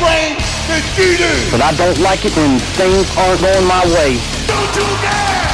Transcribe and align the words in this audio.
brain 0.00 0.40
that 0.72 0.82
you 0.96 1.20
do. 1.20 1.32
But 1.52 1.60
I 1.60 1.76
don't 1.76 2.00
like 2.00 2.24
it 2.24 2.32
when 2.34 2.58
things 2.80 3.04
aren't 3.20 3.40
going 3.44 3.66
my 3.68 3.84
way. 3.92 4.16
Don't 4.48 4.72
you 4.74 4.88
dare 5.04 5.44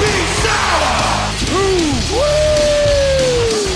be 0.00 0.12
sour. 0.40 1.20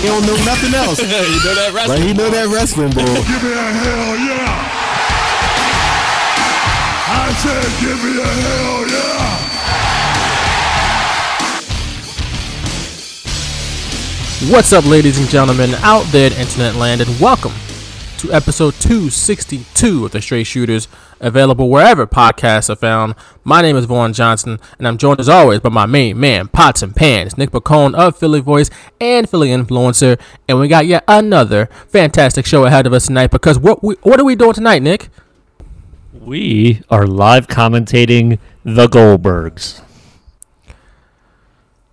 He 0.01 0.11
don't 0.11 0.25
know 0.25 0.37
nothing 0.45 0.73
else. 0.73 1.01
you 1.01 1.07
know 1.09 1.55
that 1.55 1.73
Like 1.87 1.99
he 1.99 2.13
know 2.13 2.29
that 2.29 2.47
wrestling, 2.53 2.91
bro. 2.91 3.05
Give 3.05 3.41
me 3.41 3.53
a 3.53 3.69
hell 3.73 4.17
yeah. 4.21 4.85
I 7.07 7.33
said, 7.41 7.65
give 7.81 7.97
me 8.03 8.21
a 8.21 8.25
hell 8.25 8.85
yeah. 8.85 9.15
What's 14.53 14.73
up, 14.73 14.85
ladies 14.85 15.17
and 15.17 15.27
gentlemen, 15.27 15.73
out 15.81 16.05
there 16.11 16.27
in 16.31 16.37
internet 16.37 16.75
land, 16.75 17.01
and 17.01 17.19
welcome 17.19 17.53
to 18.25 18.33
episode 18.33 18.73
262 18.75 20.05
of 20.05 20.11
the 20.11 20.21
Straight 20.21 20.45
Shooters, 20.45 20.87
available 21.19 21.69
wherever 21.69 22.07
podcasts 22.07 22.69
are 22.69 22.75
found. 22.75 23.13
My 23.43 23.61
name 23.61 23.75
is 23.75 23.85
Vaughn 23.85 24.13
Johnson, 24.13 24.59
and 24.77 24.87
I'm 24.87 24.97
joined 24.97 25.19
as 25.19 25.29
always 25.29 25.59
by 25.59 25.69
my 25.69 25.85
main 25.85 26.19
man, 26.19 26.47
Pots 26.47 26.81
and 26.81 26.95
Pans, 26.95 27.37
Nick 27.37 27.51
Bacone 27.51 27.93
of 27.93 28.17
Philly 28.17 28.39
Voice 28.39 28.69
and 28.99 29.29
Philly 29.29 29.49
Influencer, 29.49 30.19
and 30.47 30.59
we 30.59 30.67
got 30.67 30.85
yet 30.87 31.03
another 31.07 31.67
fantastic 31.87 32.45
show 32.45 32.65
ahead 32.65 32.87
of 32.87 32.93
us 32.93 33.07
tonight. 33.07 33.31
Because 33.31 33.59
what 33.59 33.83
we, 33.83 33.95
what 34.01 34.19
are 34.19 34.25
we 34.25 34.35
doing 34.35 34.53
tonight, 34.53 34.81
Nick? 34.81 35.09
We 36.13 36.81
are 36.89 37.05
live 37.05 37.47
commentating 37.47 38.39
the 38.63 38.87
Goldbergs. 38.87 39.81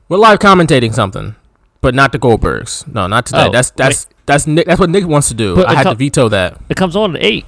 We're 0.08 0.18
live 0.18 0.38
commentating 0.38 0.94
something, 0.94 1.34
but 1.82 1.94
not 1.94 2.12
the 2.12 2.18
Goldbergs. 2.18 2.86
No, 2.92 3.06
not 3.06 3.26
today. 3.26 3.46
Oh, 3.48 3.52
that's 3.52 3.70
that's 3.72 4.06
that's 4.24 4.46
Nick. 4.46 4.66
That's 4.66 4.80
what 4.80 4.88
Nick 4.88 5.06
wants 5.06 5.28
to 5.28 5.34
do. 5.34 5.54
But 5.56 5.68
I 5.68 5.74
had 5.74 5.82
co- 5.84 5.90
to 5.90 5.96
veto 5.96 6.28
that. 6.30 6.58
It 6.70 6.76
comes 6.78 6.96
on 6.96 7.14
at 7.16 7.22
eight, 7.22 7.44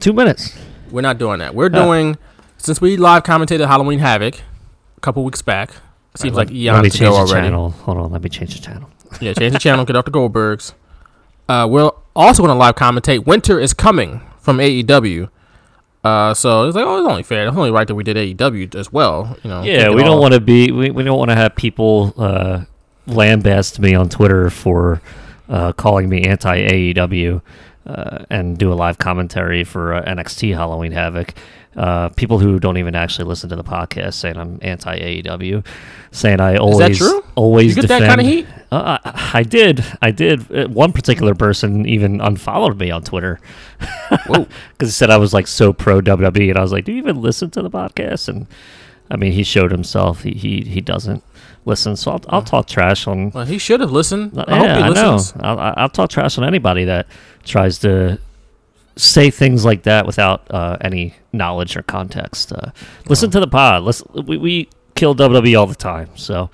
two 0.00 0.12
minutes. 0.12 0.54
We're 0.90 1.00
not 1.00 1.16
doing 1.18 1.38
that. 1.38 1.54
We're 1.54 1.66
Uh. 1.66 1.84
doing 1.84 2.18
since 2.58 2.80
we 2.80 2.96
live 2.98 3.22
commentated 3.22 3.66
Halloween 3.66 4.00
Havoc 4.00 4.34
a 4.96 5.00
couple 5.00 5.24
weeks 5.24 5.40
back. 5.40 5.70
Seems 6.16 6.34
like 6.36 6.48
let 6.48 6.54
me 6.54 6.60
eons 6.64 6.82
change 6.94 7.00
ago 7.02 7.12
the 7.12 7.18
already. 7.32 7.46
channel. 7.46 7.70
Hold 7.70 7.98
on, 7.98 8.12
let 8.12 8.22
me 8.22 8.28
change 8.28 8.54
the 8.54 8.60
channel. 8.60 8.90
Yeah, 9.20 9.32
change 9.34 9.52
the 9.54 9.58
channel, 9.58 9.84
get 9.84 9.96
off 9.96 10.04
the 10.04 10.10
Goldbergs. 10.10 10.74
Uh, 11.48 11.66
we're 11.70 11.90
also 12.14 12.42
going 12.42 12.52
to 12.54 12.58
live 12.58 12.74
commentate. 12.74 13.24
Winter 13.24 13.60
is 13.60 13.72
coming 13.72 14.20
from 14.40 14.58
AEW. 14.58 15.30
Uh, 16.02 16.34
so 16.34 16.66
it's 16.66 16.74
like, 16.76 16.84
oh, 16.84 16.98
it's 16.98 17.08
only 17.08 17.22
fair. 17.22 17.46
It's 17.46 17.56
only 17.56 17.70
right 17.70 17.86
that 17.86 17.94
we 17.94 18.02
did 18.04 18.16
AEW 18.16 18.74
as 18.74 18.92
well. 18.92 19.36
You 19.44 19.50
know. 19.50 19.62
Yeah, 19.62 19.90
we 19.90 20.02
don't 20.02 20.20
want 20.20 20.34
to 20.34 20.40
be. 20.40 20.70
We, 20.72 20.90
we 20.90 21.02
don't 21.04 21.18
want 21.18 21.30
to 21.30 21.36
have 21.36 21.54
people 21.54 22.14
uh, 22.18 22.64
lambast 23.06 23.78
me 23.78 23.94
on 23.94 24.08
Twitter 24.08 24.50
for 24.50 25.00
uh, 25.48 25.72
calling 25.72 26.08
me 26.08 26.24
anti 26.24 26.58
AEW 26.58 27.40
uh, 27.86 28.24
and 28.30 28.58
do 28.58 28.72
a 28.72 28.74
live 28.74 28.98
commentary 28.98 29.64
for 29.64 29.94
uh, 29.94 30.02
NXT 30.04 30.54
Halloween 30.54 30.92
Havoc. 30.92 31.34
Uh, 31.76 32.08
people 32.10 32.38
who 32.38 32.58
don't 32.58 32.78
even 32.78 32.94
actually 32.94 33.26
listen 33.26 33.50
to 33.50 33.56
the 33.56 33.62
podcast 33.62 34.14
saying 34.14 34.38
I'm 34.38 34.58
anti 34.62 34.98
AEW, 34.98 35.64
saying 36.10 36.40
I 36.40 36.56
always 36.56 37.02
always 37.34 37.76
You 37.76 37.82
get 37.82 37.88
that 37.88 38.08
kinda 38.08 38.24
heat? 38.24 38.46
Uh, 38.72 38.98
I, 39.04 39.30
I 39.34 39.42
did, 39.42 39.84
I 40.00 40.10
did. 40.10 40.50
Uh, 40.50 40.68
One 40.68 40.92
particular 40.92 41.34
person 41.34 41.86
even 41.86 42.20
unfollowed 42.20 42.78
me 42.78 42.90
on 42.90 43.02
Twitter 43.02 43.38
because 44.08 44.48
he 44.80 44.86
said 44.86 45.10
I 45.10 45.18
was 45.18 45.34
like 45.34 45.46
so 45.46 45.72
pro 45.74 46.00
WWE, 46.00 46.48
and 46.48 46.58
I 46.58 46.62
was 46.62 46.72
like, 46.72 46.86
"Do 46.86 46.92
you 46.92 46.98
even 46.98 47.20
listen 47.20 47.50
to 47.50 47.62
the 47.62 47.70
podcast?" 47.70 48.28
And 48.28 48.46
I 49.10 49.16
mean, 49.16 49.32
he 49.32 49.44
showed 49.44 49.70
himself 49.70 50.22
he 50.22 50.32
he, 50.32 50.62
he 50.62 50.80
doesn't 50.80 51.22
listen, 51.66 51.96
so 51.96 52.12
I'll, 52.12 52.20
I'll 52.28 52.42
talk 52.42 52.66
trash 52.66 53.06
on. 53.06 53.30
Well, 53.30 53.44
he 53.44 53.58
should 53.58 53.80
have 53.80 53.92
listened. 53.92 54.32
I 54.38 54.44
yeah, 54.48 54.56
hope 54.56 54.66
he 54.66 54.82
I 54.84 55.02
know. 55.02 55.12
listens. 55.14 55.42
I'll, 55.42 55.74
I'll 55.76 55.88
talk 55.90 56.08
trash 56.08 56.38
on 56.38 56.44
anybody 56.44 56.84
that 56.86 57.06
tries 57.44 57.78
to 57.80 58.18
say 58.96 59.30
things 59.30 59.64
like 59.64 59.82
that 59.82 60.06
without 60.06 60.50
uh, 60.50 60.78
any 60.80 61.14
knowledge 61.32 61.76
or 61.76 61.82
context. 61.82 62.52
Uh, 62.52 62.70
listen 63.08 63.30
to 63.32 63.40
the 63.40 63.46
pod. 63.46 63.82
Listen, 63.82 64.08
we, 64.26 64.38
we 64.38 64.68
kill 64.94 65.14
WWE 65.14 65.58
all 65.58 65.66
the 65.66 65.74
time, 65.74 66.08
so 66.16 66.50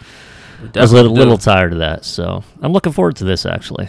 I 0.75 0.81
was 0.81 0.91
a 0.93 0.97
little, 0.97 1.15
do. 1.15 1.19
little 1.21 1.39
tired 1.39 1.73
of 1.73 1.79
that. 1.79 2.05
So 2.05 2.43
I'm 2.61 2.73
looking 2.73 2.93
forward 2.93 3.17
to 3.17 3.25
this 3.25 3.47
actually. 3.47 3.89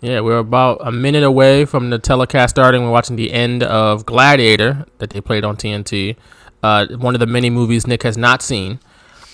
Yeah, 0.00 0.20
we're 0.20 0.38
about 0.38 0.78
a 0.80 0.92
minute 0.92 1.24
away 1.24 1.64
from 1.64 1.90
the 1.90 1.98
telecast 1.98 2.54
starting. 2.54 2.84
We're 2.84 2.92
watching 2.92 3.16
the 3.16 3.32
end 3.32 3.64
of 3.64 4.06
Gladiator 4.06 4.86
that 4.98 5.10
they 5.10 5.20
played 5.20 5.44
on 5.44 5.56
TNT. 5.56 6.14
Uh, 6.62 6.86
one 6.96 7.16
of 7.16 7.18
the 7.20 7.26
many 7.26 7.50
movies 7.50 7.84
Nick 7.84 8.04
has 8.04 8.16
not 8.16 8.40
seen. 8.40 8.78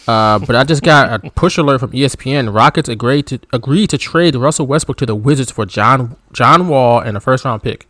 Uh, 0.07 0.39
but 0.39 0.55
I 0.55 0.65
just 0.65 0.83
got 0.83 1.25
a 1.25 1.31
push 1.31 1.57
alert 1.57 1.79
from 1.81 1.93
ESPN. 1.93 2.55
Rockets 2.55 2.89
agreed 2.89 3.27
to 3.29 3.39
agree 3.53 3.87
to 3.87 3.97
trade 3.97 4.35
Russell 4.37 4.67
Westbrook 4.67 4.99
to 4.99 5.07
the 5.07 5.15
Wizards 5.15 5.51
for 5.51 5.65
John 5.67 6.17
John 6.33 6.69
Wall 6.69 7.01
and 7.01 7.17
a 7.17 7.21
first 7.21 7.45
round 7.45 7.63
pick. 7.63 7.87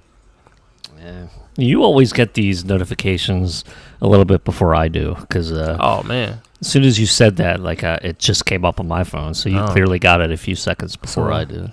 You 1.57 1.83
always 1.85 2.13
get 2.13 2.35
these 2.35 2.65
notifications 2.65 3.65
a 4.01 4.09
little 4.09 4.25
bit 4.25 4.45
before 4.45 4.75
I 4.75 4.89
do, 4.89 5.15
because 5.21 5.53
uh, 5.53 5.77
Oh 5.79 6.03
man, 6.03 6.41
as 6.61 6.67
soon 6.69 6.83
as 6.83 6.99
you 6.99 7.07
said 7.07 7.37
that, 7.37 7.61
like 7.61 7.85
uh, 7.85 7.99
it 8.03 8.19
just 8.19 8.45
came 8.47 8.65
up 8.65 8.81
on 8.81 8.89
my 8.89 9.05
phone. 9.05 9.35
So 9.35 9.49
you 9.49 9.59
Oh. 9.61 9.69
clearly 9.69 9.99
got 9.99 10.21
it 10.21 10.33
a 10.33 10.37
few 10.37 10.57
seconds 10.57 10.97
before 10.97 11.29
So- 11.29 11.33
I 11.33 11.45
did. 11.45 11.73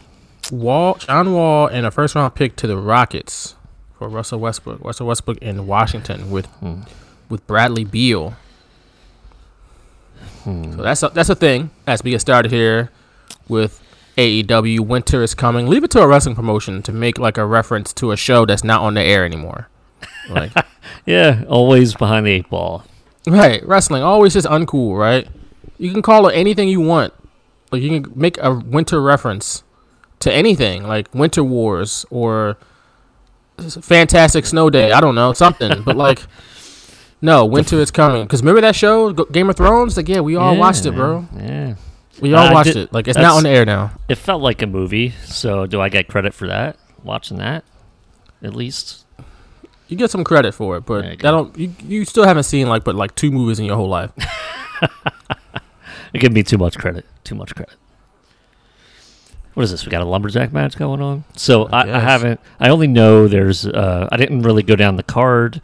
Wall 0.52 0.96
John 0.96 1.34
Wall 1.34 1.68
and 1.68 1.86
a 1.86 1.92
first 1.92 2.14
round 2.16 2.36
pick 2.36 2.56
to 2.58 2.68
the 2.68 2.76
Rockets 2.78 3.56
for 3.98 4.10
Russell 4.10 4.40
Westbrook. 4.40 4.84
Russell 4.84 5.08
Westbrook 5.08 5.38
in 5.38 5.66
Washington 5.66 6.30
with 6.30 6.48
with 7.30 7.46
Bradley 7.48 7.86
Beal. 7.86 8.36
So 10.44 10.82
that's 10.82 11.04
a, 11.04 11.10
that's 11.10 11.30
a 11.30 11.36
thing 11.36 11.70
as 11.88 12.04
we 12.04 12.12
get 12.12 12.22
started 12.22 12.52
here 12.52 12.90
with 13.48 13.82
AEW. 14.18 14.80
Winter 14.82 15.22
is 15.24 15.34
coming. 15.36 15.68
Leave 15.68 15.84
it 15.84 15.92
to 15.92 16.02
a 16.02 16.08
wrestling 16.08 16.36
promotion 16.36 16.82
to 16.84 16.92
make 16.92 17.18
like 17.20 17.38
a 17.38 17.46
reference 17.46 17.94
to 17.94 18.12
a 18.12 18.18
show 18.18 18.46
that's 18.46 18.64
not 18.64 18.82
on 18.82 18.96
the 18.96 19.02
air 19.02 19.24
anymore. 19.26 19.68
Like 20.30 20.52
Yeah, 21.06 21.44
always 21.48 21.94
behind 21.96 22.26
the 22.26 22.32
eight 22.32 22.50
ball. 22.50 22.84
right, 23.28 23.66
wrestling 23.66 24.04
always 24.04 24.34
just 24.34 24.48
uncool, 24.48 24.98
right? 24.98 25.28
You 25.78 25.92
can 25.92 26.02
call 26.02 26.28
it 26.28 26.34
anything 26.34 26.68
you 26.70 26.82
want. 26.82 27.14
Like 27.72 27.82
you 27.82 28.02
can 28.02 28.12
make 28.16 28.38
a 28.40 28.54
winter 28.54 29.02
reference 29.02 29.64
to 30.20 30.32
anything, 30.32 30.84
like 30.84 31.14
Winter 31.14 31.44
Wars 31.44 32.06
or 32.10 32.58
Fantastic 33.60 34.46
Snow 34.46 34.70
Day. 34.70 34.92
I 34.92 35.02
don't 35.02 35.16
know 35.16 35.34
something, 35.34 35.84
but 35.84 35.96
like, 35.96 36.24
no, 37.22 37.46
winter 37.46 37.78
is 37.80 37.92
coming. 37.92 38.24
Because 38.24 38.42
remember 38.42 38.62
that 38.62 38.76
show, 38.76 39.14
G- 39.14 39.24
Game 39.32 39.50
of 39.50 39.56
Thrones? 39.58 39.96
Like, 39.98 40.10
yeah, 40.10 40.20
we 40.22 40.36
all 40.36 40.54
Yeah, 40.54 40.60
watched 40.60 40.86
it, 40.86 40.92
bro. 40.96 41.28
Yeah, 41.38 41.76
We 42.20 42.34
all 42.34 42.48
I 42.48 42.54
watched 42.54 42.74
did- 42.74 42.78
it. 42.78 42.94
Like, 42.94 43.08
it's 43.08 43.18
not 43.18 43.36
on 43.36 43.44
the 43.44 43.50
air 43.50 43.66
now. 43.66 43.92
it 44.10 44.16
felt 44.16 44.42
like 44.42 44.62
a 44.62 44.68
movie. 44.68 45.12
So 45.26 45.66
do 45.68 45.80
I 45.82 45.90
get 45.90 46.08
credit 46.08 46.34
for 46.34 46.48
that? 46.48 46.78
Watching 47.04 47.38
that, 47.38 47.64
at 48.44 48.56
least. 48.56 49.06
You 49.88 49.98
get 49.98 50.10
some 50.12 50.24
credit 50.24 50.54
for 50.54 50.78
it, 50.78 50.86
but 50.86 51.02
There 51.02 51.12
you 51.12 51.18
that 51.18 51.22
go. 51.24 51.32
don't. 51.32 51.58
You, 51.58 51.74
you 51.86 52.06
still 52.06 52.24
haven't 52.26 52.44
seen 52.44 52.68
like 52.70 52.84
but 52.86 52.96
like 52.96 53.14
two 53.16 53.30
movies 53.32 53.60
in 53.60 53.66
your 53.66 53.76
whole 53.76 53.90
life. 53.90 54.12
It 56.14 56.20
give 56.20 56.34
me 56.34 56.44
too 56.44 56.58
much 56.58 56.78
credit. 56.78 57.06
Too 57.24 57.36
much 57.36 57.56
credit. 57.56 57.74
What 59.54 59.64
is 59.64 59.72
this? 59.72 59.86
We 59.86 59.92
got 59.92 60.02
a 60.02 60.06
lumberjack 60.06 60.52
match 60.52 60.78
going 60.78 61.02
on. 61.02 61.24
So 61.38 61.68
I, 61.68 61.82
I 61.82 61.86
guess. 61.86 62.04
haven't. 62.04 62.40
I 62.60 62.70
only 62.70 62.88
know 62.88 63.30
there's. 63.30 63.66
Uh, 63.66 64.10
I 64.12 64.18
didn't 64.18 64.42
really 64.42 64.62
go 64.64 64.76
down 64.76 64.98
the 64.98 65.04
card 65.04 65.62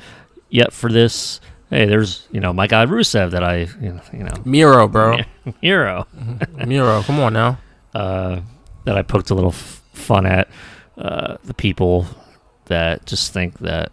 yet 0.50 0.74
for 0.74 0.92
this. 0.92 1.40
Hey, 1.70 1.86
there's 1.86 2.28
you 2.32 2.40
know 2.40 2.54
my 2.54 2.68
guy 2.68 2.86
Rusev 2.86 3.32
that 3.32 3.44
I 3.44 3.68
you 3.82 4.00
know, 4.24 4.34
Miro, 4.46 4.88
bro. 4.88 5.18
Miro 5.62 6.08
Miro, 6.66 7.02
come 7.04 7.20
on 7.20 7.34
now. 7.34 7.58
uh, 7.94 8.42
that 8.86 8.98
I 8.98 9.02
poked 9.02 9.30
a 9.32 9.36
little 9.36 9.52
f- 9.52 9.82
fun 9.94 10.26
at 10.26 10.48
uh, 10.98 11.38
the 11.44 11.54
people 11.54 12.06
that 12.66 13.06
just 13.06 13.34
think 13.34 13.60
that 13.60 13.92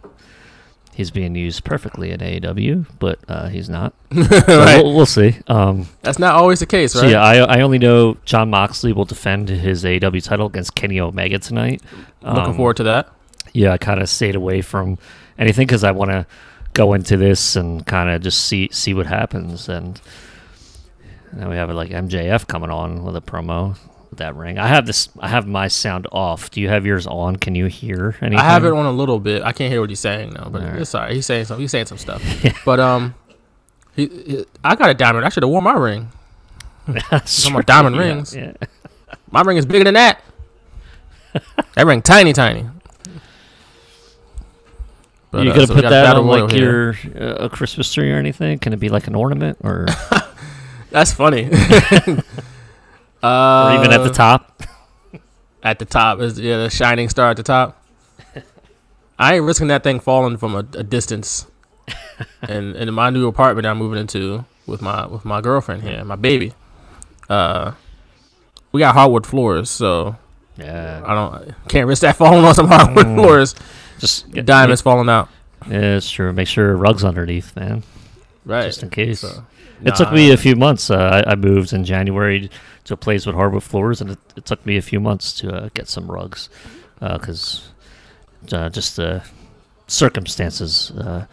he's 0.93 1.11
being 1.11 1.35
used 1.35 1.65
perfectly 1.65 2.11
in 2.11 2.21
AEW, 2.21 2.85
but 2.99 3.19
uh, 3.27 3.49
he's 3.49 3.69
not. 3.69 3.93
So 4.13 4.21
Right. 4.59 4.81
we'll, 4.81 4.95
we'll 4.95 5.05
see. 5.05 5.35
Um, 5.47 5.87
That's 6.01 6.19
not 6.19 6.35
always 6.35 6.61
the 6.61 6.65
case, 6.65 6.93
So 6.93 7.01
right? 7.01 7.11
yeah, 7.11 7.21
I, 7.21 7.57
I 7.57 7.61
only 7.61 7.77
know 7.79 8.15
Jon 8.23 8.49
Moxley 8.49 8.93
will 8.93 9.03
defend 9.05 9.49
his 9.49 9.83
AEW 9.83 10.23
title 10.23 10.47
against 10.47 10.75
Kenny 10.75 10.99
Omega 11.01 11.39
tonight. 11.39 11.81
Looking 12.21 12.39
Um, 12.51 12.55
forward 12.55 12.77
to 12.77 12.83
that. 12.83 13.09
Yeah, 13.53 13.73
I 13.73 13.77
kind 13.77 14.01
of 14.01 14.07
stayed 14.07 14.35
away 14.35 14.61
from 14.61 14.97
anything 15.37 15.67
because 15.67 15.83
I 15.83 15.91
want 15.91 16.11
to 16.11 16.25
go 16.73 16.93
into 16.93 17.17
this 17.17 17.55
and 17.55 17.85
kind 17.85 18.09
of 18.09 18.21
just 18.21 18.45
see 18.45 18.69
see 18.71 18.93
what 18.93 19.05
happens. 19.05 19.69
And 19.69 19.99
now 21.33 21.49
we 21.49 21.55
have 21.55 21.69
like 21.71 21.89
MJF 21.89 22.47
coming 22.47 22.69
on 22.69 23.03
with 23.03 23.15
a 23.15 23.21
promo. 23.21 23.77
with 24.09 24.19
that 24.19 24.35
ring. 24.35 24.57
I 24.57 24.67
have 24.67 24.85
this. 24.85 25.09
I 25.19 25.27
have 25.29 25.47
my 25.47 25.67
sound 25.67 26.07
off. 26.11 26.51
Do 26.51 26.61
you 26.61 26.69
have 26.69 26.85
yours 26.85 27.07
on? 27.07 27.35
Can 27.37 27.55
you 27.55 27.65
hear 27.67 28.15
anything? 28.21 28.39
I 28.39 28.43
have 28.43 28.65
it 28.65 28.71
on 28.73 28.85
a 28.85 28.91
little 28.91 29.19
bit. 29.19 29.43
I 29.43 29.51
can't 29.51 29.71
hear 29.71 29.81
what 29.81 29.89
he's 29.89 29.99
saying 29.99 30.31
though, 30.33 30.49
but 30.49 30.61
it's 30.63 30.93
alright. 30.95 31.13
He's 31.13 31.25
saying 31.25 31.45
some. 31.45 31.59
He's 31.59 31.71
saying 31.71 31.87
some 31.87 31.97
stuff. 31.97 32.21
But 32.65 32.79
um, 32.79 33.15
he, 33.95 34.07
he- 34.07 34.45
I 34.63 34.75
got 34.75 34.89
a 34.89 34.93
diamond. 34.93 35.25
I 35.25 35.29
should 35.29 35.43
have 35.43 35.49
worn 35.49 35.63
my 35.63 35.73
ring. 35.73 36.09
That's 37.09 37.49
right, 37.49 37.65
diamond 37.65 37.95
yeah, 37.95 38.01
rings. 38.01 38.35
Yeah. 38.35 38.53
My 39.31 39.41
ring 39.41 39.57
is 39.57 39.65
bigger 39.65 39.85
than 39.85 39.95
that. 39.95 40.21
that 41.75 41.85
ring 41.85 42.01
tiny, 42.01 42.31
tiny. 42.33 42.67
But, 45.35 45.43
you 45.45 45.51
uh, 45.51 45.55
gonna 45.55 45.67
so 45.67 45.73
put 45.75 45.81
that 45.89 46.15
on 46.15 46.25
like 46.27 46.51
your 46.53 46.95
uh, 47.19 47.45
a 47.45 47.49
Christmas 47.49 47.91
tree 47.93 48.11
or 48.11 48.17
anything? 48.17 48.59
Can 48.59 48.73
it 48.73 48.79
be 48.79 48.89
like 48.89 49.07
an 49.07 49.15
ornament 49.15 49.57
or, 49.63 49.85
That's 50.91 51.13
funny. 51.13 51.45
or 51.49 51.49
even 53.73 53.91
at 53.91 54.03
the 54.03 54.09
Uh, 54.09 54.13
top? 54.13 54.63
at 55.63 55.79
the 55.79 55.85
top 55.85 56.19
is 56.19 56.39
yeah 56.39 56.57
the 56.57 56.69
shining 56.69 57.09
star 57.09 57.31
at 57.31 57.37
the 57.37 57.43
top. 57.43 57.81
I 59.17 59.35
ain't 59.35 59.43
risking 59.45 59.67
that 59.69 59.83
thing 59.83 59.99
falling 59.99 60.37
from 60.37 60.53
a, 60.55 60.59
a 60.59 60.83
distance. 60.83 61.47
and 62.41 62.75
in 62.75 62.93
my 62.93 63.09
new 63.09 63.27
apartment 63.27 63.65
I'm 63.65 63.77
moving 63.77 63.99
into 63.99 64.45
with 64.67 64.81
my 64.81 65.05
with 65.07 65.25
my 65.25 65.41
girlfriend 65.41 65.83
here, 65.83 66.03
my 66.05 66.15
baby. 66.15 66.53
Uh, 67.29 67.71
we 68.71 68.79
got 68.79 68.93
hardwood 68.93 69.25
floors, 69.25 69.69
so 69.69 70.15
Yeah. 70.57 71.01
I 71.05 71.13
don't 71.15 71.55
can't 71.67 71.87
risk 71.87 72.01
that 72.01 72.15
falling 72.15 72.43
on 72.45 72.53
some 72.55 72.67
hardwood 72.67 73.05
Mm. 73.07 73.15
floors. 73.15 73.55
Just 73.99 74.31
get, 74.31 74.45
Diamonds 74.45 74.81
falling 74.81 75.09
out. 75.09 75.29
Yeah, 75.69 75.95
it's 75.97 76.09
true. 76.09 76.31
Make 76.33 76.47
sure 76.47 76.75
rugs 76.75 77.03
underneath, 77.03 77.55
man, 77.55 77.83
Right. 78.45 78.65
just 78.65 78.83
in 78.83 78.89
case. 78.89 79.21
So, 79.21 79.45
It 79.83 79.95
took 79.95 80.11
me 80.11 80.31
a 80.31 80.37
few 80.37 80.55
months. 80.55 80.89
Uh, 80.89 81.23
I, 81.25 81.31
I 81.31 81.35
moved 81.35 81.73
in 81.73 81.83
January 81.85 82.49
to 82.85 82.93
a 82.93 82.97
place 82.97 83.25
with 83.25 83.35
hardwood 83.35 83.63
floors, 83.63 84.01
and 84.01 84.11
it, 84.11 84.19
it 84.35 84.45
took 84.45 84.65
me 84.65 84.77
a 84.77 84.81
few 84.81 84.99
months 84.99 85.33
to 85.39 85.51
uh, 85.53 85.69
get 85.73 85.87
some 85.87 86.09
rugs 86.11 86.49
because 86.99 87.69
uh, 88.51 88.69
just 88.69 88.95
the 88.95 89.23
circumstances. 89.87 90.91
Uh, 90.91 91.25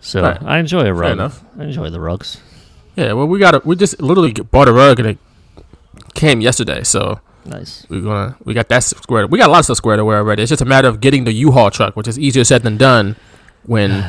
so 0.00 0.22
Right. 0.22 0.42
I 0.42 0.58
enjoy 0.58 0.82
a 0.86 0.92
rug. 0.94 1.12
enough. 1.12 1.42
I 1.58 1.64
enjoy 1.64 1.90
the 1.90 2.00
rugs. 2.00 2.38
Yeah, 2.96 3.12
well, 3.12 3.26
we 3.26 3.38
got 3.38 3.54
a, 3.54 3.62
we 3.64 3.76
just 3.76 4.00
literally 4.00 4.32
bought 4.32 4.68
a 4.68 4.72
rug 4.72 4.98
and 4.98 5.08
it 5.08 5.18
came 6.14 6.40
yesterday, 6.40 6.82
so 6.82 7.20
Nice. 7.44 7.86
we're 7.88 8.02
gonna 8.02 8.36
we 8.44 8.54
got 8.54 8.68
that 8.68 8.84
squared. 8.84 9.30
We 9.30 9.38
got 9.38 9.48
a 9.48 9.52
lot 9.52 9.60
of 9.60 9.64
stuff 9.64 9.78
squared 9.78 9.98
away 9.98 10.16
already. 10.16 10.42
It's 10.42 10.50
just 10.50 10.62
a 10.62 10.66
matter 10.66 10.88
of 10.88 11.00
getting 11.00 11.24
the 11.24 11.32
U-Haul 11.32 11.70
truck, 11.70 11.96
which 11.96 12.06
is 12.06 12.18
easier 12.18 12.44
said 12.44 12.62
than 12.62 12.76
done. 12.76 13.16
When 13.64 14.02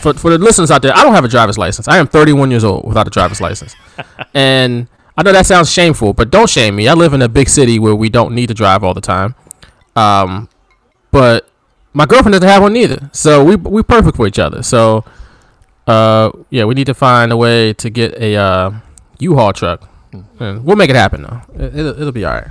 for 0.00 0.14
for 0.14 0.30
the 0.30 0.38
listeners 0.38 0.70
out 0.70 0.82
there, 0.82 0.94
I 0.96 1.02
don't 1.02 1.14
have 1.14 1.24
a 1.24 1.28
driver's 1.28 1.58
license. 1.58 1.88
I 1.88 1.98
am 1.98 2.06
31 2.06 2.50
years 2.50 2.64
old 2.64 2.86
without 2.86 3.06
a 3.06 3.10
driver's 3.10 3.40
license, 3.40 3.74
and 4.34 4.88
I 5.16 5.22
know 5.22 5.32
that 5.32 5.46
sounds 5.46 5.70
shameful, 5.70 6.12
but 6.12 6.30
don't 6.30 6.48
shame 6.48 6.76
me. 6.76 6.88
I 6.88 6.94
live 6.94 7.12
in 7.12 7.22
a 7.22 7.28
big 7.28 7.48
city 7.48 7.78
where 7.78 7.94
we 7.94 8.08
don't 8.08 8.34
need 8.34 8.46
to 8.48 8.54
drive 8.54 8.84
all 8.84 8.94
the 8.94 9.00
time. 9.00 9.34
Um, 9.96 10.48
but 11.10 11.50
my 11.92 12.06
girlfriend 12.06 12.34
doesn't 12.34 12.48
have 12.48 12.62
one 12.62 12.76
either, 12.76 13.10
so 13.12 13.44
we 13.44 13.56
we 13.56 13.82
perfect 13.82 14.16
for 14.16 14.26
each 14.26 14.38
other. 14.38 14.62
So, 14.62 15.04
uh, 15.86 16.30
yeah, 16.50 16.64
we 16.64 16.74
need 16.74 16.86
to 16.86 16.94
find 16.94 17.32
a 17.32 17.36
way 17.36 17.72
to 17.74 17.90
get 17.90 18.14
a 18.14 18.36
uh, 18.36 18.70
U-Haul 19.18 19.52
truck. 19.52 19.88
And 20.40 20.64
we'll 20.64 20.76
make 20.76 20.90
it 20.90 20.96
happen 20.96 21.22
though. 21.22 21.40
It, 21.54 21.74
it'll, 21.74 22.00
it'll 22.00 22.12
be 22.12 22.24
all 22.24 22.34
right. 22.34 22.48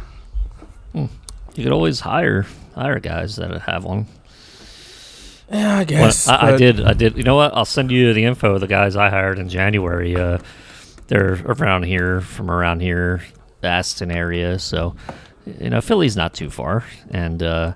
You 1.58 1.64
could 1.64 1.74
always 1.74 2.00
hire 2.02 2.46
hire 2.76 3.00
guys 3.00 3.36
that 3.38 3.62
have 3.64 3.84
one. 3.84 4.06
Yeah, 5.52 5.74
I 5.74 5.78
Well, 5.78 5.86
guess. 5.86 6.28
I, 6.28 6.54
I 6.54 6.58
did. 6.58 6.82
I 6.86 6.94
did. 6.94 7.18
You 7.18 7.24
know 7.24 7.36
what? 7.36 7.54
I'll 7.56 7.66
send 7.66 7.90
you 7.92 8.14
the 8.14 8.26
info 8.26 8.54
of 8.56 8.62
the 8.62 8.68
guys 8.68 8.96
I 8.96 9.10
hired 9.10 9.40
in 9.40 9.50
January. 9.50 10.16
Uh, 10.16 10.38
they're 11.08 11.42
around 11.46 11.84
here, 11.84 12.22
from 12.22 12.52
around 12.52 12.82
here, 12.82 13.24
the 13.62 13.68
Aston 13.70 14.12
area. 14.12 14.60
So, 14.60 14.96
you 15.60 15.72
know, 15.72 15.82
Philly's 15.82 16.16
not 16.16 16.34
too 16.36 16.50
far, 16.52 16.84
and 17.10 17.42
uh, 17.42 17.74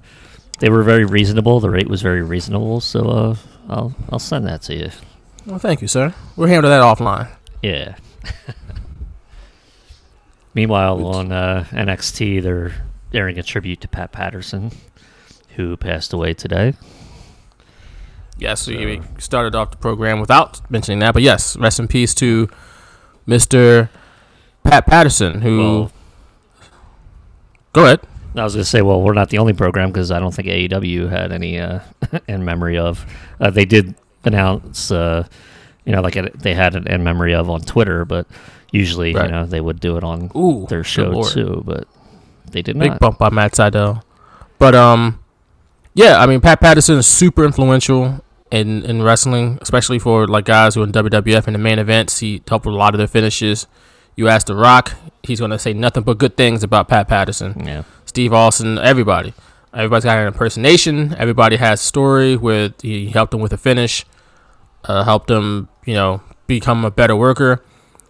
they 0.60 0.70
were 0.70 0.84
very 0.84 1.06
reasonable. 1.06 1.60
The 1.60 1.70
rate 1.72 1.88
was 1.88 2.04
very 2.04 2.22
reasonable. 2.22 2.82
So, 2.82 3.10
uh, 3.10 3.36
I'll 3.68 3.96
I'll 4.12 4.20
send 4.20 4.46
that 4.48 4.62
to 4.64 4.76
you. 4.76 4.92
Well, 5.48 5.58
thank 5.58 5.82
you, 5.82 5.88
sir. 5.88 6.14
We'll 6.36 6.50
handle 6.50 6.70
that 6.70 6.82
offline. 6.84 7.30
Yeah. 7.64 7.96
Meanwhile, 10.54 11.04
on 11.06 11.32
uh, 11.32 11.66
NXT, 11.72 12.44
they're 12.44 12.74
airing 13.14 13.38
a 13.40 13.44
tribute 13.44 13.82
to 13.82 13.88
Pat 13.88 14.12
Patterson, 14.12 14.72
who 15.56 15.76
passed 15.78 16.14
away 16.14 16.34
today. 16.34 16.74
Yes, 18.38 18.68
we 18.68 18.78
we 18.86 19.02
started 19.20 19.54
off 19.56 19.72
the 19.72 19.78
program 19.78 20.20
without 20.20 20.62
mentioning 20.72 21.00
that, 21.00 21.14
but 21.14 21.22
yes, 21.22 21.56
rest 21.58 21.80
in 21.80 21.88
peace 21.88 22.14
to 22.16 22.50
Mr. 23.28 23.90
Pat 24.64 24.86
Patterson, 24.88 25.42
who. 25.42 25.58
Well, 25.60 25.92
go 27.74 27.84
ahead. 27.86 28.00
I 28.36 28.44
was 28.44 28.56
gonna 28.56 28.64
say, 28.64 28.82
well, 28.82 29.02
we're 29.02 29.14
not 29.14 29.30
the 29.30 29.38
only 29.40 29.54
program 29.54 29.90
because 29.92 30.10
I 30.10 30.20
don't 30.20 30.34
think 30.34 30.48
AEW 30.48 31.10
had 31.10 31.32
any 31.32 31.60
uh, 31.60 31.82
in 32.28 32.44
memory 32.46 32.78
of. 32.78 33.06
Uh, 33.40 33.50
they 33.52 33.66
did 33.66 33.94
announce, 34.24 34.90
uh, 34.90 35.28
you 35.86 35.92
know, 35.92 36.02
like 36.02 36.16
it, 36.16 36.40
they 36.40 36.54
had 36.54 36.76
an 36.76 36.88
in 36.88 37.04
memory 37.04 37.34
of 37.36 37.50
on 37.50 37.62
Twitter, 37.62 38.06
but 38.06 38.26
usually, 38.72 39.14
Right. 39.14 39.26
you 39.26 39.32
know, 39.32 39.46
they 39.46 39.60
would 39.62 39.80
do 39.82 39.98
it 39.98 40.04
on 40.04 40.32
Ooh, 40.36 40.66
their 40.70 40.84
show 40.84 41.24
too, 41.24 41.62
but 41.66 41.88
they 42.52 42.62
did 42.62 42.78
Big 42.80 42.92
not. 42.92 43.00
bump 43.00 43.18
by 43.20 43.30
Matt 43.30 43.54
Sydal. 43.54 44.04
But 44.60 44.76
um, 44.76 45.20
yeah, 45.94 46.20
I 46.20 46.26
mean 46.26 46.42
Pat 46.42 46.60
Patterson 46.62 46.98
is 46.98 47.08
super 47.08 47.44
influential 47.46 48.24
in 48.52 48.84
in 48.86 49.02
wrestling, 49.02 49.58
especially 49.62 50.00
for 50.00 50.28
like 50.28 50.46
guys 50.46 50.76
who 50.76 50.82
are 50.82 50.86
in 50.86 50.92
WWF 50.92 51.48
in 51.48 51.54
the 51.54 51.60
main 51.60 51.80
events. 51.80 52.20
He 52.20 52.42
helped 52.48 52.66
with 52.66 52.76
a 52.76 52.78
lot 52.78 52.94
of 52.94 52.98
their 53.00 53.08
finishes. 53.08 53.68
You 54.16 54.28
ask 54.28 54.46
The 54.48 54.56
Rock, 54.56 54.94
he's 55.24 55.40
gonna 55.40 55.58
say 55.58 55.74
nothing 55.74 56.04
but 56.04 56.18
good 56.18 56.36
things 56.38 56.64
about 56.64 56.88
Pat 56.88 57.08
Patterson. 57.08 57.64
Yeah, 57.66 57.84
Steve 58.06 58.34
Austin, 58.34 58.78
everybody. 58.78 59.34
Everybody's 59.74 60.04
got 60.04 60.18
an 60.20 60.28
impersonation. 60.28 61.16
Everybody 61.18 61.56
has 61.56 61.80
a 61.80 61.84
story 61.84 62.36
with 62.36 62.82
he 62.82 63.10
helped 63.10 63.34
him 63.34 63.40
with 63.40 63.54
a 63.54 63.58
finish, 63.58 64.06
uh, 64.84 65.04
helped 65.06 65.30
him, 65.32 65.70
you 65.86 65.94
know, 65.94 66.22
become 66.46 66.84
a 66.84 66.92
better 66.92 67.16
worker. 67.16 67.64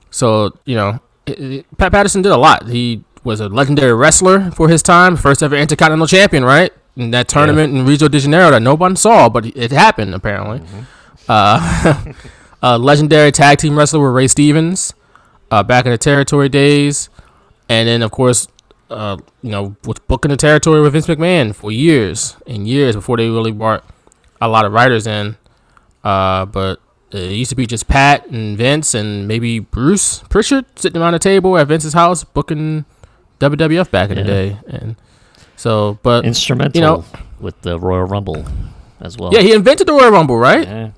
So, 0.10 0.58
you 0.66 0.76
know, 0.76 1.00
it, 1.28 1.40
it- 1.40 1.78
Pat 1.78 1.92
Patterson 1.92 2.24
did 2.24 2.32
a 2.32 2.38
lot. 2.38 2.68
He 2.68 3.04
was 3.24 3.40
a 3.40 3.50
legendary 3.50 3.94
wrestler 3.94 4.52
for 4.52 4.70
his 4.70 4.82
time, 4.82 5.16
first 5.16 5.44
ever 5.44 5.56
Intercontinental 5.56 6.08
Champion, 6.08 6.44
right? 6.44 6.74
In 6.96 7.12
that 7.12 7.28
tournament 7.28 7.74
in 7.74 7.86
Rio 7.86 8.08
de 8.08 8.20
Janeiro 8.20 8.52
that 8.52 8.62
no 8.62 8.76
one 8.76 8.96
saw, 8.96 9.30
but 9.30 9.46
it 9.46 9.72
happened 9.72 10.14
apparently. 10.14 10.62
Uh, 11.30 12.14
a 12.62 12.78
legendary 12.78 13.32
tag 13.32 13.58
team 13.60 13.78
wrestler 13.78 14.02
with 14.02 14.16
Ray 14.16 14.28
Stevens 14.28 14.94
uh, 15.50 15.64
back 15.64 15.86
in 15.86 15.92
the 15.92 15.98
territory 15.98 16.50
days. 16.50 17.10
And 17.70 17.88
then, 17.88 18.02
of 18.02 18.12
course, 18.12 18.48
uh, 18.90 19.18
you 19.42 19.52
know, 19.52 19.76
was 19.86 20.00
booking 20.08 20.32
the 20.32 20.38
territory 20.38 20.82
with 20.82 20.94
Vince 20.94 21.08
McMahon 21.08 21.56
for 21.56 21.72
years 21.72 22.36
and 22.46 22.68
years 22.68 22.96
before 22.96 23.18
they 23.18 23.30
really 23.30 23.52
brought 23.52 23.86
a 24.42 24.48
lot 24.48 24.66
of 24.66 24.74
writers 24.74 25.08
in. 25.08 25.38
Uh, 26.04 26.46
but 26.46 26.82
it 27.12 27.32
used 27.32 27.50
to 27.50 27.56
be 27.56 27.66
just 27.66 27.88
Pat 27.88 28.28
and 28.28 28.58
Vince 28.58 28.94
and 28.94 29.28
maybe 29.28 29.60
Bruce 29.60 30.20
Prichard 30.30 30.66
sitting 30.76 31.02
around 31.02 31.14
the 31.14 31.20
table 31.20 31.58
at 31.58 31.68
Vince's 31.68 31.94
house 31.94 32.24
booking 32.24 32.86
WWF 33.50 33.92
back 33.92 34.10
in 34.10 34.16
the 34.18 34.24
day. 34.24 34.58
And 34.68 34.96
so, 35.56 36.00
but 36.04 36.26
instrumental 36.26 36.80
you 36.80 36.82
know, 36.88 37.06
with 37.40 37.60
the 37.62 37.80
Royal 37.80 38.06
Rumble 38.06 38.46
as 39.00 39.18
well. 39.18 39.34
yeah, 39.34 39.42
he 39.42 39.54
invented 39.54 39.88
the 39.88 39.94
Royal 39.94 40.12
Rumble, 40.12 40.38
right? 40.38 40.68
Yeah. 40.68 40.92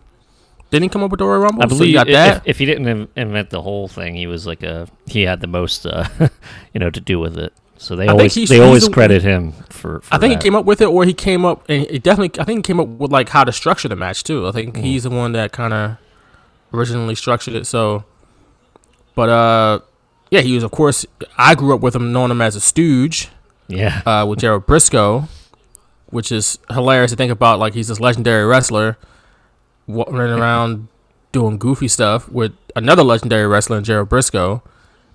Didn't 0.70 0.84
he 0.84 0.90
come 0.90 1.04
up 1.04 1.12
with 1.12 1.20
the 1.20 1.26
Royal 1.26 1.40
Rumble? 1.42 1.64
I 1.64 1.68
So 1.68 1.74
you 1.76 1.80
believe 1.80 1.94
got 1.94 2.08
that. 2.08 2.38
If, 2.38 2.48
if 2.48 2.60
he 2.60 2.66
didn't 2.66 3.10
invent 3.16 3.50
the 3.52 3.62
whole 3.62 3.88
thing, 3.88 4.16
he 4.16 4.26
was 4.28 4.46
like 4.48 4.64
a 4.64 4.88
he 5.06 5.22
had 5.24 5.40
the 5.42 5.48
most, 5.48 5.86
uh, 5.86 6.08
you 6.74 6.80
know, 6.80 6.90
to 6.90 7.00
do 7.00 7.20
with 7.20 7.38
it. 7.38 7.54
So 7.78 7.96
they 7.96 8.08
I 8.08 8.12
always 8.12 8.34
he's- 8.34 8.50
they 8.50 8.60
always 8.62 8.88
credit 8.90 9.22
him 9.24 9.52
for. 9.70 10.00
for 10.02 10.14
I 10.14 10.18
think 10.18 10.34
that. 10.34 10.42
he 10.44 10.48
came 10.48 10.56
up 10.56 10.66
with 10.66 10.82
it, 10.82 10.86
or 10.86 11.04
he 11.06 11.14
came 11.14 11.44
up 11.46 11.66
and 11.70 11.86
he 11.90 12.00
definitely. 12.00 12.40
I 12.42 12.46
think 12.46 12.66
he 12.66 12.70
came 12.74 12.80
up 12.80 12.88
with 12.88 13.12
like 13.12 13.30
how 13.30 13.44
to 13.44 13.52
structure 13.52 13.88
the 13.90 13.96
match 13.96 14.24
too. 14.24 14.48
I 14.48 14.52
think 14.52 14.74
Mm-hmm. 14.76 14.84
he's 14.84 15.04
the 15.04 15.10
one 15.10 15.34
that 15.34 15.52
kind 15.52 15.74
of 15.74 15.98
originally 16.74 17.14
structured 17.16 17.54
it. 17.56 17.68
So, 17.68 18.06
but 19.16 19.30
uh, 19.30 19.80
yeah, 20.34 20.42
he 20.42 20.56
was 20.56 20.64
of 20.64 20.72
course. 20.72 21.06
I 21.38 21.54
grew 21.54 21.76
up 21.76 21.82
with 21.82 21.96
him, 21.96 22.12
knowing 22.12 22.32
him 22.32 22.42
as 22.42 22.56
a 22.56 22.60
stooge 22.60 23.30
Yeah, 23.68 24.02
uh, 24.04 24.26
with 24.28 24.40
Gerald 24.40 24.66
Brisco, 24.66 25.28
which 26.08 26.32
is 26.32 26.58
hilarious 26.72 27.12
to 27.12 27.18
think 27.18 27.32
about. 27.32 27.60
Like 27.60 27.76
he's 27.76 27.88
this 27.88 28.00
legendary 28.00 28.44
wrestler 28.44 28.98
running 29.88 30.40
around 30.40 30.88
doing 31.32 31.60
goofy 31.60 31.88
stuff 31.88 32.28
with 32.30 32.52
another 32.76 33.04
legendary 33.04 33.46
wrestler, 33.46 33.80
Gerald 33.82 34.10
Brisco. 34.10 34.64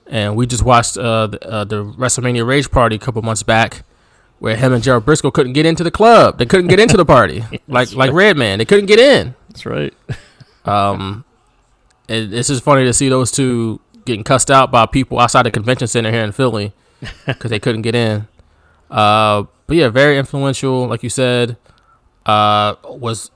And 0.06 0.36
we 0.36 0.46
just 0.46 0.62
watched 0.62 0.96
uh, 0.96 1.26
the, 1.26 1.48
uh, 1.48 1.64
the 1.64 1.84
WrestleMania 1.84 2.46
Rage 2.46 2.70
Party 2.70 2.94
a 2.94 2.98
couple 3.00 3.20
months 3.22 3.42
back, 3.42 3.82
where 4.38 4.54
him 4.56 4.72
and 4.72 4.82
Gerald 4.84 5.04
Brisco 5.04 5.32
couldn't 5.32 5.52
get 5.54 5.66
into 5.66 5.82
the 5.82 5.90
club. 5.90 6.38
They 6.38 6.46
couldn't 6.46 6.68
get 6.68 6.78
into 6.78 6.96
the 6.96 7.04
party, 7.04 7.42
like 7.66 7.92
like 7.92 8.12
Redman. 8.12 8.58
They 8.60 8.64
couldn't 8.64 8.86
get 8.86 9.00
in. 9.00 9.34
that's 9.48 9.66
right. 9.66 9.92
Um, 10.64 11.24
it, 12.08 12.30
it's 12.34 12.48
just 12.48 12.62
funny 12.62 12.84
to 12.84 12.92
see 12.92 13.08
those 13.08 13.30
two 13.32 13.80
getting 14.08 14.24
cussed 14.24 14.50
out 14.50 14.72
by 14.72 14.86
people 14.86 15.20
outside 15.20 15.44
the 15.44 15.50
convention 15.50 15.86
center 15.86 16.10
here 16.10 16.24
in 16.24 16.32
Philly 16.32 16.72
because 17.26 17.50
they 17.50 17.60
couldn't 17.60 17.82
get 17.82 17.94
in. 17.94 18.26
Uh, 18.90 19.44
but 19.66 19.76
yeah, 19.76 19.88
very 19.88 20.18
influential, 20.18 20.86
like 20.88 21.02
you 21.02 21.10
said. 21.10 21.56
Uh, 22.26 22.74
was 22.84 23.30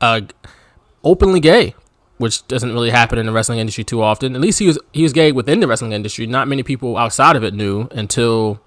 uh 0.00 0.20
openly 1.02 1.40
gay, 1.40 1.74
which 2.18 2.46
doesn't 2.46 2.72
really 2.72 2.90
happen 2.90 3.18
in 3.18 3.24
the 3.26 3.32
wrestling 3.32 3.58
industry 3.58 3.84
too 3.84 4.02
often. 4.02 4.34
At 4.34 4.40
least 4.40 4.58
he 4.58 4.66
was 4.66 4.78
he 4.92 5.02
was 5.02 5.12
gay 5.12 5.32
within 5.32 5.60
the 5.60 5.66
wrestling 5.66 5.92
industry. 5.92 6.26
Not 6.26 6.48
many 6.48 6.62
people 6.62 6.96
outside 6.96 7.36
of 7.36 7.44
it 7.44 7.54
knew 7.54 7.88
until 7.92 8.60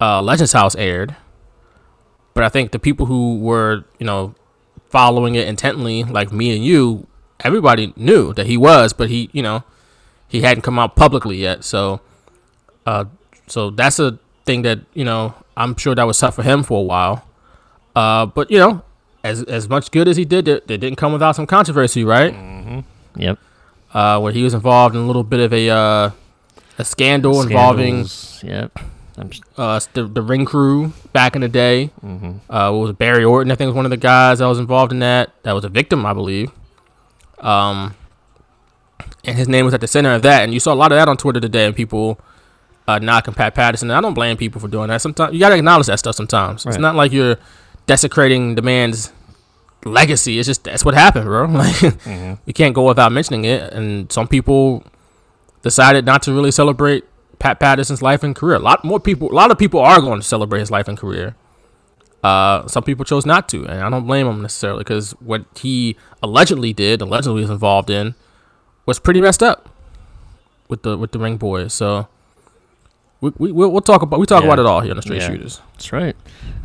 uh, 0.00 0.22
Legends 0.22 0.52
House 0.52 0.74
aired. 0.76 1.16
But 2.34 2.44
I 2.44 2.48
think 2.48 2.72
the 2.72 2.78
people 2.78 3.06
who 3.06 3.38
were, 3.38 3.84
you 3.98 4.06
know, 4.06 4.34
following 4.90 5.34
it 5.34 5.48
intently, 5.48 6.04
like 6.04 6.32
me 6.32 6.54
and 6.54 6.64
you, 6.64 7.06
everybody 7.40 7.94
knew 7.96 8.34
that 8.34 8.46
he 8.46 8.56
was, 8.58 8.92
but 8.92 9.08
he, 9.08 9.30
you 9.32 9.42
know, 9.42 9.64
he 10.28 10.42
hadn't 10.42 10.62
come 10.62 10.78
out 10.78 10.96
publicly 10.96 11.36
yet. 11.36 11.64
So, 11.64 12.00
uh, 12.84 13.04
so 13.46 13.70
that's 13.70 13.98
a 13.98 14.18
thing 14.44 14.62
that 14.62 14.80
you 14.94 15.04
know 15.04 15.34
I'm 15.56 15.76
sure 15.76 15.94
that 15.94 16.04
was 16.04 16.18
tough 16.18 16.34
for 16.36 16.42
him 16.42 16.62
for 16.62 16.80
a 16.80 16.82
while. 16.82 17.26
Uh, 17.94 18.26
but 18.26 18.50
you 18.50 18.58
know, 18.58 18.82
as 19.24 19.42
as 19.44 19.68
much 19.68 19.90
good 19.90 20.08
as 20.08 20.16
he 20.16 20.24
did, 20.24 20.48
it, 20.48 20.70
it 20.70 20.78
didn't 20.78 20.96
come 20.96 21.12
without 21.12 21.36
some 21.36 21.46
controversy, 21.46 22.04
right? 22.04 22.32
Yep. 23.16 23.38
Uh, 23.94 24.20
where 24.20 24.32
he 24.32 24.42
was 24.42 24.52
involved 24.52 24.94
in 24.94 25.00
a 25.00 25.06
little 25.06 25.24
bit 25.24 25.40
of 25.40 25.52
a 25.52 25.70
uh, 25.70 26.10
a 26.78 26.84
scandal 26.84 27.40
involving 27.40 28.06
Yep. 28.44 28.78
Uh, 29.56 29.80
the, 29.94 30.04
the 30.04 30.20
ring 30.20 30.44
crew 30.44 30.92
back 31.14 31.34
in 31.34 31.40
the 31.40 31.48
day. 31.48 31.90
Uh, 32.50 32.70
what 32.70 32.78
was 32.80 32.92
Barry 32.92 33.24
Orton? 33.24 33.50
I 33.50 33.54
think 33.54 33.68
was 33.68 33.74
one 33.74 33.86
of 33.86 33.90
the 33.90 33.96
guys 33.96 34.40
that 34.40 34.46
was 34.46 34.58
involved 34.58 34.92
in 34.92 34.98
that. 34.98 35.32
That 35.42 35.52
was 35.52 35.64
a 35.64 35.70
victim, 35.70 36.04
I 36.04 36.12
believe. 36.12 36.50
Um, 37.38 37.94
and 39.24 39.36
his 39.36 39.48
name 39.48 39.64
was 39.64 39.74
at 39.74 39.80
the 39.80 39.86
center 39.86 40.12
of 40.14 40.22
that. 40.22 40.42
And 40.42 40.54
you 40.54 40.60
saw 40.60 40.72
a 40.72 40.76
lot 40.76 40.92
of 40.92 40.96
that 40.96 41.08
on 41.08 41.16
Twitter 41.16 41.40
today, 41.40 41.66
and 41.66 41.74
people 41.74 42.20
uh, 42.88 42.98
knocking 42.98 43.34
Pat 43.34 43.54
Patterson. 43.54 43.90
And 43.90 43.96
I 43.96 44.00
don't 44.00 44.14
blame 44.14 44.36
people 44.36 44.60
for 44.60 44.68
doing 44.68 44.88
that. 44.88 45.02
Sometimes 45.02 45.32
you 45.34 45.40
gotta 45.40 45.56
acknowledge 45.56 45.86
that 45.86 45.98
stuff. 45.98 46.14
Sometimes 46.14 46.66
it's 46.66 46.78
not 46.78 46.94
like 46.94 47.12
you're 47.12 47.36
desecrating 47.86 48.54
the 48.54 48.62
man's 48.62 49.12
legacy. 49.84 50.38
It's 50.38 50.46
just 50.46 50.64
that's 50.64 50.84
what 50.84 50.94
happened, 50.94 51.24
bro. 51.24 51.46
Like 51.52 51.80
you 52.46 52.52
can't 52.52 52.74
go 52.74 52.86
without 52.86 53.12
mentioning 53.12 53.44
it. 53.44 53.72
And 53.72 54.10
some 54.12 54.28
people 54.28 54.84
decided 55.62 56.04
not 56.04 56.22
to 56.22 56.32
really 56.32 56.50
celebrate 56.50 57.04
Pat 57.38 57.60
Patterson's 57.60 58.02
life 58.02 58.22
and 58.22 58.34
career. 58.34 58.56
A 58.56 58.60
lot 58.60 58.84
more 58.84 59.00
people, 59.00 59.30
a 59.30 59.34
lot 59.34 59.50
of 59.50 59.58
people 59.58 59.80
are 59.80 60.00
going 60.00 60.20
to 60.20 60.26
celebrate 60.26 60.60
his 60.60 60.70
life 60.70 60.88
and 60.88 60.96
career. 60.96 61.34
Uh, 62.22 62.66
some 62.66 62.82
people 62.82 63.04
chose 63.04 63.26
not 63.26 63.48
to, 63.50 63.66
and 63.66 63.82
I 63.82 63.90
don't 63.90 64.06
blame 64.06 64.26
them 64.26 64.42
necessarily 64.42 64.80
because 64.80 65.12
what 65.12 65.44
he 65.56 65.96
allegedly 66.22 66.72
did, 66.72 67.00
allegedly 67.00 67.42
was 67.42 67.50
involved 67.50 67.90
in, 67.90 68.14
was 68.86 68.98
pretty 68.98 69.20
messed 69.20 69.42
up 69.42 69.68
with 70.68 70.82
the 70.82 70.96
with 70.96 71.12
the 71.12 71.18
ring 71.18 71.36
boys. 71.36 71.72
So 71.74 72.08
we 73.20 73.32
we 73.38 73.52
we'll, 73.52 73.70
we'll 73.70 73.80
talk 73.80 74.02
about 74.02 74.20
we 74.20 74.26
talk 74.26 74.42
Yeah. 74.42 74.48
about 74.48 74.58
it 74.58 74.66
all 74.66 74.80
here 74.80 74.90
on 74.92 74.96
the 74.96 75.02
Straight 75.02 75.20
Yeah. 75.22 75.28
Shooters. 75.28 75.60
That's 75.72 75.92
right. 75.92 76.16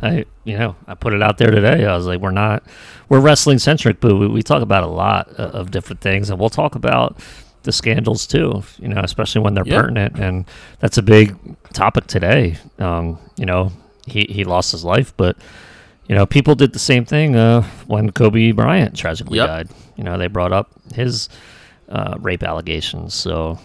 I, 0.02 0.24
you 0.44 0.58
know, 0.58 0.76
I 0.86 0.94
put 0.94 1.12
it 1.12 1.22
out 1.22 1.38
there 1.38 1.50
today. 1.50 1.86
I 1.86 1.96
was 1.96 2.06
like, 2.06 2.20
we're 2.20 2.30
not, 2.32 2.64
we're 3.08 3.20
wrestling 3.20 3.58
centric, 3.60 4.00
but 4.00 4.16
we, 4.16 4.26
we 4.26 4.42
talk 4.42 4.60
about 4.62 4.82
a 4.82 4.88
lot 4.88 5.28
o- 5.38 5.44
of 5.50 5.70
different 5.70 6.00
things, 6.00 6.28
and 6.30 6.38
we'll 6.40 6.50
talk 6.50 6.74
about 6.74 7.16
the 7.62 7.70
scandals 7.72 8.26
too. 8.26 8.64
You 8.78 8.88
know, 8.88 9.00
especially 9.02 9.40
when 9.42 9.54
they're 9.54 9.66
Yeah. 9.66 9.80
pertinent, 9.80 10.18
and 10.18 10.44
that's 10.80 10.98
a 10.98 11.02
big 11.02 11.36
topic 11.72 12.06
today. 12.08 12.58
Um, 12.78 13.18
you 13.36 13.46
know, 13.46 13.72
he 14.06 14.26
he 14.28 14.44
lost 14.44 14.72
his 14.72 14.84
life, 14.84 15.14
but 15.16 15.36
you 16.08 16.14
know, 16.16 16.26
people 16.26 16.54
did 16.56 16.72
the 16.72 16.78
same 16.80 17.04
thing 17.04 17.36
uh, 17.36 17.62
when 17.86 18.10
Kobe 18.10 18.50
Bryant 18.52 18.96
tragically 18.96 19.38
Yep. 19.38 19.46
died. 19.46 19.68
You 19.96 20.04
know, 20.04 20.18
they 20.18 20.26
brought 20.26 20.52
up 20.52 20.68
his 20.94 21.28
uh, 21.92 22.16
rape 22.20 22.42
allegations. 22.42 23.14
So, 23.14 23.58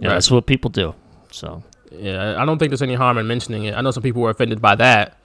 know, 0.00 0.08
Right. 0.08 0.14
that's 0.14 0.30
what 0.30 0.46
people 0.46 0.70
do. 0.70 0.94
So, 1.30 1.62
Yeah, 1.92 2.40
I 2.40 2.44
don't 2.46 2.58
think 2.58 2.70
there's 2.70 2.82
any 2.82 2.94
harm 2.94 3.18
in 3.18 3.26
mentioning 3.26 3.64
it. 3.64 3.74
I 3.76 3.80
know 3.82 3.90
some 3.90 4.02
people 4.02 4.22
were 4.22 4.30
offended 4.30 4.60
by 4.62 4.74
that. 4.76 5.18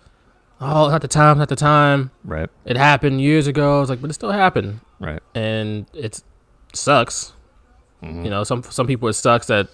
Oh, 0.61 0.91
at 0.91 1.01
the 1.01 1.07
time, 1.07 1.39
at 1.41 1.47
the 1.47 1.55
time, 1.55 2.11
right, 2.25 2.49
it 2.65 2.75
happened 2.75 3.21
years 3.21 3.47
ago. 3.47 3.79
It's 3.81 3.89
like, 3.89 4.01
but 4.01 4.09
it 4.09 4.13
still 4.13 4.31
happened. 4.31 4.81
right. 4.99 5.21
and 5.33 5.85
it 5.93 6.21
sucks. 6.73 7.31
You 8.01 8.29
know, 8.29 8.43
some 8.43 8.63
some 8.63 8.85
people 8.87 9.07
it 9.09 9.13
sucks 9.13 9.47
that 9.47 9.67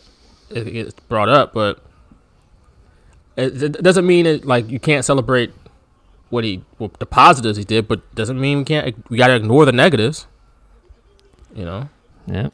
it 0.49 0.71
gets 0.71 0.93
brought 1.09 1.29
up, 1.29 1.53
but 1.53 1.79
it, 3.35 3.61
it 3.61 3.83
doesn't 3.83 4.05
mean 4.07 4.25
it 4.25 4.45
like 4.45 4.69
you 4.69 4.79
can't 4.79 5.03
celebrate 5.05 5.51
what 6.29 6.43
he 6.43 6.63
well, 6.79 6.91
the 6.99 7.05
positives 7.05 7.57
he 7.57 7.63
did, 7.63 7.87
but 7.87 7.99
doesn't 8.15 8.39
mean 8.39 8.59
we 8.59 8.63
can't 8.65 9.09
we 9.09 9.17
got 9.17 9.27
to 9.27 9.35
ignore 9.35 9.65
the 9.65 9.71
negatives. 9.71 10.27
You 11.55 11.65
know, 11.65 11.89
Yeah, 12.27 12.49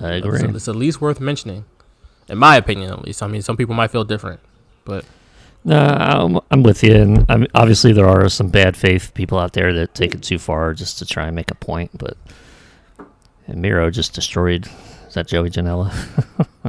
I 0.00 0.14
it's, 0.14 0.26
agree. 0.26 0.40
it's 0.54 0.68
at 0.68 0.76
least 0.76 1.00
worth 1.00 1.20
mentioning, 1.20 1.64
in 2.28 2.38
my 2.38 2.56
opinion. 2.56 2.90
At 2.92 3.02
least, 3.02 3.22
I 3.22 3.26
mean, 3.26 3.42
some 3.42 3.56
people 3.56 3.74
might 3.74 3.90
feel 3.90 4.04
different, 4.04 4.40
but 4.84 5.04
No, 5.64 5.78
I'm, 5.78 6.38
I'm 6.50 6.62
with 6.62 6.82
you, 6.82 6.94
and 6.94 7.26
I 7.28 7.36
mean, 7.36 7.48
obviously 7.54 7.92
there 7.92 8.06
are 8.08 8.28
some 8.28 8.48
bad 8.48 8.76
faith 8.76 9.12
people 9.14 9.38
out 9.38 9.52
there 9.54 9.72
that 9.74 9.94
take 9.94 10.14
it 10.14 10.22
too 10.22 10.38
far 10.38 10.72
just 10.74 10.98
to 10.98 11.06
try 11.06 11.26
and 11.26 11.34
make 11.36 11.50
a 11.50 11.54
point. 11.54 11.90
But 11.96 12.16
Miro 13.48 13.90
just 13.90 14.14
destroyed. 14.14 14.68
Is 15.08 15.14
that 15.14 15.26
Joey 15.26 15.50
Janela? 15.50 15.92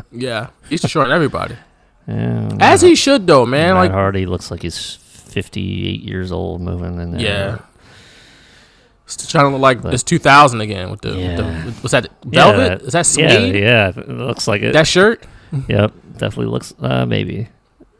yeah, 0.11 0.49
he's 0.69 0.81
destroying 0.81 1.11
everybody, 1.11 1.55
yeah, 2.07 2.49
as 2.59 2.81
he 2.81 2.95
should 2.95 3.27
though, 3.27 3.45
man. 3.45 3.75
Matt 3.75 3.83
Like, 3.83 3.91
Hardy 3.91 4.25
looks 4.25 4.49
like 4.49 4.61
he's 4.63 4.95
58 4.95 6.01
years 6.01 6.31
old, 6.31 6.61
moving 6.61 6.99
in 6.99 7.11
there. 7.11 7.21
yeah. 7.21 7.57
Trying 9.15 9.45
to 9.45 9.49
look 9.51 9.61
like 9.61 9.81
But- 9.81 9.93
it's 9.93 10.03
2000 10.03 10.61
again 10.61 10.89
with 10.91 11.01
the, 11.01 11.09
with 11.09 11.37
the 11.37 11.71
what's 11.81 11.91
that 11.91 12.07
velvet? 12.25 12.81
Is 12.83 12.93
that 12.93 13.05
suede? 13.05 13.55
Yeah, 13.55 13.61
yeah, 13.61 13.87
it 13.89 14.09
looks 14.09 14.47
like 14.47 14.61
it. 14.61 14.73
That 14.73 14.87
shirt? 14.87 15.23
yep, 15.67 15.91
definitely 16.13 16.47
looks. 16.47 16.73
Uh, 16.79 17.05
maybe 17.05 17.47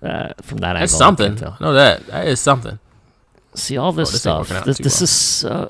uh, 0.03 0.33
from 0.41 0.59
that 0.59 0.73
That's 0.73 0.93
angle. 1.01 1.05
I 1.23 1.27
can't 1.27 1.39
something. 1.39 1.57
know 1.65 1.73
that. 1.73 2.05
That 2.07 2.27
is 2.27 2.39
something. 2.39 2.79
See 3.55 3.77
all 3.77 3.91
this, 3.91 4.09
Oh, 4.09 4.11
this 4.11 4.21
stuff. 4.21 4.65
This, 4.65 4.77
this 4.77 4.99
well. 4.99 5.03
is. 5.03 5.45
Uh, 5.45 5.69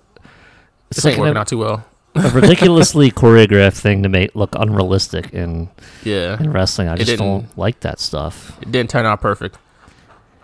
it's 0.90 0.98
This 0.98 1.06
like 1.06 1.14
ain't 1.14 1.22
working 1.22 1.38
out 1.38 1.48
too 1.48 1.58
well. 1.60 1.86
a 2.16 2.30
ridiculously 2.34 3.12
choreographed 3.12 3.78
thing 3.80 4.04
to 4.04 4.10
make 4.10 4.36
look 4.36 4.54
unrealistic 4.56 5.32
in 5.34 5.70
Yeah. 6.04 6.38
in 6.42 6.52
wrestling. 6.52 6.88
I 6.90 6.96
just 6.96 7.18
don't 7.18 7.56
like 7.58 7.80
that 7.82 8.00
stuff. 8.00 8.58
It 8.62 8.72
didn't 8.72 8.90
turn 8.90 9.06
out 9.06 9.22
perfect. 9.22 9.58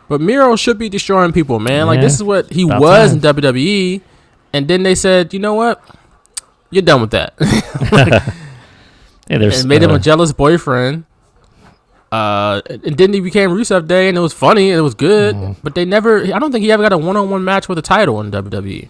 But 0.08 0.22
Miro 0.22 0.56
should 0.56 0.78
be 0.78 0.88
destroying 0.88 1.34
people, 1.34 1.60
man. 1.60 1.88
Like 1.88 2.00
this 2.00 2.14
is 2.14 2.22
what 2.24 2.54
he 2.54 2.64
was 2.64 3.10
time. 3.10 3.18
in 3.18 3.36
WWE, 3.44 4.02
and 4.56 4.68
then 4.68 4.84
they 4.84 4.96
said, 4.96 5.34
you 5.34 5.40
know 5.40 5.54
what, 5.54 5.84
you're 6.70 6.84
done 6.84 7.02
with 7.02 7.12
that, 7.12 7.34
Hey, 9.28 9.38
there's 9.38 9.62
and 9.62 9.70
made 9.70 9.82
him 9.82 9.92
uh, 9.92 9.96
a 9.96 10.00
jealous 10.00 10.32
boyfriend. 10.32 11.06
Uh, 12.12 12.62
and 12.70 12.98
then 12.98 13.12
he 13.12 13.20
became 13.20 13.50
Rusev 13.50 13.88
Day, 13.88 14.08
and 14.08 14.18
it 14.18 14.22
was 14.22 14.34
funny, 14.34 14.70
and 14.70 14.78
it 14.78 14.84
was 14.84 14.94
good. 14.94 15.36
Mm-hmm. 15.36 15.60
But 15.64 15.76
they 15.76 15.84
never. 15.84 16.22
I 16.24 16.40
don't 16.40 16.52
think 16.52 16.64
he 16.64 16.72
ever 16.72 16.84
got 16.84 16.94
a 16.94 16.98
one-on-one 16.98 17.44
match 17.44 17.68
with 17.68 17.78
a 17.78 17.82
title 17.82 18.22
in. 18.22 18.32
WWE. 18.32 18.88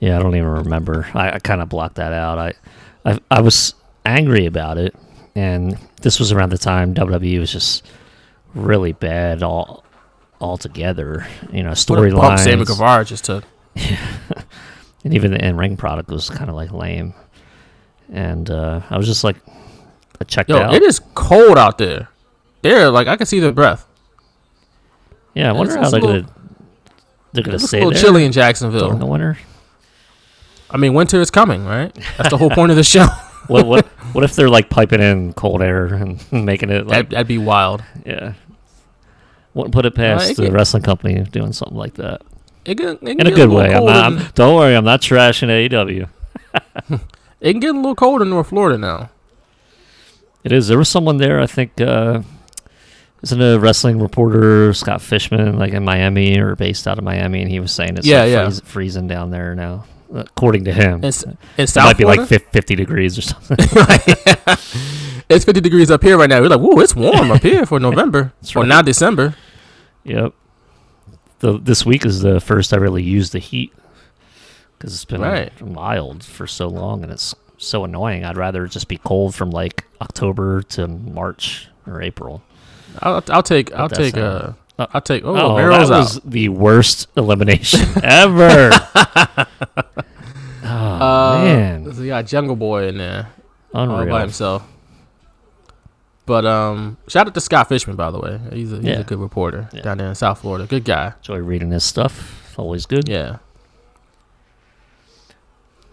yeah, 0.00 0.18
I 0.18 0.22
don't 0.22 0.36
even 0.36 0.48
remember. 0.48 1.08
I, 1.14 1.32
I 1.32 1.38
kind 1.38 1.62
of 1.62 1.68
blocked 1.68 1.96
that 1.96 2.12
out. 2.12 2.38
I, 2.38 2.52
I 3.04 3.18
I 3.30 3.40
was 3.40 3.74
angry 4.04 4.46
about 4.46 4.78
it, 4.78 4.94
and 5.34 5.78
this 6.02 6.20
was 6.20 6.30
around 6.30 6.50
the 6.50 6.58
time 6.58 6.94
WWE 6.94 7.40
was 7.40 7.50
just 7.50 7.84
really 8.54 8.92
bad 8.92 9.42
all 9.42 9.84
altogether. 10.40 11.26
You 11.50 11.62
know, 11.62 11.74
bump 11.86 12.38
Sammy 12.38 12.66
Guevara 12.66 13.04
just 13.04 13.24
took. 13.24 13.44
and 15.04 15.14
even 15.14 15.30
the 15.32 15.44
in 15.44 15.56
ring 15.56 15.76
product 15.76 16.10
was 16.10 16.28
kind 16.30 16.48
of 16.50 16.56
like 16.56 16.72
lame. 16.72 17.14
And 18.12 18.50
uh, 18.50 18.80
I 18.88 18.96
was 18.96 19.06
just 19.06 19.24
like, 19.24 19.36
I 20.20 20.24
checked 20.24 20.48
Yo, 20.50 20.58
out. 20.58 20.74
it 20.74 20.82
is 20.82 21.00
cold 21.14 21.58
out 21.58 21.78
there. 21.78 22.08
There, 22.62 22.90
like 22.90 23.06
I 23.06 23.16
can 23.16 23.26
see 23.26 23.38
the 23.40 23.52
breath. 23.52 23.86
yeah, 25.34 25.48
I 25.48 25.52
wonder 25.52 25.72
it's- 25.74 25.84
how 25.84 25.90
they're 25.90 26.00
little- 26.00 26.22
gonna 26.22 26.34
they're 27.32 27.44
gonna 27.44 27.54
It's 27.56 27.72
a 27.72 27.76
little 27.76 27.90
there 27.92 28.00
chilly 28.00 28.24
in 28.24 28.32
Jacksonville. 28.32 28.96
the 28.96 29.06
winter. 29.06 29.38
I 30.70 30.76
mean, 30.76 30.94
winter 30.94 31.20
is 31.20 31.30
coming, 31.30 31.64
right? 31.64 31.94
That's 32.16 32.30
the 32.30 32.36
whole 32.38 32.50
point 32.50 32.70
of 32.70 32.76
the 32.76 32.82
show. 32.84 33.06
what 33.48 33.66
what 33.66 33.86
what 34.12 34.24
if 34.24 34.34
they're 34.34 34.48
like 34.48 34.68
piping 34.70 35.00
in 35.00 35.32
cold 35.34 35.62
air 35.62 35.86
and 35.86 36.20
making 36.32 36.70
it 36.70 36.86
like 36.86 36.88
That'd, 36.88 37.10
that'd 37.10 37.28
be 37.28 37.38
wild. 37.38 37.84
yeah? 38.04 38.32
Wouldn't 39.54 39.74
put 39.74 39.86
it 39.86 39.94
past 39.94 40.30
it 40.30 40.36
the 40.36 40.50
wrestling 40.50 40.82
company 40.82 41.20
doing 41.24 41.52
something 41.52 41.76
like 41.76 41.94
that 41.94 42.22
It 42.68 42.76
can, 42.76 42.88
it 42.88 43.00
can 43.00 43.20
in 43.20 43.26
a 43.26 43.30
good 43.30 43.48
little 43.48 43.56
way. 43.56 43.74
I'm 43.74 43.84
not. 43.84 44.04
I'm, 44.04 44.30
don't 44.34 44.54
worry, 44.56 44.74
I'm 44.76 44.84
not 44.84 45.00
trashing 45.00 45.48
AEW. 45.48 46.08
it 47.40 47.52
can 47.52 47.60
get 47.60 47.74
a 47.74 47.76
little 47.76 47.94
cold 47.94 48.22
in 48.22 48.30
North 48.30 48.48
Florida 48.48 48.76
now. 48.78 49.10
It 50.44 50.52
is. 50.52 50.68
There 50.68 50.78
was 50.78 50.88
someone 50.88 51.16
there. 51.16 51.40
I 51.40 51.46
think 51.46 51.80
uh, 51.80 52.22
isn't 53.22 53.40
a 53.42 53.58
wrestling 53.58 54.00
reporter 54.00 54.72
Scott 54.74 55.02
Fishman 55.02 55.58
like 55.58 55.72
in 55.72 55.84
Miami 55.84 56.38
or 56.38 56.56
based 56.56 56.86
out 56.86 56.98
of 56.98 57.04
Miami, 57.04 57.40
and 57.42 57.50
he 57.50 57.58
was 57.60 57.72
saying 57.72 57.96
it's 57.96 58.06
Yeah, 58.06 58.22
like 58.22 58.30
yeah. 58.30 58.44
freeze- 58.44 58.60
freezing 58.60 59.08
down 59.08 59.30
there 59.30 59.54
now. 59.54 59.84
According 60.14 60.64
to 60.64 60.72
him, 60.72 61.04
It's, 61.04 61.18
s- 61.22 61.24
in 61.24 61.36
it 61.58 61.66
South 61.68 61.84
might 61.84 61.98
be 61.98 62.04
Florida, 62.04 62.22
like 62.22 62.50
50 62.52 62.74
degrees 62.76 63.18
or 63.18 63.22
something. 63.22 63.58
it's 65.28 65.44
50 65.44 65.60
degrees 65.60 65.90
up 65.90 66.02
here 66.02 66.16
right 66.16 66.30
now. 66.30 66.40
We're 66.40 66.48
like, 66.48 66.60
whoa, 66.60 66.80
it's 66.80 66.96
warm 66.96 67.30
up 67.30 67.42
here 67.42 67.66
for 67.66 67.78
November. 67.78 68.32
That's 68.40 68.56
or 68.56 68.64
now 68.64 68.80
December. 68.80 69.34
Yep. 70.04 70.32
The 71.40 71.58
this 71.58 71.86
week 71.86 72.04
is 72.04 72.20
the 72.20 72.40
first 72.40 72.72
I 72.72 72.76
really 72.76 73.02
used 73.02 73.32
the 73.32 73.38
heat 73.38 73.72
because 74.76 74.92
it's 74.94 75.04
been 75.04 75.20
Right. 75.20 75.52
mild 75.64 76.24
for 76.24 76.46
so 76.46 76.68
long 76.68 77.02
and 77.02 77.12
it's 77.12 77.34
so 77.58 77.84
annoying. 77.84 78.24
I'd 78.24 78.36
rather 78.36 78.66
just 78.66 78.88
be 78.88 78.98
cold 78.98 79.34
from 79.34 79.50
like 79.50 79.84
October 80.00 80.62
to 80.62 80.86
March 80.88 81.68
or 81.86 82.02
April. 82.02 82.42
I'll, 83.00 83.22
I'll 83.28 83.42
take, 83.42 83.72
I'll 83.74 83.88
take, 83.88 84.16
uh, 84.16 84.52
I'll 84.78 85.00
take, 85.00 85.22
oh, 85.24 85.36
Oh, 85.36 85.56
that 85.56 85.72
out. 85.82 85.88
was 85.90 86.20
the 86.24 86.48
worst 86.48 87.06
elimination 87.16 87.80
ever. 88.02 88.70
oh 88.72 89.44
Uh, 90.64 91.40
man, 91.44 91.94
So 91.94 92.02
you 92.02 92.08
got 92.08 92.26
Jungle 92.26 92.56
Boy 92.56 92.88
in 92.88 92.98
there 92.98 93.28
all 93.74 93.86
by 94.06 94.20
himself. 94.22 94.62
But 96.28 96.44
um, 96.46 96.96
shout 97.08 97.26
out 97.26 97.34
to 97.34 97.40
Scott 97.40 97.68
Fishman, 97.70 97.96
by 97.96 98.10
the 98.12 98.20
way. 98.20 98.38
He's 98.52 98.70
a, 98.72 98.76
he's 98.76 98.84
Yeah. 98.84 99.00
a 99.00 99.04
good 99.04 99.18
reporter 99.18 99.68
Yeah. 99.72 99.80
down 99.80 99.98
there 99.98 100.08
in 100.08 100.14
South 100.14 100.42
Florida. 100.42 100.66
Good 100.66 100.84
guy. 100.84 101.14
Enjoy 101.16 101.38
reading 101.38 101.70
his 101.70 101.82
stuff. 101.82 102.54
Always 102.58 102.84
good. 102.86 103.08
Yeah. 103.08 103.38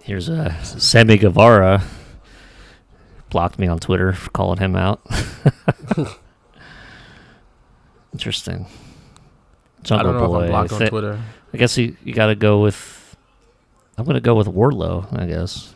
Here's 0.03 0.29
uh, 0.29 0.61
Sammy 0.63 1.17
Guevara. 1.17 1.83
Blocked 3.29 3.57
me 3.57 3.67
on 3.67 3.79
Twitter 3.79 4.13
for 4.13 4.29
calling 4.31 4.59
him 4.59 4.75
out. 4.75 5.01
Interesting. 8.13 8.65
I 8.65 9.83
Jungle 9.83 10.13
don't 10.13 10.21
know 10.21 10.27
Boy. 10.27 10.37
if 10.37 10.43
I'm 10.43 10.49
blocked 10.67 10.73
on 10.73 10.87
Twitter. 10.89 11.21
I 11.53 11.57
guess 11.57 11.77
you, 11.77 11.95
you 12.03 12.13
got 12.13 12.27
to 12.27 12.35
go 12.35 12.61
with. 12.61 13.15
I'm 13.97 14.05
going 14.05 14.15
to 14.15 14.21
go 14.21 14.35
with 14.35 14.47
Wardlow, 14.47 15.17
I 15.17 15.25
guess. 15.25 15.73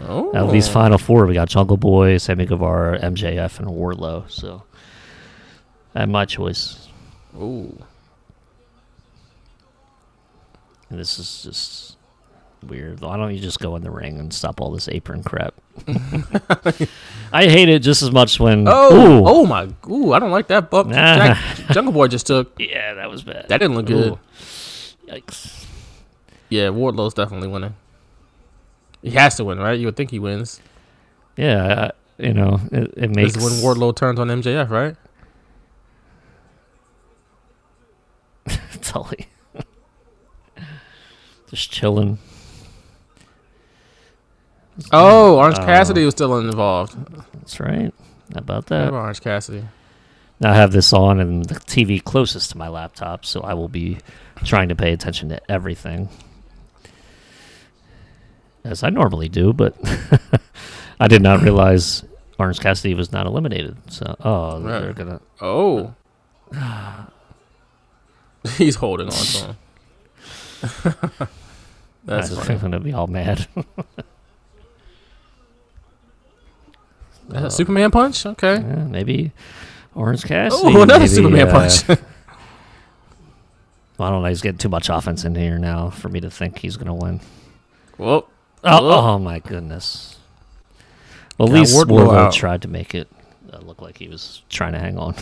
Oh, 0.00 0.28
Out 0.28 0.46
of 0.46 0.52
these 0.52 0.68
final 0.68 0.98
four, 0.98 1.26
we 1.26 1.34
got 1.34 1.48
Jungle 1.48 1.76
Boy, 1.76 2.18
Sammy 2.18 2.46
Guevara, 2.46 3.00
MJF, 3.00 3.58
and 3.58 3.68
Wardlow. 3.68 4.30
So, 4.30 4.62
I 5.94 6.00
had 6.00 6.08
my 6.08 6.24
choice. 6.24 6.88
Ooh. 7.36 7.76
And 10.90 10.98
this 10.98 11.18
is 11.18 11.42
just 11.42 11.96
weird. 12.66 13.00
Why 13.00 13.16
don't 13.16 13.34
you 13.34 13.40
just 13.40 13.58
go 13.60 13.76
in 13.76 13.82
the 13.82 13.90
ring 13.90 14.18
and 14.18 14.32
stop 14.32 14.60
all 14.60 14.70
this 14.70 14.88
apron 14.88 15.22
crap? 15.22 15.54
I 17.32 17.44
hate 17.44 17.68
it 17.68 17.80
just 17.80 18.02
as 18.02 18.10
much 18.10 18.40
when. 18.40 18.66
Oh, 18.66 18.94
Ooh. 18.94 19.22
oh 19.26 19.46
my! 19.46 19.68
Ooh, 19.88 20.12
I 20.12 20.18
don't 20.18 20.30
like 20.30 20.48
that 20.48 20.70
bump. 20.70 20.88
Nah. 20.90 20.94
Jack, 21.34 21.38
Jungle 21.72 21.92
Boy 21.92 22.08
just 22.08 22.26
took. 22.26 22.52
Yeah, 22.58 22.94
that 22.94 23.10
was 23.10 23.22
bad. 23.22 23.46
That 23.48 23.58
didn't 23.58 23.76
look 23.76 23.86
good. 23.86 24.18
Yikes. 25.06 25.66
Yeah, 26.48 26.68
Wardlow's 26.68 27.14
definitely 27.14 27.48
winning. 27.48 27.74
He 29.02 29.10
has 29.12 29.36
to 29.36 29.44
win, 29.44 29.58
right? 29.58 29.78
You 29.78 29.86
would 29.86 29.96
think 29.96 30.10
he 30.10 30.18
wins. 30.18 30.60
Yeah, 31.36 31.90
I, 32.18 32.22
you 32.22 32.34
know, 32.34 32.60
it, 32.72 32.94
it 32.96 33.10
makes. 33.14 33.34
This 33.34 33.44
is 33.44 33.62
when 33.62 33.76
Wardlow 33.76 33.94
turns 33.94 34.18
on 34.18 34.28
MJF, 34.28 34.68
right? 34.70 34.96
Tully. 38.82 39.28
just 41.50 41.70
chilling. 41.70 42.18
Oh, 44.92 45.36
Orange 45.38 45.58
Oh. 45.58 45.64
Cassidy 45.64 46.04
was 46.04 46.14
still 46.14 46.38
involved. 46.38 46.96
That's 47.34 47.58
right. 47.60 47.92
How 48.32 48.38
about 48.38 48.66
that? 48.66 48.92
Orange 48.92 49.20
Cassidy. 49.20 49.64
Now 50.40 50.52
I 50.52 50.54
have 50.54 50.70
this 50.70 50.92
on 50.92 51.18
and 51.18 51.44
the 51.44 51.56
TV 51.56 52.02
closest 52.02 52.50
to 52.52 52.58
my 52.58 52.68
laptop, 52.68 53.24
so 53.24 53.40
I 53.40 53.54
will 53.54 53.68
be 53.68 53.98
trying 54.44 54.68
to 54.68 54.76
pay 54.76 54.92
attention 54.92 55.28
to 55.30 55.50
everything. 55.50 56.08
As 58.68 58.82
I 58.82 58.90
normally 58.90 59.28
do, 59.30 59.52
but 59.54 59.74
I 61.00 61.08
did 61.08 61.22
not 61.22 61.40
realize 61.40 62.04
Orange 62.38 62.60
Cassidy 62.60 62.92
was 62.92 63.10
not 63.12 63.26
eliminated. 63.26 63.76
So, 63.90 64.14
oh, 64.20 64.60
they're 64.60 64.92
gonna. 64.92 65.20
Oh. 65.40 65.94
He's 68.56 68.74
holding 68.76 69.06
on 69.06 69.12
to 69.12 69.38
him. 69.46 69.56
That's 72.04 72.30
I'm 72.30 72.44
funny. 72.44 72.58
gonna 72.58 72.80
be 72.80 72.92
all 72.92 73.06
mad. 73.06 73.46
A 77.30 77.50
Superman 77.50 77.90
punch? 77.90 78.24
Okay. 78.26 78.54
Yeah, 78.56 78.84
maybe 78.84 79.32
Orange 79.94 80.24
Cassidy. 80.24 80.62
Oh, 80.76 80.82
another 80.82 81.00
maybe, 81.00 81.08
Superman 81.08 81.48
uh, 81.48 81.52
punch. 81.52 81.88
I 84.00 84.10
don't 84.10 84.22
know. 84.22 84.28
He's 84.28 84.40
getting 84.42 84.58
too 84.58 84.68
much 84.68 84.88
offense 84.90 85.24
in 85.24 85.34
here 85.34 85.58
now 85.58 85.90
for 85.90 86.08
me 86.08 86.20
to 86.20 86.30
think 86.30 86.58
he's 86.58 86.76
gonna 86.76 86.94
win. 86.94 87.20
well, 87.98 88.28
Oh, 88.64 89.14
oh 89.14 89.18
my 89.18 89.38
goodness. 89.38 90.18
Well, 91.38 91.48
at 91.48 91.52
Got 91.52 91.58
least 91.60 91.76
Wardlow 91.76 92.08
Wardlow 92.08 92.32
tried 92.32 92.62
to 92.62 92.68
make 92.68 92.94
it 92.94 93.08
uh, 93.52 93.58
look 93.58 93.80
like 93.80 93.98
he 93.98 94.08
was 94.08 94.42
trying 94.48 94.72
to 94.72 94.78
hang 94.78 94.98
on. 94.98 95.14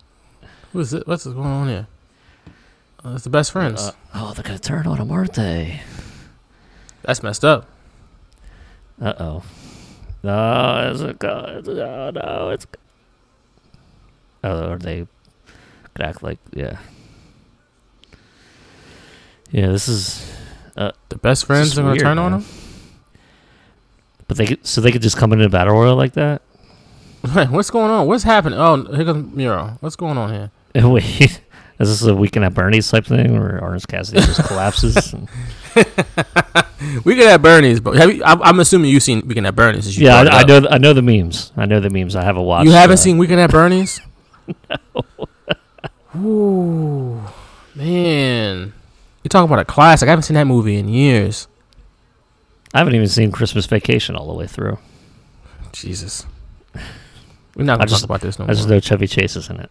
who 0.72 0.80
is 0.80 0.94
it? 0.94 1.06
What's 1.06 1.26
going 1.26 1.38
on 1.38 1.68
here? 1.68 1.86
Oh, 3.04 3.14
it's 3.14 3.24
the 3.24 3.30
best 3.30 3.52
friends. 3.52 3.80
Uh, 3.82 3.92
oh, 4.14 4.32
they're 4.34 4.44
gonna 4.44 4.58
turn 4.58 4.86
on 4.86 4.98
him, 4.98 5.10
aren't 5.10 5.34
they? 5.34 5.80
That's 7.02 7.22
messed 7.22 7.44
up. 7.44 7.68
Uh 9.00 9.14
oh. 9.18 9.42
No, 10.22 10.90
it's 10.92 11.00
a 11.00 11.14
go- 11.14 11.62
no, 11.64 12.10
no, 12.10 12.50
it's. 12.50 12.66
Oh, 14.44 14.72
or 14.72 14.78
they 14.78 15.06
could 15.94 16.04
act 16.04 16.22
like 16.22 16.38
yeah. 16.52 16.78
Yeah, 19.50 19.68
this 19.68 19.88
is. 19.88 20.34
The 20.74 21.18
best 21.20 21.46
friends 21.46 21.76
are 21.76 21.94
to 21.94 21.98
turn 22.00 22.18
on 22.18 22.32
man. 22.32 22.40
him? 22.40 22.57
But 24.28 24.36
they 24.36 24.46
could, 24.46 24.66
so 24.66 24.80
they 24.80 24.92
could 24.92 25.02
just 25.02 25.16
come 25.16 25.32
into 25.32 25.48
battle 25.48 25.74
royal 25.74 25.96
like 25.96 26.12
that. 26.12 26.42
What's 27.50 27.70
going 27.70 27.90
on? 27.90 28.06
What's 28.06 28.22
happening? 28.24 28.58
Oh, 28.58 28.84
here 28.94 29.04
comes 29.04 29.34
Miro. 29.34 29.76
What's 29.80 29.96
going 29.96 30.16
on 30.16 30.32
here? 30.32 30.50
Wait, 30.88 31.04
is 31.20 31.40
this 31.78 32.02
a 32.02 32.14
weekend 32.14 32.44
at 32.44 32.54
Bernie's 32.54 32.88
type 32.90 33.06
thing 33.06 33.32
where 33.38 33.60
Orange 33.60 33.86
Cassidy 33.86 34.20
just 34.20 34.44
collapses? 34.46 35.12
and- 35.12 35.28
We 37.04 37.16
could 37.16 37.26
have 37.26 37.42
Bernie's, 37.42 37.80
but 37.80 37.96
have 37.96 38.14
you, 38.14 38.22
I'm, 38.24 38.40
I'm 38.42 38.60
assuming 38.60 38.90
you've 38.90 39.02
seen 39.02 39.26
Weekend 39.26 39.46
at 39.46 39.56
Bernie's. 39.56 39.98
you 39.98 40.06
yeah, 40.06 40.16
I, 40.16 40.40
I 40.40 40.42
know. 40.44 40.60
th- 40.60 40.72
I 40.72 40.78
know 40.78 40.92
the 40.92 41.02
memes. 41.02 41.50
I 41.56 41.66
know 41.66 41.80
the 41.80 41.90
memes. 41.90 42.14
I 42.14 42.22
haven't 42.22 42.42
watched. 42.44 42.66
You 42.66 42.72
haven't 42.72 42.94
uh, 42.94 42.96
seen 42.98 43.18
Weekend 43.18 43.40
at 43.40 43.50
Bernie's? 43.50 44.00
No. 44.70 44.86
Ooh, 46.16 47.20
man. 47.74 48.72
You 49.22 49.28
talk 49.28 49.44
about 49.44 49.58
a 49.58 49.64
classic. 49.64 50.08
I 50.08 50.10
haven't 50.10 50.22
seen 50.24 50.34
that 50.36 50.46
movie 50.46 50.76
in 50.76 50.88
years. 50.88 51.48
I 52.74 52.78
haven't 52.78 52.94
even 52.94 53.08
seen 53.08 53.32
Christmas 53.32 53.66
Vacation 53.66 54.14
all 54.16 54.26
the 54.26 54.34
way 54.34 54.46
through. 54.46 54.78
Jesus. 55.72 56.26
We're 57.56 57.64
not 57.64 57.78
going 57.78 57.88
to 57.88 57.94
talk 57.94 58.04
about 58.04 58.20
this 58.20 58.38
no 58.38 58.44
I 58.44 58.48
more. 58.48 58.54
just 58.54 58.68
know 58.68 58.80
Chevy 58.80 59.06
Chase 59.06 59.36
is 59.36 59.48
in 59.50 59.60
it. 59.60 59.70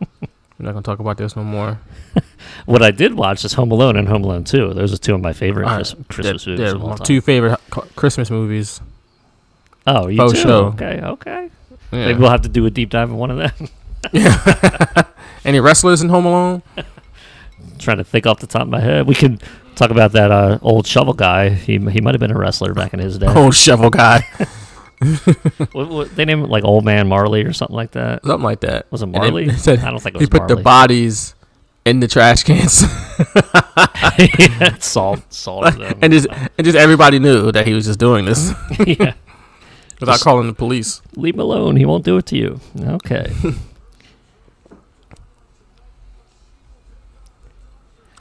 We're 0.20 0.66
not 0.66 0.72
going 0.72 0.82
to 0.82 0.86
talk 0.90 0.98
about 0.98 1.16
this 1.18 1.36
no 1.36 1.44
more. 1.44 1.78
What 2.66 2.82
I 2.82 2.90
did 2.90 3.14
watch 3.14 3.44
is 3.44 3.54
Home 3.54 3.70
Alone 3.70 3.96
and 3.96 4.06
Home 4.08 4.22
Alone 4.24 4.44
2. 4.44 4.74
Those 4.74 4.92
are 4.92 4.96
two 4.98 5.14
of 5.14 5.20
my 5.20 5.32
favorite 5.32 5.64
right, 5.64 5.94
Christmas 6.08 6.44
they're- 6.44 6.52
movies 6.52 6.58
they're 6.58 6.76
of 6.76 6.82
all 6.82 6.88
my 6.90 6.96
time. 6.96 7.04
two 7.06 7.20
favorite 7.20 7.58
Christmas 7.96 8.30
movies. 8.30 8.80
oh, 9.86 10.08
you 10.08 10.16
faux 10.18 10.32
too? 10.32 10.38
show. 10.42 10.64
Okay, 10.66 11.00
okay. 11.02 11.50
Yeah. 11.92 12.06
Maybe 12.06 12.18
we'll 12.18 12.30
have 12.30 12.42
to 12.42 12.48
do 12.48 12.66
a 12.66 12.70
deep 12.70 12.90
dive 12.90 13.08
in 13.10 13.16
one 13.16 13.30
of 13.30 13.38
them. 13.38 13.68
Any 15.44 15.60
wrestlers 15.60 16.02
in 16.02 16.08
Home 16.10 16.26
Alone? 16.26 16.62
trying 17.78 17.96
to 17.98 18.04
think 18.04 18.26
off 18.26 18.40
the 18.40 18.46
top 18.46 18.62
of 18.62 18.68
my 18.68 18.80
head. 18.80 19.06
We 19.06 19.14
could 19.14 19.42
talk 19.74 19.90
about 19.90 20.12
that 20.12 20.30
uh, 20.30 20.58
old 20.62 20.86
shovel 20.86 21.14
guy. 21.14 21.50
He 21.50 21.78
he 21.78 22.00
might 22.00 22.14
have 22.14 22.20
been 22.20 22.30
a 22.30 22.38
wrestler 22.38 22.74
back 22.74 22.92
in 22.94 23.00
his 23.00 23.18
day. 23.18 23.26
Old 23.26 23.54
shovel 23.54 23.90
guy. 23.90 24.24
What, 25.72 25.88
what, 25.88 26.14
they 26.14 26.26
named 26.26 26.42
him 26.44 26.50
like 26.50 26.62
Old 26.62 26.84
Man 26.84 27.08
Marley 27.08 27.42
or 27.42 27.54
something 27.54 27.74
like 27.74 27.92
that. 27.92 28.22
Something 28.22 28.44
like 28.44 28.60
that. 28.60 28.92
Was 28.92 29.00
it 29.00 29.06
Marley? 29.06 29.46
it 29.46 29.52
said 29.58 29.78
I 29.78 29.88
don't 29.90 29.98
think 29.98 30.16
it 30.16 30.18
he 30.18 30.24
was 30.24 30.28
put 30.28 30.46
the 30.46 30.56
bodies 30.56 31.34
in 31.86 32.00
the 32.00 32.06
trash 32.06 32.42
cans, 32.44 32.82
yeah, 34.38 34.76
salt, 34.78 35.22
salt. 35.32 35.74
them. 35.78 35.98
and 36.02 36.12
just 36.12 36.26
and 36.28 36.64
just 36.66 36.76
everybody 36.76 37.18
knew 37.18 37.50
that 37.50 37.66
he 37.66 37.72
was 37.72 37.86
just 37.86 37.98
doing 37.98 38.26
this 38.26 38.52
yeah, 38.86 39.14
without 39.98 40.12
Just- 40.12 40.24
calling 40.24 40.46
the 40.48 40.52
police. 40.52 41.00
leave 41.16 41.32
him 41.32 41.40
alone. 41.40 41.76
He 41.76 41.86
won't 41.86 42.04
do 42.04 42.18
it 42.18 42.26
to 42.26 42.36
you. 42.36 42.60
Okay. 42.78 43.32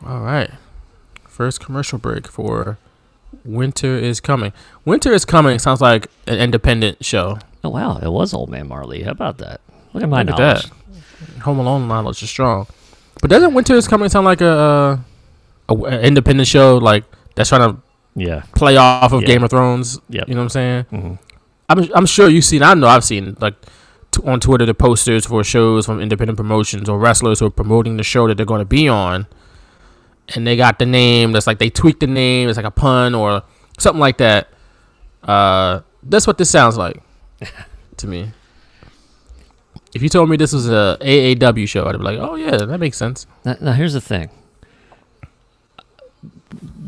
All 0.06 0.22
right, 0.22 0.50
first 1.40 1.62
commercial 1.62 1.98
break 1.98 2.28
for 2.28 2.78
Winter 3.46 3.98
is 3.98 4.20
coming. 4.20 4.52
Winter 4.84 5.14
is 5.14 5.24
coming 5.24 5.58
sounds 5.58 5.80
like 5.80 6.08
an 6.28 6.38
independent 6.38 7.06
show. 7.06 7.40
oh 7.64 7.70
wow, 7.70 7.98
it 7.98 8.10
was 8.12 8.34
Old 8.34 8.50
Man 8.50 8.68
Marley. 8.68 9.04
How 9.04 9.12
about 9.12 9.38
that? 9.38 9.62
Look 9.94 10.04
at 10.04 10.10
my 10.10 10.24
Look 10.24 10.32
at 10.34 10.40
knowledge. 10.40 10.64
that. 10.66 11.42
Home 11.44 11.60
Alone 11.60 11.88
knowledge 11.88 12.22
is 12.24 12.30
strong. 12.30 12.68
But 13.22 13.30
doesn't 13.30 13.54
Winter 13.54 13.76
is 13.76 13.88
coming 13.88 14.10
sound 14.10 14.26
like 14.26 14.42
a, 14.42 15.02
a, 15.70 15.74
a 15.76 16.02
independent 16.02 16.48
show 16.50 16.76
like 16.78 17.06
that's 17.36 17.48
trying 17.50 17.72
to 17.74 17.82
Yeah. 18.16 18.42
play 18.56 18.76
off 18.76 19.14
of 19.14 19.22
Yeah. 19.22 19.28
Game 19.28 19.44
of 19.46 19.50
Thrones? 19.50 19.98
Yep. 20.10 20.28
You 20.28 20.34
know 20.36 20.42
what 20.42 20.44
I'm 20.44 20.50
saying? 20.50 20.84
hmm 20.90 21.14
I'm 21.70 21.80
I'm 21.96 22.06
sure 22.06 22.28
you've 22.28 22.46
seen. 22.46 22.64
I 22.64 22.74
know 22.74 22.88
I've 22.88 23.04
seen 23.06 23.38
like 23.40 23.54
t- 24.12 24.24
on 24.26 24.40
Twitter 24.42 24.66
the 24.66 24.74
posters 24.74 25.26
for 25.26 25.44
shows 25.44 25.86
from 25.86 26.02
independent 26.02 26.36
promotions 26.38 26.90
or 26.90 26.98
wrestlers 27.00 27.40
who 27.40 27.46
are 27.46 27.52
promoting 27.62 27.96
the 27.96 28.04
show 28.04 28.28
that 28.28 28.36
they're 28.36 28.46
going 28.54 28.66
to 28.68 28.74
be 28.80 28.88
on, 28.90 29.28
and 30.36 30.46
they 30.46 30.56
got 30.56 30.80
the 30.80 30.86
name 30.86 31.32
that's 31.32 31.48
like 31.48 31.60
they 31.60 31.70
tweaked 31.70 32.00
the 32.00 32.08
name. 32.08 32.50
It's 32.50 32.58
like 32.58 32.66
a 32.66 32.72
pun 32.72 33.16
or 33.16 33.44
something 33.78 34.00
like 34.00 34.18
that. 34.18 34.50
Uh, 35.24 35.82
that's 36.04 36.28
what 36.28 36.38
this 36.38 36.50
sounds 36.50 36.78
like 36.78 37.02
to 37.98 38.08
me. 38.08 38.32
If 39.94 40.04
you 40.04 40.10
told 40.10 40.30
me 40.30 40.38
this 40.38 40.54
was 40.54 40.70
a 40.70 40.98
AAW 41.02 41.68
show, 41.68 41.86
I'd 41.86 41.98
be 41.98 42.04
like, 42.04 42.20
oh 42.20 42.36
yeah, 42.36 42.58
that 42.58 42.80
makes 42.80 42.98
sense. 42.98 43.26
Now, 43.44 43.58
now 43.60 43.72
here's 43.74 43.94
the 43.94 44.02
thing. 44.02 44.30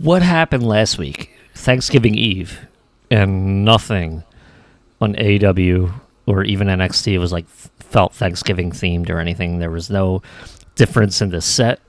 What 0.01 0.21
happened 0.21 0.65
last 0.65 0.97
week, 0.97 1.31
Thanksgiving 1.55 2.15
Eve, 2.15 2.67
and 3.09 3.65
nothing 3.65 4.23
on 4.99 5.15
AEW 5.15 5.91
or 6.27 6.43
even 6.43 6.67
NXT 6.67 7.19
was 7.19 7.31
like 7.31 7.47
felt 7.47 8.13
Thanksgiving 8.13 8.71
themed 8.71 9.09
or 9.09 9.19
anything. 9.19 9.59
There 9.59 9.71
was 9.71 9.89
no 9.89 10.21
difference 10.75 11.21
in 11.21 11.29
the 11.29 11.41
set. 11.41 11.79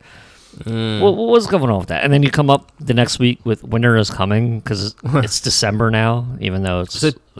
Mm. 0.61 1.01
What, 1.01 1.17
what 1.17 1.29
was 1.29 1.47
going 1.47 1.71
on 1.71 1.79
with 1.79 1.89
that? 1.89 2.05
And 2.05 2.13
then 2.13 2.23
you 2.23 2.31
come 2.31 2.51
up 2.51 2.71
the 2.79 2.95
next 2.95 3.19
week 3.19 3.41
with 3.45 3.65
Winter 3.65 3.97
is 3.97 4.11
Coming 4.11 4.61
because 4.61 4.95
it's 5.05 5.41
December 5.41 5.91
now, 5.91 6.27
even 6.41 6.63
though 6.63 6.81
it's 6.81 7.03
it- 7.03 7.21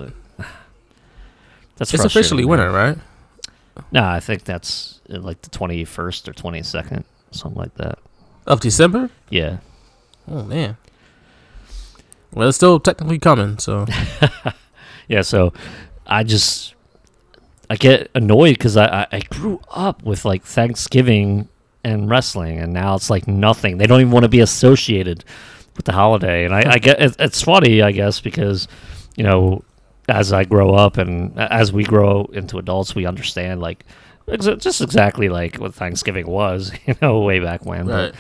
that's 1.77 1.93
It's 1.95 2.05
officially 2.05 2.45
winter, 2.45 2.71
right? 2.71 2.97
No, 3.91 4.05
I 4.05 4.21
think 4.21 4.45
that's 4.45 5.01
uh, 5.11 5.19
like 5.19 5.41
the 5.43 5.51
twenty 5.51 5.85
first 5.85 6.29
or 6.29 6.33
twenty 6.33 6.63
second, 6.63 7.05
something 7.31 7.59
like 7.61 7.75
that. 7.77 7.99
Of 8.47 8.61
December? 8.61 9.11
Yeah. 9.31 9.59
Oh 10.29 10.43
man. 10.45 10.77
Well, 12.33 12.49
it's 12.49 12.57
still 12.57 12.81
technically 12.81 13.19
coming, 13.19 13.59
so 13.59 13.87
Yeah, 15.09 15.23
so 15.23 15.53
I 16.07 16.23
just 16.23 16.75
I 17.71 17.77
get 17.77 18.11
annoyed 18.15 18.57
because 18.59 18.77
I, 18.77 18.87
I 19.03 19.07
I 19.13 19.21
grew 19.21 19.61
up 19.71 20.03
with 20.03 20.25
like 20.25 20.43
Thanksgiving 20.45 21.49
and 21.85 22.09
wrestling, 22.09 22.59
and 22.59 22.73
now 22.73 22.95
it's 22.95 23.11
like 23.11 23.27
nothing. 23.27 23.79
They 23.79 23.87
don't 23.87 24.01
even 24.01 24.13
want 24.13 24.25
to 24.25 24.29
be 24.29 24.41
associated 24.41 25.25
with 25.77 25.87
the 25.87 25.93
holiday, 25.93 26.45
and 26.45 26.55
I, 26.55 26.75
I 26.75 26.79
get 26.79 27.01
it, 27.01 27.17
it's 27.19 27.43
funny, 27.43 27.83
I 27.83 27.93
guess, 27.93 28.21
because 28.21 28.69
you 29.17 29.25
know 29.25 29.65
as 30.09 30.33
I 30.33 30.45
grow 30.45 30.75
up 30.75 30.99
and 30.99 31.39
as 31.39 31.73
we 31.73 31.85
grow 31.85 32.25
into 32.33 32.59
adults, 32.59 32.95
we 32.95 33.07
understand 33.07 33.61
like 33.61 33.85
exa- 34.27 34.61
just 34.61 34.81
exactly 34.81 35.29
like 35.29 35.57
what 35.57 35.75
Thanksgiving 35.75 36.27
was, 36.27 36.73
you 36.87 36.95
know, 37.01 37.21
way 37.21 37.39
back 37.39 37.65
when. 37.65 37.87
Right. 37.87 38.13
But 38.13 38.15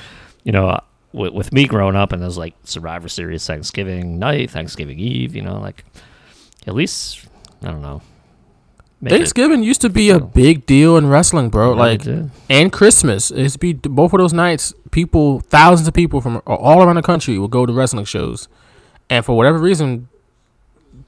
you 0.44 0.52
know, 0.52 0.78
with, 1.12 1.32
with 1.32 1.52
me 1.52 1.66
growing 1.66 1.96
up 1.96 2.12
and 2.12 2.22
there's 2.22 2.38
like 2.38 2.54
Survivor 2.64 3.08
Series 3.08 3.46
Thanksgiving 3.46 4.18
night, 4.18 4.50
Thanksgiving 4.50 4.98
Eve, 4.98 5.34
you 5.34 5.42
know, 5.42 5.58
like 5.58 5.84
at 6.66 6.74
least 6.74 7.26
I 7.62 7.66
don't 7.66 7.82
know. 7.82 8.02
Make 9.02 9.12
it- 9.12 9.16
Thanksgiving 9.16 9.62
used 9.62 9.80
to 9.82 9.90
be 9.90 10.08
a 10.10 10.18
big 10.18 10.64
deal 10.64 10.96
in 10.96 11.08
wrestling, 11.08 11.50
bro. 11.50 11.72
It 11.72 11.76
like 11.76 12.06
and 12.48 12.72
Christmas. 12.72 13.30
It 13.30 13.42
used 13.42 13.54
to 13.54 13.58
be 13.58 13.72
both 13.74 14.12
of 14.14 14.18
those 14.20 14.32
nights. 14.32 14.72
People, 14.90 15.40
thousands 15.40 15.86
of 15.88 15.94
people 15.94 16.20
from 16.22 16.40
all 16.46 16.82
around 16.82 16.96
the 16.96 17.02
country 17.02 17.38
would 17.38 17.50
go 17.50 17.66
to 17.66 17.72
wrestling 17.72 18.04
shows, 18.06 18.48
and 19.10 19.24
for 19.24 19.36
whatever 19.36 19.58
reason, 19.58 20.08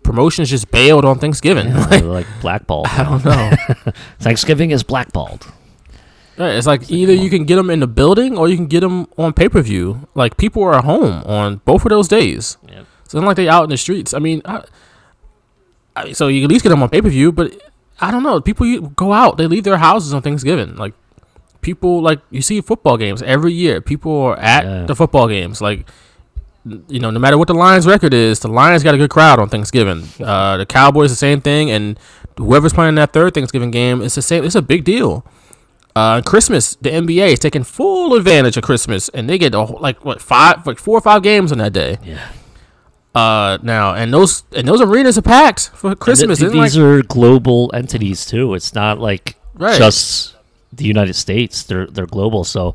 promotions 0.02 0.50
just 0.50 0.70
bailed 0.70 1.04
on 1.04 1.18
Thanksgiving. 1.18 1.68
Yeah, 1.68 1.86
Like, 1.86 2.02
like 2.18 2.26
blackballed. 2.42 2.88
I 2.88 3.02
don't 3.04 3.24
know. 3.24 3.92
Thanksgiving 4.20 4.70
is 4.70 4.82
blackballed. 4.82 5.46
It's 6.36 6.66
like 6.66 6.90
either 6.90 7.12
you 7.12 7.30
can 7.30 7.44
get 7.44 7.54
them 7.56 7.70
in 7.70 7.78
the 7.78 7.86
building 7.86 8.36
or 8.36 8.48
you 8.48 8.56
can 8.56 8.66
get 8.66 8.80
them 8.80 9.06
on 9.16 9.32
pay 9.32 9.48
per 9.48 9.62
view. 9.62 10.08
Like 10.16 10.36
people 10.36 10.64
are 10.64 10.74
at 10.74 10.84
home 10.84 11.22
on 11.26 11.60
both 11.64 11.84
of 11.84 11.90
those 11.90 12.08
days. 12.08 12.56
Yep. 12.68 12.86
It's 13.04 13.14
not 13.14 13.22
like 13.22 13.36
they 13.36 13.48
out 13.48 13.62
in 13.64 13.70
the 13.70 13.76
streets. 13.76 14.12
I 14.12 14.18
mean, 14.18 14.42
I, 14.44 14.64
I 15.94 16.10
so 16.12 16.26
you 16.26 16.42
at 16.42 16.50
least 16.50 16.64
get 16.64 16.70
them 16.70 16.82
on 16.82 16.88
pay 16.88 17.00
per 17.02 17.08
view, 17.08 17.30
but 17.30 17.52
I 18.00 18.10
don't 18.10 18.22
know. 18.22 18.40
People 18.40 18.80
go 18.80 19.12
out, 19.12 19.36
they 19.36 19.46
leave 19.46 19.64
their 19.64 19.78
houses 19.78 20.12
on 20.14 20.22
Thanksgiving. 20.22 20.76
Like 20.76 20.94
people, 21.60 22.00
like 22.02 22.20
you 22.30 22.42
see 22.42 22.60
football 22.60 22.96
games 22.96 23.22
every 23.22 23.52
year. 23.52 23.80
People 23.80 24.12
are 24.22 24.38
at 24.38 24.64
Yeah. 24.64 24.84
the 24.86 24.94
football 24.96 25.28
games. 25.28 25.60
Like 25.60 25.86
you 26.88 26.98
know, 26.98 27.10
no 27.10 27.18
matter 27.20 27.36
what 27.36 27.46
the 27.46 27.54
Lions' 27.54 27.86
record 27.86 28.14
is, 28.14 28.40
the 28.40 28.48
Lions 28.48 28.82
got 28.82 28.94
a 28.94 28.98
good 28.98 29.10
crowd 29.10 29.38
on 29.38 29.48
Thanksgiving. 29.50 30.08
Uh, 30.18 30.56
the 30.56 30.64
Cowboys 30.66 31.10
the 31.10 31.16
same 31.16 31.40
thing, 31.42 31.70
and 31.70 31.98
whoever's 32.38 32.72
playing 32.72 32.94
that 32.94 33.12
third 33.12 33.34
Thanksgiving 33.34 33.70
game, 33.70 34.00
it's 34.00 34.14
the 34.14 34.22
same. 34.22 34.44
It's 34.44 34.54
a 34.54 34.62
big 34.62 34.82
deal. 34.84 35.26
Uh, 35.94 36.22
Christmas, 36.22 36.74
the 36.80 36.88
NBA 36.90 37.34
is 37.34 37.38
taking 37.38 37.62
full 37.64 38.14
advantage 38.14 38.56
of 38.56 38.64
Christmas, 38.64 39.08
and 39.10 39.28
they 39.28 39.36
get 39.38 39.54
a, 39.54 39.66
whole- 39.66 39.78
like 39.80 40.04
what 40.06 40.20
five, 40.22 40.66
like 40.66 40.78
four 40.78 40.96
or 40.98 41.00
five 41.02 41.22
games 41.22 41.52
on 41.52 41.58
that 41.58 41.72
day. 41.74 41.98
Yeah. 42.02 42.28
Uh, 43.14 43.58
now 43.62 43.94
and 43.94 44.12
those 44.12 44.42
and 44.56 44.66
those 44.66 44.80
arenas 44.80 45.16
are 45.16 45.22
packed 45.22 45.68
for 45.74 45.94
Christmas. 45.94 46.40
And 46.40 46.48
Isn't 46.48 46.58
like 46.58 46.72
these 46.72 46.78
are 46.78 47.02
global 47.02 47.70
entities 47.72 48.26
too. 48.26 48.54
It's 48.54 48.74
not 48.74 48.98
like 48.98 49.36
Right. 49.54 49.78
just 49.78 50.34
the 50.72 50.84
United 50.84 51.14
States. 51.14 51.62
They're 51.62 51.86
they're 51.86 52.06
global. 52.06 52.42
So, 52.42 52.74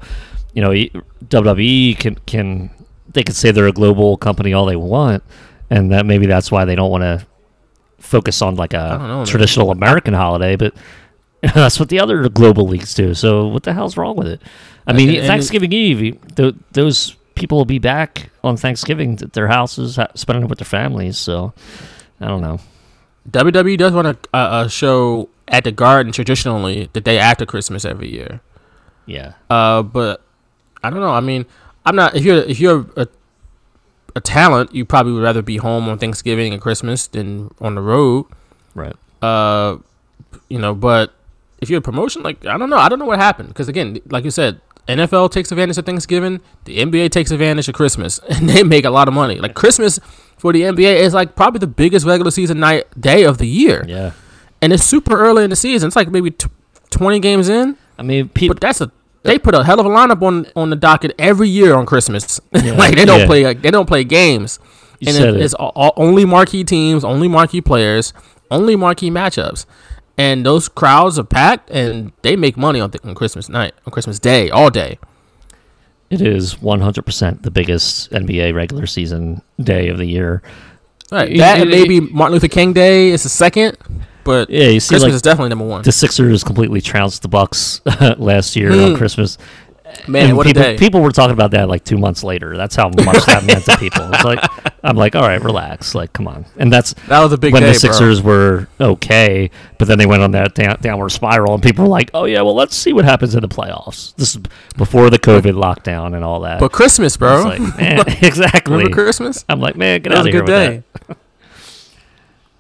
you 0.54 0.62
know, 0.62 0.72
WWE 1.28 1.98
can 2.00 2.16
can 2.26 2.70
they 3.12 3.24
can 3.24 3.36
say 3.36 3.52
they're 3.52 3.68
a 3.68 3.72
global 3.74 4.16
company 4.18 4.54
all 4.54 4.66
they 4.66 4.76
want, 4.78 5.24
and 5.70 5.92
that 5.92 6.06
maybe 6.06 6.26
that's 6.26 6.52
why 6.52 6.64
they 6.66 6.76
don't 6.76 6.92
want 6.92 7.04
to 7.04 7.26
focus 8.00 8.42
on 8.42 8.56
like 8.56 8.70
don't 8.72 8.82
know, 8.82 8.96
a 8.96 9.18
man. 9.18 9.26
traditional 9.26 9.72
American 9.72 10.14
holiday, 10.14 10.56
but. 10.56 10.74
That's 11.56 11.80
what 11.80 11.88
the 11.88 12.02
other 12.02 12.28
global 12.28 12.68
leagues 12.68 12.94
do. 12.94 13.14
So 13.14 13.48
what 13.48 13.64
the 13.64 13.72
hell's 13.72 13.96
wrong 13.96 14.18
with 14.18 14.28
it? 14.28 14.42
I 14.86 14.92
mean, 14.92 15.08
and- 15.08 15.18
and- 15.20 15.28
Thanksgiving 15.28 15.72
Eve, 15.72 16.18
th- 16.36 16.56
those 16.74 17.16
people 17.40 17.58
will 17.58 17.66
be 17.66 17.80
back 17.80 18.30
on 18.44 18.58
Thanksgiving 18.58 19.18
at 19.22 19.34
their 19.34 19.48
houses, 19.48 19.96
ha- 19.96 20.12
spending 20.16 20.44
it 20.44 20.50
with 20.50 20.60
their 20.60 20.66
families. 20.66 21.18
So 21.18 21.54
I 22.20 22.28
don't 22.28 22.42
know. 22.42 22.60
WWE 23.32 23.78
does 23.78 23.94
want 23.94 24.08
a, 24.08 24.18
a, 24.38 24.66
a 24.66 24.70
show 24.70 25.30
at 25.48 25.64
the 25.64 25.72
Garden 25.72 26.12
traditionally 26.12 26.90
the 26.94 27.02
day 27.02 27.18
after 27.18 27.46
Christmas 27.46 27.86
every 27.86 28.12
year. 28.12 28.42
Yeah. 29.06 29.34
Uh, 29.50 29.82
but 29.84 30.22
I 30.84 30.90
don't 30.90 31.00
know. 31.00 31.12
I 31.12 31.20
mean, 31.20 31.46
I'm 31.86 31.96
not. 31.96 32.16
If 32.16 32.24
you're 32.24 32.44
if 32.44 32.60
you're 32.60 32.86
a, 32.96 33.08
a 34.16 34.22
talent, 34.22 34.74
you 34.74 34.86
probably 34.86 35.14
would 35.14 35.24
rather 35.24 35.42
be 35.42 35.58
home 35.58 35.90
on 35.90 35.98
Thanksgiving 35.98 36.54
and 36.54 36.62
Christmas 36.62 37.08
than 37.08 37.54
on 37.60 37.76
the 37.76 37.82
road. 37.82 38.26
Right. 38.76 38.96
Uh, 39.22 39.78
you 40.50 40.60
know, 40.60 40.76
but 40.76 41.14
if 41.60 41.70
you're 41.70 41.80
a 41.80 41.82
promotion, 41.82 42.22
like 42.24 42.46
I 42.46 42.58
don't 42.58 42.70
know, 42.70 42.78
I 42.78 42.90
don't 42.90 43.00
know 43.00 43.06
what 43.06 43.20
happened 43.20 43.50
because 43.50 43.68
again, 43.68 44.00
like 44.10 44.24
you 44.24 44.32
said, 44.32 44.62
NFL 44.90 45.32
takes 45.32 45.52
advantage 45.52 45.78
of 45.78 45.86
Thanksgiving, 45.86 46.42
the 46.66 46.80
NBA 46.80 47.12
takes 47.12 47.32
advantage 47.32 47.68
of 47.68 47.76
Christmas, 47.76 48.20
and 48.30 48.50
they 48.50 48.64
make 48.64 48.86
a 48.86 48.90
lot 48.90 49.08
of 49.08 49.14
money. 49.14 49.36
Like 49.40 49.54
Christmas 49.54 50.00
for 50.38 50.52
the 50.54 50.62
NBA 50.64 50.96
is 50.98 51.14
like 51.14 51.36
probably 51.36 51.60
the 51.60 51.68
biggest 51.68 52.06
regular 52.06 52.32
season 52.32 52.60
night 52.60 52.86
day 53.00 53.24
of 53.24 53.38
the 53.38 53.48
year, 53.48 53.86
Yeah. 53.88 54.12
and 54.62 54.72
it's 54.74 54.84
super 54.84 55.18
early 55.20 55.44
in 55.44 55.50
the 55.50 55.56
season. 55.56 55.88
It's 55.88 55.96
like 55.96 56.10
maybe 56.10 56.32
t- 56.32 56.48
twenty 56.90 57.20
games 57.20 57.50
in, 57.50 57.78
I 57.98 58.04
mean, 58.04 58.30
people. 58.30 58.56
but 58.56 58.62
that's 58.62 58.82
a 58.82 58.92
they 59.24 59.38
put 59.38 59.54
a 59.54 59.64
hell 59.66 59.80
of 59.82 59.86
a 59.86 59.90
lineup 59.90 60.22
on 60.22 60.48
on 60.56 60.70
the 60.70 60.76
docket 60.78 61.14
every 61.20 61.50
year 61.50 61.76
on 61.76 61.86
Christmas. 61.86 62.40
like 62.54 62.96
they 62.96 63.06
don't 63.06 63.20
Yeah. 63.22 63.26
play 63.26 63.44
like, 63.46 63.62
they 63.62 63.72
don't 63.72 63.86
play 63.86 64.04
games, 64.06 64.60
You 65.00 65.10
and 65.10 65.16
said 65.18 65.30
it, 65.30 65.36
it. 65.36 65.42
it's 65.42 65.54
all, 65.54 65.74
all- 65.76 65.94
only 65.98 66.24
marquee 66.26 66.64
teams, 66.64 67.04
only 67.04 67.28
marquee 67.28 67.62
players, 67.62 68.14
only 68.50 68.76
marquee 68.78 69.12
matchups, 69.12 69.66
and 70.20 70.46
those 70.46 70.68
crowds 70.68 71.18
are 71.18 71.24
packed, 71.24 71.70
and 71.72 72.12
they 72.24 72.36
make 72.36 72.58
money 72.58 72.82
on, 72.82 72.92
th- 72.92 73.04
on 73.06 73.16
Christmas 73.16 73.48
night, 73.48 73.74
on 73.86 73.92
Christmas 73.94 74.20
Day, 74.20 74.50
all 74.50 74.70
day. 74.70 75.00
It 76.10 76.22
is 76.22 76.56
100% 76.56 77.42
the 77.42 77.52
biggest 77.52 78.12
NBA 78.12 78.54
regular 78.54 78.86
season 78.86 79.42
day 79.62 79.88
of 79.88 79.98
the 79.98 80.06
year. 80.06 80.42
Right, 81.10 81.32
It- 81.32 81.38
that 81.38 81.62
and 81.62 81.70
it- 81.70 81.72
maybe 81.72 82.02
Martin 82.02 82.34
Luther 82.34 82.50
King 82.50 82.74
Day 82.74 83.12
is 83.12 83.24
the 83.24 83.30
second, 83.30 83.78
but 84.26 84.50
Yeah, 84.50 84.68
you 84.68 84.82
see, 84.82 84.90
Christmas 84.90 85.04
like, 85.04 85.14
is 85.14 85.22
definitely 85.22 85.50
number 85.50 85.66
one. 85.66 85.84
The 85.84 85.94
Sixers 85.94 86.44
completely 86.44 86.82
trounced 86.82 87.22
the 87.22 87.30
Bucks 87.30 87.80
last 88.18 88.58
year 88.58 88.74
hmm. 88.74 88.80
on 88.92 88.98
Christmas. 88.98 89.38
Man, 90.08 90.36
what 90.36 90.48
people, 90.48 90.62
a 90.62 90.66
day! 90.66 90.78
people 90.78 91.02
were 91.02 91.12
talking 91.12 91.34
about 91.34 91.52
that 91.52 91.68
like 91.68 91.84
two 91.84 91.98
months 91.98 92.24
later. 92.24 92.56
That's 92.58 92.76
how 92.76 92.90
much 92.90 93.26
that 93.26 93.44
meant 93.46 93.66
to 93.66 93.78
people. 93.78 94.12
It's 94.14 94.24
like 94.24 94.40
I'm 94.84 94.96
like, 94.96 95.16
all 95.16 95.24
right, 95.24 95.42
relax. 95.44 95.94
Like, 95.94 96.14
come 96.14 96.28
on. 96.28 96.46
And 96.58 96.72
that's 96.72 96.94
that 97.08 97.22
was 97.22 97.34
a 97.34 97.38
big 97.38 97.54
when 97.54 97.62
day, 97.64 97.70
the 97.70 97.74
Sixers 97.74 98.22
were 98.22 98.68
okay, 98.80 99.52
but 99.78 99.88
then 99.88 99.98
they 99.98 100.06
went 100.06 100.22
on 100.24 100.32
that 100.32 100.56
down, 100.56 100.78
downward 100.82 101.10
spiral, 101.10 101.54
and 101.54 101.62
people 101.62 101.84
were 101.86 101.90
like, 101.90 102.12
"Oh 102.14 102.26
yeah, 102.26 102.42
well, 102.42 102.56
let's 102.56 102.76
see 102.76 102.94
what 102.94 103.06
happens 103.06 103.36
in 103.36 103.42
the 103.42 103.48
playoffs." 103.48 104.16
This 104.16 104.36
is 104.36 104.42
before 104.78 105.10
the 105.10 105.20
COVID 105.20 105.54
lockdown 105.54 106.16
and 106.16 106.24
all 106.24 106.40
that. 106.42 106.60
bro. 106.60 106.68
But 106.68 106.74
Christmas, 106.74 107.18
bro. 107.18 107.44
Like, 107.44 107.60
man, 107.78 108.04
exactly. 108.22 108.76
Remember 108.78 108.94
Christmas? 108.94 109.44
I'm 109.50 109.60
like, 109.60 109.76
man, 109.76 110.02
get 110.02 110.10
That 110.10 110.20
out 110.20 110.26
was 110.26 110.28
a 110.28 110.32
here 110.38 110.46
good 110.46 110.84
day. 111.08 111.16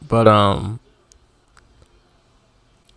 but 0.08 0.28
um. 0.28 0.80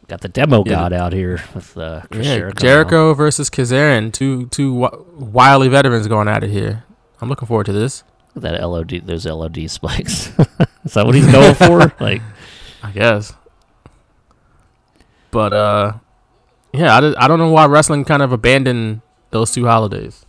Got 0.09 0.21
the 0.21 0.29
demo 0.29 0.63
Yeah. 0.67 0.73
god 0.73 0.93
out 0.93 1.13
here 1.13 1.43
with 1.55 1.77
uh, 1.79 2.03
Chris 2.11 2.27
Yeah, 2.27 2.37
Jericho. 2.39 2.61
Jericho, 2.61 3.15
versus 3.15 3.49
Kazarian, 3.49 4.13
two 4.13 4.47
two 4.47 4.75
wi- 4.75 5.05
wily 5.17 5.69
veterans 5.69 6.07
going 6.09 6.29
at 6.29 6.43
it 6.45 6.51
here. 6.51 6.85
I'm 7.21 7.29
looking 7.29 7.47
forward 7.49 7.67
to 7.67 7.73
this. 7.73 8.03
That 8.35 8.61
LOD, 8.61 9.03
those 9.07 9.27
LOD 9.27 9.71
spikes. 9.71 10.29
is 10.85 10.95
that 10.95 11.07
what 11.07 11.15
he's 11.15 11.31
going 11.31 11.55
for? 11.55 11.93
Like, 12.01 12.23
I 12.83 12.91
guess. 12.91 13.33
But 15.31 15.53
uh, 15.53 15.93
yeah, 16.73 16.99
I, 16.99 17.25
I 17.25 17.29
don't 17.29 17.39
know 17.39 17.51
why 17.51 17.67
wrestling 17.67 18.05
kind 18.05 18.23
of 18.23 18.33
abandoned 18.33 19.01
those 19.31 19.53
two 19.53 19.67
holidays. 19.67 20.27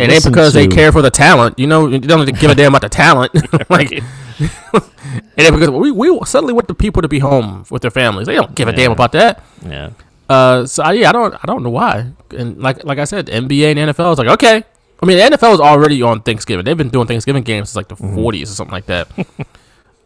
It 0.00 0.10
ain't 0.10 0.24
because 0.24 0.52
they 0.54 0.66
care 0.68 0.92
for 0.92 1.02
the 1.02 1.10
talent. 1.10 1.58
You 1.58 1.66
know, 1.66 1.88
you 1.88 1.98
don't 1.98 2.24
give 2.38 2.50
a 2.50 2.54
damn 2.54 2.72
about 2.74 2.82
the 2.82 2.88
talent. 2.88 3.32
like, 3.70 3.90
it 5.36 5.52
because 5.52 5.70
we 5.70 5.90
we 5.90 6.18
suddenly 6.24 6.52
want 6.54 6.68
the 6.68 6.74
people 6.74 7.02
to 7.02 7.08
be 7.08 7.18
home 7.18 7.64
with 7.70 7.82
their 7.82 7.90
families. 7.90 8.26
They 8.26 8.34
don't 8.34 8.54
give 8.54 8.68
a 8.68 8.72
damn 8.72 8.92
about 8.92 9.12
that. 9.12 9.42
Yeah. 9.66 9.90
Uh, 10.28 10.66
so 10.66 10.82
I- 10.82 10.92
yeah, 10.92 11.08
I 11.08 11.12
don't, 11.12 11.34
I 11.34 11.46
don't 11.46 11.62
know 11.62 11.70
why. 11.70 12.12
And 12.30 12.58
like, 12.62 12.84
like 12.84 12.98
I 12.98 13.04
said, 13.04 13.26
the 13.26 13.32
NBA 13.32 13.76
and 13.76 13.90
NFL 13.90 14.12
is 14.12 14.18
like, 14.18 14.28
okay. 14.28 14.64
I 15.02 15.06
mean, 15.06 15.18
the 15.18 15.36
NFL 15.36 15.54
is 15.54 15.60
already 15.60 16.00
on 16.00 16.22
Thanksgiving. 16.22 16.64
They've 16.64 16.76
been 16.76 16.88
doing 16.88 17.08
Thanksgiving 17.08 17.42
games 17.42 17.70
since 17.70 17.76
like 17.76 17.88
the 17.88 17.96
40s 17.96 18.44
or 18.44 18.46
something 18.46 18.72
like 18.72 18.86
that. 18.86 19.08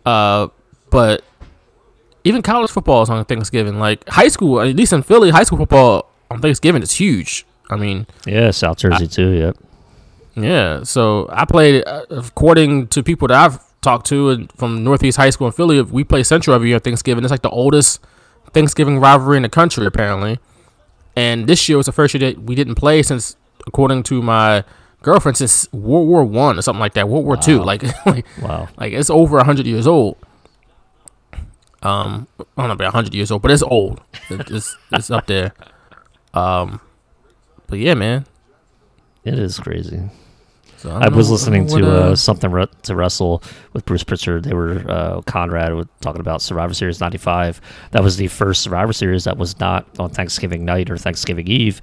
uh, 0.07 0.49
but 0.91 1.23
even 2.25 2.41
college 2.43 2.71
football 2.71 3.03
is 3.03 3.11
on 3.11 3.23
Thanksgiving. 3.27 3.79
Like 3.79 4.09
high 4.09 4.29
school, 4.29 4.61
at 4.61 4.75
least 4.75 4.93
in 4.95 5.03
Philly, 5.03 5.31
high 5.31 5.43
school 5.45 5.59
football 5.59 6.11
on 6.31 6.41
Thanksgiving 6.41 6.83
is 6.83 6.93
huge. 6.93 7.45
I 7.69 7.77
mean, 7.77 8.07
Yeah, 8.27 8.51
South 8.53 8.79
Jersey 8.79 9.07
too. 9.07 9.31
Yep. 9.33 9.57
Yeah. 10.37 10.83
So 10.83 11.29
I 11.33 11.45
played, 11.45 11.85
uh, 11.87 12.05
according 12.11 12.89
to 12.89 13.03
people 13.03 13.29
that 13.29 13.37
I've 13.39 13.81
talked 13.81 14.07
to 14.09 14.31
and 14.31 14.51
from 14.53 14.85
Northeast 14.85 15.17
High 15.17 15.31
School 15.31 15.47
in 15.47 15.53
Philly, 15.53 15.81
we 15.83 16.05
play 16.05 16.23
Central 16.23 16.55
every 16.55 16.69
year 16.69 16.79
Thanksgiving. 16.79 17.25
It's 17.25 17.31
like 17.31 17.43
the 17.43 17.51
oldest 17.51 18.01
Thanksgiving 18.53 18.99
rivalry 18.99 19.37
in 19.37 19.43
the 19.43 19.49
country, 19.49 19.87
apparently. 19.87 20.39
And 21.17 21.47
this 21.47 21.69
year 21.69 21.77
was 21.79 21.87
the 21.87 21.93
first 21.93 22.15
year 22.15 22.31
that 22.33 22.43
we 22.43 22.55
didn't 22.55 22.75
play 22.75 23.03
since, 23.03 23.37
according 23.67 24.03
to 24.05 24.21
my 24.23 24.65
girlfriend, 25.03 25.37
since 25.39 25.73
World 25.73 26.09
War 26.09 26.25
One 26.25 26.59
or 26.59 26.63
something 26.63 26.81
like 26.81 26.95
that, 26.95 27.09
World 27.09 27.25
War 27.25 27.37
Two. 27.37 27.63
Like, 27.63 27.83
like, 28.07 28.27
Wow. 28.43 28.69
like 28.77 28.93
it's 28.93 29.09
over 29.11 29.43
hundred 29.43 29.67
years 29.67 29.87
old. 29.87 30.17
Um, 31.83 32.27
I 32.41 32.45
don't 32.57 32.69
know 32.69 32.73
about 32.73 32.93
hundred 32.93 33.15
years 33.15 33.31
old, 33.31 33.43
but 33.43 33.51
it's 33.51 33.63
old. 33.63 34.01
It's 34.31 34.77
it's 34.93 35.11
up 35.11 35.27
there. 35.27 35.53
Um, 36.35 36.81
but 37.69 37.79
yeah, 37.79 37.95
man. 37.95 38.27
It 39.25 39.39
is 39.39 39.59
crazy. 39.59 40.03
So 40.79 40.95
I, 40.95 41.05
don't 41.07 41.17
was 41.17 41.31
listening 41.31 41.67
to 41.69 41.87
uh, 41.87 42.11
uh, 42.11 42.17
something 42.17 42.51
Ru- 42.51 42.67
to 42.83 42.95
wrestle 42.95 43.43
with 43.73 43.85
Bruce 43.85 44.05
Prichard. 44.05 44.45
They 44.45 44.55
were 44.55 44.85
uh, 44.89 45.23
Conrad 45.23 45.75
was 45.75 45.87
talking 46.01 46.21
about 46.21 46.43
Survivor 46.43 46.75
Series 46.75 47.01
'95. 47.01 47.61
That 47.93 48.03
was 48.03 48.17
the 48.17 48.29
first 48.29 48.63
Survivor 48.63 48.93
Series 48.93 49.25
that 49.25 49.39
was 49.39 49.59
not 49.59 49.87
on 49.99 50.11
Thanksgiving 50.11 50.65
night 50.65 50.91
or 50.91 50.97
Thanksgiving 50.99 51.49
Eve, 51.49 51.81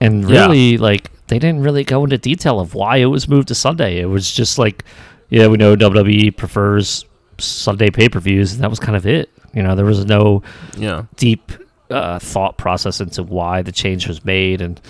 and 0.00 0.28
Yeah. 0.28 0.42
really 0.46 0.76
like 0.78 1.10
they 1.28 1.38
didn't 1.38 1.62
really 1.62 1.84
go 1.84 2.04
into 2.04 2.18
detail 2.18 2.60
of 2.60 2.74
why 2.74 2.98
it 2.98 3.06
was 3.06 3.28
moved 3.28 3.48
to 3.48 3.54
Sunday. 3.54 4.00
It 4.00 4.06
was 4.06 4.30
just 4.30 4.58
like, 4.58 4.84
yeah, 5.30 5.46
we 5.48 5.56
know 5.56 5.74
WWE 5.74 6.36
prefers 6.36 7.04
Sunday 7.38 7.90
pay 7.90 8.08
per 8.08 8.20
views, 8.20 8.52
and 8.54 8.62
that 8.62 8.70
was 8.70 8.78
kind 8.78 8.96
of 8.96 9.06
it. 9.06 9.30
You 9.54 9.62
know, 9.62 9.74
there 9.74 9.86
was 9.86 10.04
no 10.04 10.42
yeah. 10.76 11.04
deep 11.16 11.52
uh, 11.90 12.18
thought 12.18 12.58
process 12.58 13.00
into 13.00 13.22
why 13.22 13.62
the 13.62 13.72
change 13.72 14.06
was 14.06 14.24
made, 14.24 14.60
and 14.60 14.80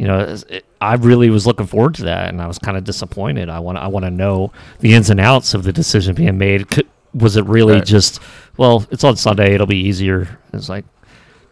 you 0.00 0.06
know, 0.06 0.34
it, 0.48 0.64
I 0.80 0.94
really 0.94 1.28
was 1.28 1.46
looking 1.46 1.66
forward 1.66 1.94
to 1.96 2.04
that, 2.04 2.30
and 2.30 2.40
I 2.40 2.46
was 2.46 2.58
kind 2.58 2.78
of 2.78 2.84
disappointed. 2.84 3.50
I 3.50 3.58
want 3.58 3.76
I 3.76 3.86
want 3.86 4.06
to 4.06 4.10
know 4.10 4.50
the 4.78 4.94
ins 4.94 5.10
and 5.10 5.20
outs 5.20 5.52
of 5.52 5.62
the 5.62 5.72
decision 5.74 6.14
being 6.14 6.38
made. 6.38 6.68
Could, 6.70 6.88
was 7.12 7.36
it 7.36 7.44
really 7.44 7.74
Right. 7.74 7.84
just 7.84 8.18
well, 8.56 8.86
it's 8.90 9.04
on 9.04 9.16
Sunday, 9.16 9.52
it'll 9.54 9.66
be 9.66 9.76
easier? 9.76 10.38
It's 10.54 10.70
like, 10.70 10.86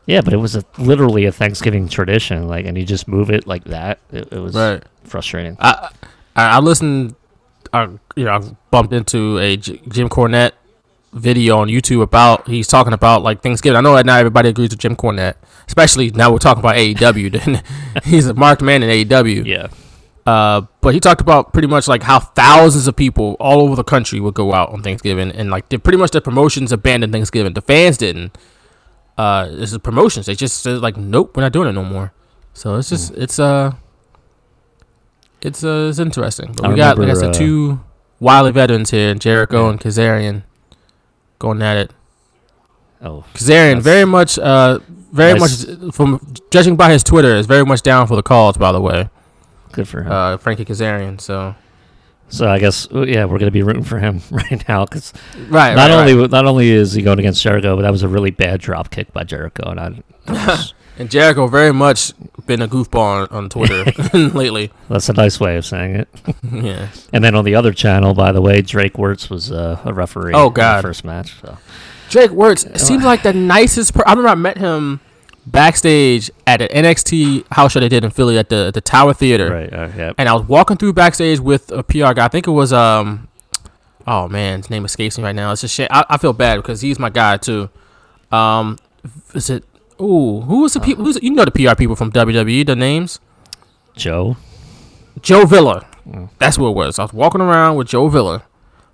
yeah, 0.06 0.22
but 0.22 0.32
it 0.32 0.38
was 0.38 0.56
a, 0.56 0.64
literally 0.78 1.26
a 1.26 1.32
Thanksgiving 1.32 1.88
tradition, 1.88 2.48
like, 2.48 2.64
and 2.64 2.78
you 2.78 2.84
just 2.86 3.06
move 3.06 3.30
it 3.30 3.46
like 3.46 3.64
that. 3.64 3.98
It, 4.12 4.32
it 4.32 4.38
was 4.38 4.54
Right. 4.54 4.82
frustrating. 5.04 5.56
I 5.60 5.90
I, 6.34 6.60
listened. 6.60 7.14
I 7.74 7.82
you 8.16 8.24
know 8.24 8.30
I 8.32 8.40
bumped 8.70 8.94
into 8.94 9.36
a 9.38 9.58
Jim 9.58 10.08
Cornette 10.08 10.52
video 11.12 11.58
on 11.58 11.68
YouTube 11.68 12.02
about 12.02 12.46
he's 12.48 12.66
talking 12.68 12.92
about 12.92 13.22
like 13.22 13.42
Thanksgiving. 13.42 13.76
I 13.76 13.80
know 13.80 13.94
that 13.96 14.04
not 14.06 14.18
everybody 14.18 14.48
agrees 14.50 14.70
with 14.70 14.78
Jim 14.78 14.94
Cornette, 14.96 15.34
especially 15.66 16.10
now 16.10 16.30
we're 16.30 16.38
talking 16.38 16.60
about 16.60 16.76
AEW. 16.76 17.32
Then 17.44 17.62
he's 18.04 18.26
a 18.26 18.34
marked 18.34 18.62
man 18.62 18.82
in 18.82 18.90
AEW. 19.08 19.44
yeah, 19.46 19.68
Uh, 20.26 20.62
but 20.80 20.92
he 20.94 21.00
talked 21.00 21.20
about 21.20 21.52
pretty 21.52 21.68
much 21.68 21.88
like 21.88 22.02
how 22.02 22.18
thousands 22.20 22.86
of 22.86 22.94
people 22.96 23.36
all 23.40 23.60
over 23.60 23.74
the 23.74 23.84
country 23.84 24.20
would 24.20 24.34
go 24.34 24.52
out 24.52 24.70
on 24.70 24.82
Thanksgiving, 24.82 25.30
and 25.32 25.50
like 25.50 25.68
pretty 25.68 25.96
much 25.98 26.10
the 26.10 26.20
promotions 26.20 26.72
abandoned 26.72 27.12
Thanksgiving. 27.12 27.54
The 27.54 27.62
fans 27.62 27.96
didn't. 27.96 28.36
Uh, 29.16 29.48
this 29.48 29.72
is 29.72 29.78
promotions. 29.78 30.26
They 30.26 30.34
just 30.34 30.62
said 30.62 30.80
like, 30.80 30.96
nope, 30.96 31.36
we're 31.36 31.42
not 31.42 31.52
doing 31.52 31.68
it 31.68 31.72
no 31.72 31.84
more. 31.84 32.12
So 32.52 32.76
it's 32.76 32.88
just 32.90 33.12
it's 33.14 33.38
uh, 33.38 33.72
it's 35.40 35.64
uh, 35.64 35.86
it's 35.88 35.98
interesting. 35.98 36.52
But 36.52 36.66
I 36.66 36.68
we 36.68 36.76
got 36.76 36.98
like 36.98 37.08
I 37.08 37.14
said, 37.14 37.30
uh, 37.30 37.32
two 37.32 37.80
wily 38.20 38.52
veterans 38.52 38.90
here, 38.90 39.14
Jericho 39.14 39.68
and 39.70 39.80
Kazarian, 39.80 40.42
going 41.38 41.62
at 41.62 41.76
it. 41.76 41.90
oh, 43.02 43.24
Kazarian 43.34 43.80
very 43.80 44.04
much 44.04 44.38
uh. 44.38 44.78
Very 45.10 45.38
Nice. 45.38 45.66
much 45.66 45.94
from 45.94 46.20
judging 46.50 46.76
by 46.76 46.92
his 46.92 47.02
Twitter, 47.02 47.34
is 47.34 47.46
very 47.46 47.64
much 47.64 47.80
down 47.80 48.06
for 48.06 48.14
the 48.14 48.22
cause. 48.22 48.58
By 48.58 48.72
the 48.72 48.80
way, 48.80 49.08
good 49.72 49.88
for 49.88 50.02
him. 50.02 50.12
uh, 50.12 50.36
Frankie 50.36 50.66
Kazarian. 50.66 51.18
So 51.18 51.54
so 52.28 52.46
I 52.46 52.58
guess 52.58 52.86
yeah, 52.92 53.24
we're 53.24 53.38
gonna 53.38 53.50
be 53.50 53.62
rooting 53.62 53.84
for 53.84 53.98
him 53.98 54.20
right 54.30 54.68
now 54.68 54.84
because 54.84 55.14
right, 55.48 55.74
not 55.74 55.88
right, 55.88 55.92
only 55.92 56.14
right. 56.14 56.30
not 56.30 56.44
only 56.44 56.68
is 56.68 56.92
he 56.92 57.00
going 57.00 57.18
against 57.18 57.42
Jericho, 57.42 57.74
but 57.74 57.82
that 57.82 57.90
was 57.90 58.02
a 58.02 58.08
really 58.08 58.30
bad 58.30 58.60
drop 58.60 58.90
kick 58.90 59.10
by 59.14 59.24
Jericho, 59.24 59.70
and 59.70 59.80
I, 59.80 60.02
I 60.26 60.64
And 60.98 61.10
Jericho 61.10 61.46
very 61.46 61.72
much 61.72 62.12
been 62.46 62.62
a 62.62 62.68
goofball 62.68 63.28
on, 63.30 63.36
on 63.36 63.48
Twitter 63.48 63.84
lately. 64.34 64.72
that's 64.88 65.08
a 65.08 65.12
nice 65.12 65.38
way 65.38 65.56
of 65.56 65.66
saying 65.66 65.96
it. 65.96 66.08
Yeah. 66.50 66.88
And 67.12 67.22
then 67.22 67.34
on 67.34 67.44
the 67.44 67.54
other 67.54 67.72
channel, 67.72 68.14
by 68.14 68.32
the 68.32 68.40
way, 68.40 68.62
Drake 68.62 68.94
Wuertz 68.94 69.28
was 69.30 69.52
uh, 69.52 69.80
a 69.84 69.92
referee. 69.92 70.32
Oh, 70.34 70.46
in 70.46 70.52
the 70.52 70.56
God. 70.56 70.82
first 70.82 71.04
match. 71.04 71.34
So. 71.40 71.58
Drake 72.08 72.30
Wuertz 72.30 72.78
seems 72.78 73.04
like 73.04 73.22
the 73.22 73.32
nicest 73.34 73.92
person. 73.92 74.08
I 74.08 74.12
remember 74.12 74.30
I 74.30 74.34
met 74.34 74.58
him 74.58 75.00
backstage 75.46 76.30
at 76.46 76.60
an 76.60 76.68
NXT 76.68 77.44
house 77.52 77.72
show 77.72 77.80
they 77.80 77.88
did 77.88 78.04
in 78.04 78.10
Philly 78.10 78.38
at 78.38 78.48
the 78.48 78.70
the 78.72 78.80
Tower 78.80 79.12
Theater. 79.14 79.50
Right. 79.50 79.72
Uh, 79.72 79.88
yeah. 79.96 80.12
And 80.18 80.28
I 80.28 80.32
was 80.34 80.46
walking 80.46 80.76
through 80.78 80.94
backstage 80.94 81.38
with 81.40 81.70
a 81.70 81.82
PR 81.82 82.12
guy. 82.14 82.24
I 82.24 82.28
think 82.28 82.46
it 82.46 82.52
was 82.52 82.72
um 82.72 83.28
oh 84.06 84.28
man, 84.28 84.60
his 84.60 84.70
name 84.70 84.84
escapes 84.84 85.18
me 85.18 85.24
right 85.24 85.34
now. 85.34 85.52
It's 85.52 85.64
a 85.64 85.68
shame. 85.68 85.88
I, 85.90 86.04
I 86.08 86.16
feel 86.18 86.32
bad 86.32 86.56
because 86.56 86.80
he's 86.80 86.98
my 86.98 87.10
guy 87.10 87.36
too. 87.36 87.68
Um 88.32 88.78
is 89.34 89.50
it 89.50 89.64
Ooh, 90.00 90.40
who 90.42 90.62
was 90.62 90.74
the 90.74 90.80
people? 90.80 91.04
Who's 91.04 91.18
you 91.22 91.30
know 91.30 91.44
the 91.44 91.50
PR 91.50 91.74
people 91.74 91.96
from 91.96 92.12
WWE? 92.12 92.66
The 92.66 92.76
names 92.76 93.20
Joe. 93.94 94.36
Joe 95.20 95.44
Villa. 95.44 95.86
That's 96.38 96.58
what 96.58 96.70
it 96.70 96.76
was. 96.76 96.98
I 96.98 97.02
was 97.02 97.12
walking 97.12 97.40
around 97.40 97.76
with 97.76 97.88
Joe 97.88 98.08
Villa 98.08 98.44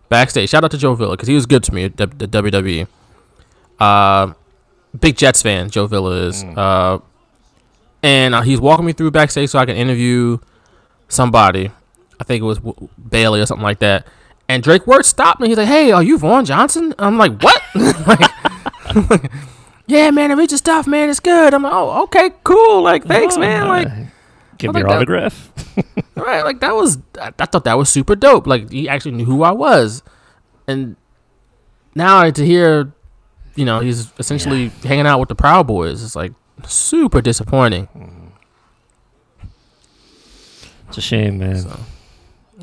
backstage. 0.08 0.50
Shout 0.50 0.64
out 0.64 0.70
to 0.72 0.78
Joe 0.78 0.94
Villa 0.94 1.12
because 1.12 1.28
he 1.28 1.34
was 1.34 1.46
good 1.46 1.62
to 1.64 1.74
me 1.74 1.84
at 1.84 1.96
the, 1.96 2.06
WWE. 2.08 2.86
Uh, 3.78 4.32
big 4.98 5.16
Jets 5.16 5.42
fan, 5.42 5.70
Joe 5.70 5.86
Villa 5.86 6.26
is. 6.26 6.42
Uh, 6.42 6.98
and 8.02 8.34
uh, 8.34 8.42
he's 8.42 8.60
walking 8.60 8.86
me 8.86 8.92
through 8.92 9.10
backstage 9.10 9.50
so 9.50 9.58
I 9.58 9.66
can 9.66 9.76
interview 9.76 10.38
somebody. 11.08 11.70
I 12.20 12.24
think 12.24 12.42
it 12.42 12.46
was 12.46 12.58
w- 12.58 12.88
Bayley 13.08 13.40
or 13.40 13.46
something 13.46 13.62
like 13.62 13.78
that. 13.80 14.06
And 14.48 14.62
Drake 14.62 14.84
Wuertz 14.84 15.06
stopped 15.06 15.40
me. 15.40 15.48
He's 15.48 15.56
like, 15.56 15.68
"Hey, 15.68 15.90
are 15.90 16.02
you 16.02 16.18
Vaughn 16.18 16.44
Johnson?" 16.44 16.94
I'm 16.98 17.16
like, 17.16 17.40
"What?" 17.42 17.62
like, 18.06 18.30
yeah, 19.86 20.10
man, 20.10 20.30
I 20.30 20.34
read 20.34 20.50
your 20.50 20.58
stuff, 20.58 20.86
man. 20.86 21.10
It's 21.10 21.20
good. 21.20 21.52
I'm 21.54 21.62
like, 21.62 21.72
"Oh, 21.72 22.02
okay, 22.04 22.30
cool. 22.44 22.82
Like, 22.82 23.04
thanks, 23.04 23.36
oh, 23.36 23.40
man. 23.40 23.68
Like, 23.68 23.88
Give 24.58 24.72
me 24.72 24.74
like 24.74 24.80
your 24.82 24.88
that. 24.88 24.96
autograph. 24.96 25.50
right 26.14 26.42
like 26.44 26.60
that 26.60 26.72
was 26.76 26.98
I, 27.20 27.32
I 27.36 27.46
thought 27.46 27.64
that 27.64 27.74
was 27.76 27.88
super 27.90 28.14
dope 28.14 28.46
like 28.46 28.70
he 28.70 28.88
actually 28.88 29.10
knew 29.10 29.24
who 29.24 29.42
i 29.42 29.50
was 29.50 30.04
and 30.68 30.94
now 31.96 32.30
to 32.30 32.46
hear 32.46 32.92
you 33.56 33.64
know 33.64 33.80
he's 33.80 34.12
essentially 34.20 34.68
hanging 34.84 35.06
out 35.06 35.18
with 35.18 35.28
the 35.28 35.34
proud 35.34 35.66
boys 35.66 36.00
it's 36.04 36.14
like 36.14 36.32
super 36.68 37.20
disappointing 37.20 37.88
mm. 37.96 38.30
It's 40.88 40.98
a 40.98 41.00
shame, 41.00 41.38
man. 41.38 41.66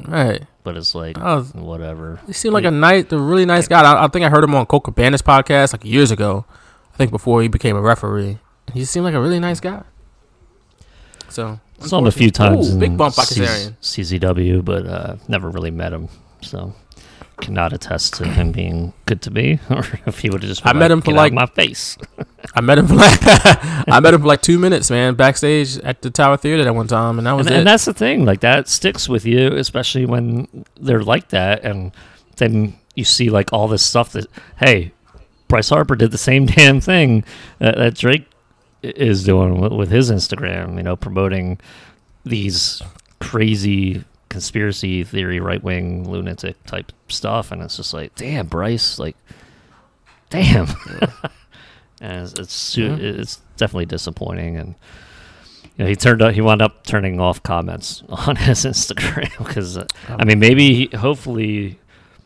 right 0.07 0.43
But 0.63 0.77
it's 0.77 0.95
like 0.95 1.17
was- 1.17 1.53
whatever. 1.53 2.21
he 2.27 2.33
seemed 2.33 2.53
like 2.53 2.63
a 2.63 2.71
nice 2.71 3.11
a 3.11 3.17
really 3.17 3.45
nice 3.45 3.67
guy 3.67 3.81
I, 3.81 4.05
I 4.05 4.07
think 4.07 4.23
i 4.25 4.29
heard 4.29 4.43
him 4.45 4.55
on 4.55 4.65
Colt 4.65 4.85
Cabana's 4.85 5.21
podcast 5.21 5.73
like 5.73 5.83
years 5.83 6.11
ago 6.11 6.45
i 6.93 6.97
think 6.97 7.11
before 7.11 7.41
he 7.41 7.47
became 7.47 7.75
a 7.75 7.81
referee 7.81 8.37
he 8.73 8.85
seemed 8.85 9.03
like 9.03 9.13
a 9.13 9.21
really 9.21 9.39
nice 9.39 9.59
guy 9.59 9.83
so 11.29 11.59
Saw 11.79 11.99
him 11.99 12.05
a 12.05 12.11
few 12.11 12.29
times 12.31 12.69
Ooh, 12.69 12.73
in 12.73 12.79
big 12.79 12.97
bump 12.97 13.15
by 13.15 13.23
C- 13.23 13.41
CZW, 13.81 14.63
but 14.63 14.85
uh, 14.85 15.15
never 15.27 15.49
really 15.49 15.71
met 15.71 15.93
him. 15.93 16.09
So 16.41 16.75
cannot 17.39 17.73
attest 17.73 18.13
to 18.13 18.27
him 18.27 18.51
being 18.51 18.93
good 19.07 19.19
to 19.23 19.31
me, 19.31 19.59
or 19.69 19.83
if 20.05 20.19
he 20.19 20.29
would 20.29 20.43
have 20.43 20.49
just. 20.49 20.65
I 20.65 20.73
met 20.73 20.91
him 20.91 21.01
for 21.01 21.11
"Get 21.11 21.19
out 21.19 21.27
of 21.27 21.33
like- 21.33 21.33
my 21.33 21.45
face. 21.47 21.97
I 22.55 22.61
met 22.61 22.77
him 22.77 22.87
for 22.87 22.95
like 22.95 23.19
I 23.23 23.99
met 23.99 24.13
him 24.13 24.21
for 24.21 24.27
like 24.27 24.41
two 24.41 24.59
minutes, 24.59 24.91
man, 24.91 25.15
backstage 25.15 25.77
at 25.79 26.01
the 26.01 26.11
Tower 26.11 26.37
Theater 26.37 26.63
that 26.63 26.75
one 26.75 26.87
time, 26.87 27.17
and 27.17 27.25
that 27.25 27.33
was 27.33 27.47
and, 27.47 27.55
it. 27.55 27.59
and 27.59 27.67
that's 27.67 27.85
the 27.85 27.93
thing 27.93 28.25
like 28.25 28.41
that 28.41 28.67
sticks 28.67 29.09
with 29.09 29.25
you 29.25 29.47
especially 29.53 30.05
when 30.05 30.65
they're 30.79 31.03
like 31.03 31.29
that 31.29 31.63
and 31.63 31.91
then 32.37 32.77
you 32.95 33.03
see 33.03 33.29
like 33.29 33.53
all 33.53 33.67
this 33.67 33.83
stuff 33.83 34.11
that 34.11 34.25
hey 34.57 34.91
bryce 35.51 35.69
harper 35.69 35.95
did 35.95 36.11
the 36.11 36.17
same 36.17 36.45
damn 36.57 36.81
thing 36.81 37.23
that, 37.59 37.77
that 37.77 37.95
drake 37.95 38.25
is 38.81 39.23
doing 39.23 39.61
with, 39.61 39.71
with 39.73 39.91
his 39.91 40.09
instagram 40.09 40.77
you 40.77 40.83
know 40.83 40.95
promoting 40.95 41.59
these 42.23 42.81
crazy 43.19 44.03
conspiracy 44.31 45.03
theory 45.03 45.39
right-wing 45.39 46.09
lunatic 46.09 46.63
type 46.63 46.91
stuff. 47.09 47.51
And 47.51 47.61
it's 47.61 47.77
just 47.77 47.93
like 47.93 48.15
damn 48.15 48.47
bryce 48.47 48.97
like 48.97 49.15
damn. 50.29 50.67
And 52.03 52.23
it's 52.23 52.33
it's, 52.33 52.53
su- 52.55 52.97
it's 52.99 53.41
definitely 53.57 53.85
disappointing. 53.85 54.57
And 54.57 54.73
you 55.77 55.83
know, 55.83 55.85
he 55.85 55.95
turned 55.95 56.23
up. 56.23 56.33
He 56.33 56.41
wound 56.41 56.59
up 56.59 56.83
turning 56.83 57.19
off 57.19 57.43
comments 57.43 58.01
on 58.09 58.37
his 58.37 58.65
Instagram 58.65 59.29
because, 59.37 59.77
uh, 59.77 59.85
I 60.09 60.25
mean, 60.25 60.39
maybe 60.39 60.73
he, 60.73 60.97
hopefully 60.97 61.79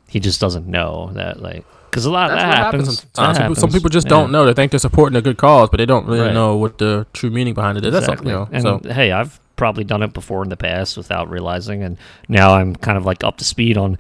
he 0.08 0.22
just 0.22 0.40
doesn't 0.40 0.66
know 0.66 1.10
that 1.16 1.42
like 1.42 1.66
because 1.96 2.06
a 2.06 2.12
lot 2.12 2.28
That's 2.28 2.42
that 2.42 2.48
what 2.50 2.58
happens. 2.58 2.84
happens. 2.84 3.02
That 3.02 3.16
sometimes. 3.16 3.38
Some 3.38 3.48
people, 3.48 3.56
some 3.62 3.70
people 3.72 3.90
just 3.90 4.08
Yeah. 4.08 4.10
don't 4.10 4.32
know. 4.34 4.46
They 4.46 4.54
think 4.54 4.72
they're 4.74 4.80
supporting 4.80 5.16
a 5.16 5.22
good 5.22 5.38
cause, 5.38 5.70
but 5.70 5.78
they 5.78 5.86
don't 5.86 6.06
really 6.06 6.20
Right. 6.20 6.34
know 6.34 6.58
what 6.58 6.78
the 6.78 7.08
true 7.14 7.30
meaning 7.30 7.54
behind 7.54 7.78
it 7.78 7.86
is. 7.86 7.96
Exactly. 7.96 8.34
That's 8.34 8.66
all, 8.66 8.72
you 8.74 8.82
and. 8.82 8.84
So 8.86 8.94
hey, 8.94 9.14
I've 9.14 9.40
probably 9.56 9.86
done 9.86 10.04
it 10.04 10.12
before 10.14 10.44
in 10.44 10.50
the 10.50 10.58
past 10.58 10.98
without 10.98 11.30
realizing, 11.30 11.82
and 11.84 11.98
now 12.28 12.54
I'm 12.56 12.76
kind 12.76 12.98
of 12.98 13.06
like 13.06 13.24
up 13.24 13.38
to 13.38 13.46
speed 13.46 13.78
on. 13.78 13.98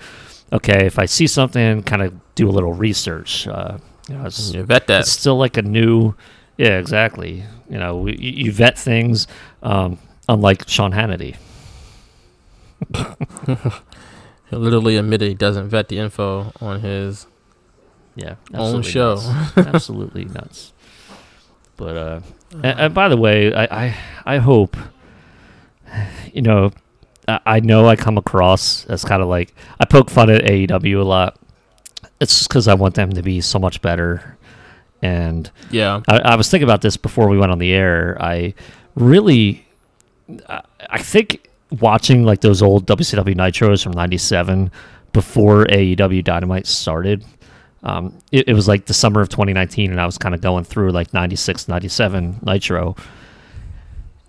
Okay, 0.51 0.85
if 0.85 0.99
I 0.99 1.05
see 1.05 1.25
something, 1.25 1.83
kind 1.83 2.01
of 2.01 2.13
do 2.35 2.49
a 2.49 2.51
little 2.51 2.73
research. 2.73 3.47
Uh, 3.47 3.77
you 4.09 4.15
know, 4.17 4.25
it's, 4.25 4.53
you 4.53 4.61
vet 4.63 4.87
that. 4.87 5.01
it's 5.01 5.11
still 5.11 5.37
like 5.37 5.55
a 5.55 5.61
new. 5.61 6.13
Yeah, 6.57 6.77
exactly. 6.77 7.43
You 7.69 7.77
know, 7.79 7.95
we, 7.97 8.17
you 8.17 8.45
you 8.45 8.51
vet 8.51 8.77
things, 8.77 9.25
um, 9.63 9.97
unlike 10.27 10.67
Sean 10.67 10.91
Hannity. 10.91 11.35
He 14.49 14.55
literally 14.55 14.97
admitted 14.97 15.27
he 15.29 15.33
doesn't 15.33 15.69
vet 15.69 15.87
the 15.87 15.97
info 15.97 16.51
on 16.59 16.81
his. 16.81 17.27
Yeah, 18.15 18.35
Own 18.53 18.81
show. 18.81 19.15
nuts. 19.15 19.57
absolutely 19.57 20.25
nuts. 20.25 20.71
But 21.77 21.97
uh, 21.97 22.19
and, 22.53 22.65
and 22.79 22.93
by 22.93 23.09
the 23.09 23.17
way, 23.17 23.53
I, 23.53 23.85
I 23.87 23.97
I 24.25 24.37
hope 24.37 24.77
you 26.33 26.41
know 26.41 26.71
I, 27.27 27.39
I 27.45 27.59
know 27.59 27.87
I 27.87 27.95
come 27.95 28.17
across 28.17 28.85
as 28.85 29.03
kind 29.03 29.21
of 29.21 29.27
like 29.27 29.53
I 29.79 29.85
poke 29.85 30.09
fun 30.09 30.29
at 30.29 30.43
AEW 30.43 30.99
a 31.01 31.03
lot. 31.03 31.37
It's 32.21 32.37
just 32.37 32.49
because 32.49 32.67
I 32.67 32.73
want 32.75 32.95
them 32.95 33.11
to 33.11 33.21
be 33.21 33.41
so 33.41 33.59
much 33.59 33.81
better. 33.81 34.37
And 35.01 35.51
Yeah. 35.69 36.01
I, 36.07 36.19
I 36.19 36.35
was 36.35 36.49
thinking 36.49 36.63
about 36.63 36.81
this 36.81 36.95
before 36.97 37.27
we 37.27 37.37
went 37.37 37.51
on 37.51 37.59
the 37.59 37.73
air. 37.73 38.17
I 38.21 38.53
really, 38.95 39.65
I, 40.47 40.61
I 40.89 40.99
think 41.01 41.49
watching 41.81 42.23
like 42.23 42.39
those 42.39 42.61
old 42.61 42.87
WCW 42.87 43.35
Nitros 43.35 43.83
from 43.83 43.91
'97 43.91 44.71
before 45.11 45.65
AEW 45.65 46.23
Dynamite 46.23 46.67
started. 46.67 47.25
Um, 47.85 48.17
it, 48.31 48.49
it 48.49 48.53
was 48.53 48.67
like 48.67 48.87
the 48.87 48.93
summer 48.93 49.21
of 49.21 49.29
2019, 49.29 49.91
and 49.91 50.01
I 50.01 50.05
was 50.07 50.17
kind 50.17 50.33
of 50.33 50.41
going 50.41 50.63
through 50.63 50.89
like 50.89 51.13
96, 51.13 51.67
97 51.67 52.39
Nitro. 52.43 52.95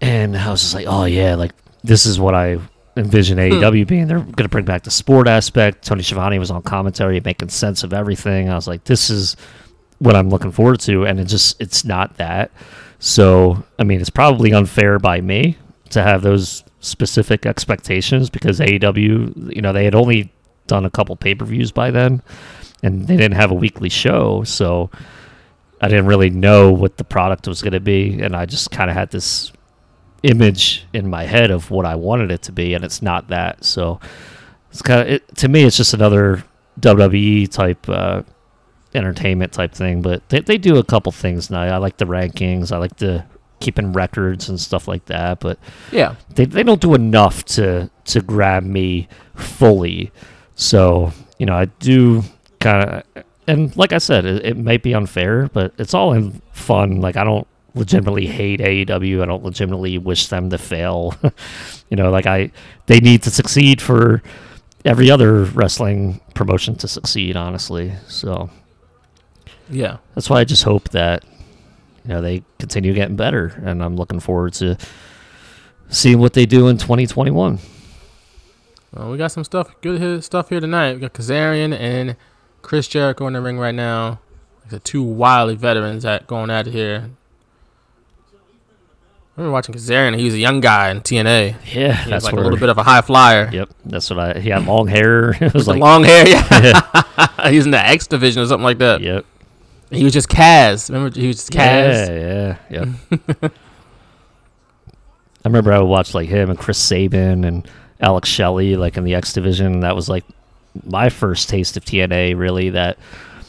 And 0.00 0.36
I 0.36 0.50
was 0.50 0.60
just 0.60 0.74
like, 0.74 0.86
oh, 0.86 1.06
yeah, 1.06 1.34
like 1.36 1.52
this 1.82 2.04
is 2.04 2.20
what 2.20 2.34
I 2.34 2.58
envision 2.98 3.38
AEW 3.38 3.86
being. 3.86 4.06
They're 4.08 4.18
going 4.18 4.34
to 4.34 4.48
bring 4.48 4.66
back 4.66 4.82
the 4.82 4.90
sport 4.90 5.26
aspect. 5.26 5.86
Tony 5.86 6.02
Schiavone 6.02 6.38
was 6.38 6.50
on 6.50 6.62
commentary, 6.62 7.20
making 7.20 7.48
sense 7.48 7.82
of 7.82 7.94
everything. 7.94 8.50
I 8.50 8.54
was 8.54 8.68
like, 8.68 8.84
this 8.84 9.08
is 9.08 9.36
what 10.00 10.14
I'm 10.14 10.28
looking 10.28 10.52
forward 10.52 10.80
to. 10.80 11.06
And 11.06 11.18
it 11.18 11.24
just, 11.24 11.60
it's 11.60 11.84
not 11.84 12.18
that. 12.18 12.50
So, 12.98 13.64
I 13.78 13.84
mean, 13.84 14.02
it's 14.02 14.10
probably 14.10 14.52
unfair 14.52 14.98
by 14.98 15.22
me 15.22 15.56
to 15.90 16.02
have 16.02 16.20
those 16.20 16.62
specific 16.80 17.46
expectations 17.46 18.28
because 18.28 18.60
AEW, 18.60 19.54
you 19.54 19.62
know, 19.62 19.72
they 19.72 19.84
had 19.84 19.94
only 19.94 20.30
done 20.66 20.84
a 20.84 20.90
couple 20.90 21.16
pay 21.16 21.34
per 21.34 21.46
views 21.46 21.72
by 21.72 21.90
then 21.90 22.22
and 22.82 23.06
they 23.06 23.16
didn't 23.16 23.36
have 23.36 23.50
a 23.50 23.54
weekly 23.54 23.88
show. 23.88 24.44
So 24.44 24.90
I 25.80 25.88
didn't 25.88 26.06
really 26.06 26.30
know 26.30 26.72
what 26.72 26.96
the 26.96 27.04
product 27.04 27.46
was 27.48 27.62
going 27.62 27.72
to 27.72 27.80
be. 27.80 28.20
And 28.20 28.34
I 28.36 28.46
just 28.46 28.70
kind 28.70 28.90
of 28.90 28.96
had 28.96 29.10
this 29.10 29.52
image 30.22 30.86
in 30.92 31.08
my 31.08 31.24
head 31.24 31.50
of 31.50 31.70
what 31.70 31.86
I 31.86 31.94
wanted 31.94 32.30
it 32.30 32.42
to 32.42 32.52
be. 32.52 32.74
And 32.74 32.84
it's 32.84 33.02
not 33.02 33.28
that. 33.28 33.64
So 33.64 34.00
it's 34.70 34.82
kind 34.82 35.00
of, 35.02 35.08
it, 35.08 35.36
to 35.36 35.48
me, 35.48 35.64
it's 35.64 35.76
just 35.76 35.94
another 35.94 36.44
WWE 36.80 37.50
type, 37.50 37.88
uh, 37.88 38.22
entertainment 38.94 39.52
type 39.52 39.72
thing, 39.74 40.00
but 40.00 40.26
they, 40.30 40.40
they 40.40 40.56
do 40.58 40.76
a 40.78 40.84
couple 40.84 41.12
things 41.12 41.50
now. 41.50 41.60
I 41.62 41.76
like 41.76 41.98
the 41.98 42.06
rankings. 42.06 42.72
I 42.72 42.78
like 42.78 42.96
the 42.96 43.24
keeping 43.60 43.92
records 43.92 44.48
and 44.48 44.58
stuff 44.60 44.86
like 44.88 45.04
that, 45.06 45.40
but 45.40 45.58
Yeah. 45.92 46.14
they, 46.34 46.44
they 46.46 46.62
don't 46.62 46.80
do 46.80 46.94
enough 46.94 47.44
to 47.46 47.90
to 48.04 48.20
grab 48.20 48.62
me 48.62 49.08
fully. 49.34 50.12
So 50.54 51.12
you 51.38 51.44
know, 51.46 51.54
I 51.54 51.64
do 51.66 52.22
kind 52.60 53.02
of, 53.16 53.24
and 53.46 53.76
like 53.76 53.92
I 53.92 53.98
said, 53.98 54.24
it, 54.24 54.44
it 54.44 54.56
might 54.56 54.82
be 54.82 54.94
unfair, 54.94 55.48
but 55.52 55.72
it's 55.78 55.94
all 55.94 56.12
in 56.12 56.40
fun. 56.52 57.00
Like 57.00 57.16
I 57.16 57.24
don't 57.24 57.46
legitimately 57.74 58.26
hate 58.26 58.60
AEW. 58.60 59.22
I 59.22 59.26
don't 59.26 59.44
legitimately 59.44 59.98
wish 59.98 60.28
them 60.28 60.50
to 60.50 60.58
fail. 60.58 61.14
you 61.90 61.96
know, 61.96 62.10
like 62.10 62.26
I 62.26 62.50
they 62.86 63.00
need 63.00 63.22
to 63.24 63.30
succeed 63.30 63.80
for 63.82 64.22
every 64.84 65.10
other 65.10 65.44
wrestling 65.44 66.20
promotion 66.34 66.74
to 66.76 66.88
succeed. 66.88 67.36
Honestly, 67.36 67.92
so 68.08 68.50
Yeah. 69.70 69.98
that's 70.14 70.30
why 70.30 70.40
I 70.40 70.44
just 70.44 70.64
hope 70.64 70.88
that 70.90 71.24
you 72.04 72.08
know 72.14 72.20
they 72.20 72.42
continue 72.58 72.94
getting 72.94 73.16
better, 73.16 73.60
and 73.64 73.82
I'm 73.82 73.96
looking 73.96 74.20
forward 74.20 74.54
to 74.54 74.76
seeing 75.88 76.18
what 76.18 76.32
they 76.32 76.46
do 76.46 76.66
in 76.68 76.78
2021. 76.78 77.58
Well, 78.92 79.10
we 79.10 79.18
got 79.18 79.28
some 79.32 79.44
stuff, 79.44 79.74
good 79.82 80.24
stuff 80.24 80.48
here 80.48 80.60
tonight. 80.60 80.94
We 80.94 81.00
got 81.00 81.12
Kazarian 81.12 81.76
and 81.78 82.16
Chris 82.66 82.88
Jericho 82.88 83.28
in 83.28 83.34
the 83.34 83.40
ring 83.40 83.60
right 83.60 83.76
now. 83.76 84.18
The 84.70 84.80
two 84.80 85.00
wily 85.00 85.54
veterans 85.54 86.02
that 86.02 86.26
going 86.26 86.50
it 86.50 86.66
here. 86.66 87.10
I 88.32 89.40
remember 89.40 89.52
watching 89.52 89.72
Kazarian. 89.72 90.18
He 90.18 90.24
was 90.24 90.34
a 90.34 90.38
young 90.38 90.58
guy 90.58 90.90
in 90.90 91.00
TNA. 91.00 91.54
Yeah, 91.72 91.92
He 91.92 92.10
was 92.10 92.10
that's 92.10 92.24
like 92.24 92.32
where, 92.34 92.40
a 92.40 92.44
little 92.44 92.58
bit 92.58 92.68
of 92.68 92.76
a 92.76 92.82
high 92.82 93.02
flyer. 93.02 93.48
Yep, 93.52 93.70
that's 93.84 94.10
what 94.10 94.18
I. 94.18 94.40
He 94.40 94.48
had 94.48 94.66
long 94.66 94.88
hair. 94.88 95.30
it 95.40 95.54
was 95.54 95.68
like 95.68 95.78
long 95.78 96.02
hair, 96.02 96.28
yeah. 96.28 97.38
he 97.50 97.56
was 97.56 97.66
in 97.66 97.70
the 97.70 97.78
X 97.78 98.08
division 98.08 98.42
or 98.42 98.46
something 98.46 98.64
like 98.64 98.78
that. 98.78 99.00
Yep. 99.00 99.24
He 99.92 100.02
was 100.02 100.12
just 100.12 100.28
Kaz. 100.28 100.90
Remember, 100.90 101.16
he 101.16 101.28
was 101.28 101.36
just 101.36 101.52
Kaz. 101.52 102.08
Yeah, 102.08 102.58
yeah, 102.68 102.88
yep. 103.40 103.52
I 105.44 105.48
remember 105.48 105.72
I 105.72 105.78
would 105.78 105.86
watch 105.86 106.14
like 106.14 106.28
him 106.28 106.50
and 106.50 106.58
Chris 106.58 106.78
Sabin 106.78 107.44
and 107.44 107.70
Alex 108.00 108.28
Shelley 108.28 108.74
like 108.74 108.96
in 108.96 109.04
the 109.04 109.14
X 109.14 109.32
division. 109.32 109.80
That 109.80 109.94
was 109.94 110.08
like 110.08 110.24
my 110.84 111.08
first 111.08 111.48
taste 111.48 111.76
of 111.76 111.84
TNA. 111.84 112.38
Really, 112.38 112.70
that 112.70 112.98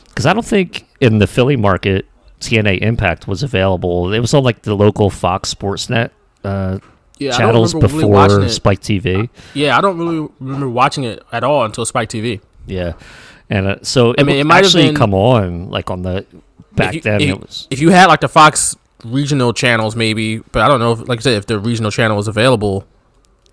because 0.07 0.25
I 0.25 0.33
don't 0.33 0.45
think 0.45 0.85
in 0.99 1.19
the 1.19 1.27
Philly 1.27 1.55
market 1.55 2.05
TNA 2.39 2.81
Impact 2.81 3.27
was 3.27 3.43
available. 3.43 4.13
It 4.13 4.19
was 4.19 4.33
on 4.33 4.43
like 4.43 4.61
the 4.61 4.75
local 4.75 5.09
Fox 5.09 5.53
Sportsnet 5.53 6.11
uh, 6.43 6.79
Yeah, 7.17 7.31
channels 7.31 7.73
remember 7.73 7.95
really 7.97 8.27
before. 8.37 8.49
Spike 8.49 8.79
TV. 8.79 9.29
Yeah, 9.53 9.77
I 9.77 9.81
don't 9.81 9.97
really 9.97 10.27
remember 10.39 10.69
watching 10.69 11.03
it 11.03 11.23
at 11.31 11.43
all 11.43 11.65
until 11.65 11.85
Spike 11.85 12.09
TV. 12.09 12.41
Yeah, 12.65 12.93
and 13.49 13.67
uh, 13.67 13.75
so 13.81 14.13
I 14.17 14.23
mean, 14.23 14.35
would 14.35 14.41
it 14.41 14.43
might 14.45 14.55
have 14.57 14.65
actually 14.65 14.87
been- 14.87 14.95
come 14.95 15.13
on 15.13 15.69
like 15.69 15.89
on 15.89 16.01
the 16.03 16.25
back 16.73 16.93
you, 16.93 17.01
then. 17.01 17.21
if, 17.21 17.29
it 17.29 17.39
was 17.39 17.67
if 17.71 17.79
you 17.79 17.89
had 17.89 18.07
like 18.07 18.21
the 18.21 18.29
Fox 18.29 18.75
regional 19.03 19.53
channels, 19.53 19.95
maybe, 19.95 20.39
but 20.39 20.61
I 20.61 20.67
don't 20.67 20.79
know. 20.79 20.91
If, 20.93 21.07
like 21.07 21.19
I 21.19 21.21
said, 21.21 21.33
if 21.33 21.45
the 21.47 21.59
regional 21.59 21.91
channel 21.91 22.17
was 22.17 22.27
available 22.27 22.85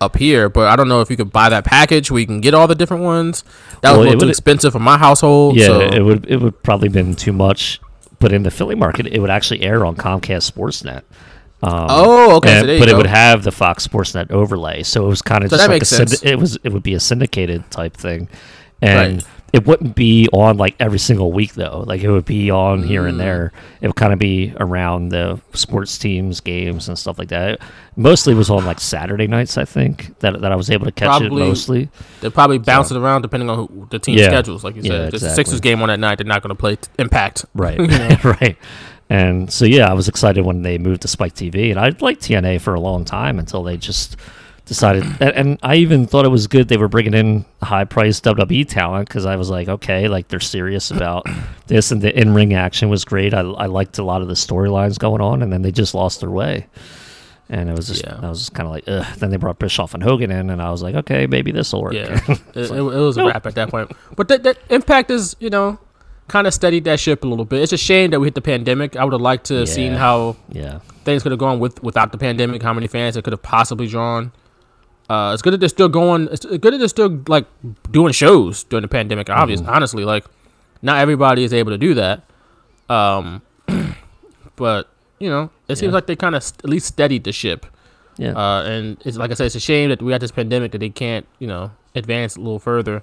up 0.05 0.17
here, 0.17 0.49
but 0.49 0.69
I 0.69 0.77
don't 0.77 0.88
know 0.88 1.01
if 1.01 1.11
you 1.11 1.17
could 1.17 1.33
buy 1.33 1.49
that 1.49 1.64
package 1.64 2.11
where 2.11 2.21
you 2.21 2.27
can 2.27 2.40
get 2.40 2.55
all 2.55 2.67
the 2.67 2.75
different 2.75 3.03
ones. 3.03 3.43
That 3.83 3.90
Well, 3.93 4.01
was 4.01 4.07
a 4.07 4.11
little 4.11 4.21
too 4.23 4.29
expensive 4.31 4.73
for 4.73 4.79
my 4.79 4.99
household. 4.99 5.57
Yeah, 5.57 5.67
so. 5.67 5.81
it 5.81 6.01
would 6.03 6.27
it 6.29 6.37
would 6.40 6.62
probably 6.62 6.88
been 6.88 7.14
too 7.14 7.33
much, 7.33 7.81
but 8.21 8.33
in 8.33 8.43
the 8.43 8.51
Philly 8.51 8.75
market, 8.75 9.07
it 9.07 9.21
would 9.21 9.31
actually 9.31 9.62
air 9.62 9.85
on 9.85 9.97
Comcast 9.97 10.51
Sportsnet. 10.53 11.03
Um, 11.62 11.87
Oh, 11.88 12.37
okay, 12.37 12.59
and- 12.61 12.69
you 12.69 12.79
but 12.79 12.88
it 12.88 12.97
would 12.97 13.07
have 13.07 13.43
the 13.43 13.53
Fox 13.53 13.87
Sportsnet 13.87 14.31
overlay, 14.31 14.83
so 14.83 15.05
it 15.07 15.09
was 15.09 15.23
kind 15.23 15.43
of 15.45 15.51
So 15.51 15.57
just 15.57 15.69
like 15.69 16.23
a 16.23 16.29
it 16.31 16.38
was 16.38 16.59
it 16.62 16.73
would 16.73 16.83
be 16.83 16.95
a 16.95 17.01
syndicated 17.01 17.71
type 17.71 17.97
thing, 17.97 18.29
and 18.83 19.17
Right. 19.17 19.25
It 19.55 19.67
wouldn't 19.69 19.95
be 19.95 20.29
on 20.33 20.57
like 20.57 20.75
every 20.81 20.99
single 20.99 21.31
week 21.31 21.55
though. 21.55 21.85
Like 21.87 22.03
it 22.03 22.11
would 22.11 22.25
be 22.25 22.51
on 22.51 22.83
here 22.83 23.03
Mm. 23.05 23.09
and 23.11 23.21
there. 23.21 23.53
It 23.81 23.87
would 23.87 23.95
kind 23.95 24.12
of 24.12 24.19
be 24.19 24.53
around 24.59 25.11
the 25.11 25.40
sports 25.53 25.97
teams, 25.97 26.40
games, 26.40 26.88
and 26.88 26.99
stuff 26.99 27.19
like 27.21 27.29
that. 27.29 27.61
Mostly 27.97 28.35
was 28.35 28.51
on 28.51 28.64
like 28.64 28.81
Saturday 28.81 29.29
nights, 29.29 29.57
I 29.57 29.64
think 29.64 30.19
that 30.19 30.40
that 30.40 30.51
I 30.51 30.57
was 30.57 30.71
able 30.71 30.87
to 30.87 30.93
catch 30.93 31.07
Probably- 31.07 31.43
it 31.43 31.47
mostly. 31.47 31.88
They 32.21 32.31
probably 32.31 32.59
bounce 32.59 32.90
it 32.90 32.97
around 32.97 33.23
depending 33.23 33.49
on 33.49 33.57
who, 33.69 33.87
the 33.90 34.01
team 34.01 34.19
Yeah. 34.19 34.27
schedules. 34.27 34.64
Like 34.64 34.75
you 34.75 34.83
said, 34.83 34.90
Yeah, 34.90 35.09
it's 35.12 35.21
the. 35.23 35.31
Sixers 35.31 35.61
game 35.61 35.81
on 35.83 35.88
that 35.88 36.01
night, 36.01 36.19
they're 36.19 36.27
not 36.27 36.43
going 36.43 36.51
to 36.57 36.61
play 36.61 36.75
t- 36.77 36.88
Impact. 36.99 37.45
Right, 37.55 37.79
right. 38.25 38.57
And 39.09 39.53
so 39.53 39.64
yeah, 39.67 39.88
I 39.88 39.93
was 39.93 40.09
excited 40.09 40.45
when 40.45 40.62
they 40.62 40.79
moved 40.79 41.03
to 41.03 41.09
Spike 41.09 41.35
TV, 41.35 41.71
and 41.71 41.79
I 41.79 41.93
liked 42.01 42.23
TNA 42.23 42.61
for 42.61 42.75
a 42.75 42.81
long 42.81 43.05
time 43.05 43.38
until 43.38 43.62
they 43.62 43.77
just 43.77 44.17
decided. 44.66 45.05
And, 45.20 45.35
and 45.35 45.59
I 45.62 45.77
even 45.77 46.07
thought 46.07 46.24
it 46.24 46.31
was 46.31 46.46
good 46.46 46.68
they 46.68 46.77
were 46.77 46.88
bringing 46.88 47.14
in 47.14 47.44
high-priced 47.62 48.24
WWE 48.24 48.68
talent 48.68 49.09
because 49.09 49.27
I 49.27 49.37
was 49.37 49.50
like, 49.50 49.68
okay, 49.68 50.09
like 50.09 50.29
they're 50.29 50.40
serious 50.40 50.90
about 50.90 51.27
this, 51.66 51.90
and 51.90 52.00
the 52.00 52.18
in-ring 52.18 52.55
action 52.55 52.88
was 52.88 53.05
great. 53.05 53.35
I, 53.35 53.40
I 53.40 53.66
liked 53.66 53.98
a 53.98 54.05
lot 54.05 54.22
of 54.22 54.29
the 54.29 54.35
storylines 54.35 54.98
going 54.98 55.20
on, 55.20 55.42
and 55.42 55.53
then 55.53 55.62
they 55.62 55.72
just 55.72 55.94
lost 55.94 56.20
their 56.20 56.31
way. 56.31 56.66
And 57.50 57.68
it 57.68 57.77
was 57.77 57.88
just, 57.88 58.05
Yeah. 58.05 58.18
I 58.22 58.29
was 58.29 58.38
just 58.38 58.55
kind 58.55 58.66
of 58.66 58.72
like, 58.72 58.85
ugh. 58.87 59.18
Then 59.18 59.31
they 59.31 59.37
brought 59.37 59.59
Bischoff 59.59 59.92
and 59.92 60.03
Hogan 60.03 60.31
in, 60.31 60.48
and 60.50 60.62
I 60.62 60.70
was 60.70 60.83
like, 60.83 60.94
okay, 60.94 61.27
maybe 61.27 61.53
this 61.53 61.72
will 61.72 61.83
work. 61.83 61.92
Yeah, 61.92 62.18
it, 62.29 62.40
it, 62.55 62.70
it 62.70 62.81
was 62.81 63.18
a 63.18 63.24
wrap 63.24 63.46
at 63.46 63.55
that 63.57 63.70
point. 63.70 63.92
But 64.16 64.29
that, 64.29 64.42
that 64.44 64.59
Impact 64.70 65.11
is, 65.11 65.37
you 65.40 65.50
know, 65.50 65.79
kind 66.29 66.46
of 66.46 66.55
steadied 66.55 66.85
that 66.85 66.98
ship 67.00 67.22
a 67.22 67.27
little 67.27 67.44
bit. 67.44 67.62
It's 67.62 67.72
a 67.72 67.79
shame 67.79 68.11
that 68.11 68.20
we 68.20 68.27
hit 68.27 68.35
the 68.35 68.40
pandemic. 68.40 68.96
I 68.96 69.05
would 69.05 69.12
have 69.12 69.20
liked 69.20 69.46
to 69.46 69.57
have 69.57 69.68
seen 69.68 69.92
how 69.92 70.37
yeah. 70.48 70.79
things 71.05 71.22
could 71.22 71.33
have 71.33 71.38
gone 71.38 71.61
with 71.61 71.83
without 71.83 72.12
the 72.12 72.18
pandemic. 72.18 72.62
How 72.62 72.72
many 72.72 72.87
fans 72.87 73.16
it 73.16 73.24
could 73.24 73.35
have 73.35 73.42
possibly 73.42 73.87
drawn. 73.87 74.33
Uh, 75.09 75.33
it's 75.35 75.43
good 75.43 75.53
that 75.53 75.59
they're 75.59 75.69
still 75.69 75.88
going. 75.88 76.29
It's 76.33 76.45
good 76.47 76.62
that 76.73 76.79
they're 76.79 76.88
still 76.88 77.23
like 77.29 77.47
doing 77.90 78.12
shows 78.12 78.64
during 78.64 78.83
the 78.83 78.88
pandemic. 78.88 79.29
Obviously, 79.31 79.67
Mm-hmm. 79.67 79.75
honestly, 79.75 80.05
like 80.05 80.25
not 80.83 80.99
everybody 80.99 81.45
is 81.45 81.53
able 81.53 81.73
to 81.73 81.79
do 81.79 81.95
that. 81.95 82.23
Um, 82.88 83.43
but 84.57 84.88
you 85.19 85.29
know, 85.29 85.51
it 85.69 85.77
seems 85.77 85.90
Yeah. 85.90 85.95
like 85.95 86.07
they 86.07 86.17
kind 86.17 86.35
of 86.35 86.43
st- 86.43 86.64
at 86.64 86.71
least 86.71 86.87
steadied 86.87 87.25
the 87.25 87.33
ship. 87.33 87.67
Yeah. 88.17 88.33
Uh, 88.33 88.62
and 88.64 88.97
it's 89.05 89.17
like 89.17 89.31
I 89.31 89.35
said, 89.35 89.47
it's 89.47 89.55
a 89.57 89.61
shame 89.61 89.90
that 89.90 90.01
we 90.03 90.12
had 90.12 90.21
this 90.23 90.31
pandemic 90.31 90.73
that 90.73 90.79
they 90.79 90.90
can't, 90.90 91.27
you 91.38 91.47
know, 91.49 91.71
advance 91.95 92.37
a 92.37 92.40
little 92.40 92.59
further. 92.59 93.03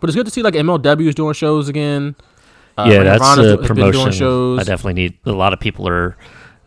But 0.00 0.10
it's 0.10 0.16
good 0.16 0.26
to 0.26 0.32
see 0.32 0.42
like 0.42 0.54
MLW 0.54 1.08
is 1.08 1.14
doing 1.14 1.34
shows 1.34 1.68
again. 1.68 2.16
Uh, 2.78 2.88
yeah, 2.90 3.02
that's 3.04 3.22
Honor 3.22 3.42
a 3.42 3.46
has 3.46 3.56
been 3.68 3.76
doing 3.76 3.92
promotion. 3.92 4.12
shows. 4.12 4.60
I 4.60 4.64
definitely 4.64 4.94
need. 4.94 5.14
A 5.24 5.32
lot 5.32 5.52
of 5.52 5.60
people 5.60 5.88
are 5.88 6.16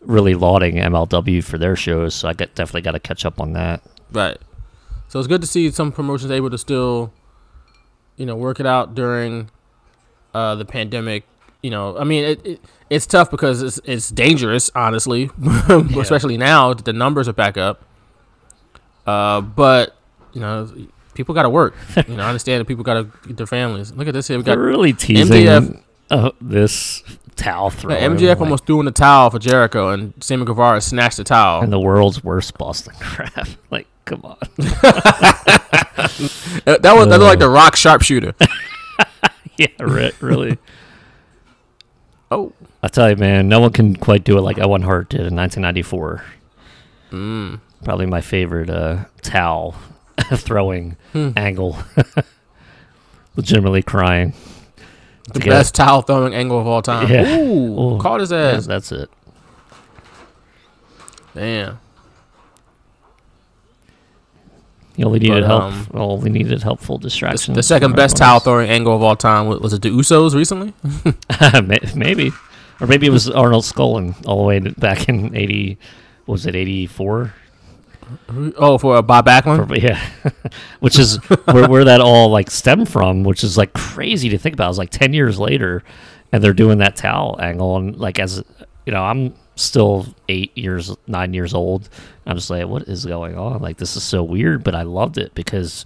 really 0.02 0.34
lauding 0.34 0.76
MLW 0.76 1.44
for 1.44 1.58
their 1.58 1.76
shows, 1.76 2.16
so 2.16 2.28
I 2.30 2.34
get 2.34 2.56
definitely 2.56 2.82
got 2.82 2.92
to 2.92 3.00
catch 3.00 3.26
up 3.26 3.40
on 3.40 3.54
that. 3.54 3.82
Right. 4.12 4.38
So 5.10 5.20
it's 5.20 5.28
good 5.28 5.42
to 5.42 5.48
see 5.48 5.70
some 5.72 5.92
promotions 5.92 6.32
able 6.32 6.50
to 6.52 6.58
still, 6.58 7.12
you 8.16 8.26
know, 8.26 8.36
work 8.36 8.60
it 8.60 8.66
out 8.66 8.96
during 8.96 9.50
uh, 10.34 10.56
the 10.56 10.66
pandemic. 10.66 11.26
You 11.62 11.72
know, 11.72 11.98
I 11.98 12.04
mean, 12.06 12.24
it, 12.24 12.46
it 12.46 12.62
it's 12.90 13.06
tough 13.06 13.30
because 13.30 13.62
it's 13.62 13.80
it's 13.84 14.10
dangerous, 14.10 14.72
honestly, 14.76 15.30
especially 15.98 16.38
now 16.38 16.74
that 16.74 16.86
the 16.86 16.94
numbers 16.94 17.28
are 17.28 17.34
back 17.34 17.58
up. 17.58 17.84
Uh, 19.06 19.42
but 19.42 19.96
you 20.34 20.40
know, 20.42 20.72
people 21.16 21.36
got 21.36 21.44
to 21.44 21.50
work. 21.50 21.76
You 22.08 22.16
know, 22.16 22.24
I 22.24 22.28
understand 22.30 22.62
that 22.62 22.66
people 22.66 22.84
got 22.84 22.94
to 22.94 23.06
feed 23.24 23.36
their 23.38 23.48
families. 23.48 23.92
Look 23.92 24.08
at 24.08 24.14
this 24.14 24.28
here. 24.28 24.38
We 24.38 24.44
got 24.44 24.56
They're 24.56 24.64
really 24.64 24.94
teasing 24.94 25.46
MJF. 25.46 25.84
uh, 26.12 26.32
this 26.40 27.04
towel 27.36 27.72
throw. 27.72 27.94
Yeah, 27.94 28.08
MJF 28.08 28.40
almost 28.40 28.66
threw 28.66 28.80
in 28.80 28.86
the 28.86 28.92
towel 28.92 29.30
for 29.32 29.40
Jericho, 29.40 29.90
and 29.90 30.14
Sammy 30.24 30.46
Guevara 30.46 30.80
snatched 30.82 31.18
the 31.18 31.24
towel. 31.24 31.62
and 31.62 31.74
the 31.74 31.80
world's 31.80 32.24
worst 32.24 32.58
Boston 32.58 32.94
crab. 33.00 33.48
like, 33.72 33.88
come 34.10 34.22
on. 34.26 34.38
That 36.66 36.94
was 36.96 37.08
that 37.08 37.20
looked 37.20 37.22
like 37.22 37.40
the 37.40 37.50
Rock 37.50 37.76
sharpshooter. 37.76 38.34
yeah, 39.58 39.68
re- 39.80 40.12
really. 40.22 40.58
oh, 42.32 42.54
I 42.82 42.88
tell 42.88 43.10
you, 43.10 43.16
man, 43.16 43.48
no 43.50 43.60
one 43.60 43.72
can 43.72 43.96
quite 43.96 44.24
do 44.24 44.38
it 44.38 44.42
like 44.42 44.60
Owen 44.60 44.82
Hart 44.82 45.10
did 45.10 45.22
in 45.22 45.36
1994. 45.36 46.24
Mm. 47.12 47.60
Probably 47.84 48.06
my 48.06 48.22
favorite 48.22 48.70
uh, 48.70 49.06
towel 49.22 49.76
throwing 50.36 50.96
Hmm. 51.14 51.30
angle. 51.38 51.78
Legitimately 53.36 53.84
crying. 53.84 54.34
The 55.28 55.34
To 55.34 55.40
get- 55.40 55.50
best 55.50 55.76
towel 55.76 56.02
throwing 56.02 56.34
angle 56.34 56.60
of 56.60 56.68
all 56.68 56.82
time. 56.82 57.10
Yeah. 57.10 57.38
Ooh, 57.40 57.96
Ooh. 57.96 57.98
caught 58.00 58.20
his 58.22 58.32
Yeah, 58.32 58.38
ass. 58.56 58.66
that's 58.66 58.92
it. 58.92 59.10
Damn. 61.36 61.80
He 65.00 65.06
only 65.06 65.20
needed 65.20 65.44
But, 65.44 65.48
help. 65.48 65.64
um, 65.64 65.88
only 65.94 66.30
needed 66.30 66.62
helpful 66.62 66.98
The, 66.98 67.04
distraction. 67.04 67.54
the 67.54 67.64
second 67.64 67.96
best 67.96 68.18
towel 68.18 68.42
throwing 68.42 68.70
angle 68.70 68.94
of 68.94 69.02
all 69.02 69.16
time 69.16 69.48
was, 69.48 69.62
was 69.62 69.72
it 69.72 69.82
the 69.82 69.88
Usos 69.92 70.36
recently? 70.36 70.74
Maybe, 71.96 72.34
or 72.82 72.86
maybe 72.88 73.08
it 73.08 73.10
was 73.10 73.30
Arnold 73.30 73.64
Skaaland 73.64 74.26
all 74.28 74.40
the 74.40 74.44
way 74.44 74.60
back 74.60 75.08
in 75.08 75.34
eighty. 75.38 75.78
Was 76.28 76.46
it 76.46 76.54
eighty 76.54 76.86
four? 76.86 77.34
Oh, 78.58 78.78
for 78.78 78.98
uh, 78.98 79.02
Bob 79.02 79.26
Backlund. 79.26 79.82
Yeah, 79.82 80.02
which 80.82 81.00
is 81.00 81.16
where 81.46 81.70
where 81.70 81.86
that 81.86 82.02
all 82.02 82.30
like 82.30 82.52
stemmed 82.52 82.90
from, 82.90 83.24
which 83.24 83.42
is 83.44 83.58
like 83.58 83.72
crazy 83.72 84.28
to 84.30 84.38
think 84.38 84.54
about. 84.54 84.68
It's 84.70 84.78
like 84.78 84.90
ten 84.90 85.14
years 85.14 85.40
later, 85.40 85.82
and 86.34 86.44
they're 86.44 86.52
doing 86.54 86.80
that 86.80 86.98
towel 86.98 87.38
angle, 87.42 87.78
and 87.78 87.96
like 87.98 88.20
as 88.20 88.44
you 88.86 88.92
know, 88.92 89.04
I'm 89.04 89.34
still 89.60 90.08
eight 90.28 90.58
years, 90.58 90.96
nine 91.08 91.34
years 91.34 91.54
old. 91.54 91.90
I'm 92.26 92.36
just 92.36 92.50
like, 92.50 92.68
what 92.68 92.84
is 92.84 93.06
going 93.06 93.38
on? 93.38 93.62
Like 93.62 93.78
this 93.78 93.96
is 93.96 94.04
so 94.04 94.24
weird, 94.24 94.64
but 94.64 94.76
I 94.76 94.84
loved 94.84 95.18
it 95.18 95.34
because 95.36 95.86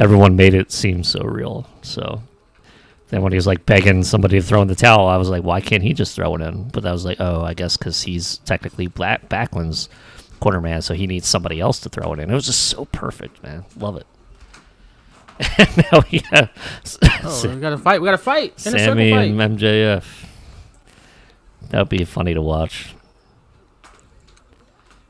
everyone 0.00 0.36
made 0.36 0.54
it 0.54 0.72
seem 0.72 1.04
so 1.04 1.20
real. 1.22 1.66
So 1.82 2.22
then 3.08 3.22
when 3.22 3.32
he 3.32 3.36
was 3.36 3.46
like 3.46 3.66
begging 3.66 4.02
somebody 4.02 4.40
to 4.40 4.46
throw 4.46 4.62
in 4.62 4.68
the 4.68 4.74
towel, 4.74 5.06
I 5.06 5.16
was 5.16 5.28
like, 5.28 5.42
why 5.44 5.60
can't 5.60 5.82
he 5.82 5.92
just 5.92 6.16
throw 6.16 6.34
it 6.34 6.40
in? 6.42 6.68
But 6.68 6.86
I 6.86 6.92
was 6.92 7.04
like, 7.04 7.20
oh, 7.20 7.42
I 7.42 7.54
guess 7.54 7.76
because 7.76 8.02
he's 8.02 8.38
technically 8.38 8.86
Bob 8.88 9.28
Backlund's 9.28 9.88
corner 10.40 10.60
man, 10.60 10.82
so 10.82 10.94
he 10.94 11.06
needs 11.06 11.26
somebody 11.28 11.60
else 11.60 11.80
to 11.80 11.88
throw 11.88 12.12
it 12.12 12.18
in. 12.18 12.30
It 12.30 12.34
was 12.34 12.46
just 12.46 12.68
so 12.68 12.86
perfect, 12.86 13.42
man. 13.42 13.64
Love 13.76 13.96
it. 13.96 14.06
and 15.58 15.76
now 15.90 16.02
we 16.12 16.22
have 16.30 16.50
Oh, 17.24 17.48
we 17.54 17.60
got 17.60 17.70
to 17.70 17.78
fight. 17.78 18.00
We 18.00 18.06
got 18.06 18.12
to 18.12 18.18
fight. 18.18 18.66
In 18.66 18.74
a 18.74 18.78
Sammy 18.78 19.10
fight. 19.10 19.30
and 19.30 19.58
MJF. 19.58 20.04
That 21.70 21.78
would 21.78 21.88
be 21.88 22.04
funny 22.04 22.34
to 22.34 22.42
watch. 22.42 22.94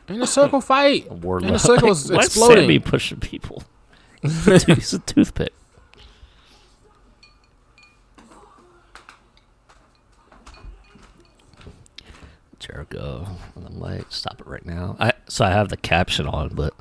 In 0.09 0.23
a 0.23 0.27
circle 0.27 0.61
fight. 0.61 1.09
Wardlow. 1.11 1.47
And 1.47 1.55
the 1.55 1.59
circle's 1.59 2.11
Why 2.11 2.19
is 2.19 2.27
exploding. 2.27 2.65
Sammy 2.65 2.79
pushing 2.79 3.21
people. 3.21 3.63
He's 4.23 4.93
a 4.93 4.99
toothpick. 5.01 5.53
Jericho. 12.59 13.27
And 13.57 13.67
I'm 13.67 13.79
like, 13.79 14.07
stop 14.09 14.41
it 14.41 14.47
right 14.47 14.65
now. 14.65 14.97
I 14.99 15.13
so 15.29 15.45
I 15.45 15.51
have 15.51 15.69
the 15.69 15.77
caption 15.77 16.27
on, 16.27 16.49
but 16.51 16.75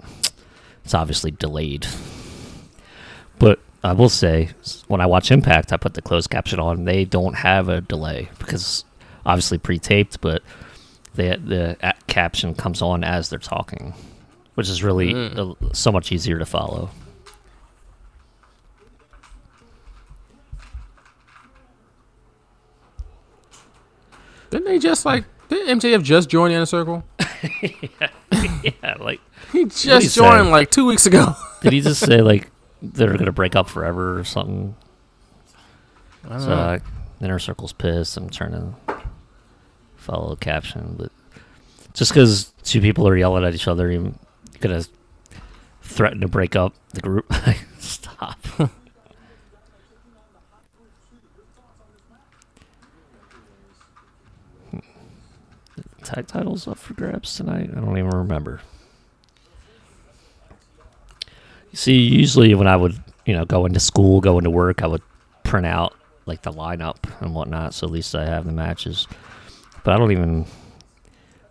it's 0.84 0.94
obviously 0.94 1.32
delayed. 1.32 1.88
But 3.40 3.60
I 3.84 3.94
will 3.94 4.10
say, 4.10 4.52
when 4.88 5.02
I 5.02 5.06
watch 5.06 5.32
Impact, 5.32 5.74
I 5.74 5.78
put 5.78 5.94
the 5.94 6.02
closed 6.02 6.30
caption 6.30 6.60
on. 6.60 6.86
They 6.86 7.04
don't 7.04 7.36
have 7.36 7.68
a 7.68 7.82
delay 7.82 8.30
because 8.40 8.86
obviously 9.26 9.58
pre-taped, 9.58 10.22
but 10.22 10.42
the 11.16 11.38
the 11.43 11.93
caption 12.07 12.53
comes 12.55 12.82
on 12.82 13.03
as 13.03 13.30
they're 13.30 13.39
talking, 13.39 13.93
which 14.55 14.70
is 14.70 14.84
really 14.84 15.14
uh, 15.14 15.53
so 15.74 15.91
much 15.91 16.11
easier 16.11 16.39
to 16.39 16.45
follow. 16.45 16.89
Didn't 24.49 24.66
they 24.66 24.80
just 24.80 25.05
like? 25.05 25.26
Didn't 25.49 25.80
MJF 25.80 26.03
just 26.03 26.30
join 26.30 26.49
the 26.49 26.55
inner 26.55 26.66
circle? 26.66 27.03
yeah, 27.61 28.95
like 28.99 29.20
He 29.51 29.59
he 29.59 29.66
just 29.66 30.14
say? 30.14 30.22
joined 30.22 30.51
like 30.51 30.72
two 30.72 30.86
weeks 30.86 31.05
ago. 31.05 31.36
did 31.61 31.74
he 31.74 31.82
just 31.82 31.99
say 32.05 32.22
like 32.22 32.49
they're 32.82 33.16
gonna 33.18 33.32
break 33.32 33.55
up 33.55 33.68
forever 33.70 34.20
or 34.20 34.24
something? 34.24 34.76
I 36.26 36.30
don't 36.30 36.39
So 36.41 36.49
know. 36.49 36.55
uh, 36.55 36.80
inner 37.22 37.39
circle's 37.39 37.74
pissed. 37.74 38.16
I'm 38.18 38.30
trying 38.30 38.51
to 38.51 38.74
follow 40.04 40.36
caption, 40.36 40.95
but 40.97 41.12
just 41.93 42.12
because 42.12 42.51
two 42.64 42.82
people 42.82 43.08
are 43.08 43.16
yelling 43.16 43.45
at 43.45 43.56
each 43.56 43.68
other, 43.68 43.91
you're 43.91 44.12
gonna 44.60 44.84
threaten 45.82 46.22
to 46.22 46.28
break 46.28 46.56
up 46.56 46.74
the 46.93 47.01
group. 47.01 47.32
Stop. 47.80 48.39
Tag 56.04 56.28
titles 56.28 56.68
up 56.68 56.78
for 56.78 56.93
grabs 56.95 57.38
tonight. 57.38 57.70
I 57.72 57.80
don't 57.80 57.97
even 57.97 58.12
remember. 58.12 58.60
You 61.72 61.78
see, 61.78 61.97
usually 61.97 62.54
when 62.56 62.68
I 62.68 62.76
would, 62.76 63.01
you 63.26 63.34
know, 63.34 63.45
go 63.45 63.66
into 63.66 63.80
school, 63.80 64.20
go 64.20 64.38
into 64.38 64.49
work, 64.49 64.84
I 64.84 64.88
would 64.88 65.01
print 65.43 65.66
out 65.66 65.95
like 66.26 66.41
the 66.41 66.51
lineup 66.51 66.97
and 67.22 67.34
whatnot, 67.34 67.74
so 67.74 67.88
at 67.88 67.93
least 67.93 68.14
I 68.16 68.26
have 68.26 68.45
the 68.45 68.51
matches. 68.51 69.08
But 69.84 69.94
I 69.94 69.98
don't 69.98 70.12
even 70.12 70.46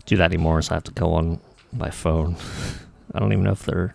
do 0.07 0.17
that 0.17 0.33
anymore, 0.33 0.63
so 0.63 0.73
I 0.73 0.77
have 0.77 0.85
to 0.85 0.93
go 0.93 1.13
on 1.15 1.41
my 1.73 1.91
phone. 1.91 2.37
I 3.15 3.19
don't 3.19 3.33
even 3.33 3.45
know 3.45 3.53
if 3.53 3.65
they're. 3.65 3.95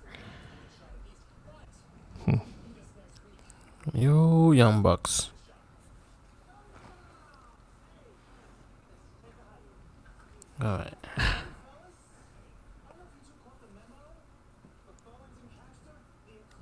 Yo, 3.93 4.51
Young 4.51 4.81
Bucks. 4.81 5.29
All 10.61 10.77
right. 10.77 10.93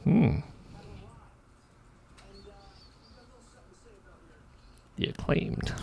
Hmm. 0.03 0.39
The 4.97 5.07
acclaimed. 5.07 5.73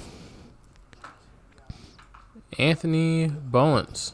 Anthony 2.59 3.28
Bowens. 3.28 4.12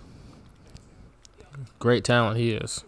Great 1.78 2.04
talent 2.04 2.36
he 2.36 2.52
is. 2.52 2.84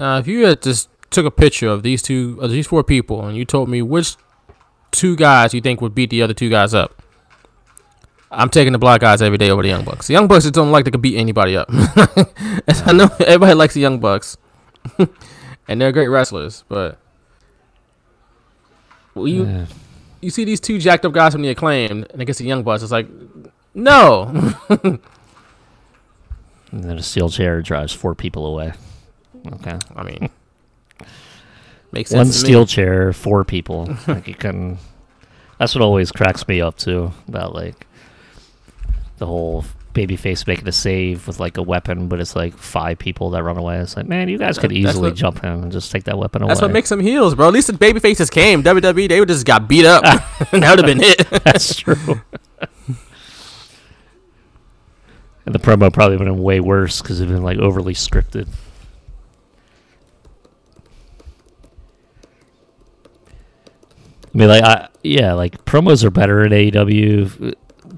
Now, 0.00 0.16
if 0.16 0.26
you 0.26 0.46
had 0.46 0.62
just 0.62 0.88
took 1.10 1.26
a 1.26 1.30
picture 1.30 1.68
of 1.68 1.82
these 1.82 2.00
two, 2.00 2.38
of 2.40 2.50
these 2.50 2.66
four 2.66 2.82
people, 2.82 3.26
and 3.26 3.36
you 3.36 3.44
told 3.44 3.68
me 3.68 3.82
which 3.82 4.16
two 4.92 5.14
guys 5.14 5.52
you 5.52 5.60
think 5.60 5.82
would 5.82 5.94
beat 5.94 6.08
the 6.08 6.22
other 6.22 6.32
two 6.32 6.48
guys 6.48 6.72
up, 6.72 7.02
I'm 8.30 8.48
taking 8.48 8.72
the 8.72 8.78
black 8.78 9.02
guys 9.02 9.20
every 9.20 9.36
day 9.36 9.50
over 9.50 9.60
the 9.62 9.68
Young 9.68 9.84
Bucks. 9.84 10.06
The 10.06 10.14
Young 10.14 10.26
Bucks 10.26 10.44
just 10.44 10.54
don't 10.54 10.72
like 10.72 10.86
they 10.86 10.90
could 10.90 11.02
beat 11.02 11.18
anybody 11.18 11.54
up. 11.54 11.68
As 12.66 12.80
I 12.86 12.92
know 12.92 13.10
everybody 13.20 13.52
likes 13.52 13.74
the 13.74 13.80
Young 13.80 13.98
Bucks, 14.00 14.38
and 15.68 15.78
they're 15.80 15.92
great 15.92 16.08
wrestlers, 16.08 16.64
but 16.66 16.98
well, 19.14 19.28
you 19.28 19.44
Yeah. 19.44 19.66
you 20.22 20.30
see 20.30 20.44
these 20.44 20.60
two 20.60 20.78
jacked 20.78 21.04
up 21.04 21.12
guys 21.12 21.32
from 21.32 21.42
the 21.42 21.50
acclaimed, 21.50 22.06
and 22.10 22.22
against 22.22 22.38
the 22.38 22.46
Young 22.46 22.62
Bucks, 22.62 22.82
it's 22.82 22.90
like, 22.92 23.06
no, 23.74 24.32
And 26.72 26.84
then 26.84 26.96
a 26.98 27.02
steel 27.02 27.28
chair 27.28 27.60
drives 27.60 27.92
four 27.92 28.14
people 28.14 28.46
away. 28.46 28.72
Okay. 29.46 29.78
I 29.96 30.02
mean, 30.02 30.30
makes 31.92 32.10
sense. 32.10 32.18
One 32.18 32.32
steel 32.32 32.66
chair, 32.66 33.12
four 33.12 33.44
people. 33.44 33.88
like 34.06 34.28
you 34.28 34.34
can. 34.34 34.78
That's 35.58 35.74
what 35.74 35.82
always 35.82 36.10
cracks 36.10 36.46
me 36.48 36.60
up 36.60 36.78
too 36.78 37.12
about 37.28 37.54
like 37.54 37.86
the 39.18 39.26
whole 39.26 39.64
babyface 39.92 40.46
making 40.46 40.66
a 40.68 40.72
save 40.72 41.26
with 41.26 41.38
like 41.40 41.56
a 41.58 41.62
weapon, 41.62 42.08
but 42.08 42.20
it's 42.20 42.34
like 42.36 42.56
five 42.56 42.98
people 42.98 43.30
that 43.30 43.42
run 43.42 43.56
away. 43.58 43.76
It's 43.78 43.96
like, 43.96 44.06
man, 44.06 44.28
you 44.28 44.38
guys 44.38 44.56
could 44.58 44.72
easily 44.72 45.10
what- 45.10 45.16
jump 45.16 45.42
in 45.44 45.50
and 45.50 45.72
just 45.72 45.90
take 45.92 46.04
that 46.04 46.16
weapon 46.16 46.40
That's 46.40 46.46
away. 46.48 46.54
That's 46.54 46.62
what 46.62 46.72
makes 46.72 46.88
them 46.88 47.00
heels, 47.00 47.34
bro. 47.34 47.48
At 47.48 47.52
least 47.54 47.66
the 47.66 47.72
baby 47.74 48.00
faces 48.00 48.30
came. 48.30 48.62
WWE, 48.62 49.08
they 49.08 49.20
would 49.20 49.28
just 49.28 49.44
got 49.44 49.68
beat 49.68 49.84
up. 49.84 50.02
that 50.50 50.52
would 50.52 50.62
have 50.62 50.86
been 50.86 51.02
it. 51.02 51.28
That's 51.44 51.74
true. 51.76 52.22
and 55.44 55.54
the 55.54 55.58
promo 55.58 55.92
probably 55.92 56.16
would 56.16 56.26
have 56.26 56.36
been 56.36 56.42
way 56.42 56.60
worse 56.60 57.02
because 57.02 57.20
it'd 57.20 57.34
been 57.34 57.42
like 57.42 57.58
overly 57.58 57.94
scripted. 57.94 58.48
I 64.32 64.38
mean, 64.38 64.48
like, 64.48 64.62
I, 64.62 64.88
yeah, 65.02 65.32
like 65.34 65.64
promos 65.64 66.04
are 66.04 66.10
better 66.10 66.44
at 66.44 66.52
AEW, 66.52 67.54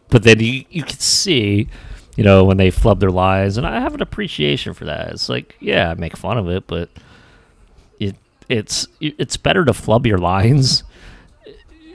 but 0.09 0.22
then 0.22 0.41
you 0.41 0.64
you 0.70 0.83
can 0.83 0.99
see 0.99 1.68
you 2.16 2.24
know, 2.24 2.45
when 2.45 2.59
they 2.59 2.70
flub 2.70 3.01
their 3.01 3.11
lines, 3.11 3.57
and 3.57 3.66
I 3.66 3.80
have 3.80 3.95
an 3.95 4.03
appreciation 4.03 4.74
for 4.74 4.85
that. 4.85 5.12
It's 5.12 5.28
like, 5.28 5.57
yeah, 5.61 5.91
I 5.91 5.95
make 5.95 6.16
fun 6.16 6.37
of 6.37 6.49
it, 6.49 6.66
but 6.66 6.91
it 7.99 8.16
it's 8.49 8.87
it's 9.01 9.37
better 9.37 9.64
to 9.64 9.72
flub 9.72 10.07
your 10.07 10.18
lines 10.18 10.85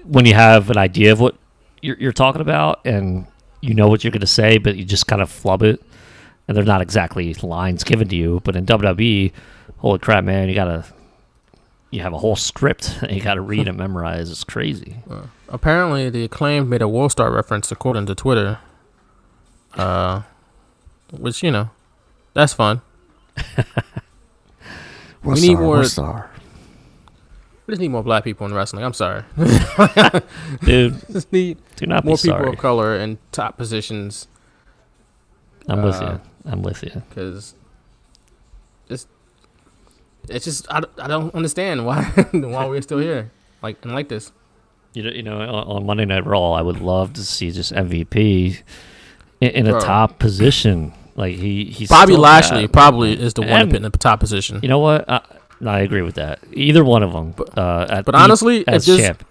when 0.04 0.26
you 0.26 0.34
have 0.34 0.70
an 0.70 0.78
idea 0.78 1.12
of 1.12 1.20
what 1.20 1.36
you're, 1.82 1.98
you're 1.98 2.12
talking 2.12 2.42
about 2.42 2.86
and 2.86 3.28
you 3.62 3.74
know 3.74 3.88
what 3.88 4.04
you're 4.04 4.12
going 4.12 4.22
to 4.22 4.28
say, 4.28 4.58
but 4.58 4.76
you 4.76 4.86
just 4.86 5.08
kind 5.08 5.22
of 5.22 5.30
flub 5.30 5.62
it, 5.62 5.82
and 6.48 6.58
they're 6.58 6.64
not 6.64 6.82
exactly 6.82 7.34
lines 7.36 7.84
given 7.84 8.08
to 8.08 8.16
you. 8.16 8.42
But 8.44 8.56
in 8.56 8.66
WWE, 8.66 9.32
holy 9.78 10.00
crap, 10.00 10.24
man, 10.24 10.50
you 10.50 10.56
gotta 10.56 10.84
you 11.92 12.02
have 12.02 12.14
a 12.14 12.18
whole 12.18 12.36
script 12.36 13.00
and 13.02 13.12
you 13.12 13.22
gotta 13.22 13.42
read 13.42 13.68
and 13.68 13.78
memorize. 13.78 14.30
It's 14.30 14.44
crazy. 14.44 14.98
Apparently, 15.50 16.10
the 16.10 16.24
acclaimed 16.24 16.70
made 16.70 16.82
a 16.82 16.88
World 16.88 17.12
Star 17.12 17.32
reference 17.32 17.72
according 17.72 18.06
to 18.08 18.16
Twitter. 18.16 18.60
Uh, 19.74 20.24
which 21.12 21.44
you 21.44 21.52
know, 21.52 21.70
that's 22.34 22.54
fun. 22.54 22.82
we 25.24 25.40
need 25.40 25.60
more. 25.60 25.78
We 25.78 25.84
just 27.74 27.82
need 27.82 27.90
more 27.90 28.04
black 28.04 28.24
people 28.24 28.48
in 28.48 28.54
wrestling. 28.54 28.84
I'm 28.84 28.94
sorry. 28.94 29.24
Dude, 30.64 31.02
just 31.12 31.32
need 31.34 31.58
do 31.76 31.86
not 31.86 32.06
more 32.06 32.16
be 32.16 32.22
people 32.24 32.38
sorry. 32.40 32.50
of 32.50 32.58
color 32.58 32.96
in 32.96 33.18
top 33.32 33.58
positions 33.58 34.28
I'm 35.68 35.84
with 35.84 35.96
uh, 36.02 36.20
you. 36.46 36.52
I'm 36.52 36.62
with 36.62 36.84
you. 36.84 37.04
because 37.10 37.54
just 37.54 37.56
it's 40.30 40.46
just 40.46 40.68
I, 40.72 40.82
I 40.98 41.08
don't 41.08 41.34
understand 41.36 41.86
why 41.86 42.04
why 42.32 42.66
we're 42.68 42.82
still 42.82 43.00
here 43.00 43.32
like 43.62 43.78
and 43.84 43.94
like 43.94 44.10
this. 44.10 44.32
You 44.94 45.04
know, 45.04 45.10
you 45.12 45.24
know, 45.24 45.40
on, 45.42 45.50
on 45.78 45.86
Monday 45.86 46.06
Night 46.06 46.26
Raw, 46.26 46.54
I 46.54 46.62
would 46.62 46.80
love 46.82 47.14
to 47.14 47.24
see 47.24 47.52
just 47.52 47.72
MVP 47.74 48.62
in, 49.42 49.50
in 49.52 49.68
a 49.68 49.80
top 49.80 50.18
position. 50.20 50.94
Like 51.16 51.36
he, 51.36 51.66
he's 51.66 51.90
Bobby 51.90 52.16
Lashley 52.16 52.64
got- 52.64 52.72
probably 52.74 53.14
is 53.14 53.34
the 53.34 53.42
one 53.42 53.50
to 53.50 53.56
And- 53.56 53.72
put 53.72 53.76
in 53.78 53.84
the 53.84 53.90
top 53.92 54.20
position. 54.20 54.60
You 54.64 54.70
know 54.70 54.80
what? 54.80 55.08
I, 55.10 55.22
no, 55.60 55.72
I 55.72 55.80
agree 55.80 56.02
with 56.04 56.16
that. 56.16 56.40
Either 56.54 56.84
one 56.84 57.02
of 57.04 57.12
them. 57.14 57.34
uh, 57.58 57.86
at 57.90 58.06
but 58.06 58.12
the- 58.14 58.18
honestly, 58.20 58.58
if 58.62 58.68
as 58.70 58.86
just- 58.86 59.00
champ, 59.00 59.24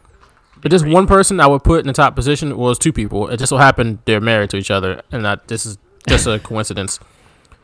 If 0.64 0.70
just 0.70 0.86
one 0.86 1.06
person 1.06 1.38
I 1.40 1.46
would 1.46 1.62
put 1.64 1.80
in 1.80 1.86
the 1.86 1.92
top 1.92 2.14
position 2.16 2.56
was 2.56 2.78
two 2.78 2.92
people. 2.92 3.28
It 3.28 3.36
just 3.38 3.50
so 3.50 3.56
happened 3.56 3.98
they're 4.04 4.20
married 4.20 4.50
to 4.50 4.56
each 4.56 4.70
other, 4.70 5.02
and 5.12 5.24
that 5.24 5.46
this 5.48 5.64
is 5.66 5.78
just 6.08 6.26
a 6.26 6.38
coincidence. 6.50 6.98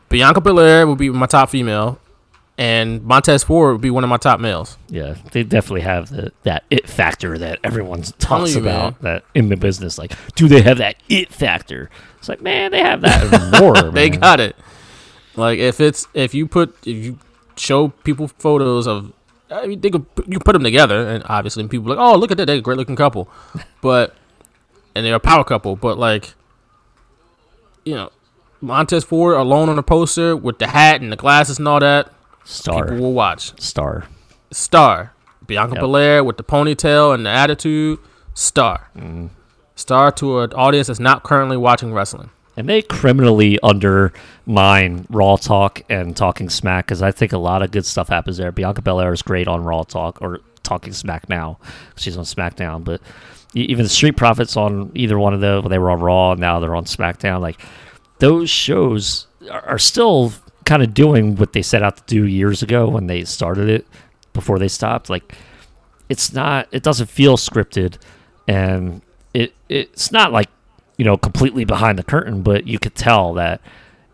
Bianca 0.09 0.41
Belair 0.41 0.87
would 0.87 0.97
be 0.97 1.09
my 1.09 1.25
top 1.25 1.49
female, 1.49 1.99
and 2.57 3.03
Montez 3.03 3.43
Ford 3.43 3.73
would 3.73 3.81
be 3.81 3.89
one 3.89 4.03
of 4.03 4.09
my 4.09 4.17
top 4.17 4.39
males. 4.39 4.77
yeah, 4.87 5.15
they 5.31 5.43
definitely 5.43 5.81
have 5.81 6.09
the, 6.09 6.31
that 6.43 6.63
it 6.69 6.87
factor 6.87 7.37
that 7.37 7.59
everyone 7.63 8.03
talks 8.19 8.53
you, 8.55 8.61
about 8.61 9.01
man. 9.01 9.13
that 9.13 9.25
in 9.33 9.49
the 9.49 9.57
business. 9.57 9.97
Like, 9.97 10.13
do 10.35 10.47
they 10.47 10.61
have 10.61 10.77
that 10.77 10.97
it 11.09 11.31
factor? 11.31 11.89
It's 12.19 12.29
like, 12.29 12.41
man, 12.41 12.71
they 12.71 12.79
have 12.79 13.01
that 13.01 13.59
more. 13.61 13.91
They 13.91 14.09
got 14.09 14.39
it. 14.39 14.55
Like 15.35 15.59
if 15.59 15.79
it's 15.79 16.07
if 16.13 16.33
you 16.33 16.47
put 16.47 16.75
if 16.85 17.03
you 17.03 17.19
show 17.57 17.89
people 17.89 18.27
photos 18.27 18.87
of, 18.87 19.11
I 19.49 19.67
mean, 19.67 19.81
they 19.81 19.89
could 19.89 20.05
you 20.27 20.39
put 20.39 20.53
them 20.53 20.63
together, 20.63 21.07
and 21.07 21.23
obviously 21.27 21.67
people 21.67 21.91
are 21.91 21.95
like, 21.95 22.03
oh 22.03 22.17
look 22.17 22.31
at 22.31 22.37
that, 22.37 22.45
they're 22.45 22.57
a 22.57 22.61
great 22.61 22.77
looking 22.77 22.95
couple, 22.95 23.29
but 23.81 24.15
and 24.95 25.05
they're 25.05 25.15
a 25.15 25.19
power 25.19 25.43
couple, 25.43 25.75
but 25.75 25.97
like, 25.97 26.33
you 27.83 27.95
know, 27.95 28.11
Montez 28.61 29.03
Ford 29.03 29.35
alone 29.35 29.69
on 29.69 29.75
the 29.75 29.83
poster 29.83 30.37
with 30.37 30.59
the 30.59 30.67
hat 30.67 31.01
and 31.01 31.11
the 31.11 31.15
glasses 31.15 31.57
and 31.57 31.67
all 31.67 31.79
that, 31.79 32.11
star, 32.43 32.83
people 32.85 32.97
will 32.99 33.13
watch. 33.13 33.59
star. 33.61 34.05
Star 34.51 35.13
Bianca 35.47 35.75
Yep. 35.75 35.81
Belair 35.81 36.23
with 36.23 36.37
the 36.37 36.43
ponytail 36.43 37.13
and 37.13 37.25
the 37.25 37.29
attitude, 37.29 37.99
star, 38.33 38.89
Mm. 38.97 39.29
star 39.75 40.11
to 40.13 40.39
an 40.39 40.53
audience 40.53 40.87
that's 40.87 40.99
not 40.99 41.23
currently 41.23 41.57
watching 41.57 41.93
wrestling. 41.93 42.29
And 42.55 42.69
they 42.69 42.81
criminally 42.83 43.57
undermine 43.63 45.05
Raw 45.09 45.35
Talk 45.37 45.81
and 45.89 46.15
Talking 46.15 46.49
Smack 46.49 46.85
because 46.85 47.01
I 47.01 47.11
think 47.11 47.33
a 47.33 47.37
lot 47.37 47.61
of 47.63 47.71
good 47.71 47.85
stuff 47.85 48.09
happens 48.09 48.37
there. 48.37 48.51
Bianca 48.51 48.81
Belair 48.81 49.11
is 49.11 49.21
great 49.21 49.47
on 49.47 49.63
Raw 49.63 49.83
Talk 49.83 50.19
or 50.21 50.39
Talking 50.61 50.93
Smack 50.93 51.27
now. 51.29 51.57
She's 51.95 52.15
on 52.17 52.23
SmackDown, 52.25 52.83
but 52.83 53.01
even 53.55 53.83
the 53.83 53.89
Street 53.89 54.15
Profits 54.17 54.55
on 54.55 54.91
either 54.95 55.17
one 55.19 55.33
of 55.33 55.41
those, 55.41 55.63
when 55.63 55.71
they 55.71 55.79
were 55.79 55.89
on 55.91 55.99
Raw, 55.99 56.35
now 56.35 56.59
they're 56.59 56.75
on 56.75 56.85
SmackDown. 56.85 57.41
Like 57.41 57.59
those 58.19 58.49
shows 58.49 59.27
are, 59.51 59.61
are 59.69 59.79
still 59.79 60.31
kind 60.65 60.83
of 60.83 60.93
doing 60.93 61.35
what 61.35 61.53
they 61.53 61.61
set 61.61 61.83
out 61.83 61.97
to 61.97 62.03
do 62.05 62.25
years 62.25 62.61
ago 62.61 62.87
when 62.87 63.07
they 63.07 63.23
started 63.23 63.69
it 63.69 63.87
before 64.33 64.59
they 64.59 64.67
stopped. 64.67 65.09
Like 65.09 65.35
it's 66.09 66.33
not, 66.33 66.67
it 66.71 66.83
doesn't 66.83 67.07
feel 67.07 67.37
scripted, 67.37 67.97
and 68.47 69.01
it 69.33 69.53
it's 69.69 70.11
not 70.11 70.31
like 70.31 70.49
you 70.97 71.05
know 71.05 71.17
completely 71.17 71.65
behind 71.65 71.97
the 71.97 72.03
curtain, 72.03 72.41
but 72.43 72.67
you 72.67 72.79
could 72.79 72.95
tell 72.95 73.33
that 73.33 73.61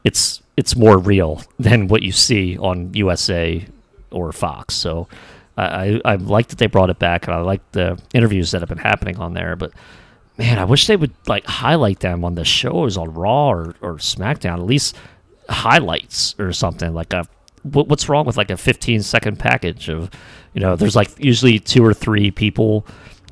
it's 0.04 0.42
it's 0.58 0.76
more 0.76 0.98
real 0.98 1.42
than 1.60 1.88
what 1.88 2.04
you 2.04 2.12
see 2.12 2.58
on 2.58 2.94
USA 2.94 3.66
or 4.12 4.32
Fox. 4.32 4.76
So 4.76 5.08
I 5.58 5.66
I, 6.06 6.14
I 6.14 6.16
like 6.16 6.48
that 6.48 6.58
they 6.58 6.68
brought 6.68 6.90
it 6.90 7.00
back, 7.00 7.28
and 7.28 7.36
I 7.36 7.42
like 7.42 7.72
the 7.72 8.00
interviews 8.14 8.52
that 8.52 8.62
have 8.62 8.70
been 8.70 8.78
happening 8.78 9.18
on 9.18 9.34
there. 9.34 9.56
But 9.56 9.72
man, 10.38 10.58
I 10.58 10.64
wish 10.64 10.88
they 10.88 10.96
would 10.96 11.14
like 11.28 11.46
highlight 11.46 12.00
them 12.00 12.24
on 12.24 12.36
the 12.36 12.46
shows 12.46 12.98
on 12.98 13.14
Raw 13.14 13.50
or, 13.50 13.76
or 13.82 13.96
SmackDown, 13.96 14.54
at 14.54 14.66
least 14.66 14.96
highlights 15.50 16.36
or 16.40 16.54
something 16.54 16.94
like 16.94 17.14
a. 17.14 17.28
What, 17.64 17.90
what's 17.90 18.08
wrong 18.08 18.26
with 18.26 18.38
like 18.38 18.52
a 18.52 18.58
15 18.58 19.04
second 19.04 19.38
package 19.38 19.90
of, 19.90 20.10
you 20.54 20.62
know, 20.62 20.78
there's 20.78 20.96
like 20.96 21.12
usually 21.20 21.60
two 21.60 21.84
or 21.84 21.94
three 21.94 22.32
people 22.32 22.86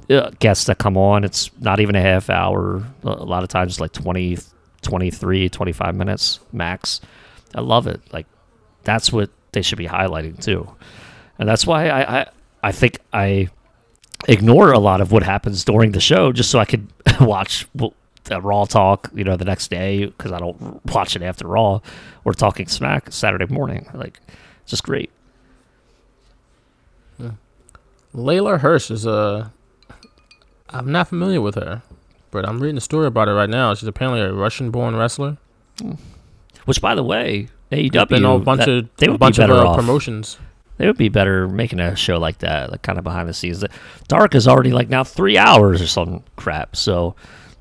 uh, 0.10 0.32
guests 0.40 0.66
that 0.66 0.78
come 0.80 0.98
on. 0.98 1.24
It's 1.24 1.50
not 1.62 1.80
even 1.80 1.96
a 1.96 2.02
half 2.02 2.30
hour. 2.30 2.84
A 3.04 3.10
lot 3.10 3.44
of 3.44 3.50
times 3.50 3.80
like 3.80 3.94
20, 3.94 4.38
23, 4.82 5.50
25 5.50 5.96
minutes 5.96 6.40
max. 6.52 7.00
I 7.56 7.62
love 7.62 7.88
it. 7.88 8.02
Like 8.12 8.26
that's 8.84 9.14
what 9.14 9.30
they 9.54 9.62
should 9.62 9.78
be 9.78 9.88
highlighting 9.88 10.42
too. 10.42 10.70
And 11.40 11.48
that's 11.48 11.66
why 11.66 11.90
I, 11.90 12.20
I, 12.20 12.28
I 12.64 12.72
think 12.72 13.00
I 13.14 13.50
ignore 14.28 14.72
a 14.72 14.80
lot 14.80 15.02
of 15.02 15.12
what 15.12 15.24
happens 15.24 15.64
during 15.64 15.92
the 15.92 16.00
show 16.00 16.32
just 16.32 16.50
so 16.50 16.60
I 16.60 16.66
could 16.66 16.88
watch 17.22 17.68
the 18.28 18.42
Raw 18.42 18.66
talk, 18.66 19.10
you 19.14 19.24
know, 19.24 19.36
the 19.38 19.46
next 19.46 19.70
day 19.70 20.06
because 20.06 20.32
I 20.32 20.40
don't 20.40 20.86
watch 20.94 21.16
it 21.16 21.22
after 21.22 21.48
Raw 21.48 21.80
We're 22.24 22.34
Talking 22.34 22.68
Smack 22.68 23.12
Saturday 23.12 23.46
morning. 23.54 23.88
Like, 23.94 24.20
it's 24.62 24.72
just 24.72 24.84
great. 24.84 25.10
Leyla 28.16 28.60
Hirsch 28.60 28.90
is 28.90 29.06
Uh, 29.06 29.50
I'm 30.70 30.92
not 30.92 31.08
familiar 31.08 31.40
with 31.42 31.56
her, 31.56 31.82
but 32.32 32.48
I'm 32.48 32.60
reading 32.60 32.78
a 32.78 32.82
story 32.82 33.08
about 33.08 33.28
her 33.28 33.36
right 33.36 33.50
now. 33.50 33.74
She's 33.74 33.88
apparently 33.88 34.22
a 34.22 34.34
Russian-born 34.34 34.96
wrestler. 34.96 35.38
Which, 36.66 36.82
by 36.82 36.96
the 36.96 37.04
way, 37.04 37.50
AEW, 37.72 38.08
Been 38.10 38.26
on 38.26 38.42
a 38.42 38.44
bunch 38.44 38.66
that- 38.66 38.70
of 38.70 38.90
they 38.98 39.08
a 39.08 39.12
would 39.12 39.20
bunch 39.20 39.38
be 39.38 39.44
of 39.44 39.50
better 39.50 39.62
uh, 39.62 39.70
off. 39.70 39.76
promotions. 39.78 40.38
They 40.78 40.86
would 40.88 40.98
be 40.98 41.10
better 41.10 41.48
making 41.48 41.80
a 41.80 41.96
show 41.96 42.18
like 42.20 42.40
that, 42.40 42.72
like 42.72 42.82
kind 42.84 42.98
of 42.98 43.04
behind 43.04 43.28
the 43.30 43.34
scenes. 43.34 43.64
Dark 44.08 44.36
is 44.36 44.48
already 44.48 44.72
like 44.72 44.90
now 44.90 45.04
three 45.04 45.38
hours 45.38 45.82
or 45.82 45.88
some 45.88 46.24
crap. 46.36 46.76
So 46.76 47.16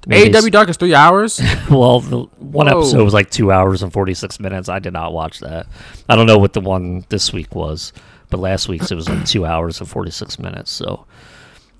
maybe 0.07 0.33
AEW 0.33 0.51
Dark 0.51 0.69
is 0.69 0.77
three 0.77 0.95
hours. 0.95 1.41
well, 1.71 2.01
the 2.01 2.23
one 2.39 2.69
Whoa. 2.69 2.79
episode 2.79 3.05
was 3.05 3.13
like 3.13 3.31
two 3.31 3.53
hours 3.53 3.83
and 3.83 3.93
forty 3.93 4.15
six 4.15 4.41
minutes. 4.41 4.69
I 4.69 4.79
did 4.79 4.93
not 4.93 5.13
watch 5.13 5.41
that. 5.41 5.67
I 6.09 6.17
don't 6.17 6.27
know 6.27 6.39
what 6.39 6.53
the 6.53 6.61
one 6.61 7.05
this 7.09 7.33
week 7.33 7.55
was, 7.55 7.93
but 8.31 8.39
last 8.39 8.69
week's 8.69 8.91
it 8.91 8.95
was 8.95 9.09
like 9.09 9.27
two 9.27 9.45
hours 9.45 9.81
and 9.81 9.89
forty 9.89 10.11
six 10.11 10.39
minutes. 10.39 10.71
So 10.71 11.07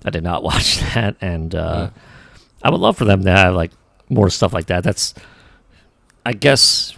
I 0.05 0.09
did 0.09 0.23
not 0.23 0.43
watch 0.43 0.79
that, 0.93 1.15
and 1.21 1.55
uh, 1.55 1.89
I 2.61 2.69
would 2.69 2.81
love 2.81 2.97
for 2.97 3.05
them 3.05 3.23
to 3.23 3.31
have 3.31 3.55
like 3.55 3.71
more 4.09 4.29
stuff 4.29 4.53
like 4.53 4.67
that. 4.67 4.83
That's, 4.83 5.13
I 6.25 6.33
guess, 6.33 6.95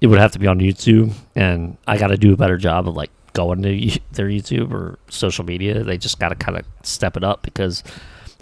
it 0.00 0.06
would 0.06 0.18
have 0.18 0.32
to 0.32 0.38
be 0.38 0.46
on 0.46 0.58
YouTube, 0.58 1.12
and 1.34 1.76
I 1.86 1.98
got 1.98 2.08
to 2.08 2.16
do 2.16 2.32
a 2.32 2.36
better 2.36 2.56
job 2.56 2.88
of 2.88 2.94
like 2.94 3.10
going 3.32 3.62
to 3.62 4.00
their 4.12 4.28
YouTube 4.28 4.72
or 4.72 4.98
social 5.08 5.44
media. 5.44 5.82
They 5.82 5.98
just 5.98 6.18
got 6.18 6.30
to 6.30 6.34
kind 6.34 6.58
of 6.58 6.64
step 6.82 7.16
it 7.16 7.24
up 7.24 7.42
because 7.42 7.82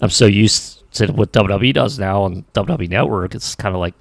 I'm 0.00 0.10
so 0.10 0.26
used 0.26 0.79
to 0.92 1.12
what 1.12 1.32
WWE 1.32 1.72
does 1.72 1.98
now 1.98 2.22
on 2.22 2.44
WWE 2.54 2.88
Network. 2.88 3.34
It's 3.34 3.54
kind 3.54 3.74
of 3.74 3.80
like 3.80 3.94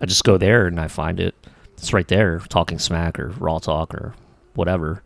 I 0.00 0.06
just 0.06 0.24
go 0.24 0.38
there 0.38 0.66
and 0.66 0.80
I 0.80 0.88
find 0.88 1.20
it. 1.20 1.34
It's 1.76 1.92
right 1.92 2.08
there, 2.08 2.40
Talking 2.40 2.78
Smack 2.78 3.18
or 3.18 3.28
Raw 3.38 3.58
Talk 3.58 3.94
or 3.94 4.14
whatever. 4.54 5.02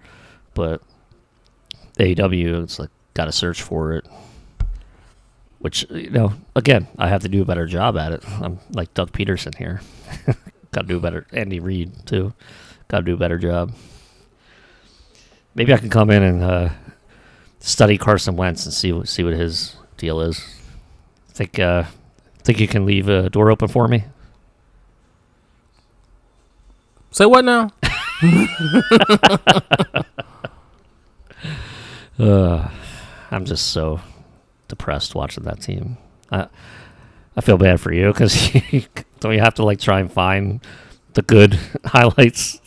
But 0.55 0.83
AEW, 1.99 2.63
it's 2.65 2.79
like 2.79 2.91
got 3.15 3.27
to 3.27 3.33
search 3.33 3.63
for 3.63 3.93
it. 3.93 4.07
Which 5.59 5.89
you 5.91 6.11
know, 6.11 6.33
again, 6.57 6.89
I 6.99 7.09
have 7.09 7.23
to 7.23 7.29
do 7.29 7.43
a 7.43 7.45
better 7.45 7.67
job 7.67 7.97
at 7.97 8.13
it. 8.13 8.29
I'm 8.41 8.59
like 8.73 8.93
Doug 8.95 9.13
Pederson 9.13 9.57
here. 9.57 9.81
got 10.73 10.83
to 10.83 10.87
do 10.89 10.97
a 10.97 11.01
better. 11.01 11.27
Andy 11.33 11.61
Reid 11.61 12.07
too. 12.07 12.35
Got 12.89 12.99
to 12.99 13.05
do 13.05 13.15
a 13.15 13.19
better 13.19 13.39
job. 13.39 13.73
Maybe 15.55 15.73
I 15.73 15.79
can 15.79 15.91
come 15.91 16.11
in 16.11 16.23
and 16.23 16.43
uh, 16.43 16.71
study 17.61 17.97
Carson 17.97 18.37
Wentz 18.37 18.65
and 18.65 18.75
see 18.75 19.05
see 19.05 19.23
what 19.23 19.35
his 19.35 19.77
deal 19.99 20.21
is. 20.21 20.62
Think 21.35 21.59
uh, 21.59 21.85
think 22.45 22.61
you 22.61 22.69
can 22.69 22.87
leave 22.87 23.09
a 23.09 23.29
door 23.31 23.51
open 23.51 23.69
for 23.69 23.89
me? 23.89 24.05
Say 27.11 27.27
what 27.27 27.45
now? 27.45 27.71
Uh, 32.19 32.69
I'm 33.31 33.45
just 33.47 33.71
so 33.71 34.01
depressed 34.69 35.15
watching 35.15 35.45
that 35.45 35.61
team. 35.61 35.97
I 36.31 36.47
I 37.37 37.41
feel 37.41 37.57
bad 37.57 37.81
for 37.81 37.93
you 37.93 38.13
because 38.13 38.51
Don't 39.21 39.33
you 39.33 39.41
have 39.41 39.55
to 39.55 39.65
like 39.65 39.81
try 39.81 40.01
and 40.01 40.13
find 40.13 40.61
the 41.15 41.23
good 41.23 41.59
highlights? 41.85 42.61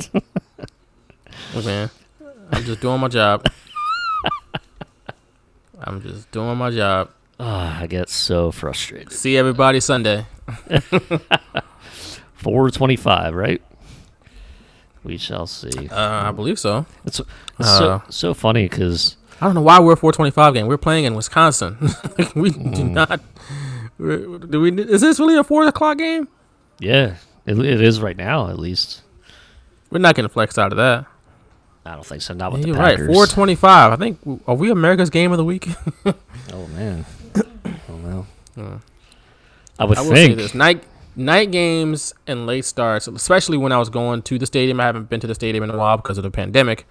Look, 1.54 1.66
man, 1.66 1.90
I'm 2.52 2.64
just 2.64 2.82
doing 2.82 3.00
my 3.00 3.08
job. 3.08 3.46
I'm 5.82 6.02
just 6.02 6.32
doing 6.32 6.58
my 6.58 6.72
job. 6.72 7.12
Ah, 7.40 7.82
I 7.82 7.88
get 7.88 8.10
so 8.10 8.52
frustrated. 8.52 9.12
See 9.12 9.38
everybody 9.38 9.80
Sunday. 9.80 10.26
425, 12.36 13.34
right? 13.34 13.62
We 15.04 15.18
shall 15.18 15.46
see. 15.48 15.90
Uh, 15.90 16.28
I 16.28 16.32
believe 16.32 16.58
so. 16.60 16.86
It's, 17.06 17.20
it's 17.60 17.78
so, 17.78 17.90
uh, 17.92 18.00
so 18.10 18.34
funny 18.34 18.68
because 18.68 19.18
I 19.42 19.46
don't 19.46 19.54
know 19.56 19.62
why 19.62 19.80
we're 19.80 19.94
a 19.94 19.98
425 19.98 20.54
game. 20.54 20.68
We're 20.68 20.78
playing 20.78 21.06
in 21.06 21.14
Wisconsin. 21.16 21.78
we 22.36 22.50
do 22.52 22.60
Mm. 22.60 22.92
not. 22.92 23.22
Do 23.98 24.60
we? 24.62 24.72
Is 24.74 25.02
this 25.02 25.20
really 25.20 25.38
a 25.38 25.44
four 25.44 25.66
o'clock 25.68 25.98
game? 26.00 26.28
yeah, 26.80 27.16
it, 27.46 27.58
it 27.60 27.82
is 27.82 28.02
right 28.02 28.18
now 28.18 28.50
at 28.50 28.60
least. 28.60 29.02
We're 29.90 30.00
not 30.00 30.16
going 30.16 30.28
to 30.28 30.34
flex 30.34 30.58
out 30.58 30.72
of 30.74 30.78
that. 30.78 31.06
I 31.86 31.94
don't 31.94 32.06
think 32.06 32.22
so. 32.24 32.34
Not 32.34 32.52
with 32.52 32.66
You're 32.66 32.76
the 32.76 32.82
right. 32.82 32.98
425. 32.98 33.94
I 33.94 33.96
think. 33.96 34.20
Are 34.48 34.56
we 34.56 34.70
America's 34.72 35.10
game 35.12 35.32
of 35.32 35.38
the 35.38 35.46
week? 35.46 35.68
Oh 36.54 36.68
man. 36.68 37.06
Well. 38.56 38.82
I 39.78 39.86
would 39.86 39.98
I 39.98 40.02
will 40.02 40.16
say 40.16 40.34
this: 40.34 40.54
night 40.54 40.84
night 41.16 41.52
games 41.52 42.14
and 42.28 42.46
late 42.46 42.66
starts, 42.66 43.08
especially 43.08 43.58
when 43.58 43.72
I 43.72 43.78
was 43.78 43.90
going 43.90 44.22
to 44.24 44.38
the 44.38 44.46
stadium. 44.46 44.80
I 44.80 44.86
haven't 44.86 45.10
been 45.10 45.20
to 45.22 45.28
the 45.28 45.36
stadium 45.36 45.64
in 45.64 45.70
a 45.70 45.78
while 45.78 45.98
because 45.98 46.18
of 46.18 46.24
the 46.24 46.32
pandemic. 46.32 46.86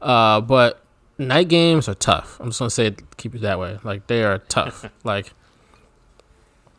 Uh, 0.00 0.40
but 0.40 0.82
night 1.18 1.48
games 1.48 1.88
are 1.88 1.94
tough. 1.94 2.38
I'm 2.40 2.48
just 2.48 2.58
gonna 2.58 2.70
say 2.70 2.86
it, 2.86 3.16
keep 3.16 3.34
it 3.34 3.42
that 3.42 3.58
way. 3.58 3.78
Like 3.82 4.06
they 4.06 4.24
are 4.24 4.38
tough. 4.38 4.84
like 5.04 5.32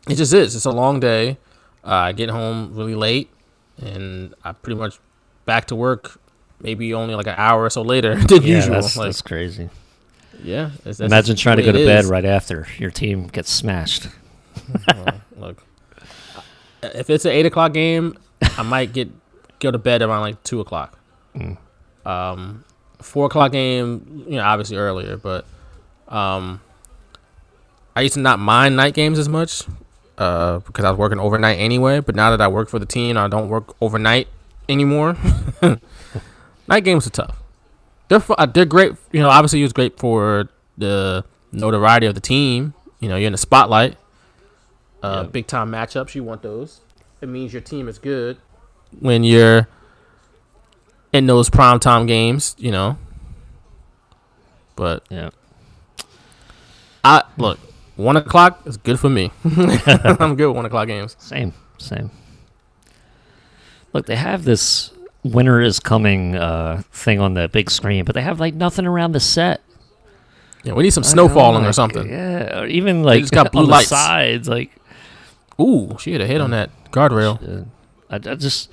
it 0.08 0.14
just 0.16 0.32
is. 0.32 0.54
It's 0.56 0.64
a 0.64 0.70
long 0.70 1.00
day. 1.00 1.38
Uh, 1.84 1.90
I 1.90 2.12
get 2.12 2.30
home 2.30 2.74
really 2.74 2.94
late, 2.94 3.30
and 3.78 4.34
I 4.44 4.52
pretty 4.52 4.78
much 4.78 4.98
back 5.44 5.66
to 5.66 5.76
work. 5.76 6.20
Maybe 6.60 6.92
only 6.92 7.14
like 7.14 7.28
an 7.28 7.36
hour 7.36 7.64
or 7.64 7.70
so 7.70 7.82
later 7.82 8.16
than 8.26 8.42
yeah, 8.42 8.56
usual. 8.56 8.74
that's, 8.74 8.96
like, 8.96 9.08
that's 9.08 9.22
crazy. 9.22 9.70
Yeah. 10.42 10.66
it's- 10.66 10.98
that's 10.98 11.00
Imagine 11.00 11.36
trying 11.36 11.56
to 11.58 11.62
go 11.62 11.72
to 11.72 11.84
bed 11.84 12.04
is. 12.04 12.10
right 12.10 12.24
after 12.24 12.66
your 12.78 12.90
team 12.90 13.26
gets 13.28 13.50
smashed. 13.50 14.08
Look, 15.36 15.62
if 16.82 17.10
it's 17.10 17.24
an 17.24 17.32
eight 17.32 17.46
o'clock 17.46 17.72
game, 17.72 18.16
I 18.56 18.62
might 18.62 18.92
get 18.92 19.08
go 19.60 19.70
to 19.70 19.78
bed 19.78 20.02
around 20.02 20.20
like 20.22 20.42
two 20.44 20.60
o'clock. 20.60 20.98
Um, 22.04 22.64
four 23.00 23.26
o'clock 23.26 23.52
game, 23.52 24.24
you 24.28 24.36
know, 24.36 24.42
obviously 24.44 24.76
earlier, 24.76 25.16
but 25.16 25.44
um, 26.08 26.60
I 27.94 28.00
used 28.02 28.14
to 28.14 28.20
not 28.20 28.38
mind 28.38 28.76
night 28.76 28.94
games 28.94 29.18
as 29.18 29.28
much 29.28 29.62
uh, 30.16 30.58
because 30.60 30.84
I 30.84 30.90
was 30.90 30.98
working 30.98 31.18
overnight 31.20 31.58
anyway. 31.58 32.00
But 32.00 32.14
now 32.16 32.30
that 32.30 32.40
I 32.40 32.48
work 32.48 32.68
for 32.68 32.78
the 32.78 32.86
team, 32.86 33.16
I 33.16 33.28
don't 33.28 33.48
work 33.48 33.74
overnight 33.80 34.28
anymore. 34.68 35.16
night 36.68 36.84
games 36.84 37.06
are 37.06 37.10
tough. 37.10 37.36
They're 38.08 38.20
fu- 38.20 38.34
uh, 38.34 38.46
they're 38.46 38.64
great. 38.64 38.92
You 39.12 39.20
know, 39.20 39.28
obviously 39.28 39.60
it 39.60 39.64
was 39.64 39.72
great 39.72 39.98
for 39.98 40.48
the 40.76 41.24
notoriety 41.52 42.06
of 42.06 42.14
the 42.14 42.20
team. 42.20 42.74
You 43.00 43.08
know, 43.08 43.16
you're 43.16 43.26
in 43.26 43.32
the 43.32 43.38
spotlight. 43.38 43.96
Uh, 45.02 45.22
Yeah. 45.24 45.30
Big 45.30 45.46
time 45.46 45.70
matchups, 45.70 46.14
you 46.14 46.24
want 46.24 46.42
those. 46.42 46.80
It 47.20 47.28
means 47.28 47.52
your 47.52 47.62
team 47.62 47.88
is 47.88 47.98
good 47.98 48.38
when 49.00 49.24
you're 49.24 49.68
in 51.12 51.26
those 51.26 51.50
prime 51.50 51.78
time 51.80 52.06
games. 52.06 52.54
You 52.58 52.70
know, 52.72 52.98
but 54.76 55.04
Yeah. 55.10 55.30
I 57.04 57.22
look 57.36 57.58
one 57.96 58.16
o'clock 58.16 58.60
is 58.66 58.76
good 58.76 58.98
for 59.00 59.08
me. 59.08 59.30
I'm 59.44 60.34
good 60.36 60.46
with 60.48 60.56
one 60.56 60.66
o'clock 60.66 60.86
games. 60.88 61.16
Same, 61.18 61.52
same. 61.78 62.10
Look, 63.92 64.06
they 64.06 64.16
have 64.16 64.44
this 64.44 64.90
winter 65.24 65.60
is 65.60 65.80
coming 65.80 66.36
uh, 66.36 66.82
thing 66.92 67.20
on 67.20 67.34
the 67.34 67.48
big 67.48 67.70
screen, 67.70 68.04
but 68.04 68.14
they 68.14 68.22
have 68.22 68.40
like 68.40 68.54
nothing 68.54 68.86
around 68.86 69.12
the 69.12 69.20
set. 69.20 69.60
Yeah, 70.64 70.72
we 70.74 70.82
need 70.82 70.90
some 70.90 71.04
snow 71.04 71.28
falling 71.28 71.64
or 71.64 71.72
something. 71.72 72.08
Yeah, 72.08 72.60
or 72.60 72.66
even 72.66 73.02
like 73.02 73.20
just 73.20 73.32
got 73.32 73.52
blue 73.52 73.62
on 73.62 73.66
the 73.68 73.72
lights. 73.72 73.88
sides. 73.88 74.48
Like, 74.48 74.70
Ooh, 75.60 75.96
she 76.00 76.12
had 76.12 76.20
a 76.20 76.26
hit 76.26 76.40
on 76.40 76.50
that 76.50 76.70
guardrail. 76.90 77.66
I, 78.10 78.16
I 78.16 78.18
just 78.18 78.70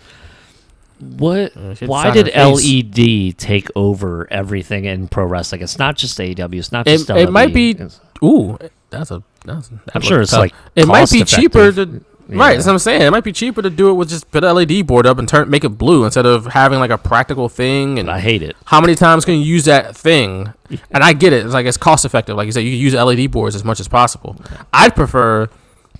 what? 1.00 1.56
Uh, 1.56 1.74
the 1.74 1.86
why 1.88 2.12
did 2.12 2.28
of 2.30 2.34
her 2.34 2.56
face. 2.58 2.84
LED 2.98 3.38
take 3.38 3.68
over 3.76 4.28
everything 4.32 4.86
in 4.86 5.08
pro 5.08 5.26
wrestling? 5.26 5.62
It's 5.62 5.78
not 5.78 5.96
just 5.96 6.18
AEW. 6.18 6.56
It's 6.58 6.72
not 6.72 6.88
It- 6.88 6.98
just. 6.98 7.10
it 7.10 7.32
might 7.32 7.54
be- 7.54 7.72
It's- 7.72 8.00
Ooh, 8.24 8.58
that's 8.90 9.12
a. 9.12 9.22
That's, 9.46 9.68
that 9.68 9.80
I'm 9.94 10.02
sure 10.02 10.22
it's 10.22 10.32
tough. 10.32 10.40
like 10.40 10.54
it 10.76 10.88
might 10.88 11.12
be 11.12 11.20
cost 11.20 11.36
cheaper 11.36 11.72
to. 11.74 12.04
Right, 12.28 12.56
that's 12.56 12.66
what 12.66 12.74
I'm 12.74 12.80
saying. 12.80 13.02
It 13.04 13.12
might 13.12 13.24
be 13.24 13.32
cheaper 13.32 13.62
to 13.62 13.70
do 13.70 13.90
it 13.90 13.94
with 13.94 14.10
just 14.10 14.32
put 14.32 14.44
a 14.44 14.52
LED 14.52 14.88
board 14.88 15.06
up 15.06 15.20
and 15.20 15.28
turn 15.28 15.50
make 15.50 15.64
it 15.64 15.70
blue 15.70 16.06
instead 16.06 16.26
of 16.26 16.48
having 16.48 16.80
like 16.80 16.92
a 16.92 16.98
practical 16.98 17.50
thing. 17.50 18.00
And 18.00 18.10
I 18.10 18.20
hate 18.20 18.42
it. 18.42 18.56
how 18.66 18.82
many 18.82 18.96
times 18.96 19.26
can 19.26 19.36
you 19.36 19.42
use 19.42 19.66
that 19.66 19.96
thing? 19.96 20.54
And 20.90 21.04
I 21.04 21.14
get 21.14 21.32
it. 21.32 21.46
It's 21.46 21.54
like 21.54 21.68
it's 21.68 21.78
cost 21.78 22.06
effective. 22.06 22.36
Like 22.36 22.48
you 22.48 22.52
said, 22.52 22.62
you 22.62 22.72
can 22.72 22.80
use 22.80 22.96
LED 22.96 23.30
boards 23.30 23.56
as 23.56 23.64
much 23.64 23.80
as 23.80 23.88
possible. 23.88 24.36
I'd 24.74 24.96
prefer 24.96 25.48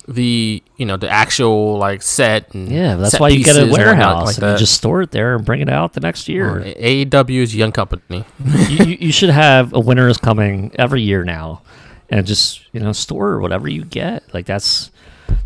the 0.08 0.62
you 0.76 0.86
know 0.86 0.96
the 0.96 1.08
actual 1.08 1.78
like 1.78 2.02
set 2.02 2.54
and 2.54 2.70
Yeah, 2.70 2.94
that's 2.96 3.12
set 3.12 3.20
why 3.20 3.28
you 3.28 3.44
get 3.44 3.56
a 3.56 3.60
pieces 3.60 3.62
and 3.62 3.70
whatnot 3.70 3.86
warehouse 3.86 4.26
like 4.26 4.38
and 4.38 4.52
you 4.52 4.58
just 4.58 4.74
store 4.74 5.02
it 5.02 5.10
there 5.10 5.34
and 5.34 5.44
bring 5.44 5.60
it 5.60 5.68
out 5.68 5.94
the 5.94 6.00
next 6.00 6.28
year. 6.28 6.60
AEW 6.60 7.42
is 7.42 7.54
a 7.54 7.56
young 7.56 7.72
company. 7.72 8.24
you, 8.68 8.84
you, 9.00 9.12
should 9.12 9.30
have 9.30 9.72
a 9.72 9.80
winter 9.80 10.08
is 10.08 10.16
coming 10.16 10.70
every 10.78 11.02
year 11.02 11.24
now, 11.24 11.62
and 12.08 12.26
just 12.26 12.62
you 12.72 12.80
know 12.80 12.92
store 12.92 13.40
whatever 13.40 13.68
you 13.68 13.84
get. 13.84 14.22
Like 14.32 14.46
that's 14.46 14.88
that. 14.88 14.95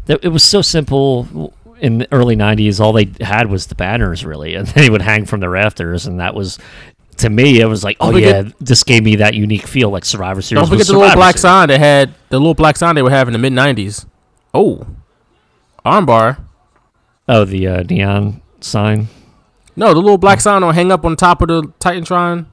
It 0.08 0.28
was 0.32 0.42
so 0.42 0.60
simple 0.62 1.52
in 1.78 1.98
the 1.98 2.08
early 2.12 2.36
'90s. 2.36 2.80
All 2.80 2.92
they 2.92 3.10
had 3.20 3.48
was 3.48 3.66
the 3.68 3.74
banners, 3.74 4.24
really, 4.24 4.54
and 4.54 4.66
they 4.76 4.90
would 4.90 5.02
hang 5.02 5.24
from 5.26 5.40
the 5.40 5.48
rafters, 5.48 6.06
and 6.06 6.20
that 6.20 6.34
was. 6.34 6.58
To 7.18 7.28
me, 7.28 7.60
it 7.60 7.66
was 7.66 7.84
like, 7.84 7.98
oh 8.00 8.16
yeah, 8.16 8.38
forget- 8.44 8.58
this 8.60 8.82
gave 8.82 9.04
me 9.04 9.16
that 9.16 9.34
unique 9.34 9.66
feel, 9.66 9.90
like 9.90 10.06
Survivor 10.06 10.40
Series. 10.40 10.62
Don't 10.62 10.70
forget 10.70 10.86
the 10.86 10.94
little 10.94 11.14
black 11.14 11.34
Series. 11.34 11.42
sign 11.42 11.68
they 11.68 11.78
had. 11.78 12.14
The 12.30 12.38
little 12.38 12.54
black 12.54 12.78
sign 12.78 12.94
they 12.94 13.02
would 13.02 13.12
have 13.12 13.28
in 13.28 13.32
the 13.32 13.38
mid 13.38 13.52
'90s. 13.52 14.06
Oh, 14.54 14.86
armbar. 15.84 16.38
Oh, 17.28 17.44
the 17.44 17.66
uh, 17.66 17.82
neon 17.82 18.40
sign. 18.60 19.08
No, 19.76 19.92
the 19.94 20.00
little 20.00 20.18
black 20.18 20.40
sign 20.40 20.62
will 20.62 20.72
hang 20.72 20.90
up 20.90 21.04
on 21.04 21.14
top 21.14 21.42
of 21.42 21.48
the 21.48 21.62
Titantron. 21.78 22.46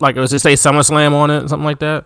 Like 0.00 0.16
it 0.16 0.20
was 0.20 0.30
just 0.30 0.42
say 0.42 0.54
SummerSlam 0.54 1.12
on 1.12 1.30
it, 1.30 1.48
something 1.48 1.64
like 1.64 1.78
that. 1.78 2.04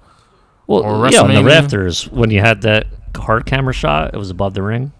Well, 0.66 0.82
yeah, 1.10 1.22
on 1.22 1.34
the 1.34 1.42
rafters 1.42 2.08
when 2.10 2.30
you 2.30 2.40
had 2.40 2.60
that 2.62 2.86
hard 3.16 3.46
camera 3.46 3.72
shot, 3.72 4.14
it 4.14 4.16
was 4.18 4.30
above 4.30 4.54
the 4.54 4.62
ring. 4.62 4.92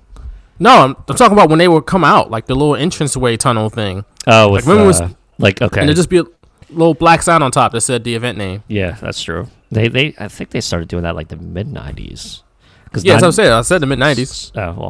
No, 0.59 0.71
I'm, 0.85 0.97
I'm 1.09 1.17
talking 1.17 1.33
about 1.37 1.49
when 1.51 1.59
they 1.59 1.69
would 1.69 1.87
come 1.87 2.03
out, 2.05 2.31
like 2.31 2.47
the 2.47 2.55
little 2.55 2.75
entranceway 2.75 3.37
tunnel 3.37 3.71
thing, 3.71 4.05
Oh, 4.27 4.51
with, 4.53 4.67
when 4.67 4.79
it 4.79 4.87
was- 4.87 5.01
uh, 5.01 5.11
like 5.39 5.63
okay, 5.63 5.81
and 5.81 5.89
it'd 5.89 5.97
just 5.97 6.11
be 6.11 6.19
a 6.19 6.25
little 6.71 6.95
black 6.95 7.23
sign 7.23 7.43
on 7.43 7.51
top 7.53 7.71
that 7.73 7.81
said 7.83 8.03
the 8.03 8.15
event 8.17 8.37
name. 8.39 8.65
Yeah, 8.67 8.97
that's 9.01 9.23
true. 9.23 9.47
They 9.71 9.87
they 9.89 10.15
I 10.19 10.27
think 10.29 10.51
they 10.51 10.61
started 10.61 10.89
doing 10.89 11.05
that 11.05 11.15
like 11.15 11.29
the 11.29 11.37
mid 11.37 11.69
nineties. 11.69 12.43
Because 12.85 13.05
Yeah, 13.05 13.13
that's 13.15 13.23
what 13.23 13.29
I'm 13.29 13.33
saying. 13.33 13.53
I 13.53 13.61
said 13.63 13.79
the 13.81 13.87
mid 13.87 14.01
'90s. 14.01 14.51
Oh 14.57 14.81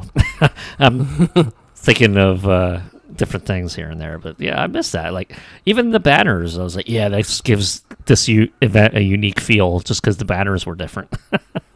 well, 0.40 0.50
I'm 0.78 1.52
thinking 1.76 2.16
of 2.16 2.48
uh, 2.48 2.80
different 3.14 3.44
things 3.44 3.74
here 3.74 3.90
and 3.90 4.00
there, 4.00 4.16
but 4.18 4.40
yeah, 4.40 4.62
I 4.62 4.68
miss 4.68 4.92
that. 4.92 5.12
Like 5.12 5.36
even 5.66 5.90
the 5.90 6.00
banners, 6.00 6.58
I 6.58 6.62
was 6.62 6.76
like, 6.76 6.88
yeah, 6.88 7.10
that 7.10 7.40
gives 7.44 7.82
this 8.06 8.26
u- 8.26 8.50
event 8.62 8.96
a 8.96 9.02
unique 9.02 9.38
feel 9.40 9.80
just 9.80 10.00
because 10.00 10.16
the 10.16 10.24
banners 10.24 10.64
were 10.64 10.76
different. 10.76 11.12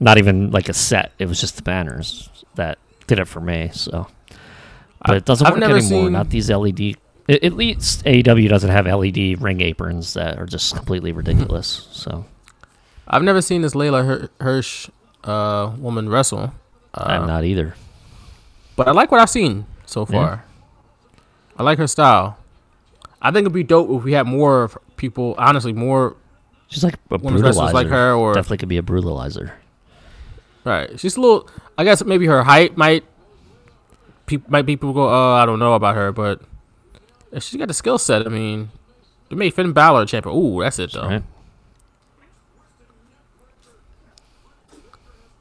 Not 0.00 0.18
even 0.18 0.50
like 0.50 0.68
a 0.68 0.74
set; 0.74 1.12
it 1.18 1.26
was 1.26 1.40
just 1.40 1.56
the 1.56 1.62
banners 1.62 2.28
that 2.54 2.78
did 3.06 3.18
it 3.18 3.26
for 3.26 3.40
me. 3.40 3.70
So, 3.72 4.06
but 5.06 5.16
it 5.16 5.24
doesn't 5.24 5.46
I've 5.46 5.54
work 5.54 5.62
anymore. 5.62 5.80
seen- 5.80 6.12
Not 6.12 6.30
these 6.30 6.50
LED. 6.50 6.96
At 7.28 7.42
at 7.42 7.52
least 7.54 8.04
AEW 8.04 8.48
doesn't 8.48 8.70
have 8.70 8.86
LED 8.86 9.40
ring 9.42 9.60
aprons 9.60 10.14
that 10.14 10.38
are 10.38 10.46
just 10.46 10.76
completely 10.76 11.12
ridiculous. 11.20 11.88
So 11.90 12.24
I've 13.08 13.22
never 13.22 13.40
seen 13.42 13.62
this 13.62 13.74
Leyla 13.74 14.04
Hir- 14.06 14.28
Hirsch 14.40 14.88
uh, 15.24 15.72
woman 15.78 16.08
wrestle, 16.08 16.52
I'm 16.94 17.22
uh, 17.22 17.26
not 17.26 17.44
either. 17.44 17.74
but 18.76 18.86
I 18.86 18.92
like 18.92 19.10
what 19.10 19.20
I've 19.20 19.30
seen 19.30 19.66
so 19.86 20.06
far. 20.06 20.44
I 21.58 21.62
like 21.64 21.78
her 21.78 21.86
style. 21.88 22.38
I 23.22 23.30
think 23.30 23.42
it'd 23.44 23.52
be 23.52 23.64
dope 23.64 23.90
if 23.90 24.04
we 24.04 24.12
had 24.12 24.26
more 24.26 24.70
people. 24.96 25.34
Honestly, 25.38 25.72
more 25.72 26.14
She's 26.68 26.84
like 26.84 26.94
a 27.10 27.18
brutalizer. 27.18 27.72
like 27.72 27.86
her, 27.88 28.12
or 28.14 28.34
Definitely 28.34 28.58
could 28.58 28.68
be 28.68 28.78
a 28.78 28.82
brutalizer. 28.82 29.52
Right. 30.66 30.98
She's 30.98 31.16
a 31.16 31.20
little. 31.20 31.48
I 31.78 31.84
guess 31.84 32.04
maybe 32.04 32.26
her 32.26 32.42
height 32.42 32.76
might. 32.76 33.04
Pe- 34.26 34.42
might 34.48 34.66
people 34.66 34.92
go, 34.92 35.08
oh, 35.08 35.34
I 35.34 35.46
don't 35.46 35.60
know 35.60 35.74
about 35.74 35.94
her, 35.94 36.10
but 36.10 36.40
if 37.30 37.44
she's 37.44 37.56
got 37.58 37.68
the 37.68 37.74
skill 37.74 37.98
set, 37.98 38.26
I 38.26 38.28
mean, 38.28 38.70
it 39.30 39.38
made 39.38 39.54
Finn 39.54 39.72
Balor 39.72 40.02
a 40.02 40.06
champion. 40.06 40.36
Ooh, 40.36 40.60
that's 40.60 40.80
it 40.80 40.92
though. 40.92 41.06
Right? 41.06 41.22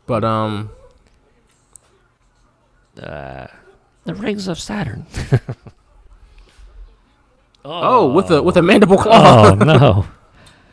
But 0.06 0.24
um, 0.24 0.70
Uh, 3.02 3.48
the 4.04 4.14
rings 4.14 4.48
of 4.48 4.60
Saturn. 4.60 5.08
oh, 7.66 8.14
with 8.14 8.30
a 8.30 8.44
with 8.44 8.58
a 8.58 8.62
mandible 8.62 9.00
claw. 9.00 9.50
oh 9.50 9.56
no! 9.56 10.06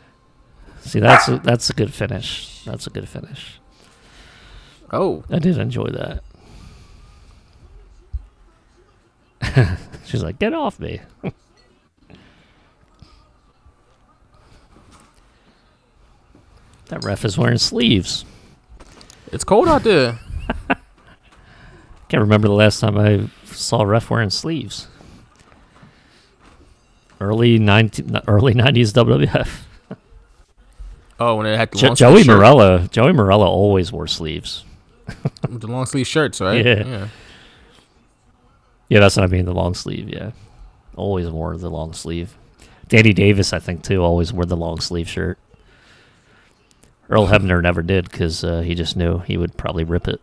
See, 0.81 0.99
that's 0.99 1.27
a, 1.27 1.39
that's 1.39 1.71
a 1.71 1.73
good 1.73 1.91
finish. 1.91 2.63
That's 2.63 2.85
a 2.85 2.91
good 2.91 3.09
finish. 3.09 3.59
Oh, 4.93 5.23
I 5.29 5.39
did 5.39 5.57
enjoy 5.57 5.87
that. 5.87 6.23
She's 10.05 10.21
like, 10.23 10.37
"Get 10.37 10.53
off 10.53 10.79
me!" 10.79 11.01
that 16.87 17.03
ref 17.03 17.25
is 17.25 17.37
wearing 17.37 17.57
sleeves. 17.57 18.23
It's 19.31 19.43
cold 19.43 19.67
out 19.67 19.83
there. 19.83 20.19
Can't 22.07 22.21
remember 22.21 22.47
the 22.47 22.53
last 22.53 22.79
time 22.79 22.97
I 22.97 23.27
saw 23.45 23.81
a 23.81 23.85
ref 23.87 24.09
wearing 24.11 24.29
sleeves. 24.29 24.87
Early 27.19 27.57
19, 27.57 28.19
early 28.27 28.53
nineties 28.55 28.93
WWF. 28.93 29.49
Oh, 31.19 31.35
when 31.37 31.45
it 31.47 31.57
had 31.57 31.71
Jo- 31.73 31.95
Joey 31.95 32.23
Marella, 32.23 32.89
Joey 32.91 33.13
Marella 33.13 33.45
always 33.47 33.91
wore 33.91 34.07
sleeves. 34.07 34.65
With 35.49 35.61
the 35.61 35.67
long 35.67 35.85
sleeve 35.85 36.07
shirts, 36.07 36.41
right? 36.41 36.65
Yeah. 36.65 37.07
Yeah, 38.89 38.99
that's 38.99 39.15
what 39.15 39.23
I 39.23 39.27
mean. 39.27 39.45
The 39.45 39.53
long 39.53 39.73
sleeve. 39.73 40.09
Yeah, 40.09 40.31
always 40.95 41.29
wore 41.29 41.57
the 41.57 41.69
long 41.69 41.93
sleeve. 41.93 42.37
Danny 42.87 43.13
Davis, 43.13 43.53
I 43.53 43.59
think 43.59 43.83
too, 43.83 44.03
always 44.03 44.31
wore 44.31 44.45
the 44.45 44.57
long 44.57 44.79
sleeve 44.79 45.09
shirt. 45.09 45.39
Earl 47.09 47.27
Hebner 47.27 47.61
never 47.61 47.81
did 47.81 48.09
because 48.09 48.43
uh, 48.43 48.61
he 48.61 48.75
just 48.75 48.95
knew 48.95 49.19
he 49.19 49.37
would 49.37 49.57
probably 49.57 49.83
rip 49.83 50.07
it. 50.07 50.21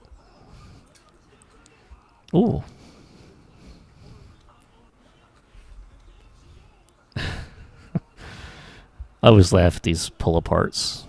Ooh. 2.34 2.62
I 7.16 7.20
always 9.22 9.52
laugh 9.52 9.76
at 9.76 9.82
these 9.82 10.10
pull 10.10 10.40
aparts. 10.40 11.04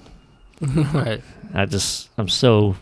right. 0.94 1.22
I 1.54 1.66
just, 1.66 2.10
I'm 2.18 2.28
so 2.28 2.76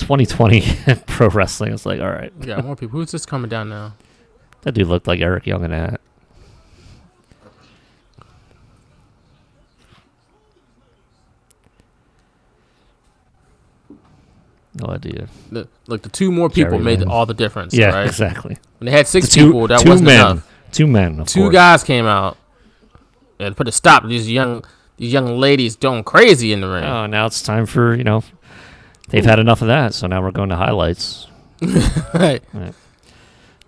2020 0.00 0.62
pro 1.06 1.28
wrestling. 1.28 1.72
It's 1.72 1.86
like, 1.86 2.00
all 2.00 2.10
right, 2.10 2.32
Yeah, 2.40 2.60
more 2.60 2.76
people. 2.76 2.98
Who's 2.98 3.10
this 3.12 3.24
coming 3.26 3.48
down 3.48 3.68
now? 3.68 3.94
that 4.62 4.72
dude 4.72 4.88
looked 4.88 5.06
like 5.06 5.20
Eric 5.20 5.46
Young 5.46 5.64
in 5.64 5.70
that. 5.70 6.00
No 14.74 14.92
idea. 14.94 15.28
The, 15.50 15.68
look, 15.88 16.02
the 16.02 16.08
two 16.08 16.30
more 16.30 16.48
people 16.48 16.72
Jerry 16.72 16.84
made 16.84 16.98
Lynn. 17.00 17.08
all 17.08 17.26
the 17.26 17.34
difference. 17.34 17.74
Yeah, 17.74 17.88
right? 17.90 18.06
exactly. 18.06 18.56
When 18.78 18.86
they 18.86 18.92
had 18.92 19.08
six 19.08 19.26
The 19.28 19.32
two, 19.34 19.46
people, 19.46 19.66
that 19.66 19.80
two 19.80 19.88
wasn't 19.90 20.06
men, 20.06 20.20
enough. 20.20 20.48
two 20.70 20.86
men, 20.86 21.24
Two 21.24 21.40
course. 21.42 21.52
guys 21.52 21.84
came 21.84 22.06
out 22.06 22.36
and 23.40 23.56
put 23.56 23.66
a 23.66 23.72
stop 23.72 24.02
to 24.02 24.08
these 24.08 24.30
young 24.30 24.64
these 24.96 25.12
young 25.12 25.38
ladies 25.38 25.76
going 25.76 26.04
crazy 26.04 26.52
in 26.52 26.60
the 26.60 26.68
ring. 26.68 26.84
Oh, 26.84 27.06
now 27.06 27.26
it's 27.26 27.42
time 27.42 27.66
for 27.66 27.94
you 27.96 28.04
know. 28.04 28.22
They've 29.10 29.24
had 29.24 29.38
enough 29.38 29.60
of 29.62 29.68
that, 29.68 29.92
so 29.94 30.06
now 30.06 30.22
we're 30.22 30.30
going 30.30 30.48
to 30.50 30.56
highlights. 30.56 31.26
right. 32.14 32.42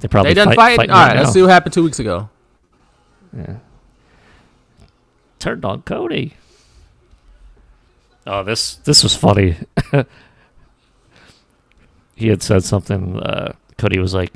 They 0.00 0.08
probably 0.08 0.30
They 0.30 0.34
done 0.34 0.54
fight, 0.54 0.76
fighting. 0.76 0.90
All 0.90 1.06
right, 1.06 1.14
now. 1.14 1.20
let's 1.22 1.32
see 1.32 1.42
what 1.42 1.50
happened 1.50 1.72
two 1.74 1.84
weeks 1.84 1.98
ago. 1.98 2.28
Yeah. 3.36 3.56
Turned 5.38 5.64
on 5.64 5.82
Cody. 5.82 6.34
Oh, 8.26 8.44
this 8.44 8.76
this 8.76 9.02
was 9.02 9.16
funny. 9.16 9.56
he 12.14 12.28
had 12.28 12.42
said 12.42 12.62
something. 12.62 13.18
Uh, 13.18 13.54
Cody 13.78 13.98
was 13.98 14.14
like, 14.14 14.34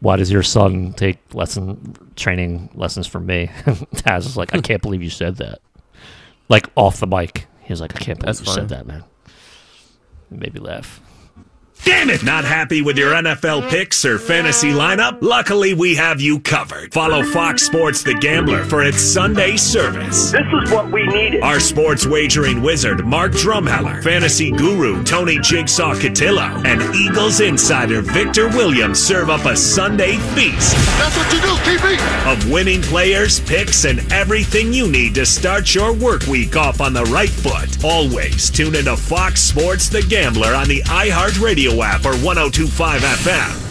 "Why 0.00 0.16
does 0.16 0.32
your 0.32 0.42
son 0.42 0.92
take 0.94 1.18
lesson 1.32 1.94
training 2.16 2.70
lessons 2.74 3.06
from 3.06 3.26
me?" 3.26 3.46
Taz 3.94 4.24
was 4.24 4.36
like, 4.36 4.52
"I 4.54 4.60
can't 4.60 4.82
believe 4.82 5.02
you 5.02 5.10
said 5.10 5.36
that." 5.36 5.60
Like 6.48 6.68
off 6.74 6.98
the 6.98 7.06
mic, 7.06 7.46
he 7.62 7.72
was 7.72 7.80
like, 7.80 7.94
"I 7.94 7.98
can't 8.00 8.18
believe 8.18 8.26
That's 8.36 8.40
you 8.40 8.46
funny. 8.46 8.62
said 8.62 8.68
that, 8.70 8.86
man." 8.88 9.04
Me 10.30 10.50
laugh. 10.60 11.00
Damn 11.84 12.10
it! 12.10 12.22
Not 12.22 12.44
happy 12.44 12.82
with 12.82 12.98
your 12.98 13.12
NFL 13.14 13.68
picks 13.70 14.04
or 14.04 14.18
fantasy 14.18 14.70
lineup? 14.70 15.18
Luckily, 15.22 15.72
we 15.74 15.94
have 15.96 16.20
you 16.20 16.38
covered. 16.40 16.92
Follow 16.92 17.22
Fox 17.24 17.62
Sports 17.62 18.02
The 18.02 18.14
Gambler 18.14 18.64
for 18.64 18.82
its 18.82 19.00
Sunday 19.00 19.56
service. 19.56 20.30
This 20.30 20.46
is 20.62 20.70
what 20.70 20.92
we 20.92 21.06
needed. 21.06 21.42
Our 21.42 21.58
sports 21.58 22.06
wagering 22.06 22.60
wizard, 22.62 23.04
Mark 23.06 23.32
Drumheller, 23.32 24.02
fantasy 24.02 24.50
guru, 24.50 25.02
Tony 25.04 25.38
Jigsaw 25.38 25.94
Cotillo, 25.94 26.64
and 26.66 26.82
Eagles 26.94 27.40
insider, 27.40 28.02
Victor 28.02 28.48
Williams 28.48 28.98
serve 29.02 29.30
up 29.30 29.46
a 29.46 29.56
Sunday 29.56 30.16
feast 30.34 30.74
That's 30.98 31.16
what 31.16 31.32
you 31.32 31.40
do, 31.40 31.54
TP. 31.64 32.30
of 32.32 32.50
winning 32.50 32.82
players, 32.82 33.40
picks, 33.40 33.84
and 33.86 34.00
everything 34.12 34.72
you 34.72 34.90
need 34.90 35.14
to 35.14 35.24
start 35.24 35.74
your 35.74 35.92
work 35.94 36.26
week 36.26 36.56
off 36.56 36.80
on 36.82 36.92
the 36.92 37.04
right 37.06 37.30
foot. 37.30 37.82
Always 37.82 38.50
tune 38.50 38.74
into 38.74 38.96
Fox 38.96 39.40
Sports 39.40 39.88
The 39.88 40.02
Gambler 40.02 40.54
on 40.54 40.68
the 40.68 40.82
iHeartRadio 40.82 41.69
app 41.82 42.04
or 42.04 42.12
1025 42.16 43.00
FM. 43.00 43.66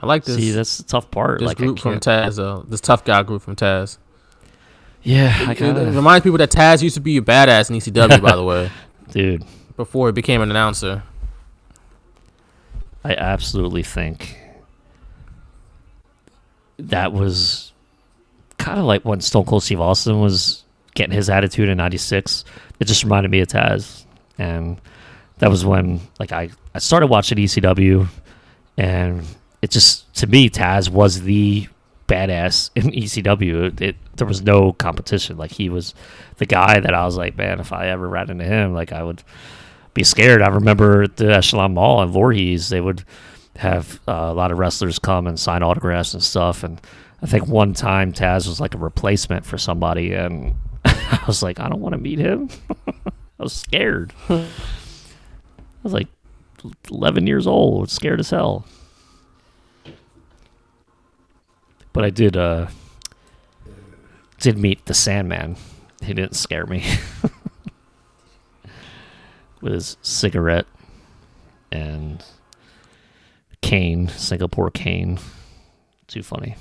I 0.00 0.06
like 0.06 0.24
this. 0.24 0.36
See, 0.36 0.50
that's 0.50 0.78
the 0.78 0.84
tough 0.84 1.10
part. 1.10 1.38
this 1.38 1.46
like 1.46 1.56
group 1.58 1.78
from. 1.78 2.00
Taz, 2.00 2.36
though. 2.36 2.64
This 2.68 2.80
tough 2.80 3.04
guy 3.04 3.22
group 3.22 3.42
from 3.42 3.54
Taz. 3.54 3.98
yeah, 5.02 5.32
I 5.46 5.52
It, 5.52 5.58
gotta, 5.58 5.88
it 5.88 5.94
reminds 5.94 6.24
people 6.24 6.38
that 6.38 6.50
Taz 6.50 6.82
used 6.82 6.94
to 6.96 7.00
be 7.00 7.16
a 7.18 7.22
badass 7.22 7.70
in 7.70 7.76
ECW, 7.76 8.20
by 8.20 8.34
the 8.34 8.42
way, 8.42 8.70
dude. 9.10 9.44
before 9.76 10.08
he 10.08 10.12
became 10.12 10.40
an 10.42 10.50
announcer. 10.50 11.04
I 13.04 13.14
absolutely 13.14 13.82
think 13.82 14.38
that 16.78 17.12
was 17.12 17.72
kind 18.58 18.78
of 18.78 18.84
like 18.86 19.04
when 19.04 19.20
Stone 19.20 19.44
Cold 19.44 19.62
Steve 19.62 19.80
Austin 19.80 20.20
was 20.20 20.64
getting 20.94 21.14
his 21.14 21.30
attitude 21.30 21.68
in 21.68 21.78
'96. 21.78 22.44
It 22.80 22.84
just 22.84 23.04
reminded 23.04 23.30
me 23.30 23.40
of 23.40 23.48
Taz, 23.48 24.04
and 24.38 24.80
that 25.38 25.50
was 25.50 25.64
when 25.64 26.00
like 26.18 26.32
I 26.32 26.50
I 26.74 26.78
started 26.78 27.08
watching 27.08 27.38
ECW, 27.38 28.08
and 28.76 29.24
it 29.60 29.70
just 29.70 30.12
to 30.16 30.26
me 30.26 30.50
Taz 30.50 30.88
was 30.88 31.22
the 31.22 31.68
badass 32.08 32.70
in 32.74 32.84
ECW. 32.92 33.64
It, 33.64 33.80
it 33.80 33.96
there 34.16 34.26
was 34.26 34.42
no 34.42 34.72
competition. 34.72 35.36
Like 35.36 35.52
he 35.52 35.68
was 35.68 35.94
the 36.36 36.46
guy 36.46 36.80
that 36.80 36.94
I 36.94 37.04
was 37.04 37.16
like, 37.16 37.36
man, 37.36 37.60
if 37.60 37.72
I 37.72 37.88
ever 37.88 38.08
ran 38.08 38.30
into 38.30 38.44
him, 38.44 38.74
like 38.74 38.92
I 38.92 39.02
would 39.02 39.22
be 39.94 40.04
scared. 40.04 40.42
I 40.42 40.48
remember 40.48 41.02
at 41.02 41.16
the 41.16 41.34
Echelon 41.34 41.74
Mall 41.74 42.02
in 42.02 42.10
Voorhees, 42.10 42.68
they 42.68 42.80
would 42.80 43.04
have 43.56 44.00
uh, 44.08 44.28
a 44.30 44.34
lot 44.34 44.50
of 44.50 44.58
wrestlers 44.58 44.98
come 44.98 45.26
and 45.26 45.38
sign 45.38 45.62
autographs 45.62 46.14
and 46.14 46.22
stuff. 46.22 46.64
And 46.64 46.80
I 47.22 47.26
think 47.26 47.46
one 47.46 47.74
time 47.74 48.12
Taz 48.12 48.46
was 48.46 48.60
like 48.60 48.74
a 48.74 48.78
replacement 48.78 49.44
for 49.44 49.58
somebody, 49.58 50.12
and 50.14 50.54
I 50.84 51.24
was 51.26 51.42
like, 51.42 51.60
I 51.60 51.68
don't 51.68 51.80
want 51.80 51.92
to 51.94 52.00
meet 52.00 52.18
him. 52.18 52.48
I 53.06 53.42
was 53.42 53.52
scared. 53.52 54.12
I 54.28 54.46
was 55.82 55.92
like 55.92 56.08
11 56.90 57.26
years 57.26 57.46
old, 57.46 57.90
scared 57.90 58.20
as 58.20 58.30
hell. 58.30 58.64
But 61.92 62.04
I 62.04 62.10
did 62.10 62.36
uh 62.36 62.68
did 64.38 64.58
meet 64.58 64.86
the 64.86 64.94
Sandman. 64.94 65.56
He 66.02 66.14
didn't 66.14 66.34
scare 66.34 66.66
me. 66.66 66.84
With 69.60 69.74
his 69.74 69.96
cigarette 70.02 70.66
and 71.70 72.24
cane, 73.60 74.08
Singapore 74.08 74.70
cane. 74.70 75.20
Too 76.08 76.22
funny. 76.22 76.56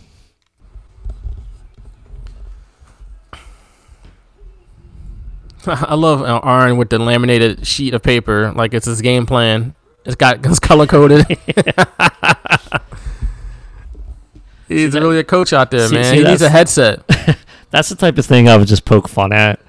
I 5.67 5.95
love 5.95 6.21
uh, 6.21 6.39
Arn 6.43 6.77
with 6.77 6.89
the 6.89 6.99
laminated 6.99 7.65
sheet 7.67 7.93
of 7.93 8.01
paper, 8.03 8.51
like 8.53 8.73
it's 8.73 8.85
his 8.85 9.01
game 9.01 9.25
plan. 9.25 9.75
It's 10.05 10.15
got 10.15 10.45
it's 10.45 10.59
color 10.59 10.87
coded. 10.87 11.25
He's 14.67 14.93
that- 14.93 15.01
really 15.01 15.19
a 15.19 15.23
coach 15.23 15.53
out 15.53 15.71
there, 15.71 15.87
see- 15.87 15.95
man. 15.95 16.05
see, 16.05 16.17
he 16.19 16.23
needs 16.23 16.41
a 16.41 16.49
headset. 16.49 17.01
That's 17.71 17.89
the 17.89 17.95
type 17.95 18.17
of 18.17 18.25
thing 18.25 18.47
I 18.49 18.57
would 18.57 18.67
just 18.67 18.85
poke 18.85 19.07
fun 19.07 19.31
at 19.33 19.59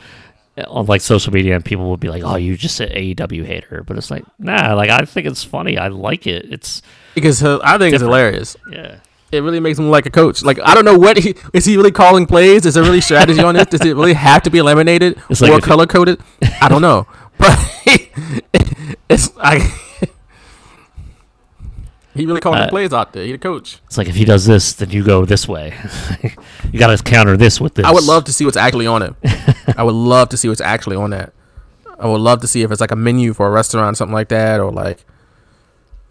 on 0.66 0.86
like 0.86 1.00
social 1.00 1.32
media, 1.32 1.54
and 1.56 1.64
people 1.64 1.90
would 1.90 2.00
be 2.00 2.08
like, 2.08 2.22
"Oh, 2.24 2.36
you 2.36 2.56
just 2.56 2.78
an 2.80 2.88
AEW 2.90 3.44
hater," 3.44 3.82
but 3.86 3.96
it's 3.96 4.10
like, 4.10 4.24
nah, 4.38 4.74
like 4.74 4.90
I 4.90 5.00
think 5.04 5.26
it's 5.26 5.42
funny. 5.44 5.78
I 5.78 5.88
like 5.88 6.26
it. 6.26 6.52
It's 6.52 6.82
because 7.14 7.42
uh, 7.42 7.58
I 7.62 7.78
think 7.78 7.94
it's 7.94 8.02
hilarious. 8.02 8.56
yeah. 8.70 8.96
It 9.32 9.42
really 9.42 9.60
makes 9.60 9.78
him 9.78 9.88
like 9.90 10.04
a 10.04 10.10
coach. 10.10 10.42
Like 10.42 10.60
I 10.62 10.74
don't 10.74 10.84
know 10.84 10.98
what 10.98 11.16
he 11.16 11.34
is. 11.54 11.64
He 11.64 11.76
really 11.76 11.90
calling 11.90 12.26
plays? 12.26 12.66
Is 12.66 12.74
there 12.74 12.82
really 12.82 13.00
strategy 13.00 13.40
on 13.42 13.56
it? 13.56 13.70
Does 13.70 13.80
it 13.80 13.96
really 13.96 14.12
have 14.12 14.42
to 14.42 14.50
be 14.50 14.60
laminated 14.60 15.16
like 15.40 15.50
or 15.50 15.60
color 15.60 15.86
coded? 15.86 16.20
I 16.60 16.68
don't 16.68 16.82
know, 16.82 17.06
but 17.38 17.58
it's 19.08 19.32
I. 19.38 19.78
He 22.14 22.26
really 22.26 22.42
calling 22.42 22.60
Uh, 22.60 22.66
the 22.66 22.70
plays 22.70 22.92
out 22.92 23.14
there. 23.14 23.24
He 23.24 23.32
the 23.32 23.38
coach. 23.38 23.78
It's 23.86 23.96
like 23.96 24.06
if 24.06 24.14
he 24.14 24.26
does 24.26 24.44
this, 24.44 24.74
then 24.74 24.90
you 24.90 25.02
go 25.02 25.24
this 25.24 25.48
way. 25.48 25.72
you 26.70 26.78
got 26.78 26.94
to 26.94 27.02
counter 27.02 27.38
this 27.38 27.58
with 27.58 27.72
this. 27.72 27.86
I 27.86 27.90
would 27.90 28.04
love 28.04 28.24
to 28.24 28.34
see 28.34 28.44
what's 28.44 28.56
actually 28.58 28.86
on 28.86 29.00
it. 29.00 29.14
I 29.78 29.82
would 29.82 29.94
love 29.94 30.28
to 30.28 30.36
see 30.36 30.48
what's 30.48 30.60
actually 30.60 30.96
on 30.96 31.08
that. 31.10 31.32
I 31.98 32.06
would 32.06 32.20
love 32.20 32.42
to 32.42 32.46
see 32.46 32.60
if 32.60 32.70
it's 32.70 32.82
like 32.82 32.90
a 32.90 32.96
menu 32.96 33.32
for 33.32 33.46
a 33.46 33.50
restaurant, 33.50 33.96
something 33.96 34.12
like 34.12 34.28
that, 34.28 34.60
or 34.60 34.70
like 34.70 35.06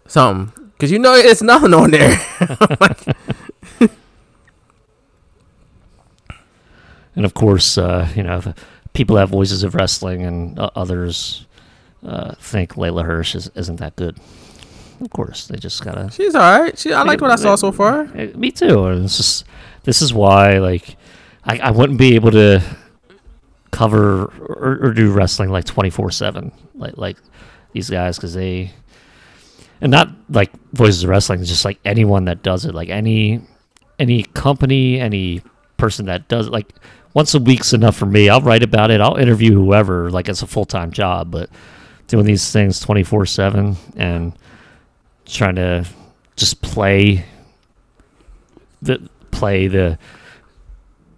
something. 0.08 0.61
Because 0.82 0.90
you 0.90 0.98
know 0.98 1.14
it's 1.14 1.42
nothing 1.42 1.72
on 1.74 1.92
there. 1.92 2.18
And 7.14 7.24
of 7.26 7.34
course, 7.34 7.76
uh, 7.76 8.08
you 8.16 8.22
know, 8.22 8.40
people 8.94 9.16
have 9.16 9.28
voices 9.28 9.62
of 9.62 9.74
wrestling, 9.74 10.22
and 10.22 10.58
uh, 10.58 10.70
others 10.74 11.46
uh, 12.02 12.34
think 12.36 12.74
Leyla 12.74 13.04
Hirsch 13.04 13.34
is, 13.34 13.48
isn't 13.54 13.76
that 13.76 13.94
good. 13.96 14.18
of 15.00 15.10
course. 15.10 15.46
They 15.46 15.58
just 15.58 15.84
gotta. 15.84 16.10
She's 16.10 16.34
all 16.34 16.60
right. 16.60 16.76
She, 16.76 16.92
I 16.92 17.02
liked 17.02 17.20
what 17.20 17.30
I 17.30 17.36
saw 17.36 17.54
so 17.54 17.70
far. 17.70 18.06
Me 18.06 18.50
too. 18.50 18.86
And 18.86 19.04
it's 19.04 19.18
just 19.18 19.44
this 19.82 20.00
is 20.00 20.14
why 20.14 20.58
like 20.58 20.96
I, 21.44 21.58
I 21.58 21.70
wouldn't 21.70 21.98
be 21.98 22.14
able 22.14 22.30
to 22.30 22.62
cover 23.72 24.24
or, 24.24 24.78
or 24.86 24.94
do 24.94 25.12
wrestling 25.12 25.50
like 25.50 25.66
twenty 25.66 25.90
four 25.90 26.10
seven 26.10 26.50
like 26.74 26.96
like 26.96 27.18
these 27.72 27.90
guys 27.90 28.16
because 28.16 28.32
they 28.32 28.72
and 29.82 29.90
not 29.90 30.08
like 30.30 30.52
voices 30.72 31.02
of 31.02 31.10
wrestling 31.10 31.42
just 31.42 31.64
like 31.64 31.78
anyone 31.84 32.24
that 32.26 32.42
does 32.42 32.64
it. 32.64 32.74
Like 32.74 32.88
any 32.88 33.42
any 33.98 34.22
company 34.22 34.98
any 34.98 35.42
person 35.76 36.06
that 36.06 36.28
does 36.28 36.46
it. 36.46 36.52
Like 36.52 36.72
once 37.14 37.34
a 37.34 37.40
week's 37.40 37.72
enough 37.74 37.96
for 37.96 38.06
me. 38.06 38.28
I'll 38.28 38.40
write 38.40 38.62
about 38.62 38.92
it. 38.92 39.00
I'll 39.00 39.16
interview 39.16 39.52
whoever 39.52 40.08
like 40.10 40.28
it's 40.28 40.40
a 40.40 40.46
full-time 40.46 40.92
job 40.92 41.32
but 41.32 41.50
doing 42.06 42.24
these 42.24 42.52
things 42.52 42.78
24 42.78 43.26
7 43.26 43.76
and 43.96 44.32
trying 45.26 45.56
to 45.56 45.84
just 46.36 46.62
play 46.62 47.24
the 48.82 49.08
play 49.32 49.66
the 49.66 49.98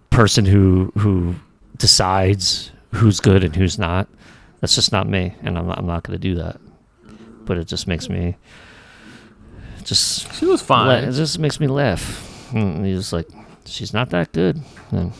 person 0.09 0.43
who 0.43 0.91
who 0.97 1.35
decides 1.77 2.71
who's 2.93 3.19
good 3.19 3.43
and 3.43 3.55
who's 3.55 3.77
not. 3.77 4.07
That's 4.59 4.73
just 4.73 4.91
not 4.91 5.07
me 5.07 5.35
and 5.43 5.55
i'm 5.55 5.67
not, 5.67 5.77
I'm 5.77 5.85
not 5.85 6.01
going 6.01 6.19
to 6.19 6.21
do 6.21 6.33
that 6.41 6.59
but 7.45 7.57
it 7.57 7.67
just 7.67 7.87
makes 7.87 8.09
me 8.09 8.35
just 9.83 10.33
She 10.35 10.45
was 10.45 10.61
la- 10.61 10.65
fine. 10.67 11.03
it 11.03 11.11
just 11.13 11.37
makes 11.39 11.59
me 11.59 11.67
laugh 11.67 12.49
mm, 12.51 12.75
and 12.77 12.85
he's 12.85 13.13
like 13.13 13.27
she's 13.65 13.93
not 13.93 14.09
that 14.09 14.31
good 14.31 14.59
and 14.91 15.13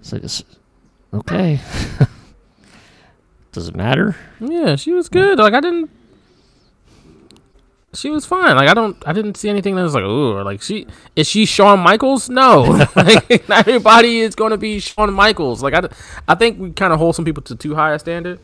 it's 0.00 0.12
like 0.12 0.24
it's, 0.24 0.42
okay 1.12 1.60
does 3.52 3.68
it 3.68 3.76
matter 3.76 4.16
Yeah, 4.40 4.76
she 4.76 4.92
was 4.92 5.08
good. 5.08 5.38
Like 5.38 5.54
I 5.54 5.60
didn't. 5.60 5.90
She 7.92 8.08
was 8.08 8.24
fine. 8.24 8.54
Like 8.54 8.68
I 8.68 8.74
don't. 8.74 8.96
I 9.04 9.12
didn't 9.12 9.36
see 9.36 9.48
anything 9.50 9.74
that 9.74 9.82
was 9.82 9.94
like, 9.94 10.04
ooh, 10.04 10.32
or 10.36 10.44
like 10.44 10.62
she 10.62 10.86
is 11.16 11.26
she 11.28 11.44
Shawn 11.44 11.80
Michaels? 11.80 12.30
No, 12.30 12.62
like, 12.96 13.28
not 13.48 13.66
everybody 13.66 14.20
is 14.20 14.36
going 14.36 14.52
to 14.52 14.56
be 14.56 14.78
Shawn 14.78 15.12
Michaels. 15.12 15.60
Like 15.64 15.74
I, 15.74 15.88
I 16.28 16.36
think 16.36 16.60
we 16.60 16.70
kind 16.70 16.92
of 16.92 17.00
hold 17.00 17.16
some 17.16 17.24
people 17.24 17.42
to 17.42 17.56
too 17.56 17.74
high 17.74 17.92
a 17.92 17.98
standard. 17.98 18.38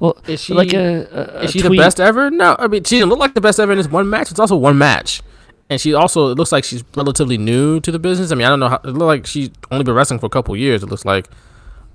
Well 0.00 0.16
Is 0.26 0.42
she 0.42 0.54
like 0.54 0.72
a, 0.72 1.06
a, 1.38 1.42
Is 1.44 1.52
she 1.52 1.62
the 1.62 1.76
best 1.76 2.00
ever? 2.00 2.30
No, 2.30 2.56
I 2.58 2.66
mean 2.66 2.84
she 2.84 2.96
didn't 2.96 3.10
look 3.10 3.18
like 3.18 3.34
the 3.34 3.40
best 3.40 3.58
ever 3.58 3.72
in 3.72 3.78
this 3.78 3.88
one 3.88 4.08
match. 4.08 4.30
It's 4.30 4.40
also 4.40 4.56
one 4.56 4.78
match, 4.78 5.22
and 5.70 5.80
she 5.80 5.94
also 5.94 6.30
it 6.30 6.38
looks 6.38 6.52
like 6.52 6.64
she's 6.64 6.84
relatively 6.96 7.38
new 7.38 7.80
to 7.80 7.90
the 7.90 7.98
business. 7.98 8.32
I 8.32 8.34
mean, 8.34 8.46
I 8.46 8.50
don't 8.50 8.60
know 8.60 8.68
how 8.68 8.80
it 8.84 8.86
looked 8.86 9.00
like 9.00 9.26
she's 9.26 9.50
only 9.70 9.84
been 9.84 9.94
wrestling 9.94 10.20
for 10.20 10.26
a 10.26 10.30
couple 10.30 10.56
years. 10.56 10.82
It 10.82 10.86
looks 10.86 11.04
like, 11.04 11.28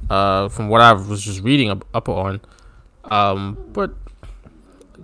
uh, 0.10 0.50
from 0.50 0.70
what 0.70 0.82
I 0.82 0.94
was 0.94 1.24
just 1.24 1.42
reading 1.42 1.70
up, 1.70 1.86
up 1.94 2.10
on, 2.10 2.42
um, 3.06 3.58
but 3.74 3.94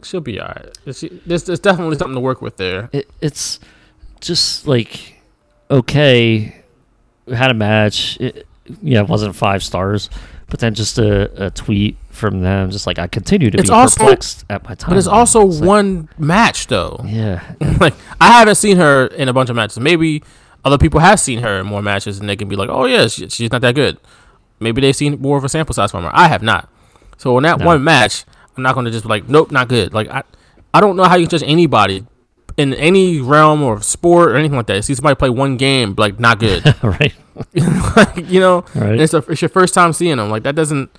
she'll 0.03 0.21
be 0.21 0.39
alright. 0.39 0.77
She, 0.93 1.09
there's, 1.25 1.43
there's 1.43 1.59
definitely 1.59 1.97
something 1.97 2.15
to 2.15 2.21
work 2.21 2.41
with 2.41 2.57
there. 2.57 2.89
it, 2.91 3.09
it's 3.21 3.59
just 4.21 4.67
like 4.67 5.15
okay 5.71 6.55
we 7.25 7.35
had 7.35 7.51
a 7.51 7.53
match 7.53 8.17
it, 8.19 8.47
yeah 8.81 9.01
it 9.01 9.07
wasn't 9.07 9.33
five 9.35 9.63
stars 9.63 10.09
but 10.49 10.59
then 10.59 10.73
just 10.73 10.97
a, 10.97 11.45
a 11.45 11.49
tweet 11.51 11.97
from 12.19 12.41
them 12.41 12.69
just 12.69 12.85
like 12.85 12.99
i 12.99 13.07
continue 13.07 13.49
to 13.49 13.57
It's 13.57 13.69
be 13.69 13.73
also- 13.75 13.99
perplexed 13.99 14.45
at 14.49 14.63
my 14.63 14.75
time 14.75 14.89
But 14.89 14.97
it's 14.97 15.07
also 15.07 15.45
one 15.45 16.09
match 16.17 16.67
though. 16.67 17.01
yeah 17.05 17.41
like 17.79 17.93
I 18.21 18.27
haven't 18.39 18.55
seen 18.55 18.77
her 18.77 19.07
in 19.07 19.27
a 19.29 19.33
bunch 19.33 19.49
of 19.49 19.55
matches. 19.55 19.79
Maybe 19.79 20.21
other 20.65 20.77
people 20.77 20.99
have 20.99 21.19
seen 21.19 21.39
her 21.39 21.59
in 21.61 21.65
more 21.65 21.81
matches, 21.81 22.19
and 22.19 22.27
they 22.29 22.35
can 22.35 22.49
be 22.49 22.55
like, 22.57 22.67
"Oh 22.69 22.85
yeah, 22.85 23.07
she, 23.07 23.29
she's 23.29 23.49
not 23.51 23.61
that 23.61 23.75
good." 23.75 23.97
Maybe 24.59 24.81
they've 24.81 24.95
seen 24.95 25.19
more 25.21 25.37
of 25.37 25.43
a 25.45 25.49
sample 25.49 25.73
size 25.73 25.89
from 25.91 26.03
her. 26.03 26.11
I 26.13 26.27
have 26.27 26.43
not. 26.43 26.67
So 27.17 27.37
in 27.37 27.43
that 27.43 27.59
No. 27.59 27.65
one 27.65 27.81
match, 27.83 28.25
I'm 28.57 28.63
not 28.63 28.73
going 28.75 28.85
to 28.85 28.91
just 28.91 29.03
be 29.05 29.09
like, 29.09 29.29
"Nope, 29.29 29.51
not 29.51 29.69
good." 29.69 29.93
Like 29.93 30.09
I, 30.09 30.23
I 30.73 30.81
don't 30.81 30.97
know 30.97 31.05
how 31.05 31.15
you 31.15 31.27
can 31.27 31.39
judge 31.39 31.49
anybody 31.49 32.05
in 32.57 32.73
any 32.73 33.21
realm 33.21 33.63
or 33.63 33.81
sport 33.81 34.33
or 34.33 34.35
anything 34.35 34.57
like 34.57 34.67
that. 34.67 34.83
See 34.83 34.93
somebody 34.95 35.15
play 35.15 35.29
one 35.29 35.55
game, 35.55 35.95
like 35.97 36.19
not 36.19 36.39
good. 36.39 36.65
right 36.83 37.13
like, 37.95 38.17
you 38.29 38.41
know, 38.41 38.65
Right. 38.75 38.99
it's, 38.99 39.13
a, 39.13 39.19
it's 39.29 39.41
your 39.41 39.47
first 39.49 39.73
time 39.73 39.93
seeing 39.93 40.17
them. 40.17 40.29
Like 40.29 40.43
that 40.43 40.55
doesn't 40.55 40.89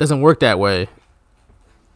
doesn't 0.00 0.22
work 0.22 0.40
that 0.40 0.58
way. 0.58 0.88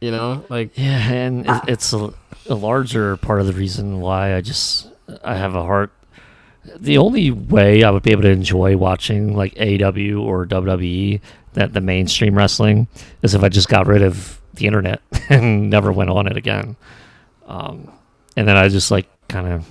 You 0.01 0.11
know, 0.11 0.45
like 0.51 0.77
yeah 0.77 1.11
and 1.11 1.47
it, 1.49 1.63
it's 1.67 1.95
a, 1.95 2.13
a 2.47 2.55
larger 2.55 3.17
part 3.17 3.41
of 3.41 3.47
the 3.47 3.55
reason 3.55 4.01
why 4.01 4.37
i 4.37 4.43
just 4.43 4.89
i 5.25 5.35
have 5.35 5.55
a 5.55 5.63
heart. 5.63 5.91
The 6.77 6.99
only 6.99 7.31
way 7.31 7.83
i 7.83 7.91
would 7.91 8.03
be 8.03 8.13
able 8.13 8.23
to 8.23 8.31
enjoy 8.31 8.77
watching 8.77 9.35
like 9.35 9.55
aw 9.59 10.21
or 10.21 10.45
wwe 10.47 11.21
that 11.55 11.73
the 11.73 11.81
mainstream 11.81 12.37
wrestling 12.37 12.87
is 13.23 13.35
if 13.35 13.43
i 13.43 13.49
just 13.49 13.71
got 13.71 13.87
rid 13.87 14.03
of 14.03 14.39
the 14.53 14.67
internet 14.67 15.01
and 15.31 15.71
never 15.71 15.91
went 15.91 16.11
on 16.11 16.27
it 16.27 16.37
again. 16.37 16.77
Um, 17.47 17.91
and 18.37 18.47
then 18.47 18.59
i 18.59 18.69
just 18.69 18.91
like 18.91 19.09
kind 19.29 19.49
of 19.49 19.67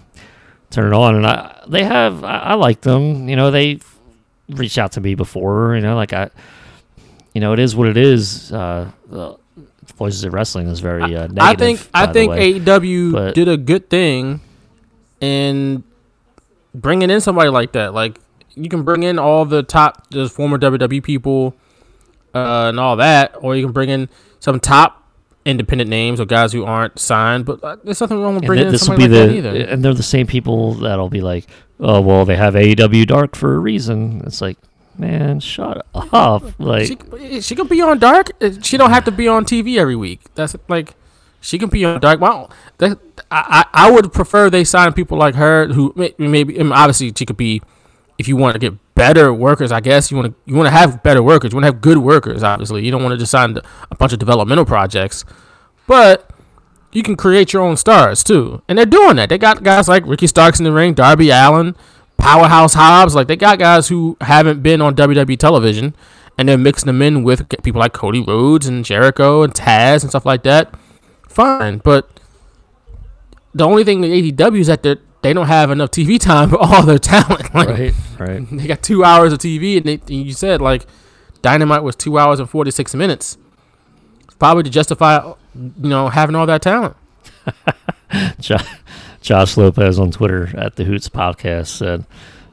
turn 0.72 0.92
it 0.92 0.96
on 0.96 1.16
and 1.16 1.28
i 1.28 1.64
they 1.68 1.84
have 1.84 2.24
i, 2.24 2.38
I 2.40 2.54
like 2.56 2.82
them. 2.82 3.30
You 3.30 3.36
know 3.36 3.52
they 3.52 3.78
reached 4.50 4.80
out 4.80 4.94
to 4.94 5.02
me 5.02 5.14
before 5.14 5.76
you 5.76 5.82
know 5.82 5.96
like 5.96 6.12
i 6.12 6.32
you 7.34 7.42
know 7.42 7.54
it 7.54 7.60
is 7.60 7.76
what 7.76 7.88
it 7.88 7.98
is 7.98 8.52
uh 8.52 8.90
voices 9.96 10.24
of 10.24 10.34
wrestling 10.34 10.68
is 10.68 10.80
very 10.80 11.16
uh, 11.16 11.28
negative 11.28 11.40
I 11.42 11.56
think 11.56 11.90
I 11.94 12.14
think. 12.14 12.32
AEW 12.34 13.12
but- 13.12 13.36
did 13.36 13.48
a 13.48 13.58
good 13.58 13.90
thing 13.90 14.42
in 15.22 15.84
bringing 16.74 17.10
in 17.10 17.22
somebody 17.22 17.50
like 17.50 17.74
that. 17.74 17.94
Like 17.94 18.20
you 18.56 18.70
can 18.70 18.84
bring 18.84 19.04
in 19.04 19.20
all 19.20 19.46
the 19.46 19.64
top, 19.64 20.10
the 20.10 20.30
former 20.30 20.58
WWE 20.58 21.04
people, 21.04 21.56
uh, 22.34 22.68
and 22.70 22.80
all 22.80 22.98
that, 22.98 23.36
or 23.40 23.56
you 23.56 23.66
can 23.66 23.74
bring 23.74 23.90
in 23.90 24.10
some 24.40 24.60
top 24.60 25.00
independent 25.46 25.90
names 25.90 26.20
or 26.20 26.26
guys 26.26 26.54
who 26.54 26.66
aren't 26.66 27.00
signed. 27.00 27.46
But 27.46 27.64
uh, 27.64 27.78
there's 27.84 28.02
nothing 28.02 28.22
wrong 28.22 28.36
with 28.36 28.46
bringing 28.46 28.66
th- 28.66 28.68
in 28.68 28.72
this 28.74 28.82
will 28.82 28.98
somebody 28.98 29.08
be 29.08 29.20
like 29.20 29.28
the 29.30 29.42
that 29.42 29.56
either. 29.56 29.72
and 29.72 29.84
they're 29.84 29.94
the 29.94 30.04
same 30.04 30.28
people 30.28 30.74
that'll 30.76 31.10
be 31.10 31.22
like, 31.22 31.48
oh 31.80 32.02
well, 32.02 32.26
they 32.26 32.36
have 32.36 32.54
AEW 32.54 33.08
Dark 33.08 33.36
for 33.36 33.56
a 33.56 33.60
reason. 33.60 34.22
It's 34.26 34.42
like, 34.42 34.58
man, 34.98 35.40
shut 35.40 35.86
up. 35.94 36.44
Like, 36.60 36.88
She, 37.20 37.42
she 37.42 37.56
can 37.56 37.68
be 37.68 37.82
on 37.82 38.00
Dark. 38.00 38.32
Uh, 38.42 38.52
She 38.62 38.78
don't 38.78 38.90
have 38.92 39.06
to 39.06 39.12
be 39.12 39.28
on 39.28 39.46
TV 39.46 39.78
every 39.78 39.96
week. 39.96 40.22
That's 40.36 40.56
like 40.68 40.96
she 41.42 41.58
can 41.60 41.70
be 41.70 41.84
on 41.86 42.00
Dark. 42.00 42.20
Well, 42.22 42.52
that, 42.78 43.00
I, 43.32 43.66
I 43.74 43.92
would 43.92 44.14
prefer 44.14 44.50
they 44.50 44.64
sign 44.64 44.94
people 44.94 45.18
like 45.18 45.36
her 45.36 45.68
who 45.68 45.94
may- 45.96 46.16
maybe 46.18 46.60
obviously 46.60 47.12
she 47.16 47.26
could 47.26 47.38
be. 47.38 47.62
If 48.20 48.28
you 48.28 48.38
want 48.38 48.54
to 48.54 48.60
get 48.60 48.74
better 48.94 49.34
workers, 49.34 49.72
I 49.72 49.80
guess 49.80 50.12
you 50.12 50.18
want 50.18 50.30
to 50.30 50.36
you 50.46 50.56
want 50.56 50.68
to 50.68 50.72
have 50.72 51.02
better 51.02 51.24
workers. 51.24 51.52
You 51.52 51.56
want 51.58 51.64
to 51.64 51.72
have 51.74 51.82
good 51.82 51.98
workers. 51.98 52.44
Obviously, 52.44 52.86
you 52.86 52.92
don't 52.92 53.02
want 53.02 53.12
to 53.14 53.18
just 53.18 53.32
sign 53.32 53.58
a 53.90 53.96
bunch 53.96 54.14
of 54.14 54.20
developmental 54.20 54.66
projects, 54.66 55.26
but 55.88 56.30
you 56.92 57.02
can 57.02 57.16
create 57.16 57.54
your 57.54 57.64
own 57.64 57.76
stars 57.76 58.24
too, 58.24 58.62
and 58.70 58.78
they're 58.78 58.86
doing 58.86 59.16
that. 59.16 59.30
They 59.30 59.40
got 59.40 59.64
guys 59.64 59.90
like 59.90 60.06
Ricky 60.06 60.28
Starks 60.28 60.60
in 60.60 60.64
the 60.64 60.72
ring, 60.72 60.94
Darby 60.94 61.32
Allin, 61.32 61.76
Powerhouse 62.18 62.74
Hobbs. 62.74 63.16
Like 63.16 63.28
they 63.28 63.36
got 63.36 63.60
guys 63.60 63.88
who 63.88 64.18
haven't 64.22 64.64
been 64.64 64.82
on 64.82 64.96
WWE 64.96 65.38
television, 65.38 65.96
and 66.38 66.48
they're 66.48 66.58
mixing 66.58 66.88
them 66.88 67.02
in 67.02 67.24
with 67.24 67.48
people 67.64 67.80
like 67.80 67.94
Cody 67.94 68.22
Rhodes 68.22 68.68
and 68.68 68.84
Jericho 68.86 69.44
and 69.44 69.54
Taz 69.54 70.02
and 70.02 70.10
stuff 70.10 70.26
like 70.26 70.44
that. 70.44 70.74
Fine, 71.28 71.80
but 71.80 72.20
the 73.54 73.66
only 73.66 73.84
thing 73.84 74.02
with 74.02 74.12
AEW 74.12 74.60
is 74.60 74.68
that 74.68 74.84
they 74.84 74.96
they 75.22 75.34
don't 75.34 75.48
have 75.48 75.72
enough 75.72 75.92
TV 75.92 76.20
time 76.20 76.50
for 76.50 76.58
all 76.58 76.84
their 76.84 77.00
talent. 77.00 77.50
Like, 77.54 77.68
right, 77.70 77.94
right. 78.20 78.48
They 78.52 78.68
got 78.68 78.82
two 78.84 79.04
hours 79.04 79.32
of 79.32 79.40
TV, 79.40 79.78
and, 79.78 79.86
they, 79.86 79.94
and 79.94 80.26
you 80.26 80.34
said 80.34 80.62
like 80.62 80.86
Dynamite 81.42 81.84
was 81.84 81.96
two 81.96 82.18
hours 82.18 82.40
and 82.40 82.50
forty 82.50 82.72
six 82.72 82.94
minutes, 82.94 83.38
probably 84.40 84.64
to 84.64 84.70
justify 84.70 85.24
you 85.56 85.90
know 85.90 86.10
having 86.10 86.36
all 86.36 86.46
that 86.46 86.62
talent. 86.62 86.96
Jo- 88.40 88.58
Josh 89.24 89.56
Lopez 89.56 89.98
on 90.00 90.12
Twitter 90.12 90.52
at 90.58 90.76
the 90.76 90.84
Hoots 90.84 91.08
Podcast 91.08 91.68
said, 91.68 92.06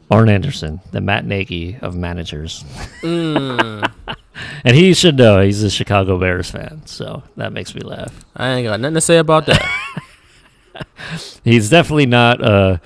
Arn 0.09 0.29
Anderson, 0.29 0.81
the 0.93 1.01
Matt 1.01 1.25
Nagy 1.25 1.77
of 1.83 1.97
managers. 1.97 2.65
Mm. 3.03 3.93
and 4.65 4.77
he 4.77 4.95
should 4.95 5.17
know 5.17 5.41
he's 5.41 5.63
a 5.65 5.71
Chicago 5.71 6.19
Bears 6.19 6.49
fan, 6.49 6.83
so 6.87 7.25
that 7.37 7.53
makes 7.53 7.75
me 7.75 7.81
laugh. 7.81 8.25
I 8.37 8.51
ain't 8.51 8.67
got 8.67 8.81
nothing 8.81 8.95
to 8.95 9.01
say 9.01 9.19
about 9.19 9.47
that. 9.47 9.63
He's 11.45 11.69
definitely 11.69 12.07
not 12.07 12.43
uh, 12.43 12.79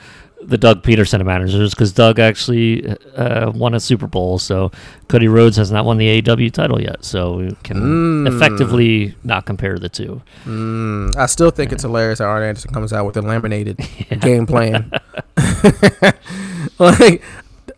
the 0.46 0.58
Doug 0.58 0.82
Pederson 0.82 1.20
of 1.20 1.26
managers 1.26 1.70
because 1.74 1.92
Doug 1.92 2.18
actually 2.18 2.86
uh, 3.16 3.50
won 3.54 3.74
a 3.74 3.80
Super 3.80 4.06
Bowl. 4.06 4.38
So 4.38 4.70
Cody 5.08 5.28
Rhodes 5.28 5.56
has 5.56 5.70
not 5.70 5.84
won 5.84 5.96
the 5.98 6.20
AEW 6.22 6.52
title 6.52 6.80
yet. 6.80 7.04
So 7.04 7.36
we 7.36 7.56
can 7.62 8.24
Mm. 8.24 8.34
effectively 8.36 9.14
not 9.24 9.46
compare 9.46 9.78
the 9.78 9.88
two. 9.88 10.22
Mm, 10.44 11.16
I 11.16 11.26
still 11.26 11.50
think 11.50 11.72
it's 11.72 11.82
hilarious 11.82 12.18
how 12.18 12.26
Arn 12.26 12.42
Anderson 12.42 12.72
comes 12.72 12.92
out 12.92 13.06
with 13.06 13.16
a 13.16 13.22
laminated 13.22 13.78
game 14.20 14.46
plan. 14.46 14.90
like, 16.78 17.22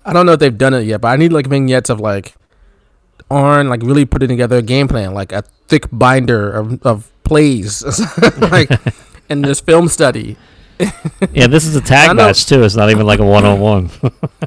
I 0.04 0.12
don't 0.12 0.26
know 0.26 0.32
if 0.32 0.40
they've 0.40 0.56
done 0.56 0.74
it 0.74 0.82
yet, 0.82 1.00
but 1.00 1.08
I 1.08 1.16
need 1.16 1.32
like 1.32 1.46
vignettes 1.46 1.90
of 1.90 2.00
like 2.00 2.34
Arn 3.30 3.68
like 3.68 3.82
really 3.82 4.04
putting 4.04 4.28
together 4.28 4.58
a 4.58 4.62
game 4.62 4.88
plan, 4.88 5.14
like 5.14 5.32
a 5.32 5.42
thick 5.68 5.86
binder 5.92 6.50
of, 6.52 6.82
of 6.86 7.10
plays, 7.24 7.82
like, 8.38 8.70
and 9.28 9.44
this 9.44 9.60
film 9.60 9.88
study. 9.88 10.36
Yeah, 11.32 11.46
this 11.46 11.64
is 11.64 11.76
a 11.76 11.80
tag 11.80 12.14
match 12.16 12.46
too. 12.46 12.62
It's 12.62 12.76
not 12.76 12.90
even 12.90 13.06
like 13.06 13.18
a 13.18 13.24
one 13.24 13.44
on 13.44 13.60
one. 13.60 13.90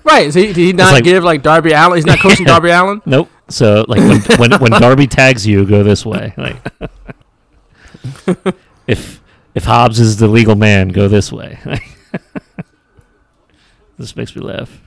Right? 0.03 0.31
So 0.31 0.39
he, 0.39 0.47
did 0.47 0.55
he 0.57 0.73
not 0.73 0.93
like- 0.93 1.03
give 1.03 1.23
like 1.23 1.41
Darby 1.41 1.71
Allin? 1.71 1.97
He's 1.97 2.05
not 2.05 2.19
coaching 2.23 2.45
Darby 2.45 2.69
Allin. 2.69 3.01
Nope. 3.05 3.29
So 3.49 3.83
like 3.87 3.99
when 3.99 4.21
when 4.51 4.61
when 4.61 4.71
Darby 4.79 5.07
tags 5.07 5.45
you, 5.47 5.65
go 5.65 5.83
this 5.83 6.05
way. 6.05 6.33
Like 6.37 6.57
if 8.87 9.21
if 9.55 9.63
Hobbs 9.65 9.99
is 9.99 10.17
the 10.17 10.27
legal 10.27 10.55
man, 10.55 10.89
go 10.89 11.07
this 11.07 11.31
way. 11.31 11.57
this 13.97 14.15
makes 14.15 14.35
me 14.35 14.41
laugh. 14.43 14.79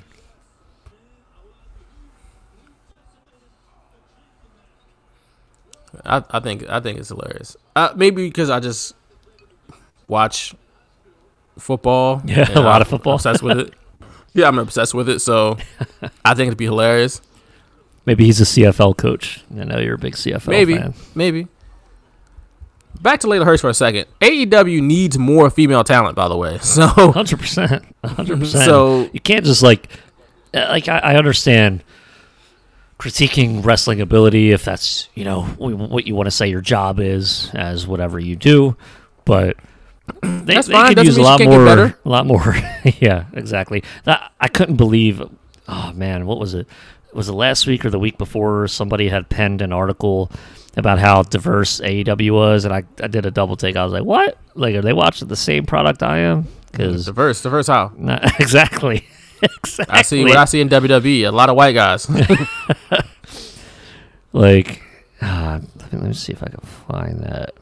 I, 6.05 6.23
I 6.31 6.41
think 6.41 6.69
I 6.69 6.81
think 6.81 6.99
it's 6.99 7.09
hilarious. 7.09 7.57
Uh, 7.77 7.93
maybe 7.97 8.27
because 8.27 8.51
I 8.51 8.61
just 8.61 8.95
watch 10.09 10.55
football. 11.59 12.23
Yeah, 12.27 12.49
a 12.53 12.61
lot 12.61 12.77
I'm 12.77 12.83
of 12.83 12.89
football. 12.89 13.15
Obsessed 13.15 13.43
with 13.43 13.59
it. 13.59 13.75
Yeah, 14.35 14.49
I'm 14.49 14.59
obsessed 14.59 14.95
with 14.95 15.11
it. 15.11 15.19
So 15.21 15.59
I 16.25 16.33
think 16.33 16.47
it'd 16.47 16.57
be 16.57 16.65
hilarious. 16.65 17.21
Maybe 18.07 18.25
he's 18.25 18.41
a 18.41 18.45
CFL 18.45 18.97
coach. 18.97 19.45
I 19.55 19.65
know 19.65 19.79
you're 19.79 19.97
a 19.97 19.99
big 19.99 20.15
CFL 20.15 20.49
maybe, 20.49 20.77
fan. 20.79 20.95
maybe. 21.15 21.49
Back 23.03 23.21
to 23.21 23.27
Leyla 23.27 23.45
Hirsch 23.45 23.61
for 23.61 23.69
a 23.69 23.75
second. 23.75 24.07
AEW 24.23 24.81
needs 24.81 25.19
more 25.19 25.51
female 25.51 25.85
talent, 25.85 26.17
by 26.17 26.29
the 26.29 26.37
way. 26.37 26.57
So 26.59 26.87
Hundred 26.87 27.41
percent, 27.41 27.85
hundred 28.05 28.39
percent. 28.39 28.65
So- 28.65 29.11
you 29.13 29.21
can't 29.21 29.45
just 29.45 29.63
like, 29.63 29.89
uh, 30.55 30.67
like 30.71 30.89
I, 30.89 30.99
I 30.99 31.17
understand 31.17 31.85
critiquing 32.99 33.65
wrestling 33.65 34.01
ability 34.01 34.53
if 34.53 34.65
that's 34.65 35.09
you 35.15 35.25
know 35.25 35.43
what 35.43 36.07
you 36.07 36.15
want 36.15 36.27
to 36.27 36.31
say 36.31 36.47
your 36.47 36.61
job 36.61 37.01
is 37.01 37.51
as 37.55 37.87
whatever 37.87 38.19
you 38.19 38.35
do, 38.37 38.77
but 39.27 39.57
they, 40.23 40.55
That's 40.55 40.67
they 40.67 40.73
fine. 40.75 40.89
could 40.89 40.97
Doesn't 40.97 41.07
use 41.07 41.17
a 41.17 41.21
mean 41.21 41.25
she 41.27 41.31
lot 41.31 41.39
can't 41.39 41.51
get 41.51 41.57
more, 41.57 41.65
better. 41.67 41.99
a 42.05 42.09
lot 42.09 42.27
more. 42.27 42.57
yeah, 43.01 43.25
exactly. 43.35 43.83
That 44.05 44.33
I 44.41 44.49
couldn't 44.49 44.77
believe. 44.77 45.23
Oh 45.69 45.93
man, 45.95 46.27
what 46.27 46.39
was 46.39 46.55
it? 46.55 46.67
Was 47.13 47.29
it 47.29 47.33
last 47.35 47.67
week 47.67 47.85
or 47.85 47.91
the 47.91 47.99
week 47.99 48.19
before? 48.19 48.67
Somebody 48.69 49.09
had 49.09 49.29
penned 49.29 49.63
an 49.63 49.73
article 49.73 50.31
about 50.77 50.99
how 50.99 51.23
diverse 51.23 51.81
AEW 51.81 52.33
was, 52.33 52.65
and 52.65 52.73
I, 52.75 52.85
I 53.03 53.07
did 53.07 53.27
a 53.27 53.31
double 53.31 53.57
take. 53.57 53.77
I 53.77 53.85
was 53.85 53.93
like, 53.93 54.05
"What? 54.05 54.39
Like, 54.55 54.75
are 54.75 54.81
they 54.83 54.93
watching 54.95 55.29
the 55.29 55.37
same 55.37 55.65
product 55.67 56.03
I 56.03 56.19
am?" 56.19 56.49
Because 56.71 57.05
diverse, 57.07 57.43
diverse 57.43 57.67
how? 57.67 57.93
not 57.99 58.25
exactly. 58.41 59.07
exactly. 59.43 59.95
I 59.95 60.03
see 60.03 60.25
what 60.25 60.37
I 60.37 60.47
see 60.47 60.61
in 60.61 60.69
WWE. 60.69 61.29
A 61.29 61.31
lot 61.31 61.49
of 61.51 61.57
white 61.57 61.73
guys. 61.75 62.09
Like, 64.33 64.83
uh, 65.21 65.61
let 65.93 65.93
me 66.03 66.13
see 66.15 66.33
if 66.33 66.43
I 66.43 66.47
can 66.47 66.61
find 66.61 67.21
that. 67.21 67.53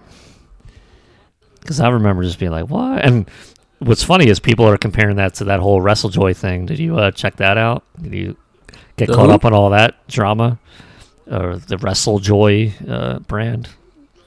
Because 1.70 1.78
I 1.78 1.88
remember 1.90 2.24
just 2.24 2.40
being 2.40 2.50
like, 2.50 2.68
"What?" 2.68 3.04
And 3.04 3.30
what's 3.78 4.02
funny 4.02 4.26
is 4.26 4.40
people 4.40 4.66
are 4.66 4.76
comparing 4.76 5.14
that 5.18 5.34
to 5.34 5.44
that 5.44 5.60
whole 5.60 5.80
WrestleJoy 5.80 6.36
thing. 6.36 6.66
Did 6.66 6.80
you 6.80 6.98
uh, 6.98 7.12
check 7.12 7.36
that 7.36 7.56
out? 7.56 7.84
Did 8.02 8.12
you 8.12 8.36
get 8.96 9.06
The 9.06 9.14
caught 9.14 9.26
who? 9.26 9.32
up 9.32 9.44
on 9.44 9.52
all 9.54 9.70
that 9.70 9.94
drama 10.08 10.58
or 11.30 11.58
the 11.58 11.76
WrestleJoy 11.76 12.90
uh, 12.90 13.18
brand? 13.20 13.68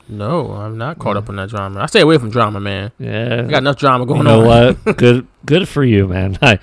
no, 0.08 0.52
I'm 0.52 0.78
not 0.78 1.00
caught 1.00 1.18
up 1.18 1.28
in 1.28 1.36
that 1.36 1.50
drama. 1.50 1.82
I 1.82 1.86
stay 1.88 2.00
away 2.00 2.18
from 2.18 2.30
drama, 2.30 2.62
man. 2.62 2.92
Yeah, 2.98 3.44
I 3.46 3.50
got 3.50 3.58
enough 3.58 3.78
drama 3.78 4.06
going 4.06 4.20
you 4.20 4.24
know 4.24 4.50
on. 4.50 4.76
what? 4.86 4.98
good, 4.98 5.28
good 5.46 5.68
for 5.68 5.84
you, 5.84 6.08
man. 6.08 6.38
I, 6.42 6.60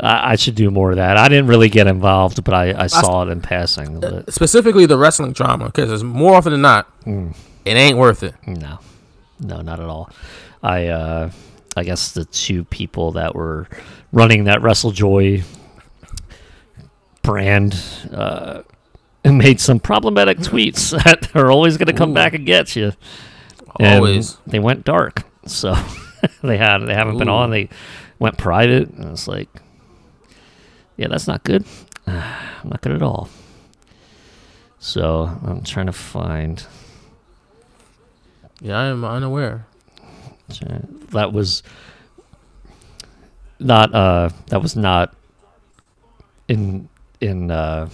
I, 0.00 0.32
I 0.32 0.36
should 0.36 0.54
do 0.54 0.70
more 0.70 0.90
of 0.92 0.96
that. 0.96 1.18
I 1.18 1.28
didn't 1.28 1.46
really 1.48 1.68
get 1.68 1.86
involved, 1.86 2.42
but 2.44 2.54
I, 2.54 2.84
I 2.84 2.86
saw 2.86 3.22
it 3.22 3.28
in 3.30 3.40
passing. 3.42 4.00
But 4.00 4.32
Specifically 4.32 4.86
the 4.86 4.96
wrestling 4.98 5.32
drama, 5.32 5.66
because 5.66 6.02
more 6.04 6.34
often 6.34 6.52
than 6.52 6.62
not, 6.62 6.86
Mm. 7.04 7.34
it 7.64 7.72
ain't 7.74 7.98
worth 7.98 8.22
it. 8.22 8.34
No, 8.46 8.78
no, 9.40 9.60
not 9.60 9.80
at 9.80 9.86
all. 9.86 10.10
I, 10.62 10.88
uh, 10.88 11.30
I 11.76 11.84
guess 11.84 12.12
the 12.12 12.24
two 12.24 12.64
people 12.64 13.12
that 13.12 13.34
were 13.34 13.68
running 14.12 14.44
that 14.44 14.60
WrestleJoy 14.60 15.44
brand 17.22 17.80
uh, 18.12 18.62
made 19.24 19.60
some 19.60 19.80
problematic 19.80 20.38
tweets 20.40 20.90
that 21.04 21.34
are 21.34 21.50
always 21.50 21.76
going 21.76 21.86
to 21.86 21.92
come 21.92 22.10
Ooh. 22.10 22.14
back 22.14 22.34
and 22.34 22.46
get 22.46 22.76
you. 22.76 22.92
And 23.78 24.04
Always. 24.04 24.36
they 24.46 24.58
went 24.58 24.84
dark, 24.84 25.22
so 25.46 25.74
they 26.42 26.56
had 26.56 26.78
they 26.78 26.94
haven't 26.94 27.18
been 27.18 27.28
on. 27.28 27.50
They 27.50 27.68
went 28.18 28.36
private, 28.36 28.90
and 28.90 29.12
it's 29.12 29.28
like, 29.28 29.48
yeah, 30.96 31.06
that's 31.08 31.28
not 31.28 31.44
good. 31.44 31.64
not 32.06 32.80
good 32.82 32.92
at 32.92 33.02
all. 33.02 33.28
So 34.80 35.38
I'm 35.46 35.62
trying 35.62 35.86
to 35.86 35.92
find. 35.92 36.64
Yeah, 38.60 38.78
I 38.78 38.86
am 38.86 39.04
unaware. 39.04 39.66
that 41.10 41.32
was 41.32 41.62
not 43.58 43.94
uh 43.94 44.30
that 44.46 44.62
was 44.62 44.74
not 44.74 45.14
in 46.48 46.88
in 47.20 47.50
uh 47.50 47.88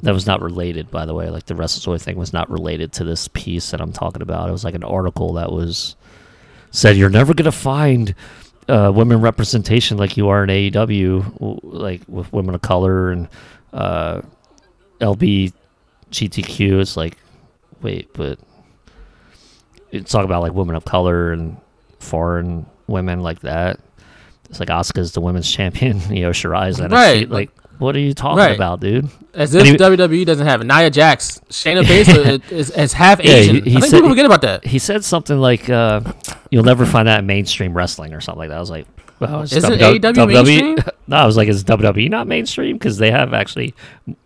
that 0.00 0.12
was 0.12 0.26
not 0.26 0.40
related 0.40 0.90
by 0.90 1.04
the 1.06 1.14
way. 1.14 1.28
Like 1.30 1.46
the 1.46 1.54
WrestleJoy 1.54 2.00
thing 2.00 2.16
was 2.16 2.32
not 2.32 2.48
related 2.50 2.92
to 2.94 3.04
this 3.04 3.28
piece 3.28 3.70
that 3.70 3.80
I'm 3.80 3.92
talking 3.92 4.22
about. 4.22 4.48
It 4.48 4.52
was 4.52 4.64
like 4.64 4.74
an 4.74 4.84
article 4.84 5.34
that 5.34 5.50
was 5.50 5.96
said 6.70 6.96
you're 6.96 7.10
never 7.10 7.34
going 7.34 7.44
to 7.46 7.52
find 7.52 8.14
uh, 8.68 8.92
women 8.94 9.20
representation 9.22 9.96
like 9.96 10.16
you 10.16 10.28
are 10.28 10.44
in 10.44 10.50
AEW 10.50 11.58
like 11.62 12.02
with 12.06 12.32
women 12.32 12.54
of 12.54 12.62
color 12.62 13.10
and 13.10 13.28
uh 13.72 14.20
it's 15.00 16.96
like 16.96 17.16
wait 17.82 18.08
but 18.12 18.38
it's 19.90 20.10
talk 20.12 20.24
about 20.24 20.42
like 20.42 20.52
women 20.52 20.76
of 20.76 20.84
color 20.84 21.32
and 21.32 21.56
foreign 21.98 22.66
women 22.86 23.20
like 23.20 23.40
that. 23.40 23.80
It's 24.50 24.60
like 24.60 24.68
Asuka's 24.70 25.12
the 25.12 25.20
women's 25.20 25.50
champion, 25.52 26.00
you 26.14 26.22
know, 26.22 26.30
Shirai's 26.30 26.78
NXT. 26.78 26.90
Right. 26.92 27.28
Like, 27.28 27.50
what 27.78 27.94
are 27.94 28.00
you 28.00 28.12
talking 28.12 28.38
Right. 28.38 28.56
about, 28.56 28.80
dude? 28.80 29.08
As 29.34 29.54
if 29.54 29.64
he- 29.64 29.76
WWE 29.76 30.26
doesn't 30.26 30.46
have 30.46 30.60
it. 30.60 30.64
Nia 30.66 30.90
Jax, 30.90 31.40
Shayna 31.48 31.82
Baszler 31.82 32.42
is, 32.50 32.70
is 32.70 32.92
half 32.92 33.22
Yeah, 33.22 33.32
Asian. 33.34 33.54
he- 33.64 33.70
he 33.70 33.76
I 33.76 33.80
think 33.80 33.90
said- 33.90 33.96
people 33.98 34.08
forget 34.10 34.26
about 34.26 34.40
that. 34.42 34.64
He 34.66 34.78
said 34.80 35.04
something 35.04 35.38
like, 35.38 35.70
uh, 35.70 36.00
"You'll 36.50 36.64
never 36.64 36.84
find 36.86 37.06
that 37.06 37.20
in 37.20 37.26
mainstream 37.26 37.74
wrestling" 37.74 38.14
or 38.14 38.20
something 38.20 38.40
like 38.40 38.48
that. 38.48 38.56
I 38.56 38.60
was 38.60 38.70
like, 38.70 38.86
well, 39.20 39.42
is 39.42 39.52
Isn't 39.52 39.74
WWE 39.80 40.00
AEW 40.00 40.44
mainstream? 40.44 40.76
no, 41.08 41.16
I 41.16 41.26
was 41.26 41.36
like, 41.36 41.48
is 41.48 41.62
WWE 41.64 42.08
not 42.10 42.26
mainstream? 42.26 42.76
Because 42.76 42.98
they 42.98 43.10
have 43.12 43.32
actually, 43.34 43.74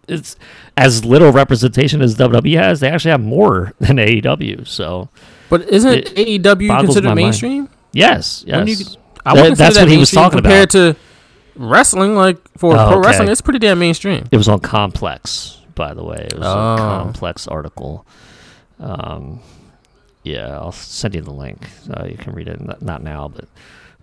it's 0.09 0.37
as 0.77 1.05
little 1.05 1.31
representation 1.33 2.01
as 2.03 2.15
WWE 2.17 2.57
has. 2.59 2.81
They 2.81 2.89
actually 2.91 3.11
have 3.13 3.23
more 3.23 3.73
than 3.81 3.97
AEW. 3.97 4.67
So 4.67 5.09
But 5.53 5.69
isn't 5.69 5.93
It 5.93 6.43
AEW 6.43 6.81
considered 6.81 7.09
mind. 7.09 7.17
mainstream? 7.17 7.69
yes, 7.93 8.43
When 8.47 8.67
yes. 8.67 8.81
you- 8.81 8.87
I 9.25 9.35
That- 9.37 9.57
that's 9.59 9.75
that 9.77 9.83
what 9.83 9.91
he 9.93 9.99
was 9.99 10.11
talking 10.11 10.39
compared 10.41 10.75
about. 10.75 10.95
to 10.95 10.97
wrestling. 11.57 12.17
Like 12.17 12.39
for 12.57 12.73
Oh, 12.73 12.89
pro 12.89 12.99
okay. 12.99 13.07
wrestling, 13.07 13.29
it's 13.29 13.41
pretty 13.43 13.59
damn 13.61 13.79
mainstream. 13.79 14.25
It 14.33 14.37
was 14.39 14.49
on 14.49 14.59
Complex, 14.61 15.59
by 15.75 15.95
the 15.95 16.03
way. 16.03 16.27
It 16.31 16.39
was 16.39 16.47
Oh. 16.47 16.75
a 16.75 16.77
Complex 16.79 17.47
article. 17.47 18.05
Um, 18.81 19.41
yeah, 20.25 20.49
I'll 20.59 20.73
send 20.73 21.15
you 21.15 21.21
the 21.21 21.33
link. 21.33 21.69
Uh, 21.93 22.05
you 22.07 22.17
can 22.17 22.33
read 22.33 22.49
it. 22.49 22.61
Not, 22.61 22.83
not 22.83 23.03
now, 23.03 23.29
but 23.29 23.45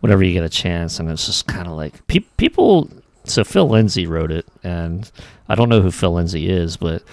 whenever 0.01 0.23
you 0.23 0.33
get 0.33 0.43
a 0.43 0.49
chance. 0.49 0.99
And 0.99 1.09
it's 1.09 1.25
just 1.25 1.47
kind 1.47 1.67
of 1.67 1.73
like 1.73 2.05
pe- 2.07 2.19
people. 2.37 2.89
So 3.25 3.43
Phil 3.43 3.67
Lindsay 3.67 4.05
wrote 4.05 4.31
it, 4.31 4.45
and 4.63 5.09
I 5.49 5.55
don't 5.55 5.67
know 5.69 5.81
who 5.81 5.91
Phil 5.91 6.13
Lindsay 6.13 6.49
is, 6.49 6.77
but 6.77 7.03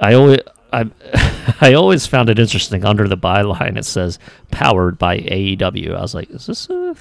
I 0.00 0.14
always. 0.14 0.38
I 0.72 0.90
I 1.60 1.74
always 1.74 2.06
found 2.06 2.28
it 2.30 2.38
interesting. 2.38 2.84
Under 2.84 3.08
the 3.08 3.16
byline, 3.16 3.76
it 3.76 3.84
says 3.84 4.18
"powered 4.50 4.98
by 4.98 5.18
AEW." 5.18 5.94
I 5.96 6.00
was 6.00 6.14
like, 6.14 6.30
"Is 6.30 6.46
this 6.46 6.68
a, 6.70 6.94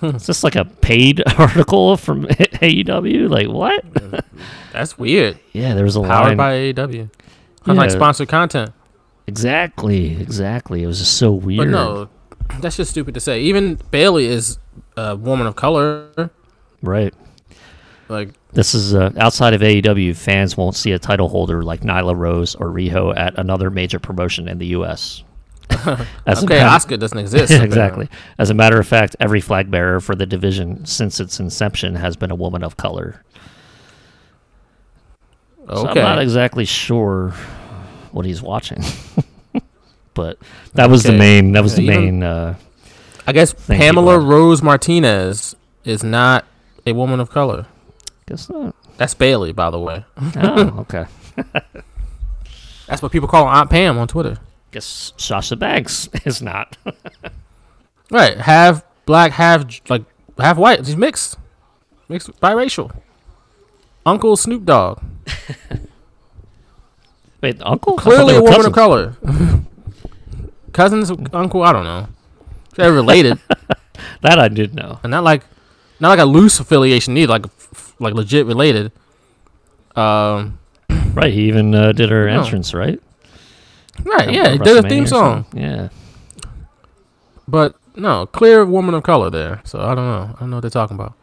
hmm. 0.00 0.16
is 0.16 0.26
this 0.26 0.44
like 0.44 0.56
a 0.56 0.64
paid 0.64 1.22
article 1.38 1.96
from 1.96 2.26
AEW? 2.26 3.28
Like 3.28 3.48
what?" 3.48 3.84
That's 4.72 4.98
weird. 4.98 5.38
Yeah, 5.52 5.74
there 5.74 5.84
was 5.84 5.96
a 5.96 6.02
Powered 6.02 6.36
line. 6.36 6.36
by 6.36 6.52
AEW. 6.54 7.10
Sounds 7.66 7.78
like 7.78 7.90
sponsored 7.90 8.28
content. 8.28 8.72
Exactly, 9.26 10.20
exactly. 10.20 10.82
It 10.82 10.86
was 10.86 10.98
just 10.98 11.16
so 11.16 11.32
weird. 11.32 11.58
But 11.58 11.68
no, 11.68 12.08
that's 12.60 12.76
just 12.76 12.90
stupid 12.90 13.14
to 13.14 13.20
say. 13.20 13.42
Even 13.42 13.78
Bayley 13.90 14.26
is 14.26 14.58
a 14.96 15.14
woman 15.14 15.46
of 15.46 15.56
color. 15.56 16.30
Right. 16.82 17.14
Like 18.10 18.30
This 18.52 18.74
is 18.74 18.94
uh, 18.94 19.12
outside 19.16 19.54
of 19.54 19.60
AEW. 19.60 20.16
Fans 20.16 20.56
won't 20.56 20.74
see 20.74 20.92
a 20.92 20.98
title 20.98 21.28
holder 21.28 21.62
like 21.62 21.82
Nyla 21.82 22.16
Rose 22.16 22.54
or 22.56 22.66
Riho 22.66 23.16
at 23.16 23.38
another 23.38 23.70
major 23.70 23.98
promotion 24.00 24.48
in 24.48 24.58
the 24.58 24.66
U.S. 24.68 25.22
As 26.26 26.42
okay, 26.42 26.54
matter- 26.58 26.66
Oscar 26.66 26.96
doesn't 26.96 27.18
exist. 27.18 27.52
exactly. 27.62 28.08
As 28.38 28.50
a 28.50 28.54
matter 28.54 28.80
of 28.80 28.86
fact, 28.88 29.14
every 29.20 29.40
flag 29.40 29.70
bearer 29.70 30.00
for 30.00 30.16
the 30.16 30.26
division 30.26 30.84
since 30.84 31.20
its 31.20 31.38
inception 31.38 31.94
has 31.94 32.16
been 32.16 32.32
a 32.32 32.34
woman 32.34 32.64
of 32.64 32.76
color. 32.76 33.22
there. 35.66 35.76
So 35.76 35.88
Okay. 35.88 36.00
I'm 36.00 36.16
not 36.16 36.18
exactly 36.20 36.64
sure 36.64 37.30
what 38.10 38.26
he's 38.26 38.42
watching. 38.42 38.82
but 40.14 40.38
that 40.74 40.90
was 40.90 41.04
the 41.04 41.12
main. 41.12 41.52
That 41.52 41.62
was 41.62 41.76
the 41.76 41.82
Yeah, 41.84 41.98
main. 41.98 42.22
Uh, 42.24 42.56
I 43.26 43.32
guess 43.32 43.52
Pamela 43.52 44.18
Rose 44.18 44.62
Martinez 44.62 45.54
is 45.84 46.02
not 46.02 46.44
a 46.84 46.92
woman 46.92 47.20
of 47.20 47.30
color. 47.30 47.66
Guess 48.30 48.48
not. 48.48 48.74
That's 48.96 49.12
Bayley, 49.14 49.52
by 49.52 49.70
the 49.70 49.78
way. 49.78 50.04
Oh, 50.36 50.78
okay. 50.88 51.04
That's 52.86 53.02
what 53.02 53.12
people 53.12 53.28
call 53.28 53.46
Aunt 53.46 53.68
Pam 53.70 53.98
on 53.98 54.08
Twitter. 54.08 54.38
Guess 54.70 55.12
Sasha 55.16 55.56
Banks 55.56 56.08
is 56.24 56.40
not. 56.40 56.76
Right, 58.12 58.36
half 58.38 58.82
black, 59.06 59.30
half 59.30 59.64
like 59.88 60.02
half 60.36 60.56
white. 60.56 60.84
She's 60.84 60.96
mixed, 60.96 61.38
mixed 62.08 62.28
biracial. 62.40 62.90
Uncle 64.04 64.36
Snoop 64.36 64.64
Dogg, 64.64 65.00
Wait, 67.40 67.56
uncle? 67.62 67.96
Clearly 67.96 68.34
a 68.34 68.42
woman 68.42 68.66
of 68.66 68.72
color. 68.72 69.14
Cousins, 70.72 71.12
uncle, 71.32 71.62
I 71.62 71.72
don't 71.72 71.84
know. 71.84 72.08
They're 72.74 72.92
related, 72.92 73.38
That 74.22 74.40
I 74.40 74.48
did 74.48 74.74
know. 74.74 74.98
and 75.04 75.12
not 75.12 75.22
like 75.22 75.44
not 76.00 76.08
like 76.08 76.18
a 76.18 76.24
loose 76.24 76.58
affiliation 76.58 77.16
either, 77.16 77.34
like 77.38 77.46
like 78.00 78.14
legit 78.14 78.46
related. 78.46 78.92
Um, 79.96 80.58
Right. 81.14 81.32
He 81.32 81.48
even 81.48 81.74
uh, 81.74 81.90
did 81.92 82.10
her 82.10 82.28
entrance, 82.28 82.72
right? 82.72 83.00
right, 84.04 84.30
yeah, 84.30 84.50
he 84.50 84.58
did 84.58 84.84
a 84.84 84.88
theme 84.88 85.06
song. 85.06 85.44
Yeah. 85.52 85.88
but 87.48 87.74
no, 87.96 88.26
clear 88.26 88.64
woman 88.64 88.94
of 88.94 89.02
color 89.02 89.28
there. 89.28 89.60
So 89.64 89.80
I 89.80 89.94
don't 89.94 90.06
know. 90.06 90.34
I 90.36 90.40
don't 90.40 90.50
know 90.50 90.56
what 90.56 90.60
they're 90.60 90.70
talking 90.70 90.94
about. 90.94 91.14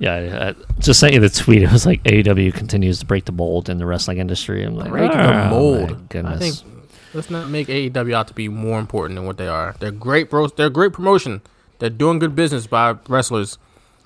Yeah, 0.00 0.14
I, 0.14 0.48
I 0.50 0.54
just 0.80 1.00
sent 1.00 1.14
you 1.14 1.20
the 1.20 1.28
tweet. 1.28 1.62
It 1.68 1.72
was 1.72 1.86
like 1.86 2.02
AEW 2.02 2.52
continues 2.54 2.98
to 3.00 3.06
break 3.06 3.24
the 3.24 3.32
mold 3.32 3.68
in 3.68 3.78
the 3.78 3.86
wrestling 3.86 4.18
industry. 4.18 4.64
I'm 4.64 4.76
like, 4.76 4.90
Breaking 4.90 5.18
oh, 5.18 5.26
the 5.26 5.32
my 5.32 5.50
mold. 5.50 5.90
I 5.92 5.94
Goodness. 6.08 6.60
think 6.62 6.72
let's 7.14 7.30
not 7.30 7.48
make 7.48 7.68
AEW 7.68 8.12
out 8.12 8.28
to 8.28 8.34
be 8.34 8.48
more 8.48 8.78
important 8.78 9.16
than 9.16 9.26
what 9.26 9.36
they 9.38 9.48
are. 9.48 9.74
They're 9.78 9.90
great 9.90 10.30
bros. 10.30 10.52
They're 10.52 10.66
a 10.66 10.70
great 10.70 10.92
promotion. 10.92 11.42
They're 11.78 11.90
doing 11.90 12.18
good 12.18 12.34
business 12.34 12.66
by 12.66 12.96
wrestlers. 13.08 13.56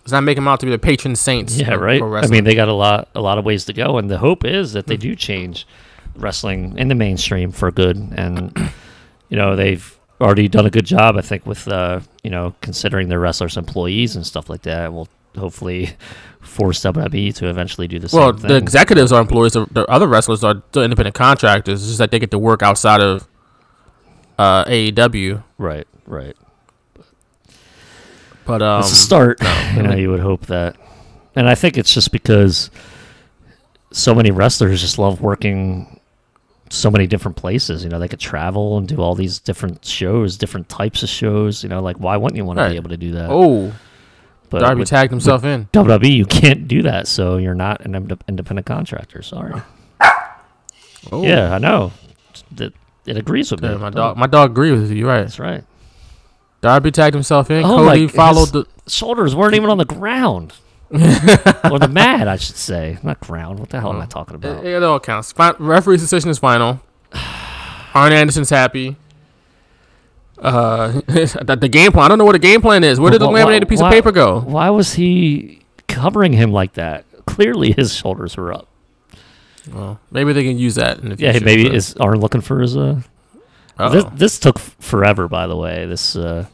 Let's 0.03 0.13
not 0.13 0.25
make 0.25 0.37
them 0.37 0.49
out 0.49 0.59
to 0.61 0.67
be 0.67 0.73
the 0.73 0.79
patron 0.79 1.15
saints. 1.15 1.57
yeah, 1.57 1.75
right. 1.75 2.03
I 2.03 2.27
mean, 2.27 2.45
they 2.45 2.55
got 2.55 2.69
a 2.69 2.73
lot, 2.73 3.09
a 3.15 3.21
lot 3.21 3.39
of 3.39 3.45
ways 3.45 3.65
to 3.67 3.73
go, 3.73 3.99
and 3.99 4.11
the 4.11 4.19
hope 4.19 4.45
is 4.45 4.73
that 4.73 4.87
they 4.87 4.97
do 4.97 5.15
change 5.15 5.67
wrestling 6.17 6.77
in 6.77 6.89
the 6.89 6.95
mainstream 6.95 7.53
for 7.53 7.71
good. 7.71 7.97
And 7.97 8.57
you 9.29 9.37
know, 9.37 9.55
they've 9.55 9.99
already 10.21 10.49
done 10.49 10.67
a 10.67 10.71
good 10.71 10.87
job, 10.87 11.17
I 11.17 11.21
think, 11.21 11.47
with 11.47 11.69
uh, 11.69 12.01
you 12.23 12.31
know 12.31 12.55
considering 12.61 13.09
their 13.09 13.21
wrestlers 13.21 13.57
employees 13.57 14.17
and 14.17 14.27
stuff 14.27 14.49
like 14.49 14.63
that. 14.63 14.93
Will 14.93 15.09
hopefully 15.37 15.91
force 16.41 16.81
WWE 16.81 17.35
to 17.37 17.49
eventually 17.49 17.89
do 17.89 17.99
the 17.99 18.09
same 18.09 18.21
well, 18.21 18.33
the 18.33 18.57
executives 18.57 19.13
are 19.13 19.21
employees. 19.21 19.53
The, 19.53 19.67
the 19.71 19.87
other 19.87 20.07
wrestlers 20.07 20.43
are 20.45 20.63
still 20.71 20.83
independent 20.83 21.15
contractors. 21.15 21.81
It's 21.81 21.91
just 21.91 21.99
that 21.99 22.11
they 22.11 22.19
get 22.19 22.31
to 22.33 22.39
work 22.39 22.63
outside 22.63 23.01
of 23.01 23.29
uh, 24.39 24.65
AEW. 24.65 25.43
right, 25.59 25.87
right. 26.07 26.37
But 28.45 28.63
um, 28.63 28.81
it's 28.81 28.91
a 28.93 28.97
start. 28.97 29.41
you 29.77 29.83
know, 29.83 29.95
you 29.95 30.11
would 30.11 30.21
hope 30.21 30.47
that, 30.47 30.77
and 31.37 31.49
I 31.49 31.55
think 31.55 31.77
it's 31.79 31.93
just 31.95 32.11
because 32.13 32.71
so 33.93 34.15
many 34.15 34.31
wrestlers 34.31 34.81
just 34.81 34.99
love 34.99 35.21
working 35.21 36.01
so 36.71 36.91
many 36.91 37.07
different 37.07 37.37
places. 37.37 37.85
You 37.85 37.91
know, 37.91 37.99
they 37.99 38.09
could 38.09 38.19
travel 38.21 38.79
and 38.79 38.89
do 38.89 38.97
all 39.01 39.15
these 39.15 39.39
different 39.39 39.85
shows, 39.85 40.37
different 40.37 40.69
types 40.69 41.03
of 41.03 41.09
shows. 41.09 41.63
You 41.63 41.69
know, 41.69 41.81
like 41.83 41.97
why 41.99 42.17
wouldn't 42.17 42.37
you 42.37 42.45
want 42.45 42.59
to 42.59 42.69
be 42.71 42.77
able 42.77 42.91
to 42.91 42.97
do 42.97 43.13
that? 43.13 43.29
oh, 43.31 43.73
but 44.51 44.61
Darby 44.61 44.81
with 44.81 44.89
tagged 44.89 45.11
himself 45.11 45.45
in. 45.45 45.67
WWE, 45.73 46.15
you 46.15 46.27
can't 46.27 46.67
do 46.69 46.83
that, 46.83 47.07
so 47.09 47.37
you're 47.39 47.55
not 47.55 47.81
an 47.87 47.95
ind- 47.95 48.23
independent 48.29 48.67
contractor. 48.67 49.23
Sorry. 49.23 49.61
Oh. 51.11 51.23
Yeah, 51.25 51.55
I 51.55 51.59
know. 51.59 51.93
That 52.53 52.73
it 53.07 53.17
agrees 53.17 53.51
with 53.51 53.63
Yeah, 53.63 53.73
me. 53.73 53.79
my 53.79 53.91
dog. 53.91 54.17
My 54.17 54.27
dog 54.27 54.51
agrees 54.53 54.81
with 54.81 54.91
you. 54.93 55.07
Right. 55.09 55.23
That's 55.23 55.39
right. 55.39 55.65
Darby 56.63 56.91
tagged 56.91 57.13
himself 57.15 57.51
in. 57.51 57.63
Oh 57.65 57.77
Cody 57.77 58.09
followed 58.09 58.41
his- 58.45 58.53
the. 58.53 58.67
Shoulders 58.89 59.37
weren't 59.37 59.55
even 59.55 59.69
on 59.71 59.77
the 59.79 59.85
ground. 59.85 60.55
or 60.91 61.79
the 61.79 61.89
mat, 61.91 62.29
I 62.29 62.37
should 62.37 62.57
say. 62.57 62.99
Not 63.03 63.21
ground. 63.21 63.59
What 63.61 63.71
the 63.71 63.81
hell 63.81 63.93
am 63.93 64.01
I 64.01 64.07
talking 64.07 64.35
about? 64.35 64.65
It, 64.65 64.75
it 64.75 64.83
all 64.83 64.99
counts. 65.01 65.33
Fi- 65.33 65.55
referee's 65.59 66.01
decision 66.01 66.31
is 66.31 66.39
final. 66.39 66.81
Arn 67.95 68.13
Anderson's 68.13 68.51
happy. 68.51 68.97
Uh, 70.39 70.89
the, 71.07 71.57
the 71.61 71.69
game 71.69 71.93
plan. 71.93 72.05
I 72.07 72.09
don't 72.09 72.19
know 72.19 72.25
what 72.25 72.33
the 72.33 72.39
game 72.39 72.61
plan 72.61 72.83
is. 72.85 72.99
Where 73.01 73.11
did 73.11 73.21
the 73.21 73.27
Wh- 73.27 73.31
wh- 73.31 73.35
laminated 73.35 73.69
piece 73.69 73.81
why- 73.81 73.89
of 73.89 73.93
paper 73.93 74.13
go? 74.13 74.41
Why 74.41 74.71
was 74.71 74.95
he 74.95 75.63
covering 75.89 76.33
him 76.33 76.53
like 76.53 76.75
that? 76.75 77.05
Clearly, 77.27 77.73
his 77.73 77.95
shoulders 77.95 78.37
were 78.37 78.53
up. 78.53 78.69
Well, 79.73 80.01
maybe 80.11 80.33
they 80.33 80.43
can 80.43 80.59
use 80.59 80.75
that 80.75 80.99
in 80.99 81.11
the 81.11 81.17
Yeah, 81.17 81.39
maybe 81.39 81.73
is 81.73 81.95
Arn 81.97 82.19
looking 82.21 82.41
for 82.41 82.61
his 82.61 82.77
uh. 82.77 83.01
This 83.91 84.05
this 84.15 84.39
took 84.39 84.59
forever, 84.59 85.29
by 85.29 85.47
the 85.47 85.57
way. 85.57 85.87
This 85.87 86.17
uh, 86.17 86.47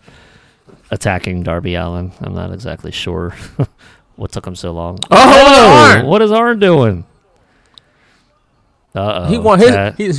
attacking 0.91 1.43
Darby 1.43 1.75
Allin. 1.75 2.13
I'm 2.21 2.35
not 2.35 2.53
exactly 2.53 2.93
sure 2.93 3.35
what 4.17 4.33
took 4.33 4.47
him 4.47 4.57
so 4.57 4.73
long. 4.73 4.99
Oh, 5.11 5.97
Arn! 5.97 6.07
what 6.07 6.23
is 6.23 6.33
Arn 6.33 6.59
doing? 6.59 7.05
Uh 8.95 9.25
oh. 9.25 9.29
He 9.29 9.39
want 9.39 9.61
his. 9.61 10.19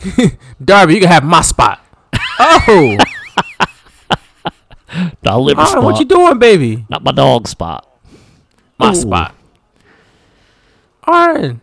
he's, 0.16 0.36
Darby, 0.62 0.94
you 0.94 1.00
can 1.00 1.08
have 1.08 1.24
my 1.24 1.40
spot. 1.40 1.84
Oh, 2.38 2.96
I'll 5.24 5.44
live 5.44 5.58
a 5.58 5.62
Arn, 5.62 5.68
spot. 5.68 5.82
what 5.82 5.98
you 5.98 6.04
doing, 6.04 6.38
baby? 6.38 6.84
Not 6.90 7.02
my 7.02 7.12
dog 7.12 7.48
spot. 7.48 7.88
My 8.78 8.90
Ooh. 8.90 8.94
spot. 8.94 9.34
Arn. 11.04 11.60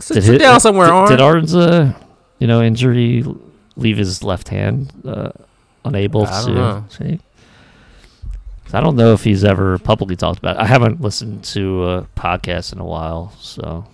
Sit, 0.00 0.14
Did 0.14 0.24
sit 0.24 0.38
down 0.38 0.60
somewhere, 0.60 0.86
did, 0.86 0.92
Arn. 0.94 1.08
Did 1.10 1.20
Arn's 1.20 1.54
uh, 1.54 1.92
you 2.38 2.46
know, 2.46 2.62
injury 2.62 3.24
leave 3.76 3.96
his 3.96 4.22
left 4.22 4.48
hand 4.48 4.92
uh, 5.04 5.30
unable 5.84 6.26
I 6.26 6.44
to 6.44 6.84
see? 6.90 7.20
I 8.72 8.80
don't 8.80 8.96
know 8.96 9.14
if 9.14 9.24
he's 9.24 9.44
ever 9.44 9.78
publicly 9.78 10.14
talked 10.16 10.38
about. 10.38 10.56
it. 10.56 10.60
I 10.60 10.66
haven't 10.66 11.00
listened 11.00 11.42
to 11.44 11.84
a 11.88 12.02
podcast 12.16 12.72
in 12.72 12.78
a 12.80 12.84
while, 12.84 13.32
so 13.38 13.86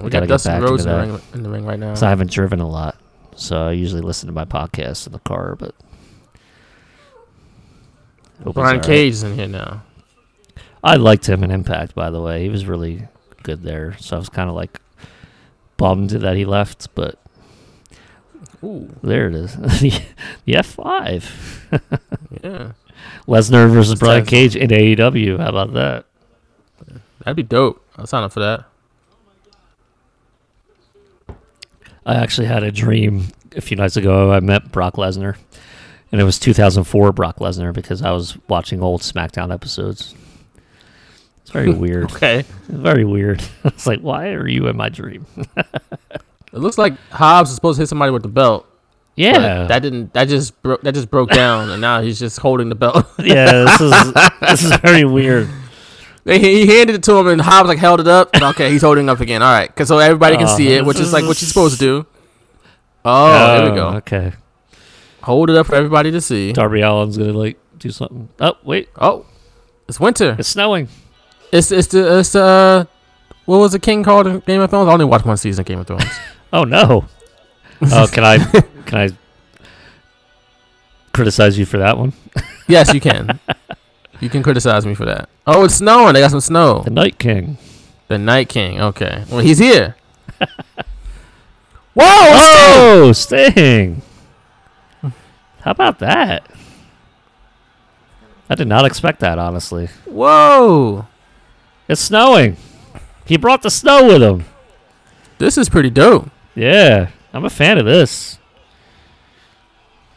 we 0.00 0.08
gotta 0.10 0.26
got 0.26 0.34
Dustin 0.34 0.52
back 0.52 0.62
Rhodes 0.62 0.84
in 0.86 0.90
the, 0.92 0.98
ring, 0.98 1.20
in 1.34 1.42
the 1.42 1.50
ring 1.50 1.64
right 1.66 1.78
now. 1.78 1.88
'cause 1.88 2.02
I 2.04 2.10
haven't 2.10 2.30
driven 2.30 2.60
a 2.60 2.68
lot. 2.68 2.96
So 3.34 3.66
I 3.68 3.72
usually 3.72 4.02
listen 4.02 4.28
to 4.28 4.32
my 4.32 4.44
podcasts 4.44 5.06
in 5.08 5.12
the 5.12 5.18
car, 5.18 5.56
but 5.56 5.74
Brian 8.52 8.76
right. 8.76 8.84
Cage 8.86 9.14
is 9.14 9.22
in 9.24 9.34
here 9.34 9.48
now. 9.48 9.82
I 10.82 10.96
liked 10.96 11.28
him 11.28 11.42
in 11.42 11.50
Impact, 11.50 11.94
by 11.94 12.10
the 12.10 12.20
way. 12.20 12.42
He 12.42 12.48
was 12.48 12.66
really 12.66 13.08
good 13.42 13.62
there. 13.62 13.96
So 13.98 14.16
I 14.16 14.18
was 14.18 14.28
kind 14.28 14.48
of 14.50 14.54
like 14.54 14.80
bummed 15.76 16.10
that 16.10 16.36
he 16.36 16.44
left, 16.44 16.88
but 16.94 17.18
Ooh, 18.62 18.94
there 19.02 19.28
it 19.28 19.34
is. 19.34 19.56
the 19.56 19.90
F5. 20.48 21.24
yeah. 22.42 22.72
Lesnar 23.26 23.70
versus 23.70 23.98
Brian 23.98 24.24
Cage 24.24 24.56
in 24.56 24.70
AEW. 24.70 25.38
How 25.38 25.48
about 25.48 25.72
that? 25.74 26.06
That'd 27.18 27.36
be 27.36 27.42
dope. 27.42 27.84
I'll 27.96 28.06
sign 28.06 28.22
up 28.22 28.32
for 28.32 28.40
that. 28.40 28.64
I 32.06 32.14
actually 32.14 32.46
had 32.46 32.62
a 32.62 32.70
dream 32.70 33.28
a 33.56 33.60
few 33.60 33.76
nights 33.76 33.96
ago. 33.96 34.32
I 34.32 34.40
met 34.40 34.70
Brock 34.72 34.94
Lesnar, 34.94 35.36
and 36.12 36.20
it 36.20 36.24
was 36.24 36.38
2004 36.38 37.12
Brock 37.12 37.38
Lesnar 37.38 37.72
because 37.72 38.02
I 38.02 38.10
was 38.12 38.36
watching 38.48 38.82
old 38.82 39.00
SmackDown 39.00 39.52
episodes. 39.52 40.14
Very 41.54 41.70
weird. 41.84 42.12
Okay. 42.12 42.44
Very 42.68 43.04
weird. 43.06 43.42
It's 43.64 43.86
like, 43.86 44.00
why 44.00 44.32
are 44.32 44.46
you 44.46 44.66
in 44.68 44.76
my 44.76 44.88
dream? 44.90 45.24
It 46.52 46.60
looks 46.60 46.78
like 46.78 46.96
Hobbs 47.10 47.50
is 47.50 47.56
supposed 47.56 47.78
to 47.78 47.82
hit 47.82 47.88
somebody 47.88 48.12
with 48.12 48.22
the 48.22 48.28
belt. 48.28 48.64
Yeah, 49.16 49.66
that 49.66 49.80
didn't. 49.82 50.12
That 50.12 50.28
just 50.28 50.60
broke. 50.62 50.82
That 50.82 50.94
just 50.94 51.10
broke 51.10 51.30
down, 51.30 51.68
and 51.70 51.80
now 51.80 52.00
he's 52.00 52.16
just 52.16 52.38
holding 52.38 52.68
the 52.68 52.76
belt. 52.76 53.04
yeah. 53.18 53.64
This 53.64 53.80
is 53.80 54.12
this 54.40 54.62
is 54.62 54.76
very 54.76 55.02
weird. 55.04 55.48
They- 56.22 56.38
he 56.38 56.66
handed 56.68 56.94
it 56.94 57.02
to 57.04 57.16
him, 57.18 57.26
and 57.26 57.40
Hobbs 57.40 57.68
like 57.68 57.78
held 57.78 57.98
it 57.98 58.06
up. 58.06 58.30
And 58.34 58.44
okay, 58.44 58.70
he's 58.70 58.82
holding 58.82 59.08
it 59.08 59.10
up 59.10 59.18
again. 59.18 59.42
All 59.42 59.50
right, 59.52 59.74
cause 59.74 59.88
so 59.88 59.98
everybody 59.98 60.36
can 60.36 60.46
Oh, 60.46 60.56
see 60.56 60.68
it, 60.68 60.84
which 60.86 61.00
is 61.00 61.12
like 61.12 61.24
what 61.24 61.40
you're 61.42 61.48
supposed 61.48 61.74
to 61.80 61.84
do. 61.84 62.06
Oh, 63.04 63.56
there 63.58 63.70
we 63.70 63.76
go. 63.76 63.88
Okay, 63.98 64.32
Hold 65.24 65.50
it 65.50 65.56
up 65.56 65.66
for 65.66 65.74
everybody 65.74 66.12
to 66.12 66.20
see. 66.20 66.52
Darby 66.52 66.82
Allin's 66.82 67.18
gonna 67.18 67.32
like 67.32 67.58
do 67.78 67.90
something. 67.90 68.28
Oh 68.38 68.54
wait, 68.62 68.90
Oh, 68.96 69.26
it's 69.88 69.98
winter. 69.98 70.36
it's 70.38 70.48
snowing. 70.48 70.86
It's 71.54 71.70
it's 71.70 71.86
the 71.86 72.18
it's 72.18 72.34
uh, 72.34 72.84
what 73.44 73.58
was 73.58 73.70
the 73.70 73.78
king 73.78 74.02
called 74.02 74.26
in 74.26 74.40
Game 74.40 74.60
of 74.60 74.70
Thrones? 74.70 74.88
I 74.88 74.92
only 74.92 75.04
watched 75.04 75.24
one 75.24 75.36
season 75.36 75.62
of 75.62 75.66
Game 75.66 75.78
of 75.78 75.86
Thrones. 75.86 76.04
Oh 76.52 76.62
no. 76.62 77.06
Oh, 77.82 78.08
can 78.12 78.22
I 78.22 78.38
can 78.86 78.98
I 78.98 79.08
criticize 81.12 81.58
you 81.58 81.66
for 81.66 81.78
that 81.78 81.98
one? 81.98 82.12
yes, 82.68 82.94
you 82.94 83.00
can. 83.00 83.40
you 84.20 84.28
can 84.30 84.44
criticize 84.44 84.86
me 84.86 84.94
for 84.94 85.04
that. 85.04 85.28
Oh, 85.48 85.64
it's 85.64 85.74
snowing. 85.74 86.14
They 86.14 86.20
got 86.20 86.30
some 86.30 86.38
snow. 86.38 86.82
The 86.84 86.90
Night 86.90 87.18
King. 87.18 87.58
The 88.06 88.18
Night 88.18 88.48
King. 88.48 88.80
Okay. 88.80 89.24
Well, 89.28 89.40
he's 89.40 89.58
here. 89.58 89.96
Whoa! 91.94 92.04
Oh, 92.04 93.12
Sting. 93.12 94.02
How 95.62 95.72
about 95.72 95.98
that? 95.98 96.48
I 98.48 98.54
did 98.54 98.68
not 98.68 98.84
expect 98.84 99.18
that, 99.20 99.40
honestly. 99.40 99.88
Whoa! 100.04 101.08
It's 101.88 102.00
snowing. 102.00 102.56
He 103.24 103.36
brought 103.36 103.62
the 103.62 103.70
snow 103.70 104.06
with 104.06 104.22
him. 104.22 104.44
This 105.38 105.58
is 105.58 105.68
pretty 105.68 105.90
dope. 105.90 106.30
Yeah, 106.54 107.10
I'm 107.32 107.44
a 107.44 107.50
fan 107.50 107.78
of 107.78 107.84
this. 107.84 108.38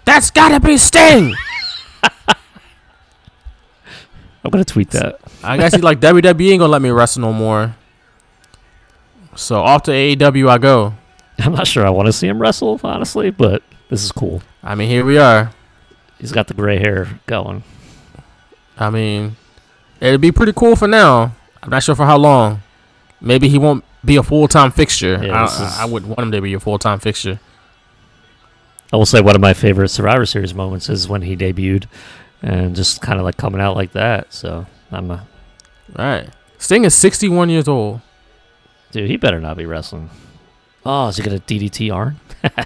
That's 0.05 0.31
gotta 0.31 0.59
be 0.59 0.77
Sting. 0.77 1.35
I'm 4.43 4.51
gonna 4.51 4.63
tweet 4.63 4.91
that. 4.91 5.19
I 5.43 5.57
guess 5.57 5.73
he's 5.73 5.83
like 5.83 5.99
WWE 5.99 6.51
ain't 6.51 6.59
gonna 6.59 6.71
let 6.71 6.81
me 6.81 6.89
wrestle 6.89 7.21
no 7.21 7.33
more. 7.33 7.75
So 9.35 9.61
off 9.61 9.83
to 9.83 9.91
AEW 9.91 10.49
I 10.49 10.57
go. 10.57 10.93
I'm 11.39 11.53
not 11.53 11.67
sure 11.67 11.85
I 11.85 11.89
want 11.89 12.07
to 12.07 12.13
see 12.13 12.27
him 12.27 12.41
wrestle, 12.41 12.79
honestly, 12.83 13.29
but 13.29 13.61
this 13.89 14.03
is 14.03 14.11
cool. 14.11 14.41
I 14.63 14.75
mean, 14.75 14.89
here 14.89 15.05
we 15.05 15.17
are. 15.17 15.51
He's 16.19 16.31
got 16.31 16.47
the 16.47 16.53
gray 16.53 16.79
hair 16.79 17.19
going. 17.27 17.63
I 18.77 18.89
mean, 18.89 19.35
it'd 19.99 20.21
be 20.21 20.31
pretty 20.31 20.53
cool 20.53 20.75
for 20.75 20.87
now. 20.87 21.35
I'm 21.63 21.69
not 21.69 21.83
sure 21.83 21.95
for 21.95 22.05
how 22.05 22.17
long. 22.17 22.61
Maybe 23.19 23.49
he 23.49 23.57
won't 23.57 23.83
be 24.05 24.15
a 24.15 24.23
full 24.23 24.47
time 24.47 24.71
fixture. 24.71 25.19
Yeah, 25.23 25.41
I, 25.41 25.45
is- 25.45 25.59
I, 25.59 25.83
I 25.83 25.85
would 25.85 26.05
want 26.05 26.19
him 26.19 26.31
to 26.31 26.41
be 26.41 26.53
a 26.53 26.59
full 26.59 26.77
time 26.79 26.99
fixture. 26.99 27.39
I 28.93 28.95
will 28.97 29.05
say 29.05 29.19
one 29.21 29.35
of 29.35 29.41
my 29.41 29.53
favorite 29.53 29.89
Survivor 29.89 30.25
Series 30.25 30.53
moments 30.53 30.87
is 30.89 31.09
when 31.09 31.21
he 31.23 31.35
debuted, 31.35 31.85
and 32.41 32.75
just 32.75 33.01
kind 33.01 33.19
of 33.19 33.25
like 33.25 33.35
coming 33.37 33.59
out 33.59 33.75
like 33.75 33.91
that. 33.93 34.31
So 34.33 34.65
I'm 34.91 35.11
a 35.11 35.27
Right. 35.97 36.29
Sting 36.57 36.85
is 36.85 36.93
61 36.95 37.49
years 37.49 37.67
old. 37.67 38.01
dude. 38.91 39.09
He 39.09 39.17
better 39.17 39.39
not 39.39 39.57
be 39.57 39.65
wrestling. 39.65 40.09
Oh, 40.85 41.07
is 41.09 41.17
he 41.17 41.23
gonna 41.23 41.39
DDT 41.39 41.93
Arn? 41.93 42.19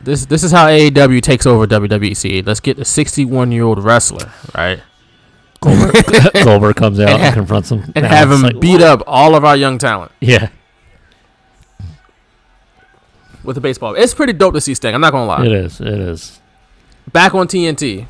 This 0.00 0.26
this 0.26 0.44
is 0.44 0.52
how 0.52 0.66
AEW 0.66 1.22
takes 1.22 1.46
over 1.46 1.66
WWC. 1.66 2.46
Let's 2.46 2.60
get 2.60 2.78
a 2.78 2.84
61 2.84 3.52
year 3.52 3.62
old 3.62 3.82
wrestler, 3.82 4.30
right, 4.54 4.80
Goldberg, 5.64 6.32
Goldberg 6.44 6.76
comes 6.76 7.00
out 7.00 7.20
and 7.20 7.34
confronts 7.34 7.70
him 7.70 7.82
and 7.94 8.02
Now 8.04 8.08
have 8.08 8.30
it's 8.30 8.40
him 8.40 8.46
like, 8.46 8.60
beat 8.60 8.80
up 8.80 9.02
all 9.06 9.34
of 9.34 9.44
our 9.44 9.56
young 9.56 9.78
talent 9.78 10.12
Yeah, 10.20 10.48
with 13.42 13.56
a 13.58 13.60
baseball. 13.60 13.94
It's 13.94 14.14
pretty 14.14 14.32
dope 14.32 14.54
to 14.54 14.60
see 14.60 14.74
Sting. 14.74 14.94
I'm 14.94 15.00
not 15.00 15.12
gonna 15.12 15.26
lie. 15.26 15.44
it 15.44 15.52
is. 15.52 15.80
It 15.80 15.88
is. 15.88 16.40
Back 17.12 17.34
on 17.34 17.46
TNT. 17.46 18.06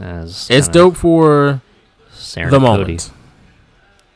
As 0.00 0.48
It's 0.50 0.68
dope 0.68 0.96
for 0.96 1.60
Sarah 2.12 2.50
the 2.50 2.60
moment. 2.60 3.10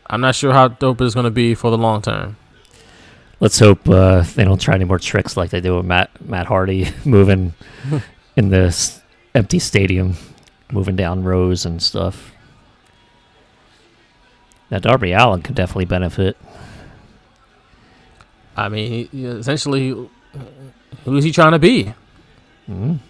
I'm 0.09 0.21
not 0.21 0.35
sure 0.35 0.53
how 0.53 0.69
dope 0.69 1.01
it's 1.01 1.15
gonna 1.15 1.31
be 1.31 1.55
for 1.55 1.71
the 1.71 1.79
long 1.79 2.03
term. 2.03 2.37
Let's 3.41 3.59
hope 3.59 3.89
uh, 3.89 4.23
they 4.23 4.45
don't 4.45 4.61
try 4.61 4.75
any 4.75 4.85
more 4.85 4.99
tricks 4.99 5.37
like 5.37 5.51
they 5.51 5.61
do 5.61 5.77
with 5.77 5.87
Matt 5.87 6.11
Matt 6.25 6.47
Hardy 6.47 6.89
moving 7.05 7.55
in 8.37 8.49
this 8.49 9.01
empty 9.35 9.59
stadium, 9.59 10.15
moving 10.73 10.97
down 10.97 11.25
rows 11.25 11.67
and 11.67 11.83
stuff. 11.83 12.33
Now 14.71 14.79
Darby 14.79 15.13
Allin 15.13 15.43
could 15.43 15.55
definitely 15.55 15.85
benefit. 15.85 16.37
I 18.57 18.69
mean, 18.69 19.09
he, 19.11 19.25
essentially, 19.25 19.89
who 21.05 21.17
is 21.17 21.25
he 21.25 21.33
trying 21.33 21.53
to 21.53 21.59
be? 21.59 21.93
Mm. 22.71 23.01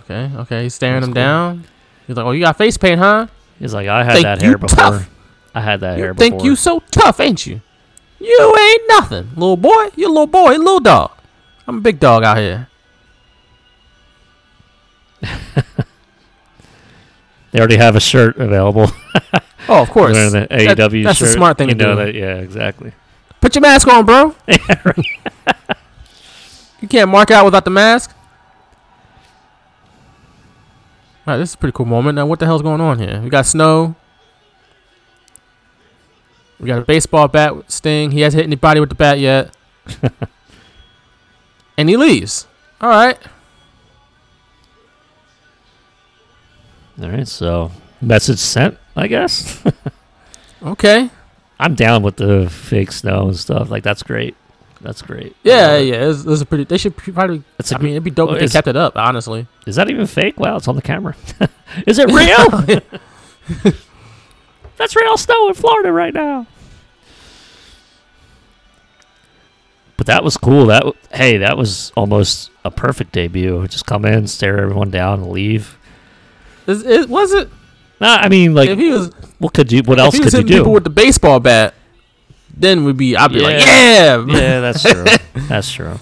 Okay, 0.00 0.30
okay, 0.36 0.62
he's 0.62 0.74
staring 0.74 1.00
That's 1.00 1.08
him 1.08 1.14
cool. 1.14 1.22
down. 1.22 1.64
He's 2.06 2.16
like, 2.16 2.24
"Oh, 2.24 2.30
you 2.30 2.40
got 2.40 2.56
face 2.56 2.78
paint, 2.78 2.98
huh? 3.00 3.26
He's 3.58 3.74
like, 3.74 3.88
I 3.88 4.04
had 4.04 4.12
Think 4.14 4.22
that 4.24 4.40
hair 4.40 4.56
before. 4.56 4.76
tough. 4.76 5.10
I 5.54 5.60
had 5.60 5.80
that 5.80 5.98
hair 5.98 6.14
before. 6.14 6.30
think 6.30 6.44
you 6.44 6.54
so 6.54 6.80
tough, 6.92 7.18
ain't 7.20 7.44
you? 7.44 7.60
You 8.20 8.54
ain't 8.58 8.82
nothing, 8.88 9.30
little 9.36 9.56
boy. 9.56 9.88
You 9.96 10.06
a 10.08 10.12
little 10.12 10.26
boy, 10.26 10.56
little 10.56 10.80
dog. 10.80 11.12
I'm 11.66 11.78
a 11.78 11.80
big 11.80 12.00
dog 12.00 12.24
out 12.24 12.38
here. 12.38 12.68
They 17.50 17.60
already 17.60 17.76
have 17.78 17.96
a 17.96 18.00
shirt 18.00 18.36
available. 18.36 18.90
Oh, 19.70 19.80
of 19.82 19.88
course. 19.90 20.12
Wearing 20.12 20.32
the 20.32 20.46
That- 20.50 20.76
AEW 20.78 21.04
that's 21.04 21.18
shirt. 21.18 21.28
a 21.28 21.32
smart 21.32 21.56
thing 21.56 21.70
you 21.70 21.74
to 21.74 21.82
know 21.82 21.94
do. 21.96 22.04
That, 22.04 22.14
yeah, 22.14 22.34
exactly. 22.36 22.92
Put 23.40 23.54
your 23.54 23.62
mask 23.62 23.88
on, 23.88 24.04
bro. 24.04 24.34
You 26.80 26.86
can't 26.88 27.10
mark 27.10 27.30
out 27.32 27.44
without 27.44 27.64
the 27.64 27.70
mask. 27.70 28.14
All 31.26 31.32
right, 31.34 31.36
this 31.38 31.48
is 31.50 31.54
a 31.54 31.58
pretty 31.58 31.74
cool 31.74 31.86
moment. 31.86 32.16
Now, 32.16 32.24
what 32.26 32.38
the 32.38 32.46
hell's 32.46 32.62
going 32.62 32.80
on 32.80 32.98
here? 33.00 33.20
We 33.20 33.30
got 33.30 33.46
snow. 33.46 33.96
We 36.60 36.66
got 36.66 36.78
a 36.80 36.84
baseball 36.84 37.28
bat 37.28 37.56
with 37.56 37.70
Sting. 37.70 38.10
He 38.10 38.20
hasn't 38.22 38.38
hit 38.40 38.46
anybody 38.46 38.80
with 38.80 38.88
the 38.88 38.94
bat 38.94 39.18
yet. 39.20 39.54
and 41.78 41.88
he 41.88 41.96
leaves. 41.96 42.46
All 42.80 42.88
right. 42.90 43.18
All 47.00 47.08
right, 47.08 47.28
so 47.28 47.70
message 48.00 48.38
sent, 48.38 48.76
I 48.96 49.06
guess. 49.06 49.62
Okay. 50.60 51.08
I'm 51.60 51.76
down 51.76 52.02
with 52.02 52.16
the 52.16 52.50
fake 52.50 52.90
snow 52.90 53.28
and 53.28 53.36
stuff. 53.36 53.70
Like 53.70 53.84
that's 53.84 54.02
great. 54.02 54.34
That's 54.80 55.02
great. 55.02 55.36
Yeah, 55.44 55.74
Uh, 55.74 55.76
yeah. 55.76 56.08
It's, 56.10 56.24
it's 56.24 56.40
a 56.42 56.44
pretty. 56.46 56.64
They 56.64 56.78
should 56.78 56.96
probably. 56.96 57.44
It's 57.60 57.70
a 57.70 57.76
I 57.76 57.78
mean, 57.78 57.92
it'd 57.92 58.02
be 58.02 58.10
dope 58.10 58.30
well, 58.30 58.38
if 58.38 58.50
they 58.50 58.58
kept 58.58 58.66
it 58.66 58.74
up. 58.76 58.96
Honestly. 58.96 59.46
Is 59.68 59.76
that 59.76 59.88
even 59.88 60.08
fake? 60.08 60.40
Wow, 60.40 60.56
it's 60.56 60.66
on 60.66 60.74
the 60.74 60.82
camera. 60.82 61.14
Is 61.86 62.00
it 62.00 62.08
real? 62.10 63.72
That's 64.78 64.96
real 64.96 65.16
snow 65.16 65.48
in 65.48 65.54
Florida 65.54 65.92
right 65.92 66.14
now. 66.14 66.46
But 69.96 70.06
that 70.06 70.22
was 70.22 70.36
cool. 70.36 70.66
That 70.66 70.84
hey, 71.12 71.38
that 71.38 71.58
was 71.58 71.92
almost 71.96 72.50
a 72.64 72.70
perfect 72.70 73.12
debut. 73.12 73.66
Just 73.66 73.84
come 73.84 74.04
in, 74.04 74.28
stare 74.28 74.58
everyone 74.60 74.90
down, 74.90 75.20
and 75.22 75.30
leave. 75.30 75.76
Is, 76.68 76.84
it, 76.84 77.08
was 77.08 77.32
it? 77.32 77.48
Nah, 78.00 78.16
I 78.16 78.28
mean, 78.28 78.54
like, 78.54 78.68
if 78.68 78.78
he 78.78 78.90
was, 78.90 79.10
what 79.38 79.54
could 79.54 79.72
you? 79.72 79.82
What 79.82 79.98
if 79.98 80.04
else 80.04 80.14
he 80.14 80.20
was 80.20 80.32
could 80.32 80.34
you 80.34 80.46
hitting 80.46 80.58
people 80.60 80.70
do? 80.70 80.74
with 80.74 80.84
the 80.84 80.90
baseball 80.90 81.40
bat, 81.40 81.74
then 82.56 82.84
we'd 82.84 82.96
be. 82.96 83.16
I'd 83.16 83.32
be 83.32 83.40
like, 83.40 83.58
Yeah. 83.58 84.24
yeah, 84.24 84.24
yeah, 84.28 84.60
that's 84.60 84.82
true. 84.82 85.04
that's 85.48 85.70
true. 85.72 85.98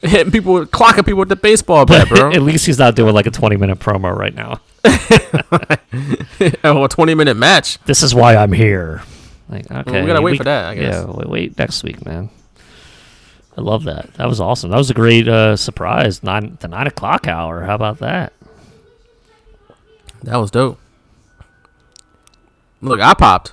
hitting 0.00 0.30
people, 0.30 0.64
clocking 0.66 1.04
people 1.04 1.18
with 1.18 1.28
the 1.28 1.36
baseball 1.36 1.84
bat, 1.86 2.08
bro. 2.08 2.30
At 2.32 2.42
least 2.42 2.66
he's 2.66 2.78
not 2.78 2.94
doing 2.94 3.14
like 3.14 3.26
a 3.26 3.30
20 3.32 3.56
minute 3.56 3.80
promo 3.80 4.16
right 4.16 4.34
now. 4.34 4.60
oh, 6.64 6.84
a 6.84 6.88
twenty 6.88 7.14
minute 7.14 7.36
match. 7.36 7.78
This 7.84 8.02
is 8.02 8.14
why 8.14 8.36
I'm 8.36 8.52
here. 8.52 9.02
Like, 9.48 9.70
okay, 9.70 10.00
we 10.00 10.06
gotta 10.06 10.22
wait 10.22 10.38
for 10.38 10.44
that, 10.44 10.66
I 10.66 10.74
guess. 10.74 10.94
Yeah, 10.94 11.04
wait, 11.06 11.28
wait 11.28 11.58
next 11.58 11.82
week, 11.82 12.04
man. 12.06 12.30
I 13.56 13.60
love 13.60 13.84
that. 13.84 14.14
That 14.14 14.28
was 14.28 14.40
awesome. 14.40 14.70
That 14.70 14.78
was 14.78 14.90
a 14.90 14.94
great 14.94 15.28
uh, 15.28 15.56
surprise. 15.56 16.22
Nine 16.22 16.56
the 16.60 16.68
nine 16.68 16.86
o'clock 16.86 17.26
hour. 17.26 17.62
How 17.62 17.74
about 17.74 17.98
that? 17.98 18.32
That 20.22 20.36
was 20.36 20.50
dope. 20.50 20.78
Look, 22.80 23.00
I 23.00 23.14
popped. 23.14 23.52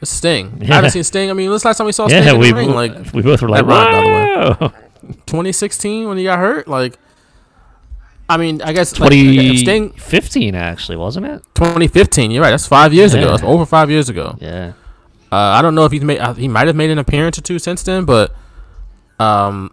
It's 0.00 0.10
Sting. 0.10 0.58
I 0.62 0.66
haven't 0.66 0.90
seen 0.90 1.04
Sting. 1.04 1.30
I 1.30 1.32
mean, 1.34 1.50
this 1.50 1.64
last 1.64 1.78
time 1.78 1.86
we 1.86 1.92
saw 1.92 2.08
Sting 2.08 2.24
yeah, 2.24 2.32
in 2.32 2.40
we 2.40 2.50
the 2.50 2.56
ring, 2.56 2.70
like 2.70 3.12
we 3.12 3.22
both 3.22 3.42
were 3.42 3.48
like, 3.48 3.64
that 3.64 3.70
rhymed, 3.70 4.58
by 4.58 4.68
the 4.68 4.68
"Whoa!" 4.68 5.14
2016 5.26 6.08
when 6.08 6.18
he 6.18 6.24
got 6.24 6.38
hurt. 6.38 6.66
Like, 6.68 6.98
I 8.28 8.36
mean, 8.38 8.62
I 8.62 8.72
guess 8.72 8.98
like, 8.98 9.12
I 9.12 9.16
2015 9.16 10.54
actually, 10.54 10.96
wasn't 10.96 11.26
it? 11.26 11.42
2015. 11.54 12.30
You're 12.30 12.42
right. 12.42 12.50
That's 12.50 12.66
five 12.66 12.94
years 12.94 13.12
ago. 13.14 13.30
That's 13.32 13.42
over 13.42 13.66
five 13.66 13.90
years 13.90 14.08
ago. 14.08 14.36
Yeah. 14.40 14.72
Uh, 15.30 15.36
I 15.36 15.62
don't 15.62 15.74
know 15.74 15.84
if 15.84 15.92
he's 15.92 16.02
made. 16.02 16.18
Uh, 16.18 16.32
he 16.34 16.48
might 16.48 16.66
have 16.66 16.76
made 16.76 16.90
an 16.90 16.98
appearance 16.98 17.36
or 17.38 17.42
two 17.42 17.58
since 17.58 17.82
then, 17.82 18.04
but 18.04 18.34
um, 19.18 19.72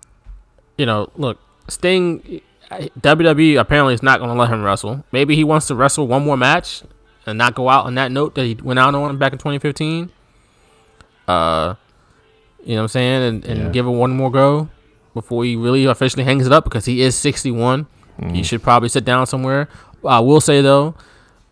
you 0.78 0.86
know, 0.86 1.10
look, 1.16 1.40
Sting, 1.70 2.42
WWE 2.72 3.60
apparently 3.60 3.94
is 3.94 4.02
not 4.04 4.20
going 4.20 4.32
to 4.32 4.36
let 4.40 4.50
him 4.50 4.64
wrestle. 4.64 5.04
Maybe 5.12 5.36
he 5.36 5.44
wants 5.44 5.68
to 5.68 5.76
wrestle 5.76 6.08
one 6.08 6.24
more 6.26 6.36
match 6.38 6.84
and 7.26 7.38
not 7.38 7.54
go 7.56 7.70
out 7.70 7.86
on 7.86 7.96
that 7.96 8.12
note 8.12 8.36
that 8.36 8.46
he 8.46 8.56
went 8.56 8.80
out 8.80 8.96
on 8.96 9.18
back 9.18 9.34
in 9.34 9.38
2015. 9.40 10.10
Uh, 11.28 11.76
you 12.64 12.70
know 12.76 12.76
what 12.78 12.82
I'm 12.84 12.88
saying, 12.90 13.24
and, 13.24 13.46
and 13.46 13.60
Yeah. 13.60 13.70
give 13.70 13.86
it 13.86 13.92
one 13.92 14.12
more 14.12 14.32
go 14.32 14.70
before 15.14 15.44
he 15.46 15.56
really 15.56 15.86
officially 15.86 16.24
hangs 16.24 16.46
it 16.46 16.52
up 16.52 16.64
because 16.64 16.86
he 16.86 17.02
is 17.02 17.16
61. 17.16 17.86
Mm. 18.20 18.36
He 18.36 18.44
should 18.44 18.64
probably 18.64 18.90
sit 18.90 19.06
down 19.06 19.26
somewhere. 19.28 19.68
I 20.06 20.20
will 20.20 20.42
say 20.42 20.62
though, 20.62 20.96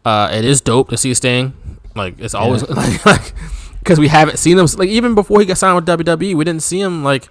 uh, 0.05 0.29
it 0.33 0.45
is 0.45 0.61
dope 0.61 0.89
to 0.89 0.97
see 0.97 1.13
Sting. 1.13 1.53
Like 1.95 2.19
it's 2.19 2.33
always 2.33 2.67
like 2.69 3.05
like 3.05 3.33
because 3.79 3.99
we 3.99 4.07
haven't 4.07 4.37
seen 4.37 4.57
him 4.57 4.67
like 4.77 4.89
even 4.89 5.15
before 5.15 5.39
he 5.39 5.45
got 5.45 5.57
signed 5.57 5.75
with 5.75 5.85
WWE, 5.85 6.35
we 6.35 6.43
didn't 6.43 6.63
see 6.63 6.81
him 6.81 7.03
like. 7.03 7.27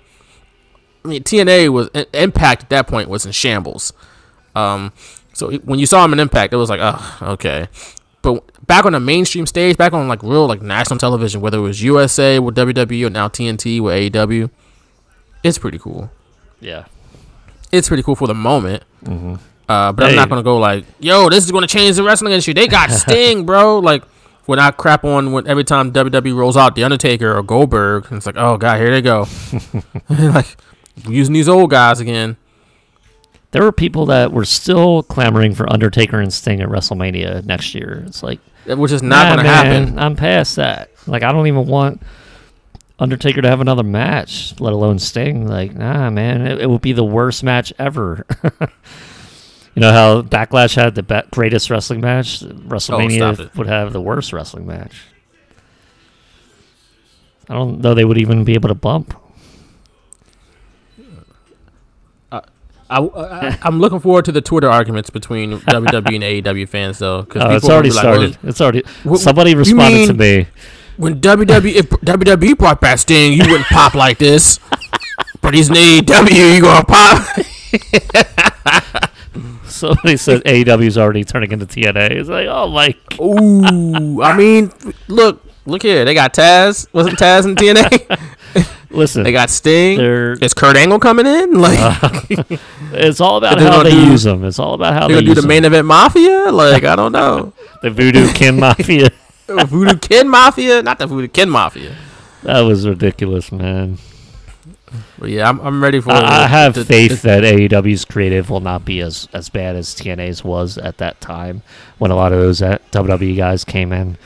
I 1.05 1.09
mean, 1.09 1.23
TNA 1.23 1.69
was 1.69 1.89
Impact 2.13 2.65
at 2.65 2.71
that 2.71 2.89
point 2.89 3.09
was 3.09 3.25
in 3.25 3.31
shambles. 3.33 3.93
Um, 4.57 4.93
so 5.33 5.53
when 5.59 5.79
you 5.79 5.87
saw 5.87 6.05
him 6.05 6.13
in 6.13 6.19
Impact, 6.19 6.53
it 6.53 6.57
was 6.57 6.69
like, 6.69 6.81
oh, 6.83 7.19
okay. 7.23 7.69
But 8.23 8.67
back 8.67 8.85
on 8.85 8.93
the 8.93 9.01
mainstream 9.01 9.47
stage, 9.47 9.77
back 9.77 9.93
on 9.93 10.09
like 10.09 10.23
real 10.23 10.47
like 10.49 10.61
national 10.61 10.99
television, 10.99 11.41
whether 11.41 11.59
it 11.59 11.63
was 11.63 11.83
USA 11.83 12.41
with 12.41 12.57
WWE 12.57 13.07
or 13.07 13.11
now 13.11 13.29
TNT 13.29 13.81
with 13.81 14.13
AEW, 14.13 14.51
it's 15.45 15.59
pretty 15.59 15.79
cool. 15.79 16.11
Yeah. 16.61 16.87
It's 17.71 17.89
pretty 17.89 18.03
cool 18.03 18.17
for 18.17 18.27
the 18.27 18.35
moment. 18.35 18.83
Mm-hmm. 19.05 19.35
Uh, 19.69 19.93
but 19.93 20.07
I'm 20.07 20.17
not 20.17 20.29
gonna 20.29 20.43
go 20.43 20.59
like, 20.59 20.85
yo, 20.99 21.29
this 21.29 21.45
is 21.45 21.53
gonna 21.53 21.67
change 21.67 21.97
the 21.97 22.03
wrestling 22.03 22.33
industry. 22.33 22.55
They 22.55 22.69
got 22.69 22.91
Sting, 22.91 23.45
bro. 23.45 23.79
Like, 23.81 24.03
we're 24.47 24.57
not 24.57 24.79
crap 24.79 25.05
on 25.05 25.33
when 25.33 25.47
every 25.47 25.65
time 25.65 25.93
WWE 25.93 26.35
rolls 26.35 26.57
out 26.57 26.75
the 26.75 26.85
Undertaker 26.85 27.37
or 27.37 27.43
Goldberg. 27.43 28.07
It's 28.11 28.25
like, 28.25 28.37
oh 28.39 28.57
god, 28.57 28.81
here 28.81 28.91
they 28.91 29.03
go. 29.03 29.27
like 30.09 30.57
using 31.07 31.35
these 31.35 31.49
old 31.49 31.71
guys 31.71 32.01
again. 32.01 32.37
There 33.51 33.63
were 33.63 33.73
people 33.73 34.07
that 34.07 34.33
were 34.33 34.45
still 34.45 35.03
clamoring 35.03 35.55
for 35.55 35.71
Undertaker 35.73 36.21
and 36.21 36.33
Sting 36.33 36.61
at 36.61 36.69
WrestleMania 36.69 37.45
next 37.47 37.75
year. 37.75 38.05
It's 38.07 38.23
like, 38.23 38.41
Which 38.67 38.93
is 38.93 39.03
not 39.03 39.25
nah, 39.25 39.37
gonna 39.37 39.43
man, 39.43 39.87
happen. 39.87 39.99
I'm 39.99 40.17
past 40.17 40.57
that. 40.57 40.91
Like, 41.07 41.23
I 41.23 41.33
don't 41.33 41.47
even 41.47 41.67
want 41.67 42.03
Undertaker 43.01 43.41
to 43.43 43.49
have 43.49 43.61
another 43.61 43.85
match, 43.85 44.59
let 44.61 44.73
alone 44.73 44.99
Sting. 44.99 45.47
Like, 45.47 45.75
nah, 45.75 46.11
man, 46.11 46.45
it, 46.47 46.63
it 46.63 46.71
would 46.71 46.83
be 46.83 46.93
the 46.93 47.05
worst 47.05 47.45
match 47.45 47.73
ever. 47.79 48.27
you 48.61 49.81
know 49.81 49.93
how 49.93 50.23
Backlash 50.23 50.75
had 50.75 50.95
the 50.97 51.03
be- 51.05 51.21
greatest 51.31 51.71
wrestling 51.71 52.01
match? 52.01 52.41
WrestleMania 52.41 53.39
Oh, 53.39 53.51
would 53.57 53.69
have 53.69 53.93
the 53.93 54.01
worst 54.01 54.33
wrestling 54.33 54.67
match. 54.67 55.01
I 57.49 57.55
don't 57.55 57.81
know 57.81 57.95
they 57.95 58.05
would 58.05 58.19
even 58.19 58.43
be 58.45 58.55
able 58.55 58.69
to 58.69 58.75
bump. 58.75 59.15
I, 62.91 63.01
I, 63.03 63.59
I'm 63.63 63.81
looking 63.81 64.01
forward 64.01 64.25
to 64.25 64.33
the 64.33 64.41
Twitter 64.41 64.71
arguments 64.71 65.11
between 65.11 65.59
WWE 65.59 66.15
and 66.15 66.47
AEW 66.47 66.67
fans, 66.67 66.99
though, 66.99 67.21
because 67.21 67.43
Oh, 67.43 67.55
it's 67.55 67.69
already 67.69 67.91
started. 67.91 68.39
it's 68.43 68.63
already. 68.63 68.83
Somebody 69.17 69.51
you 69.51 69.59
responded 69.59 70.07
to 70.07 70.15
me. 70.15 70.47
When 70.99 71.21
WWE 71.21 71.75
if 71.75 71.89
WWE 71.91 72.59
brought 72.59 72.81
back 72.81 72.99
Sting, 72.99 73.33
you 73.33 73.41
wouldn't 73.51 73.67
pop 73.67 73.95
like 73.95 74.19
this. 74.19 74.59
but 75.41 75.55
he's 75.55 75.69
in 75.71 75.77
AEW. 75.77 76.55
You 76.57 76.61
gonna 76.63 76.85
pop? 76.85 77.27
Somebody 79.65 80.17
said 80.17 80.43
AEW's 80.45 80.99
already 80.99 81.23
turning 81.25 81.53
into 81.53 81.67
TNA. 81.67 82.11
It's 82.13 82.29
like, 82.29 82.47
oh 82.49 82.69
my. 82.69 82.95
Ooh, 83.21 84.23
I 84.23 84.37
mean, 84.37 84.73
look, 85.07 85.45
look 85.67 85.83
here. 85.83 86.05
They 86.05 86.15
got 86.15 86.35
Taz. 86.35 86.87
Wasn't 86.93 87.17
Taz 87.19 87.45
in 87.45 87.55
TNA? 87.55 88.67
Listen, 88.91 89.23
they 89.23 89.33
got 89.33 89.51
Sting. 89.51 89.99
they're 89.99 90.33
Is 90.33 90.55
Kurt 90.55 90.77
Angle 90.77 90.99
coming 90.99 91.27
in? 91.27 91.57
Uh, 91.57 91.59
like, 91.61 91.79
it's 92.93 93.21
all 93.21 93.37
about 93.37 93.61
how 93.61 93.83
they 93.83 93.91
do- 93.91 94.07
use 94.11 94.23
them. 94.25 94.43
It's 94.45 94.59
all 94.59 94.73
about 94.75 94.95
how 94.95 95.07
they 95.07 95.15
they 95.15 95.21
gonna 95.21 95.27
do 95.27 95.35
the 95.35 95.41
them. 95.43 95.49
main 95.49 95.65
event 95.67 95.87
Mafia? 95.87 96.51
Like, 96.51 96.85
I 96.85 96.97
don't 96.97 97.13
know. 97.13 97.53
the 97.83 97.91
Voodoo 97.91 98.33
Kin 98.33 98.59
Mafia. 98.59 99.09
Voodoo 99.49 99.99
Kid 99.99 100.27
Mafia, 100.27 100.83
not 100.83 100.99
the 100.99 101.07
Voodoo 101.07 101.29
Kid 101.29 101.47
Mafia. 101.47 101.95
That 102.43 102.61
was 102.61 102.87
ridiculous, 102.87 103.51
man. 103.51 103.99
But 105.19 105.31
yeah, 105.31 105.49
I'm, 105.49 105.61
I'm 105.61 105.83
ready 105.83 106.01
for. 106.01 106.13
I, 106.13 106.45
I 106.45 106.47
have 106.47 106.75
the- 106.75 106.85
faith 106.85 107.23
that 107.23 107.43
AEW's 107.43 108.05
creative 108.05 108.49
will 108.51 108.61
not 108.61 108.85
be 108.85 109.01
as, 109.01 109.29
as 109.33 109.49
bad 109.49 109.77
as 109.77 109.95
TNA's 109.95 110.45
was 110.45 110.79
at 110.79 110.99
that 110.99 111.21
time 111.21 111.63
when 111.99 112.11
a 112.11 112.15
lot 112.17 112.33
of 112.33 112.39
those 112.41 112.61
WWE 112.61 113.37
guys 113.37 113.65
came 113.65 113.93
in. 113.93 114.17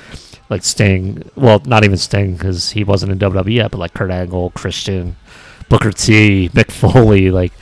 Like 0.51 0.63
Sting, 0.65 1.31
well, 1.35 1.63
not 1.65 1.85
even 1.85 1.97
Sting 1.97 2.35
because 2.35 2.73
he 2.73 2.85
wasn't 2.85 3.13
in 3.13 3.19
WWE 3.19 3.55
yet, 3.55 3.71
but 3.71 3.79
like 3.79 3.95
Kurt 3.95 4.11
Angle, 4.11 4.51
Christian, 4.51 5.17
Booker 5.71 5.93
T, 5.93 6.51
Mick 6.51 6.71
Foley. 6.71 7.31
Like 7.31 7.53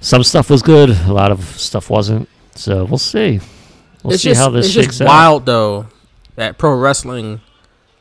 some 0.00 0.24
stuff 0.24 0.48
was 0.48 0.62
good, 0.62 0.90
a 0.90 1.12
lot 1.12 1.30
of 1.30 1.44
stuff 1.44 1.90
wasn't. 1.90 2.28
So 2.54 2.84
we'll 2.86 2.96
see. 2.98 3.40
We'll 4.02 4.14
it's 4.14 4.22
see 4.22 4.30
just, 4.30 4.40
how 4.40 4.48
this 4.48 4.66
it's 4.66 4.74
shakes 4.74 4.86
just 4.98 5.02
out. 5.02 5.08
wild 5.08 5.46
though 5.46 5.86
that 6.36 6.58
pro 6.58 6.74
wrestling. 6.76 7.40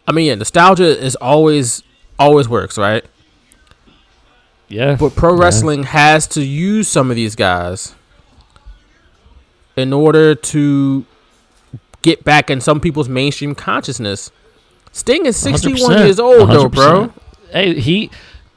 I 0.07 0.11
mean, 0.11 0.27
yeah, 0.27 0.35
nostalgia 0.35 0.97
is 1.03 1.15
always 1.17 1.83
always 2.19 2.47
works, 2.49 2.77
right? 2.77 3.03
Yeah, 4.67 4.95
But 4.99 5.15
pro 5.15 5.35
yeah. 5.35 5.41
wrestling 5.43 5.83
has 5.83 6.25
to 6.27 6.43
use 6.43 6.87
some 6.87 7.09
of 7.09 7.15
these 7.15 7.35
guys 7.35 7.95
in 9.75 9.93
order 9.93 10.33
to 10.35 11.05
get 12.01 12.23
back 12.23 12.49
in 12.49 12.59
some 12.61 12.79
people's 12.79 13.09
mainstream 13.09 13.55
consciousness. 13.55 14.31
Sting 14.91 15.25
is 15.25 15.37
61 15.37 15.91
100%, 15.91 16.05
years 16.05 16.19
old, 16.19 16.49
though, 16.49 16.69
bro. 16.69 17.13
Hey, 17.51 17.79
he 17.79 18.09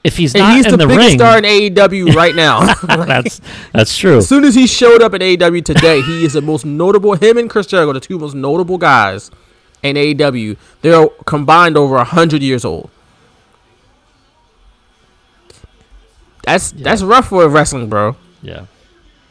if 0.04 0.16
he's 0.16 0.34
And 0.34 0.42
not 0.44 0.56
he's 0.56 0.66
in 0.66 0.72
the, 0.72 0.76
the, 0.78 0.86
biggest 0.86 1.08
ring, 1.08 1.18
star 1.18 1.38
in 1.38 1.44
AEW 1.44 2.14
right 2.14 2.34
now. 2.34 2.72
that's 3.04 3.40
that's 3.72 3.96
true. 3.96 4.18
As 4.18 4.28
soon 4.28 4.44
as 4.44 4.54
he 4.54 4.66
showed 4.66 5.02
up 5.02 5.12
at 5.14 5.20
AEW 5.20 5.64
today, 5.64 6.00
he 6.02 6.24
is 6.24 6.34
the 6.34 6.42
most 6.42 6.64
notable. 6.64 7.14
Him 7.14 7.36
and 7.38 7.50
Chris 7.50 7.66
Jericho, 7.66 7.92
the 7.92 8.00
two 8.00 8.18
most 8.18 8.34
notable 8.34 8.78
guys 8.78 9.30
in 9.90 9.96
AEW. 9.96 10.56
They're 10.82 11.08
combined 11.24 11.76
over 11.76 12.02
hundred 12.04 12.42
years 12.42 12.64
old. 12.64 12.90
That's 16.44 16.70
that's 16.70 17.02
rough 17.02 17.28
for 17.28 17.48
wrestling, 17.48 17.88
bro. 17.88 18.16
Yeah, 18.40 18.66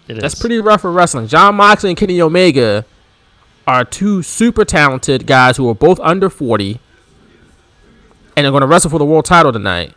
it 0.08 0.16
That's 0.16 0.34
is. 0.34 0.40
pretty 0.40 0.60
rough 0.60 0.82
for 0.82 0.92
wrestling. 0.92 1.28
Jon 1.28 1.56
Moxley 1.56 1.92
and 1.92 1.98
Kenny 1.98 2.20
Omega 2.20 2.86
are 3.66 3.86
two 3.86 4.22
super 4.22 4.66
talented 4.66 5.26
guys 5.26 5.56
who 5.58 5.68
are 5.70 5.74
both 5.76 6.00
under 6.02 6.30
forty, 6.30 6.80
and 8.36 8.44
they're 8.44 8.52
going 8.52 8.62
to 8.62 8.68
wrestle 8.68 8.92
for 8.92 9.00
the 9.00 9.06
world 9.06 9.24
title 9.26 9.54
tonight. 9.54 9.94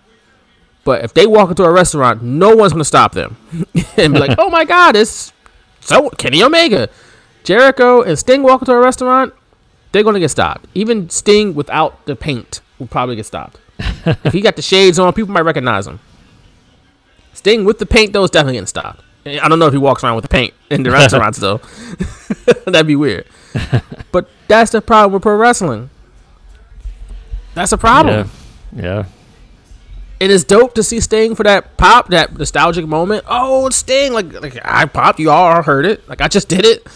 But 0.84 1.02
if 1.04 1.12
they 1.12 1.26
walk 1.26 1.50
into 1.50 1.64
a 1.64 1.72
restaurant, 1.72 2.22
no 2.22 2.54
one's 2.54 2.72
going 2.72 2.80
to 2.80 2.84
stop 2.84 3.12
them 3.12 3.36
and 3.96 4.14
be 4.14 4.20
like, 4.20 4.34
"Oh 4.38 4.48
my 4.48 4.64
God, 4.64 4.94
it's 4.94 5.32
so 5.80 6.10
Kenny 6.10 6.42
Omega." 6.42 6.88
Jericho 7.42 8.02
and 8.02 8.16
Sting 8.18 8.42
walk 8.42 8.62
into 8.62 8.72
a 8.72 8.78
restaurant, 8.78 9.32
they're 9.92 10.02
going 10.02 10.14
to 10.14 10.20
get 10.20 10.30
stopped. 10.30 10.66
Even 10.74 11.08
Sting 11.10 11.54
without 11.54 12.04
the 12.06 12.16
paint 12.16 12.60
will 12.78 12.86
probably 12.86 13.16
get 13.16 13.26
stopped. 13.26 13.58
if 13.78 14.32
he 14.32 14.40
got 14.40 14.56
the 14.56 14.62
shades 14.62 14.98
on, 14.98 15.12
people 15.12 15.32
might 15.32 15.42
recognize 15.42 15.86
him. 15.86 16.00
Sting 17.32 17.64
with 17.64 17.78
the 17.78 17.86
paint 17.86 18.12
though 18.12 18.24
is 18.24 18.30
definitely 18.30 18.54
getting 18.54 18.66
stopped. 18.66 19.02
I 19.24 19.48
don't 19.48 19.58
know 19.58 19.66
if 19.66 19.72
he 19.72 19.78
walks 19.78 20.02
around 20.02 20.16
with 20.16 20.22
the 20.22 20.28
paint 20.28 20.54
in 20.70 20.82
the 20.82 20.90
restaurants 20.90 21.38
though. 21.38 21.58
That'd 22.66 22.86
be 22.86 22.96
weird. 22.96 23.26
but 24.12 24.28
that's 24.48 24.72
the 24.72 24.80
problem 24.80 25.12
with 25.12 25.22
pro 25.22 25.36
wrestling. 25.36 25.90
That's 27.54 27.72
a 27.72 27.78
problem. 27.78 28.30
Yeah, 28.74 28.82
yeah. 28.82 29.04
It 30.20 30.30
is 30.30 30.42
dope 30.44 30.74
to 30.74 30.82
see 30.82 30.98
Sting 30.98 31.36
for 31.36 31.44
that 31.44 31.76
pop, 31.76 32.08
that 32.08 32.36
nostalgic 32.36 32.86
moment. 32.86 33.24
Oh, 33.28 33.68
it's 33.68 33.76
Sting! 33.76 34.12
Like, 34.12 34.32
like 34.32 34.58
I 34.64 34.86
popped. 34.86 35.20
You 35.20 35.30
all 35.30 35.62
heard 35.62 35.86
it. 35.86 36.08
Like 36.08 36.20
I 36.20 36.26
just 36.26 36.48
did 36.48 36.64
it 36.64 36.86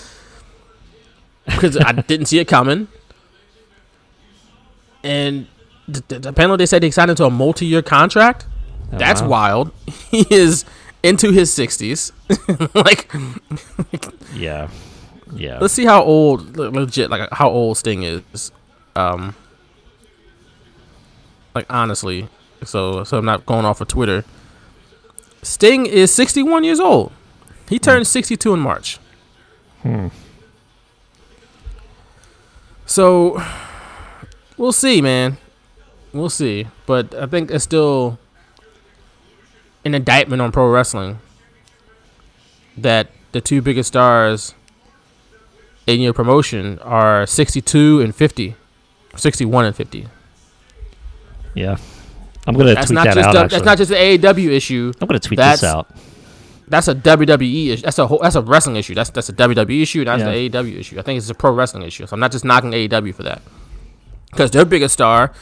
because 1.46 1.76
I 1.76 1.92
didn't 1.92 2.26
see 2.26 2.38
it 2.38 2.46
coming. 2.48 2.88
And 5.04 5.46
th- 5.92 6.06
th- 6.08 6.26
apparently, 6.26 6.56
they 6.58 6.66
said 6.66 6.82
they 6.82 6.90
signed 6.90 7.10
into 7.10 7.24
a 7.24 7.30
multi-year 7.30 7.82
contract. 7.82 8.46
Oh, 8.92 8.98
That's 8.98 9.20
wow. 9.22 9.28
wild. 9.28 9.70
He 10.10 10.26
is 10.30 10.64
into 11.02 11.32
his 11.32 11.52
sixties. 11.52 12.12
like, 12.74 13.10
Yeah, 14.34 14.68
yeah. 15.34 15.58
let's 15.60 15.74
see 15.74 15.84
how 15.84 16.02
old, 16.02 16.56
legit, 16.56 17.10
like 17.10 17.28
how 17.32 17.48
old 17.48 17.78
Sting 17.78 18.02
is. 18.02 18.52
Um, 18.94 19.34
like 21.54 21.66
honestly, 21.70 22.28
so 22.64 23.04
so 23.04 23.18
I'm 23.18 23.24
not 23.24 23.46
going 23.46 23.64
off 23.64 23.80
of 23.80 23.88
Twitter. 23.88 24.24
Sting 25.42 25.86
is 25.86 26.12
61 26.14 26.62
years 26.62 26.78
old. 26.78 27.10
He 27.68 27.78
turned 27.80 28.06
62 28.06 28.52
in 28.54 28.60
March. 28.60 28.98
Hmm. 29.82 30.08
So 32.92 33.42
we'll 34.58 34.70
see, 34.70 35.00
man. 35.00 35.38
We'll 36.12 36.28
see, 36.28 36.66
but 36.84 37.14
I 37.14 37.24
think 37.24 37.50
it's 37.50 37.64
still 37.64 38.18
an 39.82 39.94
indictment 39.94 40.42
on 40.42 40.52
pro 40.52 40.68
wrestling 40.68 41.18
that 42.76 43.08
the 43.32 43.40
two 43.40 43.62
biggest 43.62 43.88
stars 43.88 44.54
in 45.86 46.02
your 46.02 46.12
promotion 46.12 46.78
are 46.80 47.24
62 47.24 48.02
and 48.02 48.14
50, 48.14 48.56
61 49.16 49.64
and 49.64 49.74
50. 49.74 50.08
Yeah. 51.54 51.78
I'm 52.46 52.54
gonna 52.54 52.74
That's 52.74 52.88
tweet 52.88 53.04
that 53.04 53.16
out. 53.16 53.48
that's 53.48 53.64
not 53.64 53.78
just 53.78 53.88
the 53.88 53.96
AEW 53.96 54.50
issue. 54.50 54.92
I'm 55.00 55.08
gonna 55.08 55.18
tweet 55.18 55.38
that's, 55.38 55.62
this 55.62 55.70
out. 55.70 55.88
That's 56.68 56.88
a 56.88 56.94
WWE 56.94 57.68
issue. 57.70 57.82
That's 57.82 57.98
a 57.98 58.06
whole, 58.06 58.20
that's 58.22 58.34
a 58.36 58.40
wrestling 58.42 58.76
issue. 58.76 58.94
That's 58.94 59.10
that's 59.10 59.28
a 59.28 59.32
WWE 59.32 59.82
issue. 59.82 60.04
That's 60.04 60.20
Yeah. 60.20 60.30
the 60.30 60.48
AEW 60.50 60.78
issue. 60.78 60.98
I 60.98 61.02
think 61.02 61.18
it's 61.18 61.28
a 61.28 61.34
pro 61.34 61.52
wrestling 61.52 61.82
issue. 61.82 62.06
So 62.06 62.14
I'm 62.14 62.20
not 62.20 62.32
just 62.32 62.44
knocking 62.44 62.70
AEW 62.72 63.14
for 63.14 63.22
that. 63.24 63.42
Because 64.30 64.50
their 64.52 64.64
biggest 64.64 64.94
star, 64.94 65.32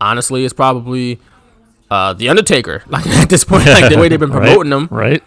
honestly, 0.00 0.44
is 0.44 0.52
probably 0.52 1.18
uh, 1.90 2.12
the 2.12 2.28
Undertaker. 2.28 2.82
Like 2.88 3.06
at 3.06 3.28
this 3.28 3.44
point, 3.44 3.66
like 3.66 3.92
the 3.92 3.98
way 3.98 4.08
they've 4.08 4.20
been 4.20 4.30
Right, 4.32 4.46
promoting 4.48 4.72
him, 4.72 4.88
right? 4.90 5.22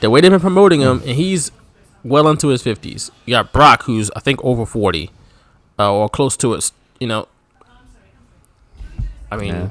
the 0.00 0.10
way 0.10 0.20
they've 0.20 0.30
been 0.30 0.40
promoting 0.40 0.80
him, 0.80 0.98
and 1.00 1.16
he's 1.16 1.50
well 2.04 2.28
into 2.28 2.48
his 2.48 2.62
fifties. 2.62 3.10
You 3.26 3.32
got 3.34 3.52
Brock, 3.52 3.84
who's 3.84 4.10
I 4.14 4.20
think 4.20 4.42
over 4.44 4.64
forty, 4.66 5.10
uh, 5.78 5.92
or 5.92 6.08
close 6.08 6.36
to 6.38 6.54
it. 6.54 6.70
You 7.00 7.06
know, 7.08 7.28
I 9.30 9.36
mean, 9.36 9.54
Yeah. 9.54 9.68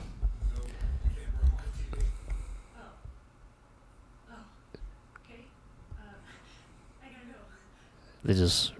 They 8.23 8.33
just 8.33 8.71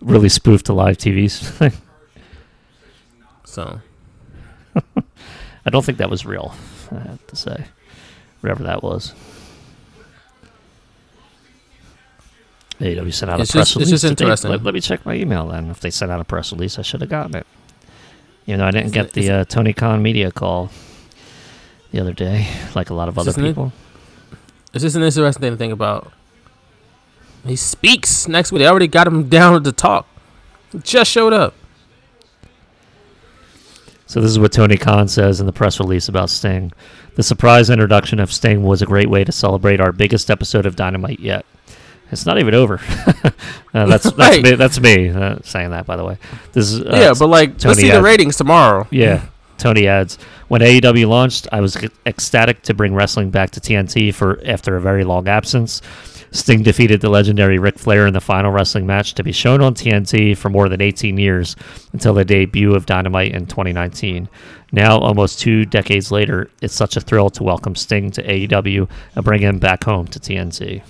really 0.00 0.28
spoofed 0.28 0.66
the 0.66 0.74
live 0.74 0.96
TVs. 0.98 1.72
so 3.44 3.80
I 5.66 5.70
don't 5.70 5.84
think 5.84 5.98
that 5.98 6.10
was 6.10 6.24
real. 6.24 6.54
I 6.92 6.98
have 7.00 7.26
to 7.28 7.36
say, 7.36 7.64
whatever 8.40 8.62
that 8.64 8.82
was. 8.82 9.12
AEW 12.80 13.12
sent 13.12 13.30
out 13.30 13.40
It's 13.40 13.50
a 13.50 13.52
press 13.52 13.68
just- 13.74 13.80
it's 13.82 13.90
just 13.90 14.02
today. 14.02 14.24
interesting. 14.24 14.50
Let, 14.50 14.62
let 14.62 14.72
me 14.74 14.80
check 14.80 15.04
my 15.04 15.14
email 15.14 15.46
then. 15.48 15.70
If 15.70 15.80
they 15.80 15.90
sent 15.90 16.10
out 16.10 16.20
a 16.20 16.24
press 16.24 16.50
release, 16.52 16.78
I 16.78 16.82
should 16.82 17.02
have 17.02 17.10
gotten 17.10 17.36
it. 17.36 17.46
You 18.46 18.56
know, 18.56 18.64
I 18.66 18.70
didn't 18.70 18.86
Is 18.86 18.92
get 18.92 19.06
it- 19.06 19.12
the 19.12 19.30
uh, 19.30 19.44
Tony 19.44 19.72
Khan 19.74 20.02
media 20.02 20.32
call 20.32 20.70
the 21.92 22.00
other 22.00 22.12
day, 22.14 22.46
like 22.74 22.88
a 22.90 22.94
lot 22.94 23.08
of 23.08 23.18
other 23.18 23.32
people. 23.34 23.72
It's 24.72 24.82
just 24.82 24.96
an 24.96 25.02
interesting 25.02 25.40
thing 25.42 25.50
to 25.52 25.56
think 25.56 25.72
about. 25.72 26.12
He 27.44 27.56
speaks 27.56 28.28
next 28.28 28.52
week. 28.52 28.60
They 28.60 28.66
already 28.66 28.88
got 28.88 29.06
him 29.06 29.28
down 29.28 29.62
to 29.64 29.72
talk. 29.72 30.06
He 30.72 30.78
just 30.78 31.10
showed 31.10 31.32
up. 31.32 31.54
So 34.06 34.20
this 34.20 34.30
is 34.30 34.38
what 34.40 34.52
Tony 34.52 34.76
Khan 34.76 35.06
says 35.06 35.40
in 35.40 35.46
the 35.46 35.52
press 35.52 35.78
release 35.78 36.08
about 36.08 36.30
Sting. 36.30 36.72
The 37.14 37.22
surprise 37.22 37.70
introduction 37.70 38.18
of 38.18 38.32
Sting 38.32 38.62
was 38.64 38.82
a 38.82 38.86
great 38.86 39.08
way 39.08 39.22
to 39.24 39.30
celebrate 39.30 39.80
our 39.80 39.92
biggest 39.92 40.30
episode 40.30 40.66
of 40.66 40.74
Dynamite 40.74 41.20
yet. 41.20 41.46
It's 42.10 42.26
not 42.26 42.38
even 42.40 42.54
over. 42.54 42.80
uh, 43.72 43.86
that's 43.86 44.04
that's 44.10 44.16
Right. 44.18 44.42
me, 44.42 44.54
that's 44.56 44.80
me 44.80 45.10
uh, 45.10 45.36
saying 45.44 45.70
that, 45.70 45.86
by 45.86 45.94
the 45.96 46.04
way. 46.04 46.18
This 46.52 46.72
is 46.72 46.80
uh, 46.80 46.90
yeah, 46.92 47.12
but 47.16 47.28
like, 47.28 47.50
let's 47.50 47.62
Tony 47.62 47.82
see 47.82 47.90
the 47.90 48.02
ratings 48.02 48.36
tomorrow. 48.36 48.88
Yeah, 48.90 49.26
Tony 49.58 49.86
adds 49.86 50.18
when 50.48 50.60
AEW 50.60 51.06
launched, 51.08 51.46
I 51.52 51.60
was 51.60 51.76
ecstatic 52.04 52.62
to 52.62 52.74
bring 52.74 52.92
wrestling 52.92 53.30
back 53.30 53.50
to 53.50 53.60
TNT 53.60 54.12
for 54.12 54.40
after 54.44 54.74
a 54.74 54.80
very 54.80 55.04
long 55.04 55.28
absence. 55.28 55.80
Sting 56.32 56.62
defeated 56.62 57.00
the 57.00 57.08
legendary 57.08 57.58
Ric 57.58 57.78
Flair 57.78 58.06
in 58.06 58.14
the 58.14 58.20
final 58.20 58.52
wrestling 58.52 58.86
match 58.86 59.14
to 59.14 59.24
be 59.24 59.32
shown 59.32 59.60
on 59.62 59.74
TNT 59.74 60.36
for 60.36 60.48
more 60.48 60.68
than 60.68 60.80
18 60.80 61.18
years 61.18 61.56
until 61.92 62.14
the 62.14 62.24
debut 62.24 62.74
of 62.74 62.86
Dynamite 62.86 63.32
in 63.32 63.46
2019. 63.46 64.28
Now, 64.72 64.98
almost 64.98 65.40
two 65.40 65.64
decades 65.64 66.12
later, 66.12 66.48
it's 66.62 66.74
such 66.74 66.96
a 66.96 67.00
thrill 67.00 67.30
to 67.30 67.42
welcome 67.42 67.74
Sting 67.74 68.12
to 68.12 68.22
AEW 68.22 68.88
and 69.16 69.24
bring 69.24 69.42
him 69.42 69.58
back 69.58 69.82
home 69.82 70.06
to 70.08 70.20
TNT. 70.20 70.82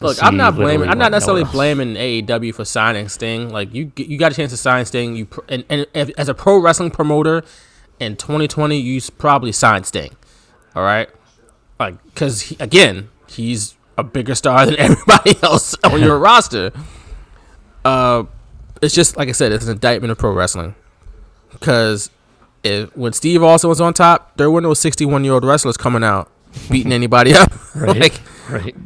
Look, 0.00 0.22
I'm 0.22 0.36
not 0.36 0.56
blaming. 0.56 0.88
I'm 0.88 0.98
not 0.98 1.12
necessarily 1.12 1.44
blaming 1.44 1.94
AEW 1.94 2.54
for 2.54 2.64
signing 2.64 3.08
Sting. 3.08 3.50
Like 3.50 3.72
you, 3.72 3.92
you 3.96 4.18
got 4.18 4.32
a 4.32 4.34
chance 4.34 4.50
to 4.50 4.56
sign 4.56 4.84
Sting. 4.84 5.14
You 5.14 5.26
pr- 5.26 5.40
and, 5.48 5.64
and 5.68 5.86
if, 5.94 6.10
as 6.18 6.28
a 6.28 6.34
pro 6.34 6.58
wrestling 6.58 6.90
promoter 6.90 7.44
in 8.00 8.16
2020, 8.16 8.80
you 8.80 9.00
probably 9.18 9.52
signed 9.52 9.86
Sting. 9.86 10.16
All 10.74 10.82
right, 10.82 11.08
like 11.78 12.02
because 12.04 12.50
again, 12.58 13.10
he's 13.28 13.76
a 13.98 14.04
bigger 14.04 14.34
star 14.34 14.66
than 14.66 14.76
everybody 14.78 15.34
else 15.42 15.76
on 15.84 16.00
your 16.00 16.18
roster. 16.20 16.72
Uh, 17.84 18.24
it's 18.80 18.94
just 18.94 19.16
like 19.16 19.28
I 19.28 19.32
said, 19.32 19.52
it's 19.52 19.64
an 19.64 19.72
indictment 19.72 20.10
of 20.10 20.18
pro 20.18 20.32
wrestling. 20.32 20.74
Because 21.50 22.10
if 22.62 22.94
when 22.96 23.12
Steve 23.12 23.42
Austin 23.42 23.68
was 23.68 23.80
on 23.80 23.94
top, 23.94 24.36
there 24.36 24.50
were 24.50 24.60
no 24.60 24.74
61 24.74 25.24
year 25.24 25.34
old 25.34 25.44
wrestlers 25.44 25.76
coming 25.76 26.04
out 26.04 26.30
beating 26.70 26.92
anybody 26.92 27.34
up. 27.34 27.52
Right. 27.74 27.98
like, 27.98 28.20
right. 28.50 28.76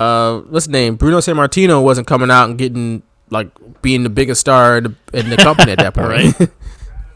uh, 0.00 0.40
what's 0.40 0.66
his 0.66 0.72
name? 0.72 0.96
Bruno 0.96 1.18
Sammartino 1.18 1.82
wasn't 1.84 2.08
coming 2.08 2.28
out 2.28 2.48
and 2.48 2.58
getting 2.58 3.04
like 3.30 3.48
being 3.80 4.02
the 4.02 4.10
biggest 4.10 4.40
star 4.40 4.78
in 4.78 4.84
the, 4.84 5.18
in 5.18 5.30
the 5.30 5.36
company 5.36 5.70
at 5.70 5.78
that 5.78 5.94
point. 5.94 6.08
right. 6.08 6.40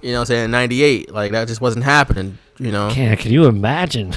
you 0.00 0.12
know, 0.12 0.18
what 0.18 0.20
I'm 0.20 0.26
saying 0.26 0.50
'98, 0.52 1.12
like 1.12 1.32
that 1.32 1.48
just 1.48 1.60
wasn't 1.60 1.84
happening. 1.84 2.38
You 2.58 2.70
know, 2.70 2.88
Can, 2.92 3.16
can 3.16 3.32
you 3.32 3.46
imagine? 3.46 4.14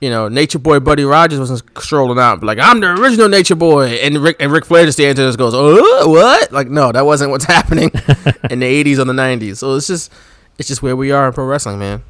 You 0.00 0.10
know, 0.10 0.28
Nature 0.28 0.60
Boy 0.60 0.78
Buddy 0.78 1.04
Rogers 1.04 1.40
wasn't 1.40 1.62
strolling 1.78 2.20
out 2.20 2.44
like 2.44 2.58
I'm 2.60 2.78
the 2.80 2.92
original 2.92 3.28
Nature 3.28 3.56
Boy, 3.56 3.86
and 3.96 4.16
Rick 4.18 4.36
and 4.38 4.52
Ric 4.52 4.64
Flair 4.64 4.84
just 4.84 4.96
stands 4.96 5.16
there 5.16 5.26
and 5.26 5.30
just 5.30 5.38
goes, 5.38 5.54
"Oh, 5.54 6.08
what?" 6.08 6.52
Like, 6.52 6.68
no, 6.68 6.92
that 6.92 7.04
wasn't 7.04 7.32
what's 7.32 7.44
happening 7.56 7.90
in 8.50 8.60
the 8.60 8.84
'80s 8.84 8.98
or 8.98 9.04
the 9.04 9.12
'90s. 9.12 9.56
So 9.56 9.74
it's 9.74 9.88
just, 9.88 10.12
it's 10.56 10.68
just 10.68 10.82
where 10.82 10.94
we 10.94 11.10
are 11.10 11.26
in 11.26 11.32
pro 11.32 11.44
wrestling, 11.44 11.80
man. 11.80 12.04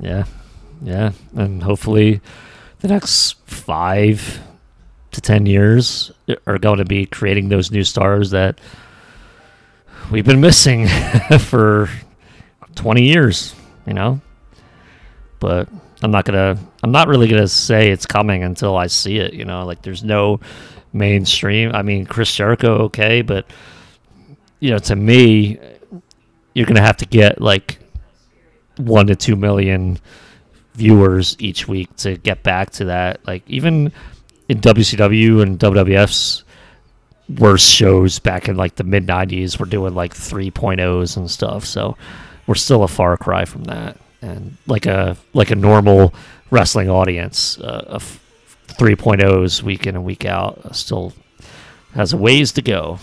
Yeah, 0.00 0.24
yeah, 0.80 1.12
and 1.36 1.62
hopefully, 1.62 2.22
the 2.80 2.88
next 2.88 3.36
five 3.46 4.40
to 5.10 5.20
ten 5.20 5.44
years 5.44 6.10
are 6.46 6.56
going 6.56 6.78
to 6.78 6.86
be 6.86 7.04
creating 7.04 7.50
those 7.50 7.70
new 7.70 7.84
stars 7.84 8.30
that 8.30 8.58
we've 10.10 10.24
been 10.24 10.40
missing 10.40 10.88
for 11.40 11.90
twenty 12.74 13.02
years. 13.04 13.54
You 13.86 13.92
know, 13.92 14.20
but 15.40 15.68
I'm 16.02 16.10
not 16.10 16.24
gonna. 16.24 16.58
I'm 16.82 16.90
not 16.90 17.08
really 17.08 17.28
gonna 17.28 17.48
say 17.48 17.90
it's 17.90 18.06
coming 18.06 18.42
until 18.42 18.76
I 18.76 18.88
see 18.88 19.18
it. 19.18 19.34
You 19.34 19.44
know, 19.44 19.64
like 19.64 19.82
there's 19.82 20.02
no 20.02 20.40
mainstream. 20.92 21.72
I 21.74 21.82
mean, 21.82 22.06
Chris 22.06 22.34
Jericho, 22.34 22.84
okay, 22.84 23.22
but 23.22 23.46
you 24.60 24.70
know, 24.70 24.78
to 24.78 24.96
me, 24.96 25.58
you're 26.54 26.66
gonna 26.66 26.82
have 26.82 26.98
to 26.98 27.06
get 27.06 27.40
like 27.40 27.78
one 28.76 29.06
to 29.06 29.16
two 29.16 29.36
million 29.36 29.98
viewers 30.74 31.36
each 31.38 31.68
week 31.68 31.94
to 31.96 32.16
get 32.16 32.42
back 32.42 32.70
to 32.70 32.86
that. 32.86 33.24
Like 33.26 33.42
even 33.46 33.92
in 34.48 34.60
WCW 34.60 35.42
and 35.42 35.58
WWF's 35.58 36.44
worst 37.38 37.68
shows 37.68 38.18
back 38.18 38.48
in 38.48 38.56
like 38.56 38.74
the 38.74 38.84
mid 38.84 39.06
'90s, 39.06 39.58
we're 39.58 39.66
doing 39.66 39.94
like 39.94 40.14
3.0s 40.14 41.16
and 41.16 41.30
stuff. 41.30 41.64
So 41.64 41.96
we're 42.46 42.54
still 42.54 42.82
a 42.82 42.88
far 42.88 43.16
cry 43.16 43.44
from 43.44 43.64
that. 43.64 43.98
And 44.20 44.56
like 44.66 44.86
a 44.86 45.16
like 45.32 45.50
a 45.50 45.56
normal 45.56 46.14
wrestling 46.52 46.90
audience, 46.90 47.58
uh, 47.58 47.84
of 47.86 48.20
3.0s 48.68 49.62
week 49.62 49.86
in 49.86 49.96
and 49.96 50.04
week 50.04 50.24
out 50.24 50.58
uh, 50.64 50.72
still 50.72 51.14
has 51.94 52.12
a 52.12 52.16
ways 52.16 52.52
to 52.52 52.62
go. 52.62 52.98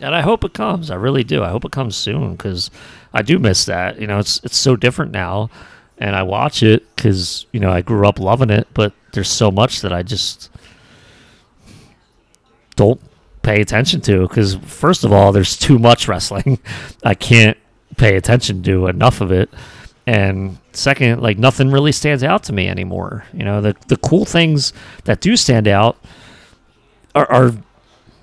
And 0.00 0.14
I 0.14 0.20
hope 0.20 0.44
it 0.44 0.52
comes. 0.52 0.90
I 0.90 0.94
really 0.94 1.24
do. 1.24 1.42
I 1.42 1.48
hope 1.48 1.64
it 1.64 1.72
comes 1.72 1.96
soon 1.96 2.32
because 2.32 2.70
I 3.12 3.22
do 3.22 3.38
miss 3.38 3.64
that. 3.64 4.00
You 4.00 4.06
know, 4.06 4.18
it's 4.18 4.40
it's 4.44 4.56
so 4.56 4.74
different 4.76 5.12
now, 5.12 5.50
and 5.98 6.16
I 6.16 6.22
watch 6.22 6.62
it 6.62 6.84
because 6.96 7.44
you 7.52 7.60
know 7.60 7.70
I 7.70 7.82
grew 7.82 8.06
up 8.08 8.18
loving 8.18 8.48
it. 8.48 8.66
But 8.72 8.94
there's 9.12 9.30
so 9.30 9.50
much 9.50 9.82
that 9.82 9.92
I 9.92 10.02
just 10.02 10.48
don't 12.76 13.00
pay 13.42 13.60
attention 13.60 14.00
to 14.02 14.26
because 14.26 14.54
first 14.54 15.04
of 15.04 15.12
all, 15.12 15.32
there's 15.32 15.58
too 15.58 15.78
much 15.78 16.08
wrestling. 16.08 16.60
I 17.04 17.14
can't 17.14 17.58
pay 17.98 18.16
attention 18.16 18.62
to 18.62 18.86
enough 18.86 19.20
of 19.20 19.30
it. 19.30 19.50
And 20.10 20.58
second, 20.72 21.22
like 21.22 21.38
nothing 21.38 21.70
really 21.70 21.92
stands 21.92 22.24
out 22.24 22.42
to 22.44 22.52
me 22.52 22.66
anymore. 22.66 23.24
You 23.32 23.44
know, 23.44 23.60
the 23.60 23.76
the 23.86 23.96
cool 23.96 24.24
things 24.24 24.72
that 25.04 25.20
do 25.20 25.36
stand 25.36 25.68
out 25.68 26.04
are, 27.14 27.30
are 27.30 27.52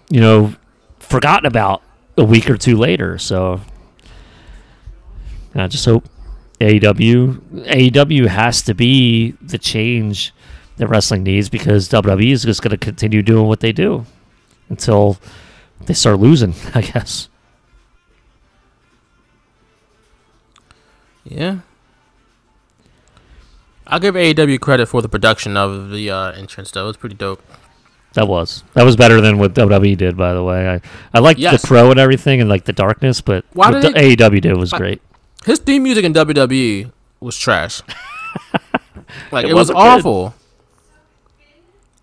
you 0.10 0.20
know 0.20 0.54
forgotten 1.00 1.46
about 1.46 1.82
a 2.18 2.26
week 2.26 2.50
or 2.50 2.58
two 2.58 2.76
later. 2.76 3.18
So 3.18 3.62
I 5.56 5.68
just 5.68 5.86
hope 5.86 6.04
AEW 6.60 7.40
AEW 7.68 8.28
has 8.28 8.62
to 8.64 8.74
be 8.74 9.32
the 9.42 9.58
change 9.58 10.34
that 10.76 10.88
wrestling 10.88 11.24
needs 11.24 11.48
because 11.48 11.88
WWE 11.88 12.34
is 12.34 12.44
just 12.44 12.62
going 12.62 12.72
to 12.72 12.78
continue 12.78 13.22
doing 13.22 13.48
what 13.48 13.62
they 13.62 13.72
do 13.72 14.06
until 14.68 15.18
they 15.86 15.94
start 15.94 16.20
losing, 16.20 16.54
I 16.76 16.82
guess. 16.82 17.30
Yeah. 21.24 21.60
I'll 23.88 24.00
give 24.00 24.16
AEW 24.16 24.60
credit 24.60 24.88
for 24.88 25.02
the 25.02 25.10
production 25.10 25.56
of 25.58 25.90
the 25.92 26.10
uh, 26.12 26.32
entrance, 26.34 26.72
though. 26.72 26.84
It 26.84 26.88
was 26.88 26.98
pretty 26.98 27.16
dope. 27.16 27.42
That 28.14 28.28
was 28.28 28.64
that 28.74 28.84
was 28.84 28.96
better 28.96 29.22
than 29.22 29.38
what 29.38 29.54
WWE 29.54 29.96
did, 29.98 30.18
by 30.18 30.34
the 30.34 30.44
way. 30.44 30.68
I 30.68 30.82
I 31.14 31.20
liked 31.20 31.40
Yes. 31.40 31.62
the 31.62 31.68
pro 31.68 31.92
and 31.92 32.00
everything 32.00 32.42
and 32.42 32.50
like 32.50 32.66
the 32.66 32.74
darkness, 32.74 33.22
but 33.22 33.46
Why 33.54 33.70
what 33.72 33.82
did 33.82 33.94
the 33.94 34.00
they- 34.00 34.16
AEW 34.16 34.42
did 34.42 34.58
was 34.58 34.72
great. 34.74 35.02
His 35.46 35.60
theme 35.60 35.84
music 35.84 36.04
in 36.04 36.14
WWE 36.14 36.92
was 37.20 37.38
trash. 37.38 37.82
like 39.32 39.46
It 39.46 39.52
it, 39.52 39.54
was 39.54 39.70
wasn't 39.70 39.78
good. 39.78 39.82
awful. 39.88 40.34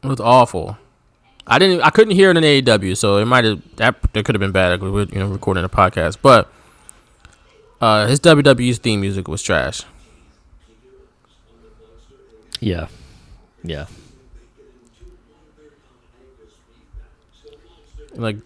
It 0.02 0.06
was 0.08 0.20
awful. 0.20 0.78
I 1.46 1.58
didn't. 1.58 1.80
I 1.82 1.90
couldn't 1.90 2.14
hear 2.14 2.30
it 2.30 2.36
in 2.36 2.44
AEW, 2.44 2.96
so 2.96 3.18
it 3.18 3.24
might 3.26 3.44
have. 3.44 3.60
That 3.76 3.96
that 4.12 4.24
could 4.24 4.34
have 4.34 4.40
been 4.40 4.52
bad. 4.52 4.70
Because 4.78 4.84
We 4.84 4.90
were 4.90 5.02
you 5.12 5.18
know 5.18 5.26
recording 5.28 5.64
a 5.64 5.68
podcast, 5.68 6.18
but 6.22 6.50
uh, 7.80 8.06
his 8.06 8.20
WWE's 8.20 8.78
theme 8.78 9.00
music 9.00 9.28
was 9.28 9.42
trash. 9.42 9.82
Yeah, 12.60 12.88
yeah. 13.62 13.86
like 18.16 18.36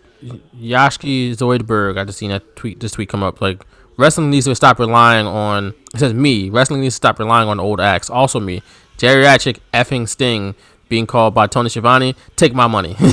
Yashki 0.57 1.33
Zoidberg, 1.37 1.99
I 1.99 2.05
just 2.05 2.19
seen 2.19 2.31
that 2.31 2.57
tweet 2.57 2.81
this 2.81 2.93
tweet 2.93 3.09
come 3.09 3.23
up. 3.23 3.41
Like 3.41 3.65
wrestling 3.97 4.31
needs 4.31 4.47
to 4.47 4.55
stop 4.55 4.79
relying 4.79 5.27
on 5.27 5.75
it 5.95 6.01
says 6.01 6.15
me. 6.15 6.51
Wrestling 6.51 6.81
needs 6.81 6.95
to 6.95 6.97
stop 6.97 7.19
relying 7.19 7.49
on 7.49 7.61
old 7.61 7.81
acts. 7.81 8.11
Also 8.11 8.41
me. 8.41 8.63
Geriatric 8.99 9.59
effing 9.73 10.09
Sting 10.09 10.55
being 10.89 11.07
called 11.07 11.35
by 11.35 11.47
Tony 11.47 11.69
Schiavone. 11.69 12.17
Take 12.37 12.55
my 12.55 12.67
money. 12.67 12.97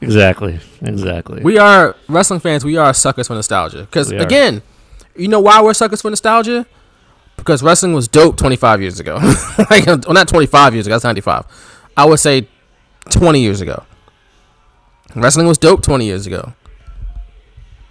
Exactly, 0.00 0.60
exactly. 0.82 1.42
we 1.42 1.56
are 1.56 1.96
wrestling 2.08 2.40
fans. 2.40 2.64
We 2.64 2.76
are 2.76 2.92
suckers 2.92 3.26
for 3.28 3.34
nostalgia. 3.34 3.80
Because 3.80 4.10
again, 4.10 4.62
you 5.16 5.28
know 5.28 5.40
why 5.40 5.62
we're 5.62 5.74
suckers 5.74 6.02
for 6.02 6.10
nostalgia? 6.10 6.66
Because 7.36 7.62
wrestling 7.62 7.92
was 7.92 8.08
dope 8.08 8.36
25 8.36 8.80
years 8.80 9.00
ago. 9.00 9.16
like, 9.70 9.86
well, 9.86 10.00
not 10.08 10.28
25 10.28 10.74
years 10.74 10.86
ago. 10.86 10.94
That's 10.94 11.04
95. 11.04 11.44
I 11.96 12.04
would 12.06 12.20
say 12.20 12.48
20 13.10 13.40
years 13.40 13.60
ago. 13.60 13.84
Wrestling 15.14 15.46
was 15.46 15.58
dope 15.58 15.82
20 15.82 16.04
years 16.04 16.26
ago. 16.26 16.54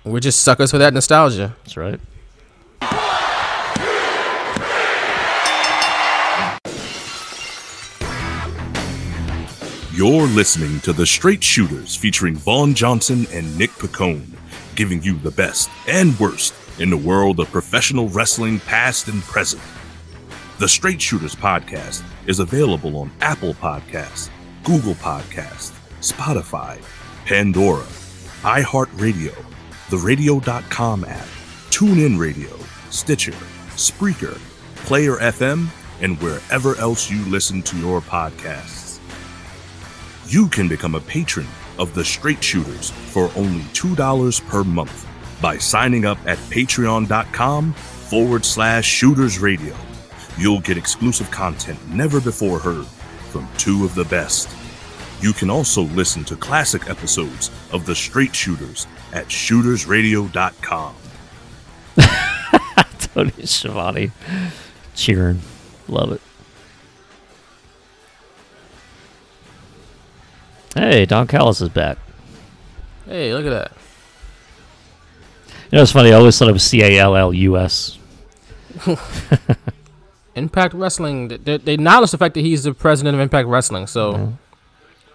We're 0.04 0.20
just 0.20 0.42
suckers 0.42 0.72
for 0.72 0.78
that 0.80 0.94
nostalgia. 0.94 1.56
That's 1.64 1.78
right. 1.78 2.00
You're 9.96 10.28
listening 10.28 10.80
to 10.82 10.92
The 10.92 11.06
Straight 11.06 11.44
Shooters 11.44 11.96
featuring 11.96 12.36
Vaughn 12.36 12.74
Johnson 12.74 13.28
and 13.32 13.58
Nick 13.58 13.70
Picone, 13.72 14.26
giving 14.76 15.04
you 15.04 15.20
the 15.20 15.30
best 15.30 15.70
and 15.88 16.20
worst 16.20 16.54
in 16.84 16.90
the 16.90 16.98
world 16.98 17.40
of 17.40 17.50
professional 17.50 18.10
wrestling 18.10 18.60
past 18.60 19.08
and 19.08 19.22
present. 19.24 19.64
The 20.60 20.68
Straight 20.68 21.02
Shooters 21.02 21.34
podcast 21.34 22.04
is 22.28 22.40
available 22.40 22.98
on 22.98 23.10
Apple 23.22 23.54
Podcasts, 23.54 24.30
Google 24.66 24.96
Podcasts, 24.96 25.72
Spotify, 26.02 26.84
Pandora, 27.26 27.86
iHeartRadio, 28.42 29.34
the 29.92 29.98
Radio.com 29.98 31.06
app, 31.06 31.28
TuneIn 31.70 32.20
Radio, 32.20 32.54
Stitcher, 32.90 33.32
Spreaker, 33.78 34.38
Player 34.86 35.16
FM, 35.16 35.70
and 36.02 36.22
wherever 36.22 36.76
else 36.76 37.10
you 37.10 37.24
listen 37.28 37.62
to 37.62 37.78
your 37.78 38.02
podcasts. 38.02 39.00
You 40.28 40.50
can 40.50 40.68
become 40.68 40.96
a 40.96 41.00
patron 41.00 41.48
of 41.80 41.94
the 41.94 42.04
Straight 42.04 42.44
Shooters 42.44 42.90
for 42.90 43.32
only 43.38 43.62
$2 43.72 44.46
per 44.48 44.66
month 44.66 45.08
by 45.44 45.58
signing 45.58 46.06
up 46.06 46.18
at 46.26 46.38
patreon.com 46.50 47.74
forward 47.74 48.46
slash 48.46 48.86
shooters 48.86 49.40
radio. 49.40 49.76
You'll 50.38 50.62
get 50.62 50.78
exclusive 50.78 51.30
content 51.32 51.78
never 51.90 52.22
before 52.22 52.60
heard, 52.60 52.86
from 53.30 53.48
two 53.58 53.84
of 53.84 53.94
the 53.94 54.06
best. 54.06 54.50
You 55.22 55.34
can 55.34 55.50
also 55.50 55.82
listen 55.82 56.24
to 56.26 56.38
classic 56.38 56.90
episodes 56.90 57.52
of 57.74 57.86
The 57.86 57.94
Straight 57.94 58.34
Shooters 58.34 58.88
at 59.12 59.28
shootersradio.com. 59.28 60.96
Tony 63.00 63.46
Schiavone 63.46 64.12
cheering. 64.96 65.42
Love 65.90 66.14
it. 66.14 66.22
Hey, 70.74 71.06
Don 71.06 71.28
Callis 71.28 71.60
is 71.60 71.70
back. 71.70 71.98
Hey, 73.06 73.34
look 73.34 73.46
at 73.46 73.50
that. 73.50 73.83
You 75.74 75.78
know, 75.78 75.82
it's 75.82 75.92
funny. 75.92 76.12
I 76.14 76.18
always 76.18 76.38
thought 76.38 76.50
it 76.50 76.52
was 76.54 76.62
C 76.62 76.84
A 76.84 77.00
L 77.00 77.16
L 77.16 77.34
U 77.34 77.58
S. 77.58 77.98
Impact 80.36 80.76
Wrestling. 80.76 81.30
They, 81.30 81.58
they 81.58 81.74
acknowledge 81.74 82.12
the 82.12 82.18
fact 82.20 82.36
that 82.36 82.42
he's 82.42 82.64
the 82.64 82.76
president 82.76 83.16
of 83.16 83.22
Impact 83.22 83.48
Wrestling, 83.48 83.88
so 83.88 84.12
Yeah. 84.12 84.28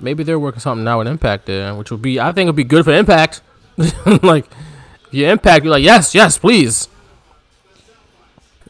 maybe 0.00 0.24
they're 0.24 0.36
working 0.40 0.58
something 0.58 0.82
now 0.82 0.98
with 0.98 1.06
Impact 1.06 1.46
there, 1.46 1.76
which 1.76 1.92
would 1.92 2.02
be, 2.02 2.18
I 2.18 2.32
think, 2.32 2.48
would 2.48 2.56
be 2.56 2.64
good 2.64 2.84
for 2.84 2.92
Impact. 2.92 3.40
like, 4.24 4.46
if 5.06 5.12
you 5.14 5.28
Impact, 5.28 5.64
you're 5.64 5.70
like, 5.70 5.84
yes, 5.84 6.12
yes, 6.12 6.38
please. 6.38 6.88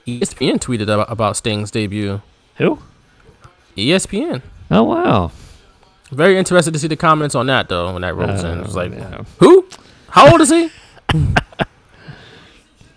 ESPN 0.06 0.58
tweeted 0.58 0.82
about, 0.92 1.10
about 1.10 1.38
Sting's 1.38 1.70
debut. 1.70 2.20
Who? 2.56 2.80
ESPN. 3.78 4.42
Oh 4.70 4.82
wow. 4.82 5.30
Very 6.10 6.36
interested 6.36 6.74
to 6.74 6.78
see 6.78 6.88
the 6.88 6.96
comments 6.96 7.34
on 7.34 7.46
that 7.46 7.70
though 7.70 7.94
when 7.94 8.02
that 8.02 8.14
rolls 8.14 8.44
in. 8.44 8.58
It 8.58 8.64
was 8.66 8.76
Uh, 8.76 8.80
like, 8.80 8.92
yeah. 8.92 9.22
who? 9.38 9.66
How 10.10 10.30
old 10.30 10.42
is 10.42 10.50
he? 10.50 10.68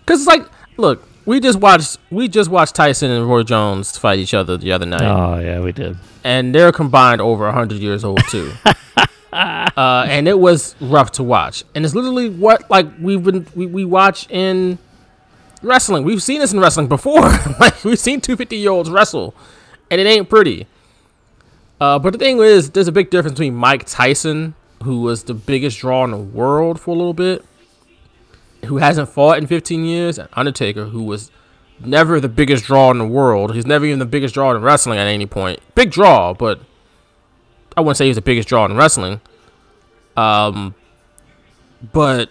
Because 0.04 0.20
it's 0.20 0.26
like, 0.28 0.46
look, 0.76 1.06
we 1.24 1.40
just 1.40 1.58
watched 1.60 1.98
we 2.10 2.28
just 2.28 2.50
watched 2.50 2.74
Tyson 2.74 3.10
and 3.10 3.28
Roy 3.28 3.42
Jones 3.44 3.96
fight 3.96 4.18
each 4.18 4.34
other 4.34 4.56
the 4.56 4.72
other 4.72 4.86
night, 4.86 5.02
Oh 5.02 5.38
yeah, 5.38 5.60
we 5.60 5.72
did. 5.72 5.96
and 6.24 6.54
they're 6.54 6.72
combined 6.72 7.20
over 7.20 7.50
hundred 7.52 7.78
years 7.78 8.04
old 8.04 8.20
too. 8.28 8.52
uh, 9.32 10.06
and 10.08 10.26
it 10.28 10.38
was 10.38 10.74
rough 10.80 11.12
to 11.12 11.22
watch, 11.22 11.64
and 11.74 11.84
it's 11.84 11.94
literally 11.94 12.28
what 12.28 12.68
like 12.70 12.86
we've 13.00 13.22
been 13.22 13.46
we, 13.54 13.66
we 13.66 13.84
watch 13.84 14.28
in 14.30 14.78
wrestling. 15.62 16.04
We've 16.04 16.22
seen 16.22 16.40
this 16.40 16.52
in 16.52 16.60
wrestling 16.60 16.88
before. 16.88 17.20
like 17.60 17.84
we've 17.84 17.98
seen 17.98 18.20
two 18.20 18.36
50 18.36 18.56
year 18.56 18.70
olds 18.70 18.90
wrestle, 18.90 19.34
and 19.90 20.00
it 20.00 20.06
ain't 20.06 20.28
pretty. 20.28 20.66
Uh, 21.80 21.98
but 21.98 22.12
the 22.12 22.18
thing 22.18 22.38
is, 22.38 22.70
there's 22.70 22.88
a 22.88 22.92
big 22.92 23.10
difference 23.10 23.34
between 23.34 23.54
Mike 23.54 23.84
Tyson, 23.86 24.54
who 24.84 25.00
was 25.00 25.24
the 25.24 25.34
biggest 25.34 25.78
draw 25.78 26.04
in 26.04 26.10
the 26.12 26.16
world 26.16 26.80
for 26.80 26.90
a 26.90 26.94
little 26.94 27.14
bit, 27.14 27.44
who 28.66 28.78
hasn't 28.78 29.08
fought 29.08 29.38
in 29.38 29.46
15 29.46 29.84
years, 29.84 30.18
and 30.18 30.28
Undertaker, 30.34 30.86
who 30.86 31.02
was 31.02 31.30
never 31.84 32.20
the 32.20 32.28
biggest 32.28 32.64
draw 32.64 32.90
in 32.90 32.98
the 32.98 33.06
world. 33.06 33.54
He's 33.54 33.66
never 33.66 33.84
even 33.84 33.98
the 33.98 34.04
biggest 34.06 34.34
draw 34.34 34.54
in 34.54 34.62
wrestling 34.62 34.98
at 34.98 35.06
any 35.06 35.26
point. 35.26 35.58
Big 35.74 35.90
draw, 35.90 36.32
but 36.32 36.60
I 37.76 37.80
wouldn't 37.80 37.96
say 37.96 38.06
he's 38.06 38.16
the 38.16 38.22
biggest 38.22 38.48
draw 38.48 38.64
in 38.64 38.76
wrestling. 38.76 39.20
Um, 40.16 40.74
but 41.92 42.30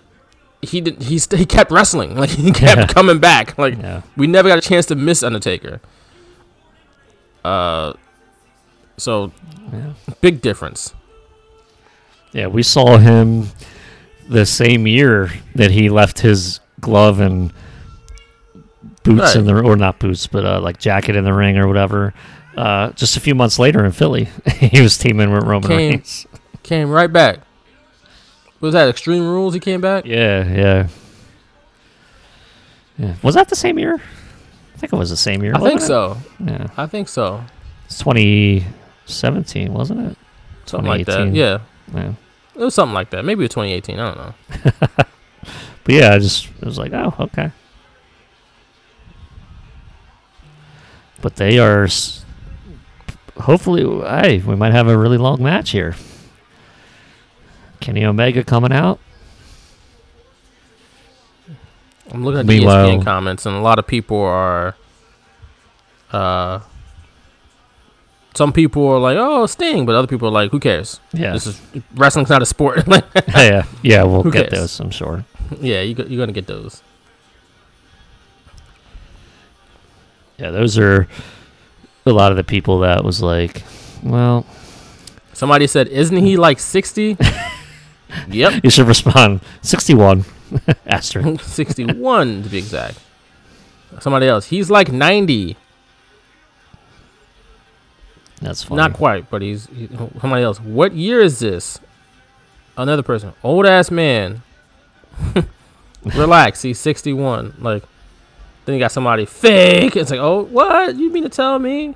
he 0.62 0.80
did. 0.82 1.02
He 1.03 1.18
st- 1.20 1.40
he 1.40 1.45
kept 1.45 1.72
wrestling. 1.72 2.16
Like 2.22 2.30
he 2.30 2.52
kept 2.52 2.78
Yeah. 2.80 2.88
coming 2.88 3.20
back. 3.20 3.58
Like 3.58 3.78
Yeah. 3.78 4.02
we 4.16 4.28
never 4.28 4.48
got 4.48 4.58
a 4.58 4.62
chance 4.62 4.86
to 4.88 4.95
miss 4.95 5.24
Undertaker. 5.24 5.82
Uh, 7.44 7.94
so 8.98 9.32
Yeah. 9.74 9.94
big 10.22 10.41
difference. 10.41 10.94
Yeah, 12.34 12.48
we 12.48 12.64
saw 12.64 12.98
him 12.98 13.49
the 14.32 14.45
same 14.45 14.88
year 14.88 15.30
that 15.56 15.72
he 15.72 15.90
left 15.90 16.20
his 16.20 16.60
glove 16.80 17.20
and 17.20 17.53
boots 19.03 19.36
in 19.36 19.45
the 19.45 19.53
or 19.62 19.76
not 19.76 19.99
boots, 19.99 20.26
but 20.28 20.45
uh, 20.45 20.62
like 20.62 20.80
jacket 20.80 21.16
in 21.16 21.24
the 21.26 21.34
ring 21.34 21.58
or 21.58 21.68
whatever. 21.68 22.14
Uh, 22.56 22.91
just 22.91 23.18
a 23.18 23.20
few 23.20 23.36
months 23.36 23.60
later 23.60 23.84
in 23.86 23.91
Philly, 23.91 24.30
he 24.56 24.82
was 24.82 24.98
teaming 24.98 25.32
with 25.32 25.44
Roman 25.44 25.70
Came- 25.70 25.78
Reigns. 25.78 26.26
Came 26.64 26.90
right 26.90 27.12
back. 27.12 27.40
Was 28.62 28.74
that 28.74 28.88
Extreme 28.88 29.24
Rules? 29.28 29.53
He 29.53 29.60
came 29.60 29.82
back. 29.82 30.06
Yeah, 30.06 30.48
yeah, 30.48 30.88
yeah. 32.98 33.16
Was 33.24 33.36
that 33.36 33.49
the 33.49 33.56
same 33.56 33.80
year? 33.80 33.95
I 33.95 34.78
think 34.78 34.94
it 34.94 34.95
was 34.95 35.10
the 35.10 35.18
same 35.18 35.44
year. 35.44 35.53
I 35.56 35.60
think 35.60 35.82
so. 35.82 36.18
it? 36.40 36.49
Yeah, 36.52 36.68
I 36.78 36.86
think 36.86 37.08
so. 37.08 37.44
it's 37.86 37.98
2017, 37.99 39.74
wasn't 39.74 40.12
it? 40.12 40.18
Something 40.66 40.88
like 40.88 41.06
that. 41.08 41.18
2018. 41.18 41.36
Yeah, 41.36 41.60
Yeah. 41.94 42.14
It 42.62 42.66
was 42.66 42.76
something 42.76 42.94
like 42.94 43.10
that. 43.10 43.26
Maybe 43.26 43.44
it 43.44 43.56
was 43.56 43.66
2018. 43.66 44.00
I 44.00 44.14
don't 44.14 44.18
know. 44.18 45.06
But 45.84 45.96
yeah, 45.96 46.14
I 46.14 46.20
just 46.20 46.48
it 46.48 46.66
was 46.66 46.78
like, 46.78 46.94
oh, 46.94 47.14
okay. 47.20 47.52
But 51.22 51.36
they 51.36 51.60
are. 51.60 51.88
Hopefully, 53.38 53.84
hey, 54.08 54.40
we 54.40 54.56
might 54.56 54.74
have 54.74 54.88
a 54.88 54.98
really 54.98 55.18
long 55.18 55.42
match 55.42 55.72
here. 55.72 55.96
Kenny 57.80 58.06
Omega 58.06 58.44
coming 58.44 58.72
out. 58.72 59.00
I'm 62.12 62.24
looking 62.26 62.42
at 62.42 62.48
the 62.48 62.60
ESPN 62.60 63.04
comments, 63.04 63.46
and 63.46 63.56
a 63.56 63.62
lot 63.62 63.80
of 63.80 63.88
people 63.88 64.20
are. 64.20 64.76
Uh, 66.12 66.60
some 68.34 68.53
people 68.53 68.88
are 68.88 68.99
like, 68.99 69.18
"Oh, 69.20 69.45
Sting," 69.45 69.86
but 69.86 69.95
other 69.95 70.08
people 70.08 70.28
are 70.28 70.32
like, 70.32 70.52
"Who 70.52 70.60
cares? 70.60 70.99
Yeah. 71.14 71.34
This 71.34 71.48
is 71.48 71.62
wrestling's 71.95 72.30
not 72.30 72.41
a 72.41 72.45
sport." 72.45 72.88
Like, 72.88 73.06
yeah, 73.30 73.66
yeah, 73.82 74.03
we'll 74.03 74.24
get 74.24 74.49
cares? 74.49 74.78
those, 74.78 74.80
I'm 74.80 74.91
sure. 74.91 75.26
yeah, 75.60 75.82
you, 75.82 75.95
you're 75.95 76.20
gonna 76.22 76.32
get 76.32 76.48
those. 76.48 76.82
Yeah, 80.38 80.52
those 80.52 80.78
are 80.78 81.08
a 82.06 82.12
lot 82.12 82.32
of 82.32 82.38
the 82.38 82.44
people 82.44 82.80
that 82.80 83.03
was 83.03 83.22
like, 83.22 83.62
well, 84.02 84.45
Somebody 85.34 85.66
said, 85.66 85.88
"Isn't 85.88 86.18
he 86.18 86.38
like 86.38 86.60
60?" 86.60 87.18
yep, 88.30 88.64
you 88.64 88.70
should 88.70 88.88
respond 88.88 89.41
61 89.64 90.26
asterisk. 90.86 91.44
61 91.44 92.44
to 92.44 92.49
be 92.49 92.58
exact. 92.60 92.99
Somebody 93.99 94.28
else, 94.28 94.45
he's 94.45 94.70
like 94.70 94.91
90. 94.91 95.58
That's 98.42 98.64
funny. 98.64 98.78
Not 98.78 98.94
quite, 98.94 99.30
but 99.30 99.42
he's 99.42 99.68
he, 99.68 99.88
somebody 100.20 100.44
else. 100.44 100.60
What 100.60 100.94
year 100.94 101.22
is 101.22 101.40
this? 101.40 101.80
Another 102.76 103.04
person, 103.04 103.34
old 103.44 103.66
ass 103.66 103.92
man. 103.92 104.42
Relax, 106.04 106.62
he's 106.64 106.80
61. 106.80 107.56
Like, 107.60 107.84
then 108.66 108.76
you 108.76 108.80
got 108.80 108.92
somebody 108.92 109.26
fake. 109.26 109.96
It's 109.96 110.10
like, 110.10 110.20
oh, 110.20 110.44
what? 110.46 110.96
You 110.96 111.12
mean 111.12 111.24
to 111.24 111.30
tell 111.30 111.60
me 111.60 111.96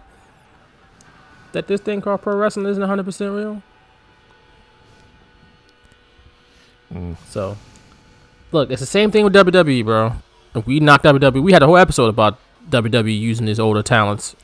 that 1.54 1.68
this 1.68 1.82
thing 1.82 2.02
called 2.02 2.22
pro 2.22 2.36
wrestling 2.36 2.68
isn't 2.68 2.84
100% 2.84 3.36
real? 3.36 3.64
Mm. 6.94 7.16
So, 7.30 7.58
look, 8.52 8.70
it's 8.70 8.82
the 8.82 8.86
same 8.86 9.10
thing 9.10 9.24
with 9.24 9.34
WWE, 9.34 9.84
bro. 9.84 10.14
If 10.54 10.68
we 10.68 10.80
knocked 10.80 11.06
WWE, 11.06 11.42
we 11.42 11.52
had 11.52 11.64
a 11.64 11.66
whole 11.66 11.78
episode 11.78 12.08
about 12.08 12.40
WWE 12.70 13.20
using 13.20 13.48
his 13.48 13.60
older 13.60 13.82
talents. 13.82 14.36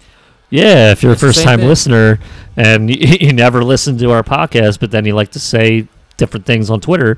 Yeah, 0.52 0.91
if 0.91 1.02
you're 1.02 1.11
a 1.11 1.14
It's 1.14 1.22
the 1.22 1.28
first 1.28 1.44
time 1.44 1.60
thing. 1.60 1.68
listener 1.69 2.19
and 2.56 2.90
you, 2.94 2.98
you 3.19 3.34
never 3.34 3.64
listen 3.64 3.98
to 3.99 4.11
our 4.11 4.22
podcast, 4.22 4.80
but 4.80 4.91
then 4.91 5.06
you 5.06 5.15
like 5.15 5.32
to 5.32 5.40
say 5.40 5.88
different 6.18 6.45
things 6.45 6.69
on 6.69 6.82
Twitter, 6.82 7.18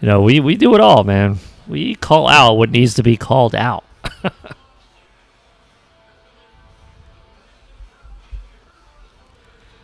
you 0.00 0.08
know, 0.08 0.22
we, 0.22 0.40
we 0.40 0.56
do 0.56 0.74
it 0.74 0.80
all, 0.80 1.04
man. 1.04 1.38
We 1.68 1.94
call 1.94 2.26
out 2.28 2.54
what 2.54 2.70
needs 2.70 2.94
to 2.94 3.02
be 3.02 3.16
called 3.16 3.54
out. 3.54 3.84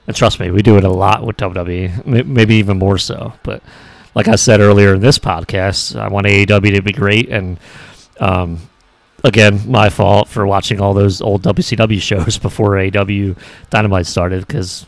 and 0.07 0.17
trust 0.17 0.41
me, 0.41 0.51
we 0.51 0.63
do 0.63 0.79
it 0.79 0.85
a 0.85 0.91
lot 0.91 1.27
with 1.27 1.37
WWE, 1.37 2.27
maybe 2.27 2.55
even 2.57 2.79
more 2.79 2.99
so. 2.99 3.35
But 3.43 3.63
like 4.15 4.29
I 4.29 4.37
said 4.37 4.61
earlier 4.61 4.95
in 4.95 5.01
this 5.01 5.19
podcast, 5.19 5.99
I 6.01 6.09
want 6.09 6.27
AEW 6.27 6.77
to 6.77 6.83
be 6.83 6.93
great. 6.93 7.29
And 7.29 7.59
um, 8.21 8.59
again, 9.24 9.61
my 9.70 9.89
fault 9.89 10.28
for 10.28 10.47
watching 10.47 10.81
all 10.81 10.94
those 10.94 11.20
old 11.20 11.43
WCW 11.43 12.01
shows 12.11 12.39
before 12.39 12.78
AW 12.78 13.35
Dynamite 13.70 14.07
started 14.07 14.47
because 14.47 14.86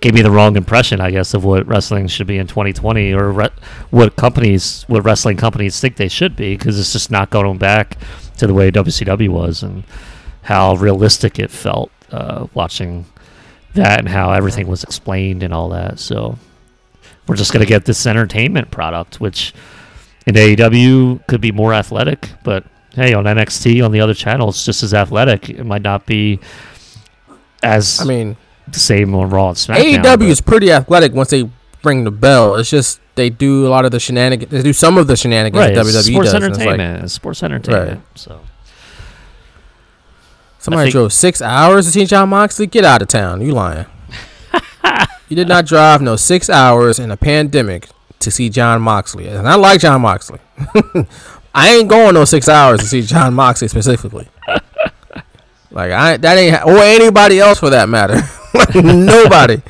gave 0.00 0.12
me 0.12 0.22
the 0.22 0.30
wrong 0.30 0.56
impression, 0.56 1.00
I 1.00 1.10
guess, 1.10 1.32
of 1.32 1.44
what 1.44 1.66
wrestling 1.66 2.08
should 2.08 2.26
be 2.26 2.36
in 2.36 2.46
2020 2.46 3.14
or 3.14 3.32
re- 3.32 3.48
what 3.90 4.16
companies, 4.16 4.84
what 4.86 5.02
wrestling 5.02 5.38
companies 5.38 5.80
think 5.80 5.96
they 5.96 6.08
should 6.08 6.36
be 6.36 6.56
because 6.56 6.78
it's 6.78 6.92
just 6.92 7.10
not 7.10 7.30
going 7.30 7.56
back 7.56 7.96
to 8.36 8.46
the 8.46 8.52
way 8.52 8.70
WCW 8.70 9.30
was 9.30 9.62
and 9.62 9.84
how 10.42 10.74
realistic 10.74 11.38
it 11.38 11.50
felt 11.50 11.90
uh, 12.12 12.46
watching 12.52 13.06
that 13.72 13.98
and 13.98 14.08
how 14.08 14.30
everything 14.30 14.66
was 14.66 14.84
explained 14.84 15.42
and 15.42 15.54
all 15.54 15.70
that. 15.70 15.98
So 15.98 16.38
we're 17.26 17.36
just 17.36 17.52
going 17.52 17.64
to 17.64 17.68
get 17.68 17.86
this 17.86 18.06
entertainment 18.06 18.70
product, 18.70 19.20
which 19.20 19.54
in 20.26 20.34
AEW 20.34 21.26
could 21.26 21.40
be 21.40 21.50
more 21.52 21.72
athletic, 21.72 22.28
but 22.42 22.64
hey, 22.94 23.14
on 23.14 23.24
NXT 23.24 23.84
on 23.84 23.92
the 23.92 24.00
other 24.00 24.14
channel, 24.14 24.48
it's 24.48 24.64
just 24.64 24.82
as 24.82 24.94
athletic. 24.94 25.50
It 25.50 25.64
might 25.64 25.82
not 25.82 26.06
be 26.06 26.40
as 27.62 28.00
I 28.00 28.04
mean, 28.04 28.36
the 28.68 28.78
same 28.78 29.14
on 29.14 29.30
Raw 29.30 29.48
and 29.48 29.56
SmackDown. 29.56 30.02
AEW 30.02 30.28
is 30.28 30.40
pretty 30.40 30.70
athletic 30.70 31.12
once 31.12 31.30
they 31.30 31.48
ring 31.82 32.04
the 32.04 32.10
bell. 32.10 32.56
It's 32.56 32.70
just 32.70 33.00
they 33.14 33.30
do 33.30 33.66
a 33.66 33.68
lot 33.68 33.84
of 33.84 33.90
the 33.90 34.00
shenanigans. 34.00 34.50
They 34.50 34.62
do 34.62 34.72
some 34.72 34.98
of 34.98 35.06
the 35.06 35.16
shenanigans 35.16 35.58
right. 35.58 35.74
that 35.74 35.84
WWE 35.84 36.12
sports 36.12 36.32
does. 36.32 36.42
and 36.42 36.44
it's 36.44 36.58
like, 36.58 36.68
entertainment. 36.68 37.10
Sports 37.10 37.42
entertainment. 37.42 38.02
So 38.14 38.40
somebody 40.58 40.86
think- 40.86 40.92
drove 40.92 41.12
six 41.12 41.40
hours 41.40 41.86
to 41.86 41.92
see 41.92 42.04
Jon 42.04 42.28
Moxley. 42.28 42.66
Get 42.66 42.84
out 42.84 43.02
of 43.02 43.08
town. 43.08 43.40
You 43.40 43.52
lying? 43.52 43.86
You 45.28 45.36
did 45.36 45.48
not 45.48 45.64
drive 45.64 46.02
no 46.02 46.16
six 46.16 46.50
hours 46.50 46.98
in 46.98 47.10
a 47.10 47.16
pandemic 47.16 47.88
to 48.20 48.30
see 48.30 48.50
Jon 48.50 48.82
Moxley. 48.82 49.26
And 49.26 49.48
I 49.48 49.54
like 49.54 49.80
Jon 49.80 50.02
Moxley. 50.02 50.38
I 51.54 51.74
ain't 51.74 51.88
going 51.88 52.14
no 52.14 52.24
six 52.24 52.48
hours 52.48 52.80
to 52.80 52.86
see 52.86 53.02
Jon 53.02 53.34
Moxley 53.34 53.68
specifically. 53.68 54.28
Like 55.74 55.90
I 55.90 56.16
that 56.18 56.38
ain't 56.38 56.64
or 56.64 56.78
anybody 56.78 57.40
else 57.40 57.58
for 57.58 57.68
that 57.70 57.88
matter. 57.88 58.20
Like 58.54 58.76
nobody. 58.76 59.60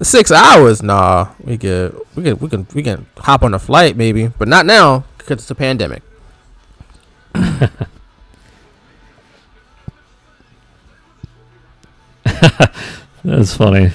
Six 0.00 0.30
hours? 0.30 0.84
Nah, 0.84 1.32
we 1.42 1.58
could 1.58 2.00
we 2.14 2.22
can 2.22 2.38
we 2.38 2.48
can 2.48 2.64
we 2.72 2.84
can 2.84 3.06
hop 3.18 3.42
on 3.42 3.54
a 3.54 3.58
flight 3.58 3.96
maybe, 3.96 4.28
but 4.28 4.46
not 4.46 4.64
now 4.64 5.02
because 5.18 5.40
it's 5.40 5.50
a 5.50 5.56
pandemic. 5.56 6.04
That's 13.24 13.56
funny. 13.56 13.90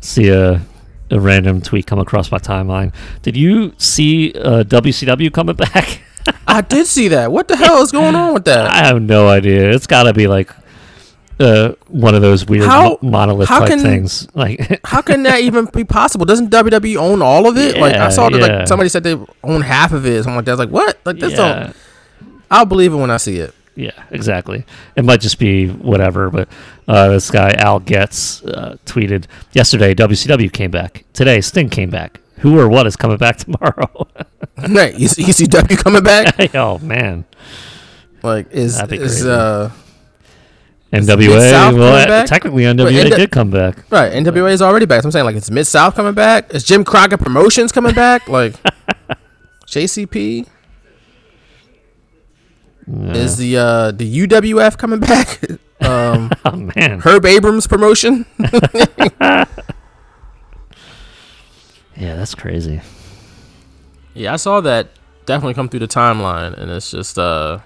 See 0.00 0.30
a 0.30 0.62
a 1.10 1.20
random 1.20 1.60
tweet 1.60 1.86
come 1.86 1.98
across 1.98 2.30
my 2.30 2.38
timeline. 2.38 2.92
Did 3.22 3.36
you 3.36 3.72
see 3.78 4.32
uh, 4.34 4.64
WCW 4.64 5.32
coming 5.32 5.56
back? 5.56 6.00
I 6.46 6.60
did 6.60 6.86
see 6.86 7.08
that. 7.08 7.30
What 7.30 7.46
the 7.48 7.56
hell 7.56 7.82
is 7.82 7.92
going 7.92 8.14
on 8.16 8.34
with 8.34 8.44
that? 8.46 8.66
I 8.70 8.78
have 8.86 9.00
no 9.00 9.28
idea. 9.28 9.70
It's 9.70 9.86
got 9.86 10.04
to 10.04 10.12
be 10.12 10.26
like 10.26 10.50
uh, 11.38 11.72
one 11.88 12.14
of 12.16 12.22
those 12.22 12.46
weird 12.46 12.66
How- 12.66 12.88
mo- 12.88 12.98
monolith 13.02 13.48
how 13.48 13.60
type 13.60 13.68
can- 13.68 13.78
things. 13.80 14.26
Like, 14.34 14.80
How 14.84 15.02
can 15.02 15.22
that 15.24 15.40
even 15.42 15.66
be 15.66 15.84
possible? 15.84 16.24
Doesn't 16.26 16.50
WWE 16.50 16.96
own 16.96 17.22
all 17.22 17.48
of 17.48 17.56
it? 17.56 17.76
like 17.78 17.94
I 17.94 18.08
saw 18.10 18.28
that 18.30 18.40
yeah. 18.40 18.58
like 18.58 18.68
somebody 18.68 18.88
said 18.88 19.02
they 19.04 19.16
own 19.44 19.60
half 19.62 19.92
of 19.92 20.04
it. 20.06 20.24
Something 20.24 20.36
like 20.36 20.44
that. 20.46 20.50
I 20.52 20.54
was 20.54 20.58
like, 20.60 20.70
what? 20.70 20.98
Like 21.04 21.18
this 21.18 21.32
yeah, 21.32 21.36
don't. 21.64 21.76
I'll 22.50 22.66
believe 22.66 22.92
it 22.92 22.96
when 22.96 23.10
I 23.10 23.16
see 23.18 23.36
it. 23.38 23.54
Yeah, 23.76 24.04
exactly. 24.10 24.64
It 24.96 25.04
might 25.04 25.20
just 25.20 25.38
be 25.38 25.68
whatever. 25.68 26.30
But 26.30 26.48
uh, 26.88 27.08
this 27.10 27.30
guy 27.30 27.52
Al 27.52 27.78
Getz 27.80 28.42
uh, 28.44 28.76
tweeted 28.86 29.26
yesterday: 29.52 29.94
WCW 29.94 30.52
came 30.52 30.70
back. 30.70 31.04
Today, 31.12 31.40
Sting 31.40 31.68
came 31.68 31.90
back. 31.90 32.20
Who 32.40 32.58
or 32.58 32.68
what 32.68 32.86
is 32.86 32.96
coming 32.96 33.16
back 33.18 33.36
tomorrow? 33.44 34.08
Right? 34.68 34.98
You, 34.98 35.06
see- 35.08 35.22
you 35.24 35.46
W 35.48 35.76
coming 35.76 36.02
back? 36.02 36.54
oh 36.54 36.78
man, 36.78 37.26
Like 38.22 38.50
is 38.50 38.80
is 38.80 38.88
crazy. 38.88 39.28
uh 39.30 39.68
NWA. 40.92 41.76
Well, 41.76 42.26
technically 42.26 42.62
NWA 42.62 42.90
NW 43.04 43.16
did 43.16 43.30
come 43.30 43.50
back. 43.50 43.84
right? 43.90 44.10
NWA 44.12 44.52
is 44.52 44.62
already 44.62 44.86
back. 44.86 45.02
So 45.02 45.08
I'm 45.08 45.12
saying 45.12 45.26
like 45.26 45.36
is 45.36 45.50
Mid 45.50 45.66
South 45.66 45.94
coming 45.94 46.14
back? 46.14 46.54
Is 46.54 46.64
Jim 46.64 46.84
Crockett 46.84 47.20
Promotions 47.20 47.70
coming 47.70 47.94
back? 47.94 48.28
Like 48.28 48.54
JCP? 49.66 50.46
Is 52.88 53.36
the 53.36 53.56
uh 53.56 53.90
the 53.90 54.26
UWF 54.26 54.78
coming 54.78 55.00
back? 55.00 55.40
um, 55.80 56.30
Oh 56.44 56.56
man, 56.76 57.00
Herb 57.00 57.26
Abrams 57.26 57.66
promotion. 57.66 58.26
yeah, 58.38 59.46
that's 61.96 62.34
crazy. 62.34 62.80
Yeah, 64.14 64.32
I 64.32 64.36
saw 64.36 64.60
that 64.60 64.90
definitely 65.26 65.54
come 65.54 65.68
through 65.68 65.80
the 65.80 65.88
timeline, 65.88 66.56
and 66.56 66.70
it's 66.70 66.90
just 66.90 67.18
uh, 67.18 67.58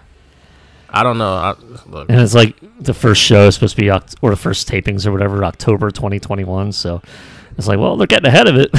I 0.88 1.02
don't 1.02 1.18
know. 1.18 1.34
I, 1.34 1.54
look, 1.86 2.08
And 2.08 2.20
it's 2.20 2.34
like 2.34 2.56
the 2.80 2.94
first 2.94 3.20
show 3.22 3.46
is 3.46 3.54
supposed 3.54 3.76
to 3.76 3.82
be 3.82 3.90
or 3.90 4.30
the 4.30 4.36
first 4.36 4.68
tapings 4.68 5.06
or 5.06 5.12
whatever 5.12 5.44
October 5.44 5.90
2021. 5.90 6.72
So 6.72 7.02
it's 7.56 7.68
like, 7.68 7.78
well, 7.78 7.96
they're 7.96 8.06
getting 8.06 8.26
ahead 8.26 8.48
of 8.48 8.56
it. 8.56 8.70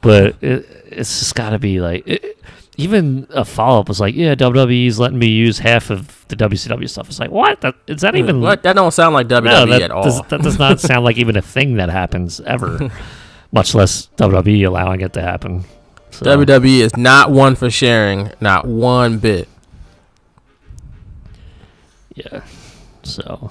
but 0.00 0.42
it, 0.42 0.66
it's 0.86 1.20
just 1.20 1.34
got 1.34 1.50
to 1.50 1.58
be 1.58 1.80
like 1.80 2.06
it, 2.06 2.38
even 2.76 3.26
a 3.30 3.44
follow 3.44 3.80
up 3.80 3.88
was 3.88 4.00
like, 4.00 4.14
yeah, 4.14 4.34
WWE's 4.34 4.98
letting 4.98 5.18
me 5.18 5.28
use 5.28 5.58
half 5.58 5.90
of 5.90 6.24
the 6.28 6.36
WCW 6.36 6.88
stuff. 6.88 7.08
It's 7.08 7.18
like, 7.20 7.30
what? 7.30 7.60
That, 7.60 7.74
is 7.86 8.00
that 8.00 8.16
even? 8.16 8.40
what? 8.40 8.62
That 8.62 8.74
don't 8.74 8.92
sound 8.92 9.14
like 9.14 9.28
WWE 9.28 9.44
No, 9.44 9.66
that 9.66 9.82
at 9.82 9.90
all. 9.90 10.04
does, 10.04 10.20
that 10.28 10.42
does 10.42 10.58
not 10.58 10.80
sound 10.80 11.04
like 11.04 11.16
even 11.16 11.36
a 11.36 11.42
thing 11.42 11.74
that 11.74 11.88
happens 11.88 12.40
ever. 12.40 12.90
Much 13.52 13.74
less 13.74 14.08
WWE 14.16 14.66
allowing 14.66 15.00
it 15.00 15.12
to 15.12 15.22
happen. 15.22 15.64
So, 16.10 16.24
WWE 16.26 16.80
is 16.80 16.96
not 16.96 17.30
one 17.30 17.54
for 17.54 17.70
sharing, 17.70 18.32
not 18.40 18.66
one 18.66 19.18
bit. 19.18 19.48
Yeah. 22.14 22.44
So 23.02 23.50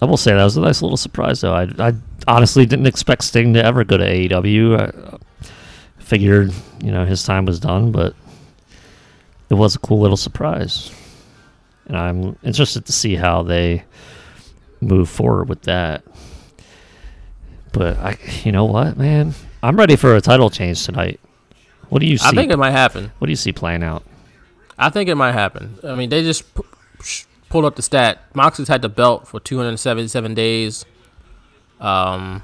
I 0.00 0.06
will 0.06 0.16
say 0.16 0.34
that 0.34 0.44
was 0.44 0.56
a 0.56 0.60
nice 0.60 0.82
little 0.82 0.96
surprise, 0.96 1.40
though. 1.40 1.54
I, 1.54 1.68
I 1.78 1.94
honestly 2.26 2.66
didn't 2.66 2.86
expect 2.86 3.24
Sting 3.24 3.54
to 3.54 3.64
ever 3.64 3.84
go 3.84 3.96
to 3.96 4.04
AEW. 4.04 5.20
Figured, 6.04 6.52
you 6.82 6.92
know, 6.92 7.04
his 7.06 7.22
time 7.24 7.46
was 7.46 7.58
done, 7.58 7.90
but 7.90 8.14
it 9.48 9.54
was 9.54 9.74
a 9.74 9.78
cool 9.78 10.00
little 10.00 10.16
surprise. 10.18 10.92
And 11.86 11.96
I'm 11.96 12.36
interested 12.42 12.84
to 12.86 12.92
see 12.92 13.14
how 13.14 13.42
they 13.42 13.84
move 14.80 15.08
forward 15.08 15.48
with 15.48 15.62
that. 15.62 16.04
But 17.72 17.96
I, 17.98 18.18
you 18.44 18.52
know 18.52 18.66
what, 18.66 18.96
man, 18.98 19.34
I'm 19.62 19.76
ready 19.76 19.96
for 19.96 20.14
a 20.14 20.20
title 20.20 20.50
change 20.50 20.84
tonight. 20.84 21.20
What 21.88 22.00
do 22.00 22.06
you 22.06 22.18
see? 22.18 22.26
I 22.28 22.32
think 22.32 22.52
it 22.52 22.58
might 22.58 22.72
happen. 22.72 23.10
what 23.18 23.26
do 23.26 23.32
you 23.32 23.36
see 23.36 23.52
playing 23.52 23.82
out? 23.82 24.04
I 24.78 24.90
think 24.90 25.08
it 25.08 25.14
might 25.14 25.32
happen. 25.32 25.78
I 25.84 25.94
mean, 25.94 26.10
they 26.10 26.22
just 26.22 26.44
sh- 27.02 27.24
pulled 27.48 27.64
up 27.64 27.76
the 27.76 27.82
stat. 27.82 28.22
Moxley's 28.34 28.68
had 28.68 28.82
the 28.82 28.88
belt 28.88 29.26
for 29.28 29.40
277 29.40 30.34
days. 30.34 30.84
Um, 31.80 32.42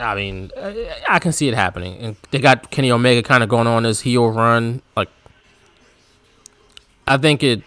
I 0.00 0.14
mean, 0.14 0.50
I- 1.08 1.18
can 1.20 1.32
see 1.32 1.48
it 1.48 1.54
happening. 1.54 1.98
And 2.00 2.16
they 2.30 2.38
got 2.38 2.70
Kenny 2.70 2.90
Omega 2.90 3.22
kind 3.22 3.42
of 3.42 3.48
going 3.48 3.66
on 3.66 3.82
this 3.82 4.00
heel 4.00 4.30
run. 4.30 4.82
Like, 4.96 5.08
I 7.06 7.16
think 7.16 7.42
it. 7.42 7.62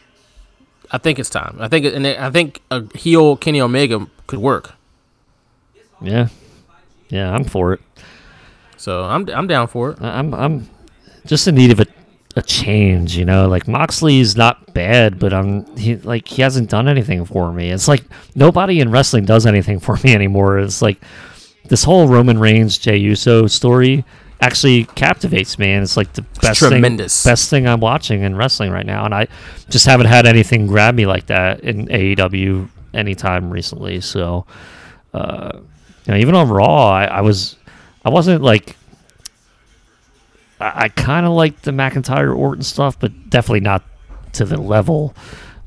I 0.91 0.97
think 0.97 1.17
it's 1.19 1.29
time. 1.29 1.57
I 1.59 1.67
think 1.67 1.85
it, 1.85 1.93
and 1.93 2.05
I 2.05 2.29
think 2.29 2.61
a 2.69 2.83
heel 2.97 3.35
Kenny 3.35 3.59
Omega 3.61 4.07
could 4.27 4.39
work. 4.39 4.73
Yeah, 6.01 6.27
yeah, 7.09 7.33
I'm 7.33 7.43
for 7.45 7.73
it. 7.73 7.81
So 8.77 9.03
I'm 9.03 9.27
I'm 9.29 9.47
down 9.47 9.67
for 9.67 9.91
it. 9.91 10.01
I'm 10.01 10.33
I'm 10.33 10.69
just 11.25 11.47
in 11.47 11.55
need 11.55 11.71
of 11.71 11.79
a, 11.79 11.85
a 12.35 12.41
change, 12.41 13.17
you 13.17 13.25
know. 13.25 13.47
Like 13.47 13.67
Moxley's 13.67 14.35
not 14.35 14.73
bad, 14.73 15.19
but 15.19 15.33
I'm 15.33 15.65
he 15.77 15.95
like 15.95 16.27
he 16.27 16.41
hasn't 16.41 16.69
done 16.69 16.87
anything 16.87 17.25
for 17.25 17.51
me. 17.51 17.71
It's 17.71 17.87
like 17.87 18.03
nobody 18.35 18.79
in 18.79 18.91
wrestling 18.91 19.25
does 19.25 19.45
anything 19.45 19.79
for 19.79 19.97
me 20.03 20.13
anymore. 20.13 20.59
It's 20.59 20.81
like 20.81 21.01
this 21.73 21.83
whole 21.85 22.07
Roman 22.07 22.37
Reigns 22.37 22.77
Jey 22.77 22.97
Uso 22.97 23.47
story 23.47 24.05
actually 24.39 24.83
captivates 24.83 25.57
me, 25.57 25.71
and 25.71 25.81
it's 25.81 25.97
like 25.97 26.13
the 26.13 26.21
best 26.39 26.59
tremendous. 26.59 27.23
thing 27.23 27.31
best 27.31 27.49
thing 27.49 27.67
I'm 27.67 27.79
watching 27.79 28.21
in 28.21 28.35
wrestling 28.35 28.69
right 28.69 28.85
now. 28.85 29.05
And 29.05 29.15
I 29.15 29.27
just 29.71 29.87
haven't 29.87 30.05
had 30.05 30.27
anything 30.27 30.67
grab 30.67 30.93
me 30.93 31.07
like 31.07 31.25
that 31.25 31.61
in 31.61 31.87
AEW 31.87 32.69
anytime 32.93 33.49
recently. 33.49 34.01
So, 34.01 34.45
uh, 35.15 35.61
you 36.05 36.13
know, 36.13 36.19
even 36.19 36.35
on 36.35 36.47
Raw, 36.49 36.91
I, 36.91 37.05
I 37.05 37.21
was 37.21 37.55
I 38.05 38.11
wasn't 38.11 38.43
like 38.43 38.75
I, 40.59 40.83
I 40.83 40.89
kind 40.89 41.25
of 41.25 41.31
like 41.31 41.63
the 41.63 41.71
McIntyre 41.71 42.37
Orton 42.37 42.61
stuff, 42.61 42.99
but 42.99 43.31
definitely 43.31 43.61
not 43.61 43.83
to 44.33 44.45
the 44.45 44.61
level 44.61 45.15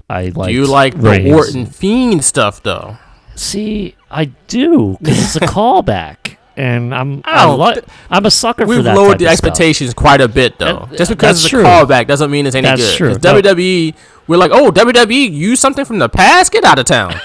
I 0.09 0.27
like. 0.27 0.51
Do 0.51 0.55
you 0.55 0.67
like 0.67 1.01
the 1.01 1.33
Orton 1.33 1.67
Fiend 1.67 2.25
stuff 2.25 2.63
though? 2.63 2.97
See, 3.35 3.97
I 4.11 4.27
do 4.49 4.97
because 5.01 5.25
it's 5.25 5.37
a 5.37 5.41
callback, 5.55 6.37
and 6.57 6.95
I'm 6.95 7.23
I 7.25 7.45
don't- 7.45 7.59
li- 7.59 7.83
I'm 8.11 8.25
a 8.27 8.31
sucker 8.31 8.65
for 8.65 8.69
We've 8.69 8.85
lowered 8.85 8.95
type 9.13 9.19
the 9.19 9.25
of 9.27 9.33
stuff. 9.39 9.49
expectations 9.49 9.95
quite 9.95 10.21
a 10.21 10.29
bit, 10.29 10.59
though. 10.59 10.87
That- 10.91 10.99
Just 10.99 11.11
because 11.11 11.29
that's 11.29 11.39
it's 11.41 11.47
a 11.47 11.51
true. 11.51 11.63
callback 11.65 12.07
doesn't 12.07 12.31
mean 12.31 12.47
it's 12.47 12.55
any 12.57 12.67
That's 12.69 12.81
good. 12.83 12.97
true. 12.97 13.09
'Cause 13.15 13.23
No. 13.23 13.35
WWE, 13.41 13.95
we're 14.29 14.37
like, 14.37 14.51
oh, 14.53 14.71
WWE 14.71 15.31
used 15.33 15.61
something 15.61 15.85
from 15.85 15.99
the 15.99 16.09
past. 16.09 16.53
Get 16.53 16.65
out 16.65 16.79
of 16.79 16.85
town. 16.87 17.15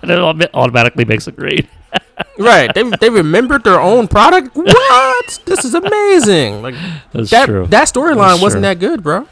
And 0.00 0.10
it 0.12 0.50
automatically 0.54 1.04
makes 1.04 1.26
it 1.26 1.34
great. 1.34 1.66
right? 2.38 2.72
They 2.72 2.84
they 3.00 3.10
remembered 3.10 3.64
their 3.64 3.80
own 3.80 4.06
product. 4.06 4.54
What? 4.54 5.40
this 5.44 5.64
is 5.64 5.74
amazing. 5.74 6.62
Like 6.62 6.76
That's 7.12 7.30
that 7.30 7.46
true. 7.46 7.66
that 7.66 7.88
storyline 7.88 8.40
wasn't 8.40 8.52
true. 8.52 8.60
that 8.62 8.78
good, 8.78 9.02
bro. 9.02 9.26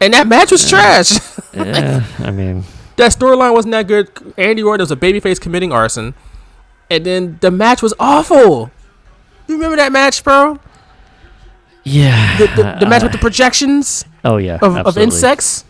And 0.00 0.14
that 0.14 0.26
match 0.28 0.50
was 0.50 0.66
trash. 0.68 1.12
yeah, 1.52 2.04
I 2.20 2.30
mean, 2.30 2.64
that 2.96 3.12
storyline 3.12 3.52
wasn't 3.52 3.72
that 3.72 3.86
good. 3.86 4.10
Randy 4.36 4.62
Orton 4.62 4.82
was 4.82 4.90
a 4.90 4.96
babyface 4.96 5.40
committing 5.40 5.72
arson, 5.72 6.14
and 6.90 7.04
then 7.06 7.38
the 7.40 7.50
match 7.50 7.82
was 7.82 7.94
awful. 7.98 8.70
You 9.48 9.54
remember 9.56 9.76
that 9.76 9.92
match, 9.92 10.22
bro? 10.24 10.58
yeah. 11.84 12.36
The, 12.38 12.46
the, 12.46 12.76
the 12.80 12.86
match 12.86 13.02
with 13.02 13.12
the 13.12 13.18
uh, 13.18 13.20
projections 13.22 14.04
oh 14.24 14.36
yeah, 14.36 14.58
of, 14.62 14.76
of 14.76 14.98
insects. 14.98 15.64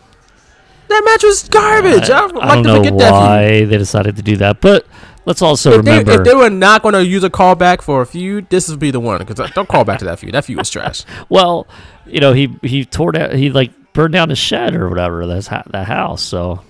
That 0.89 1.03
match 1.07 1.23
was 1.23 1.49
garbage. 1.49 2.11
Uh, 2.11 2.15
I, 2.15 2.27
would 2.27 2.37
I 2.37 2.39
like 2.39 2.55
don't 2.55 2.63
to 2.65 2.69
know 2.69 2.77
forget 2.85 2.99
that. 2.99 3.13
why 3.13 3.65
they 3.65 3.79
decided 3.79 4.17
to 4.17 4.23
do 4.23 4.37
that, 4.37 4.61
but 4.61 4.87
let's 5.25 5.41
also 5.41 5.79
If 5.79 5.85
they, 5.87 5.99
remember. 5.99 6.21
if 6.21 6.27
they 6.27 6.35
were 6.35 6.51
not 6.51 6.83
going 6.83 6.93
to 6.93 7.05
use 7.07 7.25
a 7.25 7.31
callback 7.31 7.81
for 7.81 8.03
a 8.03 8.07
feud, 8.07 8.51
this 8.51 8.69
would 8.69 8.79
be 8.79 8.91
the 8.91 9.01
one. 9.01 9.19
Because 9.19 9.41
uh, 9.41 9.47
don't 9.55 9.69
call 9.69 9.85
back 9.85 10.01
to 10.01 10.05
that 10.05 10.19
feud. 10.19 10.35
That 10.35 10.45
feud 10.45 10.59
was 10.59 10.69
trash. 10.69 11.05
well, 11.31 11.67
you 12.05 12.21
know, 12.21 12.35
he 12.35 12.55
he 12.63 12.85
tore 12.85 13.13
down, 13.13 13.35
he 13.37 13.49
like 13.49 13.73
burned 13.95 14.13
down 14.13 14.29
his 14.29 14.39
shed 14.39 14.75
or 14.75 14.91
whatever 14.91 15.27
that's 15.27 15.47
ha- 15.47 15.63
that 15.71 15.87
house. 15.87 16.21
So, 16.23 16.63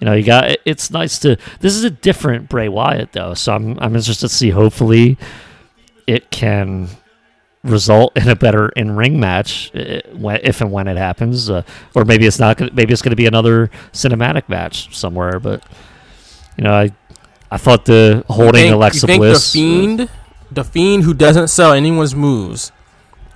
you 0.00 0.04
know, 0.06 0.12
you 0.14 0.22
got 0.22 0.50
it- 0.50 0.60
it's 0.64 0.90
nice 0.90 1.18
to. 1.20 1.36
This 1.60 1.74
is 1.76 1.84
a 1.84 1.90
different 1.90 2.48
Bray 2.48 2.68
Wyatt 2.68 3.12
though, 3.12 3.34
so 3.34 3.52
I'm 3.54 3.78
I'm 3.80 3.94
interested 3.96 4.28
to 4.28 4.34
see. 4.34 4.50
Hopefully, 4.50 5.16
it 6.06 6.30
can 6.30 6.88
result 7.64 8.16
in 8.16 8.28
a 8.28 8.36
better 8.36 8.68
in 8.70 8.94
ring 8.96 9.18
match 9.18 9.70
if 9.74 10.60
and 10.60 10.70
when 10.72 10.86
it 10.88 10.96
happens, 10.96 11.50
uh, 11.50 11.62
or 11.94 12.04
maybe 12.04 12.26
it's 12.26 12.38
not. 12.38 12.56
Gonna, 12.56 12.70
maybe 12.72 12.92
it's 12.92 13.02
going 13.02 13.10
to 13.10 13.16
be 13.16 13.26
another 13.26 13.70
cinematic 13.92 14.48
match 14.48 14.94
somewhere, 14.96 15.38
but. 15.40 15.62
You 16.56 16.64
know, 16.64 16.72
I 16.74 16.90
I 17.52 17.56
thought 17.56 17.84
the 17.84 18.24
holding 18.28 18.62
think, 18.62 18.74
Alexa 18.74 19.06
Bliss. 19.06 19.52
the 19.52 19.58
fiend, 19.60 20.08
the 20.50 20.64
fiend 20.64 21.04
who 21.04 21.14
doesn't 21.14 21.46
sell 21.46 21.72
anyone's 21.72 22.16
moves, 22.16 22.72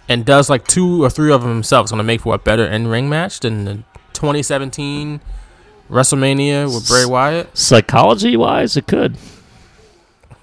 and 0.08 0.24
does 0.24 0.50
like 0.50 0.66
two 0.66 1.04
or 1.04 1.08
three 1.08 1.30
of 1.30 1.42
them 1.42 1.50
himself, 1.52 1.84
is 1.84 1.92
going 1.92 1.98
to 1.98 2.02
make 2.04 2.22
for 2.22 2.34
a 2.34 2.38
better 2.38 2.66
in 2.66 2.88
ring 2.88 3.08
match 3.08 3.38
than 3.38 3.64
the 3.64 3.74
2017 4.12 5.20
WrestleMania 5.92 6.72
with 6.74 6.88
Bray 6.88 7.04
Wyatt. 7.04 7.56
Psychology 7.56 8.36
wise, 8.36 8.76
it 8.78 8.86
could. 8.86 9.16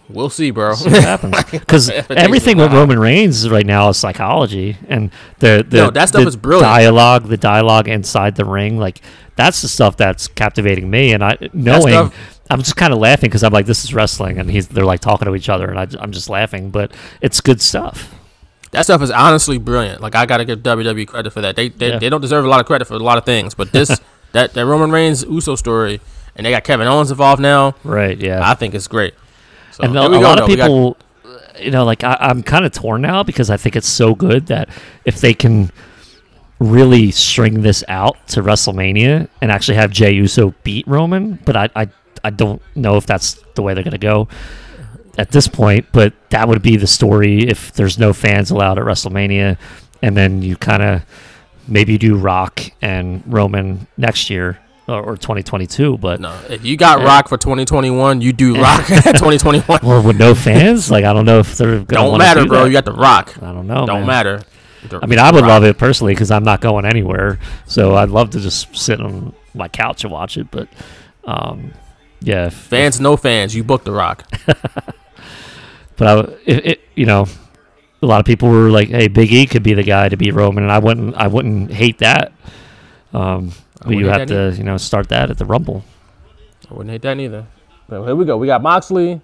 We'll 0.08 0.30
see, 0.30 0.52
bro. 0.52 0.76
See 0.76 0.90
what 0.90 1.04
happens 1.04 1.44
because 1.52 1.90
everything 1.90 2.58
with. 2.58 2.72
Roman 2.72 2.98
Reigns 3.00 3.50
right 3.50 3.66
now 3.66 3.90
is 3.90 3.98
psychology, 3.98 4.78
and 4.88 5.12
the 5.40 5.66
the, 5.68 5.78
No, 5.78 5.90
that 5.92 6.10
stuff 6.10 6.22
the 6.24 6.28
is 6.28 6.36
brilliant. 6.36 6.66
Dialogue, 6.66 7.28
the 7.28 7.38
dialogue 7.38 7.88
inside 7.88 8.36
the 8.36 8.46
ring, 8.46 8.78
like 8.80 9.02
that's 9.36 9.62
the 9.62 9.68
stuff 9.68 9.98
that's 9.98 10.28
captivating 10.28 10.90
me. 10.90 11.14
And 11.14 11.24
I 11.24 11.38
knowing, 11.54 11.94
stuff- 11.94 12.40
I'm 12.50 12.60
just 12.60 12.76
kind 12.76 12.92
of 12.94 13.00
laughing 13.00 13.30
because 13.30 13.44
I'm 13.44 13.54
like, 13.54 13.66
this 13.68 13.84
is 13.84 13.94
wrestling, 13.94 14.40
and 14.40 14.50
he's 14.50 14.68
they're 14.68 14.86
like 14.86 15.00
talking 15.00 15.28
to 15.28 15.36
each 15.36 15.50
other, 15.50 15.70
and 15.70 15.80
I, 15.80 16.04
am 16.04 16.12
just 16.12 16.30
laughing, 16.30 16.70
but 16.72 16.92
it's 17.22 17.40
good 17.42 17.62
stuff. 17.62 18.14
That 18.72 18.84
stuff 18.84 19.02
is 19.02 19.10
honestly 19.12 19.58
brilliant. 19.60 20.02
Like 20.02 20.16
I 20.16 20.26
gotta 20.26 20.46
give 20.46 20.60
WWE 20.60 21.08
credit 21.08 21.32
for 21.34 21.42
that. 21.42 21.56
They 21.56 21.70
they, 21.70 21.90
Yeah. 21.90 22.00
they 22.00 22.10
don't 22.10 22.22
deserve 22.22 22.46
a 22.46 22.48
lot 22.48 22.60
of 22.60 22.66
credit 22.66 22.86
for 22.86 22.96
a 22.96 22.98
lot 22.98 23.18
of 23.20 23.26
things, 23.26 23.54
but 23.54 23.72
this 23.72 24.00
that 24.34 24.54
that 24.54 24.66
Roman 24.66 24.92
Reigns 24.92 25.24
Uso 25.24 25.56
story, 25.56 26.02
and 26.36 26.46
they 26.46 26.52
got 26.52 26.64
Kevin 26.64 26.88
Owens 26.88 27.12
involved 27.12 27.42
now. 27.42 27.76
Right? 27.84 28.18
Yeah. 28.18 28.42
I 28.50 28.54
think 28.56 28.74
it's 28.76 28.88
great. 28.88 29.14
So 29.72 29.84
and 29.84 29.96
a, 29.98 30.06
a 30.06 30.10
go, 30.10 30.20
lot 30.20 30.36
though. 30.38 30.44
of 30.44 30.50
We 30.50 30.56
got- 30.56 30.68
people, 30.68 30.98
you 31.60 31.72
know, 31.72 31.86
like 31.86 32.04
I, 32.04 32.18
I'm 32.20 32.44
kind 32.44 32.66
of 32.66 32.72
torn 32.72 33.02
now 33.02 33.24
because 33.24 33.50
I 33.50 33.58
think 33.58 33.76
it's 33.76 33.88
so 33.90 34.16
good 34.16 34.48
that 34.48 34.70
if 35.06 35.20
they 35.22 35.34
can 35.34 35.72
really 36.60 37.10
string 37.12 37.62
this 37.62 37.84
out 37.88 38.28
to 38.28 38.42
WrestleMania 38.42 39.30
and 39.42 39.52
actually 39.52 39.76
have 39.76 39.92
Jey 39.92 40.12
Uso 40.14 40.54
beat 40.64 40.86
Roman, 40.88 41.40
but 41.46 41.56
I, 41.56 41.70
I, 41.76 41.90
I 42.24 42.30
don't 42.32 42.62
know 42.76 42.98
if 42.98 43.06
that's 43.06 43.36
the 43.56 43.62
way 43.62 43.74
they're 43.74 43.84
gonna 43.84 43.98
go 43.98 44.28
at 45.18 45.32
this 45.32 45.48
point. 45.48 45.86
But 45.94 46.14
that 46.32 46.48
would 46.50 46.62
be 46.62 46.76
the 46.76 46.88
story 46.88 47.48
if 47.48 47.72
there's 47.74 47.98
no 47.98 48.12
fans 48.12 48.52
allowed 48.52 48.78
at 48.78 48.84
WrestleMania, 48.86 49.58
and 50.02 50.18
then 50.18 50.42
you 50.42 50.58
kind 50.58 50.84
of 50.84 51.02
maybe 51.70 51.98
do 51.98 52.16
Rock 52.18 52.62
and 52.82 53.24
Roman 53.26 53.88
next 53.98 54.30
year 54.30 54.60
or, 54.88 55.02
or 55.02 55.18
2022. 55.18 55.98
But 55.98 56.20
no, 56.20 56.38
if 56.50 56.66
you 56.66 56.76
got 56.78 57.00
Yeah. 57.00 57.06
Rock 57.06 57.30
for 57.30 57.38
2021, 57.38 58.22
you 58.22 58.34
do 58.34 58.60
Rock 58.62 58.86
2021. 58.88 59.80
well, 59.84 60.04
with 60.04 60.18
no 60.18 60.34
fans, 60.36 60.90
like 60.92 61.06
I 61.06 61.14
don't 61.14 61.26
know 61.26 61.40
if 61.40 61.58
they're 61.58 61.80
gonna 61.80 62.10
Don't 62.10 62.18
matter, 62.18 62.42
do 62.42 62.48
bro. 62.48 62.60
that. 62.62 62.66
You 62.68 62.74
got 62.74 62.86
the 62.86 62.94
Rock. 62.94 63.36
I 63.42 63.52
don't 63.54 63.68
know. 63.68 63.86
Don't 63.86 64.00
man. 64.02 64.08
matter. 64.08 64.42
I 65.02 65.06
mean, 65.08 65.20
I 65.20 65.30
would 65.32 65.44
love 65.46 65.66
it 65.66 65.78
personally 65.78 66.14
because 66.14 66.32
I'm 66.32 66.46
not 66.46 66.62
going 66.62 66.86
anywhere, 66.86 67.38
so 67.66 67.96
I'd 67.96 68.10
love 68.10 68.30
to 68.30 68.40
just 68.40 68.74
sit 68.76 69.02
on 69.02 69.34
my 69.54 69.68
couch 69.68 70.04
and 70.06 70.12
watch 70.14 70.38
it. 70.38 70.50
But 70.52 70.70
um, 71.26 71.74
yeah, 72.22 72.46
if, 72.48 72.54
Fans, 72.54 73.00
no 73.02 73.18
fans. 73.18 73.54
You 73.54 73.64
book 73.66 73.84
the 73.84 73.92
Rock. 73.92 74.24
but 75.98 76.08
I, 76.08 76.20
it, 76.46 76.66
it, 76.66 76.82
you 76.96 77.06
know, 77.06 77.28
a 78.02 78.06
lot 78.06 78.20
of 78.20 78.26
people 78.26 78.50
were 78.50 78.70
like, 78.70 78.90
"Hey, 78.90 79.08
Big 79.08 79.32
E 79.32 79.46
could 79.46 79.64
be 79.64 79.74
the 79.74 79.84
guy 79.84 80.10
to 80.10 80.18
beat 80.18 80.34
Roman," 80.34 80.64
and 80.64 80.72
I 80.72 80.80
wouldn't, 80.80 81.16
I 81.16 81.28
wouldn't 81.28 81.72
hate 81.72 82.00
that. 82.00 82.32
Um, 83.14 83.52
but 83.84 83.96
you 83.96 84.08
have 84.08 84.28
to, 84.28 84.54
you 84.58 84.64
know, 84.64 84.78
start 84.78 85.10
that 85.10 85.30
at 85.30 85.38
the 85.38 85.46
Rumble. 85.46 85.84
I 86.70 86.74
wouldn't 86.74 86.92
hate 86.92 87.02
that 87.02 87.20
either. 87.20 87.48
But 87.88 88.06
here 88.06 88.16
we 88.16 88.26
go. 88.26 88.38
We 88.38 88.48
got 88.48 88.62
Moxley 88.62 89.22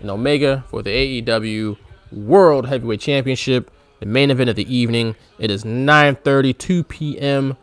and 0.00 0.10
Omega 0.10 0.64
for 0.68 0.82
the 0.82 0.90
AEW 0.90 1.76
World 2.12 2.68
Heavyweight 2.68 3.00
Championship. 3.00 3.70
The 4.00 4.06
main 4.06 4.30
event 4.30 4.50
of 4.50 4.56
the 4.56 4.74
evening. 4.74 5.16
It 5.38 5.50
is 5.50 5.64
9:30, 5.64 6.56
2 6.56 6.84
p.m. 6.84 7.56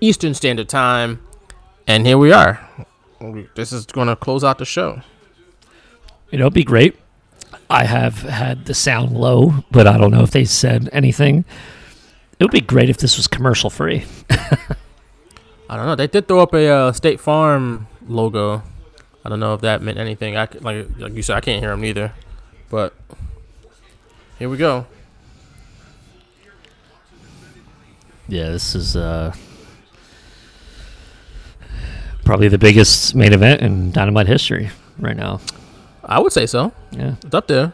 Eastern 0.00 0.34
Standard 0.34 0.68
Time, 0.68 1.20
and 1.86 2.06
here 2.06 2.18
we 2.18 2.32
are. 2.32 2.60
This 3.54 3.72
is 3.72 3.86
going 3.86 4.08
to 4.08 4.16
close 4.16 4.44
out 4.44 4.58
the 4.58 4.64
show. 4.64 5.02
You 6.30 6.38
know, 6.38 6.44
it'd 6.44 6.54
be 6.54 6.64
great. 6.64 6.96
I 7.70 7.84
have 7.84 8.20
had 8.20 8.64
the 8.64 8.74
sound 8.74 9.12
low, 9.12 9.64
but 9.70 9.86
I 9.86 9.98
don't 9.98 10.10
know 10.10 10.22
if 10.22 10.30
they 10.30 10.44
said 10.44 10.88
anything. 10.92 11.44
It 12.38 12.44
would 12.44 12.50
be 12.50 12.60
great 12.60 12.88
if 12.88 12.96
this 12.96 13.16
was 13.16 13.26
commercial 13.26 13.68
free. 13.68 14.04
I 14.30 15.76
don't 15.76 15.86
know. 15.86 15.94
They 15.94 16.06
did 16.06 16.28
throw 16.28 16.40
up 16.40 16.54
a 16.54 16.66
uh, 16.66 16.92
State 16.92 17.20
Farm 17.20 17.88
logo. 18.06 18.62
I 19.24 19.28
don't 19.28 19.40
know 19.40 19.52
if 19.52 19.60
that 19.60 19.82
meant 19.82 19.98
anything. 19.98 20.36
I 20.36 20.48
like 20.60 20.86
like 20.98 21.14
you 21.14 21.22
said, 21.22 21.36
I 21.36 21.40
can't 21.40 21.60
hear 21.60 21.70
them 21.70 21.82
neither. 21.82 22.14
But 22.70 22.94
here 24.38 24.48
we 24.48 24.56
go. 24.56 24.86
Yeah, 28.28 28.50
this 28.50 28.74
is 28.74 28.96
uh, 28.96 29.34
probably 32.24 32.48
the 32.48 32.58
biggest 32.58 33.14
main 33.14 33.32
event 33.32 33.62
in 33.62 33.90
Dynamite 33.90 34.26
history 34.26 34.70
right 34.98 35.16
now. 35.16 35.40
I 36.08 36.18
would 36.20 36.32
say 36.32 36.46
so. 36.46 36.72
Yeah, 36.90 37.16
It's 37.24 37.34
up 37.34 37.46
there. 37.48 37.72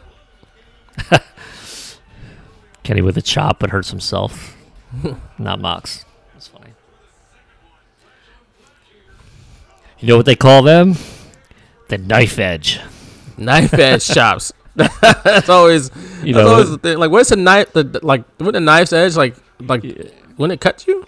Kenny 2.83 3.01
with 3.01 3.17
a 3.17 3.21
chop 3.21 3.59
but 3.59 3.69
hurts 3.71 3.89
himself. 3.89 4.55
Not 5.39 5.59
Mox. 5.59 6.05
That's 6.33 6.47
funny. 6.47 6.71
You 9.99 10.07
know 10.09 10.17
what 10.17 10.25
they 10.25 10.35
call 10.35 10.61
them? 10.61 10.95
The 11.87 11.97
knife 11.97 12.37
edge. 12.39 12.79
Knife 13.37 13.73
edge 13.73 14.05
chops. 14.13 14.53
that's 14.75 15.49
always 15.49 15.89
You 16.23 16.33
know- 16.33 16.47
always 16.47 16.69
the 16.69 16.77
thing. 16.77 16.97
Like, 16.97 17.11
what's 17.11 17.29
the 17.29 17.37
knife? 17.37 17.71
The, 17.73 17.99
like, 18.03 18.23
with 18.39 18.53
the 18.53 18.59
knife's 18.59 18.93
edge, 18.93 19.15
like, 19.15 19.35
like 19.59 19.83
when 20.35 20.51
it 20.51 20.59
cuts 20.59 20.85
you, 20.85 21.05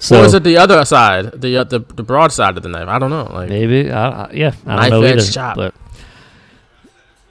So 0.00 0.20
or 0.22 0.24
is 0.24 0.34
it 0.34 0.42
the 0.44 0.56
other 0.56 0.84
side, 0.84 1.40
the 1.40 1.58
uh, 1.58 1.64
the 1.64 1.78
the 1.80 2.02
broad 2.02 2.32
side 2.32 2.56
of 2.56 2.62
the 2.62 2.68
knife? 2.70 2.88
I 2.88 2.98
don't 2.98 3.10
know. 3.10 3.28
Like, 3.32 3.48
maybe, 3.50 3.90
I, 3.90 4.30
yeah, 4.32 4.54
I 4.66 4.76
Knife 4.76 4.90
don't 4.90 5.00
know 5.02 5.06
edge 5.06 5.18
either. 5.20 5.32
chop. 5.32 5.56
But 5.56 5.74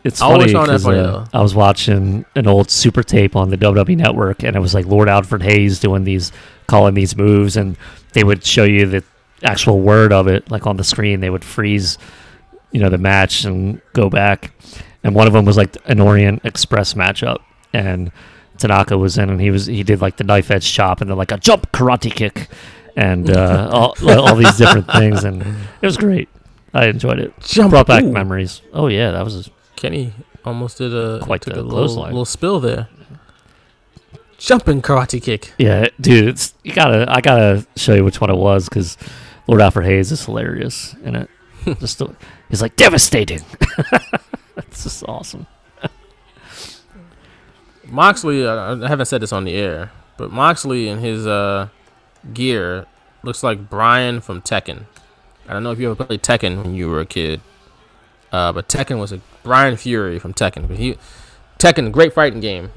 it's 0.04 0.20
funny 0.20 0.52
found 0.52 0.68
that 0.68 0.74
'cause, 0.74 0.84
funny, 0.84 1.00
uh. 1.00 1.26
I 1.34 1.42
was 1.42 1.54
watching 1.56 2.26
an 2.36 2.48
old 2.48 2.70
super 2.72 3.04
tape 3.04 3.36
on 3.36 3.50
the 3.50 3.58
WWE 3.58 3.96
Network, 3.98 4.44
and 4.44 4.56
it 4.56 4.60
was 4.60 4.74
like 4.74 4.86
Lord 4.86 5.08
Alfred 5.10 5.44
Hayes 5.44 5.80
doing 5.80 6.04
these, 6.04 6.32
calling 6.68 6.94
these 6.94 7.16
moves, 7.16 7.56
and 7.58 7.78
they 8.14 8.24
would 8.24 8.44
show 8.46 8.64
you 8.64 8.86
the 8.86 9.04
actual 9.44 9.80
word 9.80 10.12
of 10.14 10.28
it, 10.28 10.50
like 10.52 10.66
on 10.68 10.78
the 10.78 10.84
screen. 10.84 11.20
They 11.20 11.30
would 11.30 11.44
freeze, 11.46 11.98
you 12.72 12.80
know, 12.80 12.90
the 12.90 12.98
match 12.98 13.44
and 13.46 13.82
go 13.94 14.10
back, 14.10 14.52
and 15.04 15.14
one 15.16 15.28
of 15.28 15.34
them 15.34 15.46
was 15.46 15.58
like 15.58 15.76
an 15.86 16.00
Orient 16.00 16.42
Express 16.46 16.94
matchup, 16.96 17.38
and 17.74 18.12
Tanaka 18.58 18.98
was 18.98 19.18
in, 19.18 19.30
and 19.30 19.40
he 19.42 19.52
was 19.52 19.66
he 19.66 19.84
did 19.84 20.02
like 20.02 20.18
the 20.18 20.24
knife 20.24 20.50
edge 20.52 20.72
chop, 20.72 21.02
and 21.02 21.10
then 21.10 21.18
like 21.18 21.32
a 21.32 21.38
jump 21.38 21.72
karate 21.72 22.12
kick, 22.14 22.48
and 22.96 23.30
uh, 23.30 23.70
all, 23.72 23.96
all 24.10 24.36
these 24.36 24.58
different 24.58 24.88
things, 24.92 25.24
and 25.24 25.42
it 25.82 25.86
was 25.86 25.98
great. 25.98 26.28
I 26.74 26.86
enjoyed 26.88 27.20
it. 27.20 27.34
Jump- 27.42 27.72
Brought 27.72 27.88
back 27.88 28.04
ooh. 28.04 28.12
memories. 28.12 28.62
Oh 28.74 28.88
yeah, 28.88 29.12
that 29.12 29.24
was 29.26 29.50
Kenny 29.82 30.14
almost 30.46 30.78
did 30.78 30.94
a 30.94 31.20
Quite 31.24 31.42
took 31.42 31.56
a 31.56 31.62
little, 31.62 32.04
little 32.04 32.24
spill 32.24 32.60
there. 32.60 32.88
Jumping 34.38 34.80
karate 34.80 35.20
kick. 35.20 35.54
Yeah, 35.58 35.88
dude, 36.00 36.28
it's 36.28 36.54
you 36.64 36.72
gotta. 36.72 37.12
I 37.12 37.20
gotta 37.20 37.66
show 37.76 37.96
you 37.96 38.04
which 38.04 38.22
one 38.22 38.30
it 38.30 38.36
was 38.36 38.70
because 38.70 38.96
Lord 39.48 39.60
Alfred 39.60 39.88
Hayes 39.88 40.12
is 40.12 40.24
hilarious 40.24 40.96
in 41.04 41.16
it. 41.16 41.30
just 41.80 41.98
the, 41.98 42.16
he's 42.48 42.62
like 42.62 42.76
devastating. 42.76 43.42
it's 44.58 44.84
just 44.84 45.04
awesome. 45.08 45.48
Moxley, 47.88 48.46
uh, 48.46 48.84
I 48.84 48.88
haven't 48.88 49.08
said 49.08 49.22
this 49.22 49.34
on 49.34 49.46
the 49.46 49.54
air, 49.54 49.92
but 50.16 50.32
Moxley 50.32 50.90
in 50.90 51.00
his 51.00 51.26
uh, 51.26 51.70
gear 52.34 52.86
looks 53.24 53.42
like 53.42 53.68
Bryan 53.68 54.22
from 54.22 54.44
Tekken. 54.44 54.86
I 55.48 55.54
don't 55.54 55.64
know 55.64 55.72
if 55.72 55.80
you 55.80 55.92
ever 55.92 56.06
played 56.06 56.22
Tekken 56.22 56.64
when 56.64 56.76
you 56.76 56.88
were 56.88 57.00
a 57.00 57.06
kid, 57.06 57.42
uh, 58.32 58.52
but 58.54 58.68
Tekken 58.68 59.00
was 59.00 59.12
a 59.12 59.20
Bryan 59.44 59.78
Fury 59.78 60.20
from 60.20 60.34
Tekken. 60.34 60.68
But 60.68 60.78
he 60.78 60.98
Tekken, 61.60 61.92
great 61.92 62.14
fighting 62.14 62.40
game. 62.40 62.72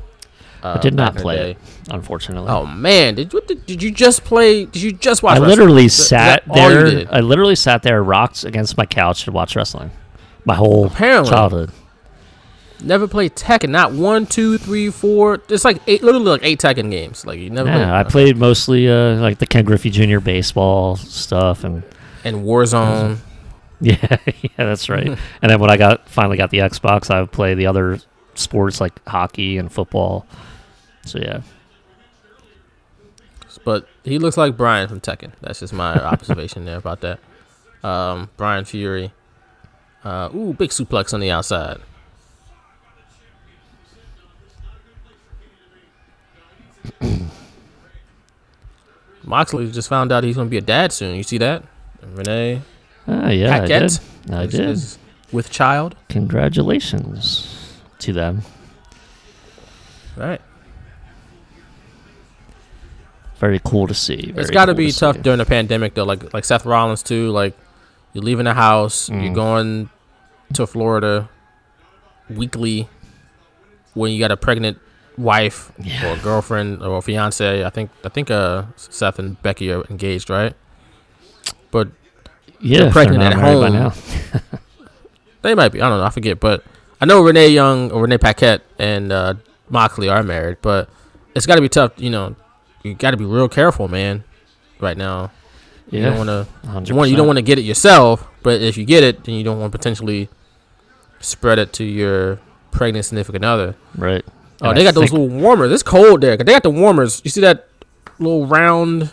Uh, 0.62 0.76
I 0.78 0.81
did 0.81 0.94
not 0.94 1.09
back 1.09 1.10
in 1.12 1.16
the 1.16 1.22
play 1.22 1.51
it, 1.52 1.59
unfortunately. 1.90 2.48
Oh 2.51 2.64
man, 2.64 3.16
did 3.16 3.32
what 3.35 3.47
did, 3.47 3.66
did 3.66 3.82
you 3.82 3.90
just 3.90 4.24
play? 4.24 4.64
Did 4.64 4.81
you 4.81 4.93
just 4.93 5.22
watch? 5.22 5.36
I 5.36 5.40
wrestling? 5.40 5.51
literally 5.59 5.85
Is 5.86 6.09
sat 6.09 6.43
there. 6.55 7.06
I 7.12 7.20
literally 7.20 7.55
sat 7.55 7.82
there, 7.82 8.02
rocked 8.02 8.44
against 8.44 8.78
my 8.78 8.86
couch, 8.86 9.26
and 9.26 9.35
watched 9.35 9.56
wrestling. 9.56 9.90
My 10.47 10.55
whole 10.55 10.86
Apparently. 10.86 11.31
childhood. 11.31 11.70
Never 12.82 13.06
played 13.09 13.35
Tekken. 13.35 13.70
Not 13.70 13.93
one, 13.93 14.26
two, 14.26 14.59
three, 14.59 14.90
four. 14.90 15.40
It's 15.48 15.64
like 15.64 15.81
eight, 15.86 16.02
literally 16.02 16.26
like 16.26 16.44
eight 16.44 16.60
Tekken 16.60 16.90
games. 16.90 17.24
Like 17.26 17.39
you 17.39 17.48
never. 17.51 17.70
played, 17.70 17.81
Yeah, 17.81 17.98
I 17.98 18.02
played 18.02 18.36
mostly 18.36 18.90
uh, 18.90 19.16
like 19.16 19.39
the 19.39 19.47
Ken 19.47 19.64
Griffey 19.64 19.90
Jr. 19.90 20.18
baseball 20.20 20.97
stuff, 20.97 21.64
and 21.64 21.82
and 22.24 22.39
Warzone. 22.44 23.18
Yeah, 23.80 24.16
yeah, 24.26 24.48
that's 24.56 24.88
right. 24.88 25.06
and 25.42 25.51
then 25.51 25.59
when 25.59 25.68
I 25.68 25.76
got 25.76 26.09
finally 26.09 26.36
got 26.36 26.51
the 26.51 26.59
Xbox, 26.59 27.10
I 27.10 27.20
would 27.20 27.32
play 27.32 27.55
the 27.55 27.66
other 27.66 28.01
sports 28.34 28.80
like 28.80 29.05
hockey 29.06 29.59
and 29.59 29.70
football. 29.70 30.26
So 31.05 31.18
yeah, 31.18 31.42
But 33.64 33.86
he 34.05 34.18
looks 34.18 34.36
like 34.36 34.56
Bryan 34.56 34.88
from 34.88 35.01
Tekken. 35.01 35.32
That's 35.40 35.60
just 35.60 35.72
my 35.72 35.94
observation 36.05 36.64
there 36.64 36.78
about 36.78 37.01
that. 37.02 37.18
Um, 37.82 38.30
Bryan 38.36 38.64
Fury. 38.64 39.12
Uh, 40.02 40.30
ooh, 40.34 40.52
big 40.55 40.70
suplex 40.70 41.12
on 41.14 41.20
the 41.20 41.30
outside. 41.30 41.80
Moxley 49.24 49.70
just 49.70 49.88
found 49.88 50.12
out 50.12 50.24
he's 50.24 50.36
gonna 50.36 50.48
be 50.48 50.59
a 50.59 50.62
dad 50.62 50.92
soon. 50.92 51.16
You 51.16 51.22
see 51.22 51.38
that? 51.38 51.64
Renee. 52.02 52.62
Ah, 53.09 53.28
yeah, 53.31 53.56
I 53.62 53.66
did. 53.66 53.98
I 54.31 54.43
is- 54.44 54.51
did. 54.51 54.60
is 54.60 54.98
with 55.32 55.51
child. 55.51 55.94
Congratulations 56.09 57.81
to 58.01 58.12
them. 58.12 58.43
Right. 60.16 60.40
Very 63.39 63.60
cool 63.64 63.86
to 63.89 63.94
see. 63.94 64.32
It's 64.36 64.51
got 64.51 64.66
to 64.66 64.72
cool 64.72 64.76
be 64.78 64.90
see. 64.90 65.01
tough 65.01 65.20
during 65.20 65.39
the 65.39 65.44
pandemic 65.44 65.94
though. 65.94 66.05
Like 66.05 66.32
like 66.32 66.44
Seth 66.44 66.64
Rollins 66.64 67.02
too. 67.02 67.31
Like 67.31 67.56
you're 68.12 68.24
leaving 68.24 68.44
the 68.44 68.55
house, 68.55 69.09
you're 69.10 69.18
Mm. 69.32 69.35
going 69.35 69.90
to 70.55 70.66
Florida 70.66 71.28
weekly 72.31 72.89
when 73.94 74.12
you 74.12 74.18
got 74.20 74.31
a 74.31 74.36
pregnant 74.36 74.78
wife 75.18 75.72
or 76.05 76.12
a 76.14 76.18
girlfriend 76.18 76.81
or 76.82 77.02
fiance. 77.02 77.64
I 77.64 77.70
think 77.70 77.90
I 78.05 78.09
think 78.09 78.31
uh 78.31 78.64
Seth 78.76 79.18
and 79.18 79.40
Becky 79.43 79.70
are 79.72 79.85
engaged, 79.90 80.31
right? 80.31 80.55
But 81.72 81.89
Yeah, 82.65 82.78
they're 82.85 82.91
pregnant 82.93 83.20
they're 83.20 83.31
at 83.31 83.36
not 83.36 83.43
married 83.43 83.61
by 83.73 83.77
home. 83.78 83.93
now. 84.32 84.59
they 85.43 85.55
might 85.55 85.70
be. 85.73 85.81
I 85.82 85.89
don't 85.89 85.99
know. 85.99 86.05
I 86.05 86.11
forget. 86.11 86.41
But 86.41 86.65
I 87.01 87.05
know 87.05 87.23
Renee 87.23 87.49
Young 87.49 87.91
or 87.93 88.03
Renee 88.03 88.19
Paquette 88.19 88.62
and 88.78 89.12
uh, 89.12 89.35
Moxley 89.69 90.09
are 90.09 90.23
married. 90.23 90.59
But 90.62 90.89
it's 91.35 91.47
got 91.47 91.57
to 91.57 91.61
be 91.61 91.69
tough. 91.69 91.93
You 91.97 92.11
know, 92.11 92.36
you 92.82 92.95
got 92.95 93.11
to 93.12 93.16
be 93.16 93.24
real 93.24 93.49
careful, 93.49 93.89
man. 93.89 94.24
Right 94.81 94.97
now, 94.97 95.31
you 95.91 96.03
don't 96.03 96.16
want 96.19 96.28
to. 96.28 96.47
You 97.11 97.16
don't 97.16 97.27
want 97.27 97.36
to 97.39 97.43
get 97.43 97.59
it 97.59 97.62
yourself. 97.62 98.27
But 98.43 98.61
if 98.61 98.77
you 98.77 98.85
get 98.85 99.03
it, 99.05 99.24
then 99.24 99.35
you 99.36 99.45
don't 99.45 99.59
want 99.61 99.73
to 99.73 99.78
potentially 99.78 100.28
spread 101.20 101.59
it 101.59 101.73
to 101.74 101.85
your 101.85 102.39
pregnant 102.70 103.05
significant 103.07 103.45
other. 103.45 103.74
Right. 103.97 104.24
Oh, 104.61 104.69
And 104.69 104.77
they 104.78 104.82
I 104.82 104.85
got 104.85 104.95
those 104.95 105.12
little 105.12 105.28
warmers. 105.28 105.73
It's 105.73 105.82
cold 105.82 106.20
there. 106.20 106.36
'cause 106.36 106.45
They 106.47 106.53
got 106.53 106.62
the 106.62 106.70
warmers. 106.70 107.20
You 107.24 107.31
see 107.31 107.41
that 107.43 107.69
little 108.19 108.47
round? 108.47 109.11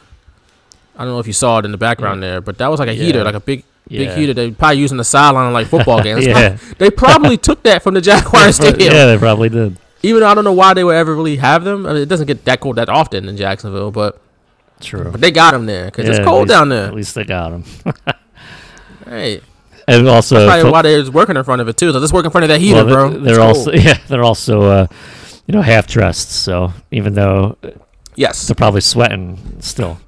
I 0.95 1.03
don't 1.05 1.13
know 1.13 1.19
if 1.19 1.27
you 1.27 1.33
saw 1.33 1.59
it 1.59 1.65
in 1.65 1.71
the 1.71 1.77
background 1.77 2.21
there, 2.21 2.41
but 2.41 2.57
that 2.59 2.67
was 2.67 2.79
like 2.79 2.89
a 2.89 2.93
heater, 2.93 3.23
like 3.23 3.35
a 3.35 3.39
big, 3.39 3.63
big 3.87 3.99
Yeah. 4.09 4.15
heater. 4.15 4.33
They 4.33 4.51
probably 4.51 4.79
using 4.79 4.97
the 4.97 5.03
sideline 5.03 5.45
on, 5.47 5.53
like 5.53 5.67
football 5.67 6.01
games. 6.03 6.25
Yeah. 6.25 6.57
they 6.77 6.89
probably 6.91 7.37
took 7.37 7.63
that 7.63 7.81
from 7.83 7.93
the 7.95 8.01
Jaguars 8.09 8.55
stadium. 8.57 8.93
yeah, 8.93 9.05
they 9.05 9.17
probably 9.17 9.49
did. 9.49 9.77
Even 10.03 10.21
though 10.21 10.27
I 10.27 10.33
don't 10.33 10.43
know 10.43 10.53
why 10.53 10.73
they 10.73 10.83
would 10.83 10.95
ever 10.95 11.15
really 11.15 11.35
have 11.37 11.63
them. 11.63 11.85
I 11.85 11.93
mean, 11.93 12.01
it 12.01 12.09
doesn't 12.09 12.27
get 12.27 12.43
that 12.45 12.59
cold 12.59 12.75
that 12.77 12.89
often 12.89 13.29
in 13.29 13.37
Jacksonville, 13.37 13.91
but 13.91 14.19
True. 14.79 15.11
but 15.11 15.21
they 15.21 15.29
got 15.31 15.51
them 15.51 15.65
there 15.67 15.85
because 15.85 16.05
Yeah, 16.05 16.15
it's 16.15 16.25
cold 16.25 16.41
least- 16.43 16.49
down 16.49 16.69
there. 16.69 16.85
At 16.87 16.93
least 16.95 17.13
they 17.15 17.23
got 17.23 17.49
them. 17.51 17.63
Hey, 19.05 19.41
and 19.87 20.07
also, 20.07 20.35
that's 20.35 20.47
probably 20.47 20.63
fo- 20.63 20.71
why 20.71 20.81
they're 20.83 21.11
working 21.11 21.35
in 21.37 21.43
front 21.43 21.61
of 21.61 21.67
it 21.67 21.75
too. 21.77 21.91
So 21.91 21.99
let's 21.99 22.13
work 22.13 22.25
in 22.25 22.31
front 22.31 22.43
of 22.43 22.49
that 22.49 22.59
heater, 22.61 22.85
well, 22.85 23.09
bro. 23.09 23.19
They're 23.19 23.35
cold. 23.37 23.57
also 23.57 23.71
yeah, 23.73 23.97
they're 24.07 24.23
also 24.23 24.61
uh, 24.63 24.87
you 25.47 25.53
know 25.53 25.61
half 25.61 25.87
dressed. 25.87 26.31
So 26.31 26.71
even 26.91 27.13
though 27.13 27.57
yes, 28.15 28.47
they're 28.47 28.55
probably 28.55 28.81
sweating 28.81 29.57
still, 29.59 29.99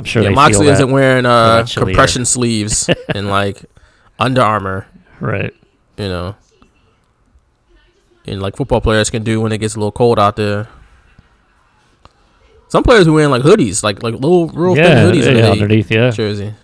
I'm 0.00 0.04
sure 0.04 0.22
yeah, 0.22 0.30
they 0.30 0.34
Moxley 0.34 0.68
isn't 0.68 0.90
wearing 0.90 1.26
uh, 1.26 1.66
compression 1.76 2.24
sleeves 2.24 2.88
and 3.14 3.28
like 3.28 3.62
Under 4.18 4.40
Armour. 4.40 4.86
Right. 5.20 5.52
You 5.98 6.08
know. 6.08 6.36
And 8.26 8.40
like 8.40 8.56
football 8.56 8.80
players 8.80 9.10
can 9.10 9.22
do 9.22 9.42
when 9.42 9.52
it 9.52 9.58
gets 9.58 9.74
a 9.74 9.78
little 9.78 9.92
cold 9.92 10.18
out 10.18 10.36
there. 10.36 10.68
Some 12.68 12.82
players 12.82 13.06
are 13.06 13.12
wearing 13.12 13.30
like 13.30 13.42
hoodies, 13.42 13.82
like 13.82 14.02
like 14.02 14.14
little 14.14 14.48
real 14.48 14.74
thin 14.74 14.84
hoodies 14.86 15.22
yeah, 15.22 15.28
underneath, 15.28 15.50
underneath, 15.50 15.90
yeah. 15.90 16.10
jersey. 16.10 16.54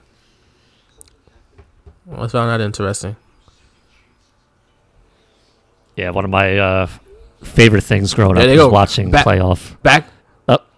Well, 2.07 2.23
I 2.23 2.29
found 2.29 2.49
that 2.49 2.65
interesting. 2.65 3.17
Yeah, 5.95 6.09
one 6.09 6.25
of 6.25 6.31
my 6.31 6.57
uh, 6.57 6.87
favorite 7.43 7.85
things 7.85 8.15
growing 8.15 8.37
There 8.37 8.45
up 8.45 8.49
was 8.51 8.57
go. 8.57 8.69
watching 8.71 9.11
Back- 9.11 9.27
playoff. 9.27 9.83
Back, 9.83 10.09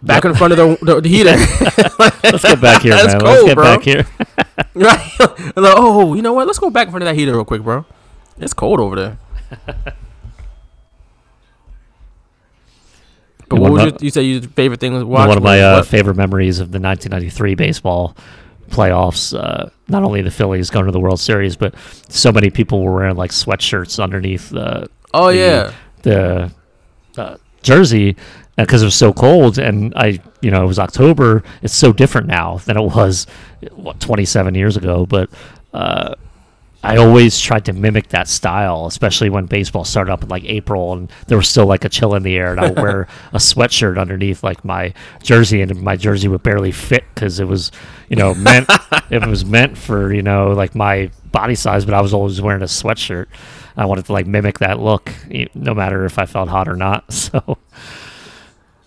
back 0.01 0.23
yep. 0.23 0.31
in 0.31 0.37
front 0.37 0.53
of 0.53 0.57
the 0.57 0.85
the, 0.85 1.01
the 1.01 1.09
heater. 1.09 1.31
Let's 2.23 2.43
get 2.43 2.61
back 2.61 2.81
here, 2.81 2.93
That's 2.93 3.13
man. 3.13 3.21
cold, 3.21 3.33
Let's 3.33 3.43
get 3.45 3.55
bro. 3.55 3.63
back 3.63 3.81
here. 3.83 4.05
right? 4.75 5.55
Like, 5.55 5.73
oh, 5.77 6.13
you 6.13 6.21
know 6.21 6.33
what? 6.33 6.47
Let's 6.47 6.59
go 6.59 6.69
back 6.69 6.87
in 6.87 6.91
front 6.91 7.03
of 7.03 7.07
that 7.07 7.15
heater 7.15 7.33
real 7.33 7.45
quick, 7.45 7.63
bro. 7.63 7.85
It's 8.37 8.53
cold 8.53 8.79
over 8.79 8.95
there. 8.95 9.17
But 13.49 13.59
what 13.59 13.71
was 13.71 13.83
your, 13.83 13.93
you 13.99 14.09
say 14.11 14.21
your 14.21 14.41
favorite 14.43 14.79
thing 14.79 14.93
was 14.93 15.03
One 15.03 15.35
of 15.35 15.43
my 15.43 15.59
uh, 15.59 15.83
favorite 15.83 16.15
memories 16.15 16.59
of 16.59 16.71
the 16.71 16.79
1993 16.79 17.55
baseball 17.55 18.15
playoffs. 18.69 19.37
Uh, 19.37 19.69
not 19.87 20.03
only 20.03 20.21
the 20.21 20.29
Phillies 20.29 20.69
going 20.69 20.85
to 20.85 20.91
the 20.91 20.99
World 20.99 21.19
Series, 21.19 21.55
but 21.55 21.73
so 22.09 22.31
many 22.31 22.51
people 22.51 22.83
were 22.83 22.93
wearing 22.93 23.15
like 23.15 23.31
sweatshirts 23.31 24.01
underneath 24.01 24.49
the. 24.49 24.87
Oh, 25.13 25.31
the- 25.31 25.37
yeah. 25.37 25.73
the 26.03 26.51
uh, 27.17 27.37
jersey 27.63 28.15
because 28.65 28.81
it 28.81 28.85
was 28.85 28.95
so 28.95 29.13
cold 29.13 29.57
and 29.57 29.93
I 29.95 30.19
you 30.41 30.51
know 30.51 30.63
it 30.63 30.67
was 30.67 30.79
October 30.79 31.43
it's 31.61 31.73
so 31.73 31.93
different 31.93 32.27
now 32.27 32.57
than 32.59 32.77
it 32.77 32.83
was 32.83 33.27
what 33.73 33.99
27 33.99 34.55
years 34.55 34.77
ago 34.77 35.05
but 35.05 35.29
uh, 35.73 36.15
I 36.81 36.95
always 36.95 37.39
tried 37.39 37.65
to 37.65 37.73
mimic 37.73 38.09
that 38.09 38.27
style 38.27 38.85
especially 38.85 39.29
when 39.29 39.45
baseball 39.45 39.85
started 39.85 40.11
up 40.11 40.23
in 40.23 40.29
like 40.29 40.43
April 40.45 40.93
and 40.93 41.11
there 41.27 41.37
was 41.37 41.47
still 41.47 41.65
like 41.65 41.85
a 41.85 41.89
chill 41.89 42.15
in 42.15 42.23
the 42.23 42.35
air 42.37 42.51
and 42.51 42.59
I 42.59 42.69
would 42.69 42.79
wear 42.79 43.07
a 43.33 43.37
sweatshirt 43.37 43.99
underneath 43.99 44.43
like 44.43 44.63
my 44.65 44.93
jersey 45.21 45.61
and 45.61 45.81
my 45.81 45.95
jersey 45.95 46.27
would 46.27 46.43
barely 46.43 46.71
fit 46.71 47.03
because 47.13 47.39
it 47.39 47.47
was 47.47 47.71
you 48.09 48.15
know 48.15 48.33
meant 48.33 48.69
it 49.09 49.25
was 49.25 49.45
meant 49.45 49.77
for 49.77 50.13
you 50.13 50.21
know 50.21 50.51
like 50.51 50.75
my 50.75 51.11
body 51.31 51.55
size 51.55 51.85
but 51.85 51.93
I 51.93 52.01
was 52.01 52.13
always 52.13 52.41
wearing 52.41 52.61
a 52.61 52.65
sweatshirt 52.65 53.27
I 53.79 53.85
wanted 53.85 54.05
to 54.05 54.13
like 54.13 54.27
mimic 54.27 54.59
that 54.59 54.79
look, 54.79 55.09
no 55.55 55.73
matter 55.73 56.03
if 56.03 56.19
I 56.19 56.25
felt 56.25 56.49
hot 56.49 56.67
or 56.67 56.75
not. 56.75 57.05
So 57.29 57.57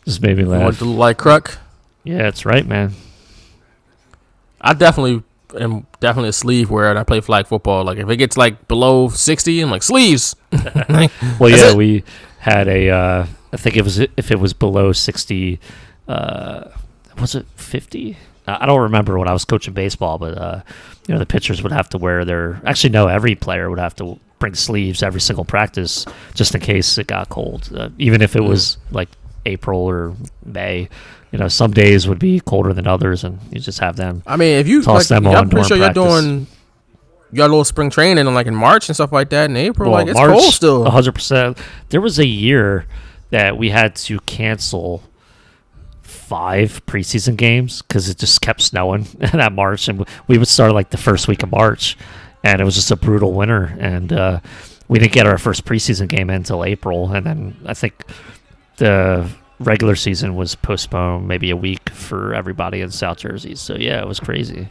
just 0.04 0.20
made 0.22 0.36
me 0.36 0.44
laugh. 0.44 0.78
to 0.78 0.84
look 0.84 0.98
like 0.98 1.18
Kruk? 1.18 1.56
Yeah, 2.04 2.18
that's 2.18 2.44
right, 2.44 2.66
man. 2.66 2.92
I 4.60 4.74
definitely 4.74 5.22
am 5.58 5.86
definitely 6.00 6.30
a 6.30 6.32
sleeve 6.32 6.70
wearer. 6.70 6.90
And 6.90 6.98
I 6.98 7.04
play 7.04 7.20
flag 7.20 7.46
football. 7.46 7.84
Like 7.84 7.98
if 7.98 8.08
it 8.08 8.16
gets 8.16 8.36
like 8.36 8.68
below 8.68 9.08
sixty, 9.08 9.60
I'm 9.60 9.70
like 9.70 9.82
sleeves. 9.82 10.36
Like, 10.88 11.10
Well, 11.40 11.50
yeah, 11.50 11.70
it. 11.70 11.76
we 11.76 12.04
had 12.38 12.68
a. 12.68 12.90
Uh, 12.90 13.26
I 13.52 13.56
think 13.56 13.76
it 13.76 13.84
was 13.84 13.98
if 14.00 14.30
it 14.30 14.38
was 14.38 14.52
below 14.52 14.92
sixty. 14.92 15.60
Uh, 16.08 16.68
was 17.20 17.34
it 17.34 17.46
fifty? 17.56 18.16
I 18.46 18.58
I 18.62 18.66
don't 18.66 18.80
remember 18.80 19.18
when 19.18 19.28
I 19.28 19.32
was 19.32 19.44
coaching 19.44 19.74
baseball, 19.74 20.18
but 20.18 20.36
uh, 20.38 20.62
you 21.06 21.14
know 21.14 21.18
the 21.18 21.26
pitchers 21.26 21.62
would 21.62 21.72
have 21.72 21.88
to 21.90 21.98
wear 21.98 22.24
their. 22.24 22.60
Actually, 22.64 22.90
no, 22.90 23.08
every 23.08 23.34
player 23.34 23.68
would 23.70 23.78
have 23.78 23.94
to 23.96 24.18
bring 24.38 24.54
sleeves 24.54 25.02
every 25.02 25.20
single 25.20 25.44
practice 25.44 26.04
just 26.34 26.54
in 26.54 26.60
case 26.60 26.98
it 26.98 27.06
got 27.06 27.28
cold. 27.28 27.68
Uh, 27.74 27.90
even 27.98 28.22
if 28.22 28.34
it 28.36 28.42
was 28.42 28.76
like 28.90 29.08
April 29.47 29.81
or 29.81 30.14
May, 30.44 30.89
you 31.31 31.39
know, 31.39 31.48
some 31.48 31.73
days 31.73 32.06
would 32.06 32.19
be 32.19 32.40
colder 32.40 32.73
than 32.73 32.86
others, 32.86 33.24
and 33.24 33.39
you 33.51 33.60
just 33.60 33.81
have 33.81 33.97
them. 33.97 34.23
I 34.27 34.36
mean, 34.36 34.59
if 34.59 34.69
you 34.69 34.82
toss 34.82 35.10
like, 35.10 35.23
them 35.23 35.24
yeah, 35.24 35.31
on 35.31 35.36
I'm 35.36 35.51
pretty 35.51 35.69
sure 35.69 35.77
during 35.77 35.94
you're 35.94 36.06
doing 36.06 36.47
your 37.32 37.48
little 37.48 37.64
spring 37.64 37.90
training 37.90 38.19
and 38.19 38.35
like 38.35 38.47
in 38.47 38.55
March 38.55 38.89
and 38.89 38.94
stuff 38.94 39.12
like 39.12 39.31
that 39.31 39.51
in 39.51 39.56
April. 39.56 39.90
Well, 39.90 40.01
like 40.01 40.09
it's 40.09 40.19
March, 40.19 40.31
cold 40.31 40.52
still. 40.52 40.90
hundred 40.90 41.14
percent. 41.14 41.59
There 41.89 42.01
was 42.01 42.19
a 42.19 42.27
year 42.27 42.86
that 43.31 43.56
we 43.56 43.70
had 43.70 43.97
to 43.97 44.20
cancel 44.20 45.02
five 46.02 46.85
preseason 46.86 47.36
games 47.36 47.82
because 47.82 48.09
it 48.09 48.19
just 48.19 48.40
kept 48.43 48.60
snowing 48.60 49.06
that 49.19 49.52
March, 49.52 49.89
and 49.89 50.06
we 50.28 50.39
would 50.39 50.48
start 50.48 50.73
like 50.73 50.90
the 50.90 50.98
first 50.98 51.28
week 51.28 51.43
of 51.43 51.51
March, 51.51 51.97
and 52.44 52.60
it 52.60 52.64
was 52.64 52.74
just 52.74 52.90
a 52.90 52.97
brutal 52.97 53.32
winter, 53.32 53.74
and 53.81 54.12
uh, 54.12 54.40
we 54.89 54.98
didn't 54.98 55.12
get 55.12 55.27
our 55.27 55.39
first 55.39 55.64
preseason 55.64 56.09
game 56.09 56.28
until 56.28 56.64
April, 56.64 57.12
and 57.12 57.24
then 57.24 57.56
I 57.64 57.73
think 57.73 58.05
the 58.82 59.30
regular 59.60 59.94
season 59.94 60.34
was 60.34 60.56
postponed 60.56 61.28
maybe 61.28 61.50
a 61.50 61.56
week 61.56 61.90
for 61.90 62.34
everybody 62.34 62.80
in 62.80 62.90
South 62.90 63.18
Jersey. 63.18 63.54
So 63.54 63.76
yeah, 63.76 64.00
it 64.00 64.09
was 64.09 64.18
crazy. 64.18 64.68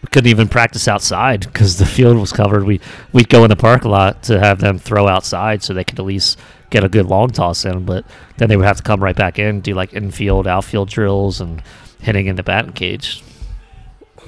we 0.00 0.06
couldn't 0.12 0.30
even 0.30 0.46
practice 0.46 0.86
outside 0.86 1.40
because 1.40 1.78
the 1.78 1.86
field 1.86 2.16
was 2.16 2.32
covered. 2.32 2.62
We 2.62 2.80
we'd 3.12 3.28
go 3.28 3.42
in 3.42 3.50
the 3.50 3.56
park 3.56 3.84
a 3.84 3.88
lot 3.88 4.22
to 4.24 4.38
have 4.38 4.60
them 4.60 4.78
throw 4.78 5.08
outside 5.08 5.64
so 5.64 5.74
they 5.74 5.82
could 5.82 5.98
at 5.98 6.04
least 6.04 6.38
get 6.70 6.84
a 6.84 6.88
good 6.88 7.06
long 7.06 7.30
toss 7.30 7.64
in. 7.64 7.84
But 7.84 8.04
then 8.36 8.48
they 8.48 8.56
would 8.56 8.66
have 8.66 8.76
to 8.76 8.82
come 8.84 9.02
right 9.02 9.16
back 9.16 9.40
in, 9.40 9.60
do 9.60 9.74
like 9.74 9.92
infield, 9.92 10.46
outfield 10.46 10.88
drills, 10.88 11.40
and 11.40 11.60
hitting 12.00 12.26
in 12.26 12.36
the 12.36 12.44
batting 12.44 12.72
cage. 12.72 13.24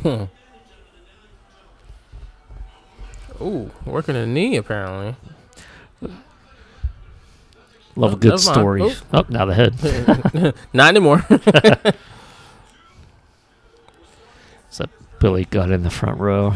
Hmm. 0.02 0.24
Ooh, 3.40 3.70
working 3.86 4.16
a 4.16 4.26
knee 4.26 4.56
apparently. 4.56 5.14
Love 8.00 8.14
a 8.14 8.16
good 8.16 8.30
never 8.30 8.44
mind. 8.44 8.54
story. 8.54 8.82
Oh. 8.82 8.96
Oh, 9.12 9.26
now 9.28 9.44
the 9.44 9.54
head. 9.54 10.54
Not 10.72 10.88
anymore. 10.88 11.26
so 14.70 14.86
Billy 15.18 15.44
Gunn 15.44 15.70
in 15.70 15.82
the 15.82 15.90
front 15.90 16.18
row, 16.18 16.54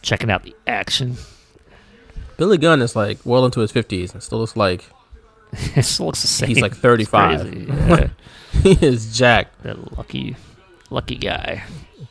checking 0.00 0.30
out 0.30 0.42
the 0.42 0.56
action. 0.66 1.16
Billy 2.38 2.56
Gunn 2.56 2.80
is 2.80 2.96
like 2.96 3.18
well 3.24 3.44
into 3.44 3.60
his 3.60 3.70
fifties 3.70 4.14
and 4.14 4.22
still 4.22 4.38
looks 4.38 4.56
like 4.56 4.88
it 5.52 5.82
still 5.82 6.06
looks 6.06 6.22
the 6.22 6.28
same. 6.28 6.48
he's 6.48 6.62
like 6.62 6.74
thirty 6.74 7.04
five. 7.04 7.52
yeah. 7.54 8.08
he 8.62 8.72
is 8.84 9.14
jacked. 9.14 9.62
That 9.64 9.98
lucky, 9.98 10.34
lucky 10.88 11.16
guy. 11.16 11.62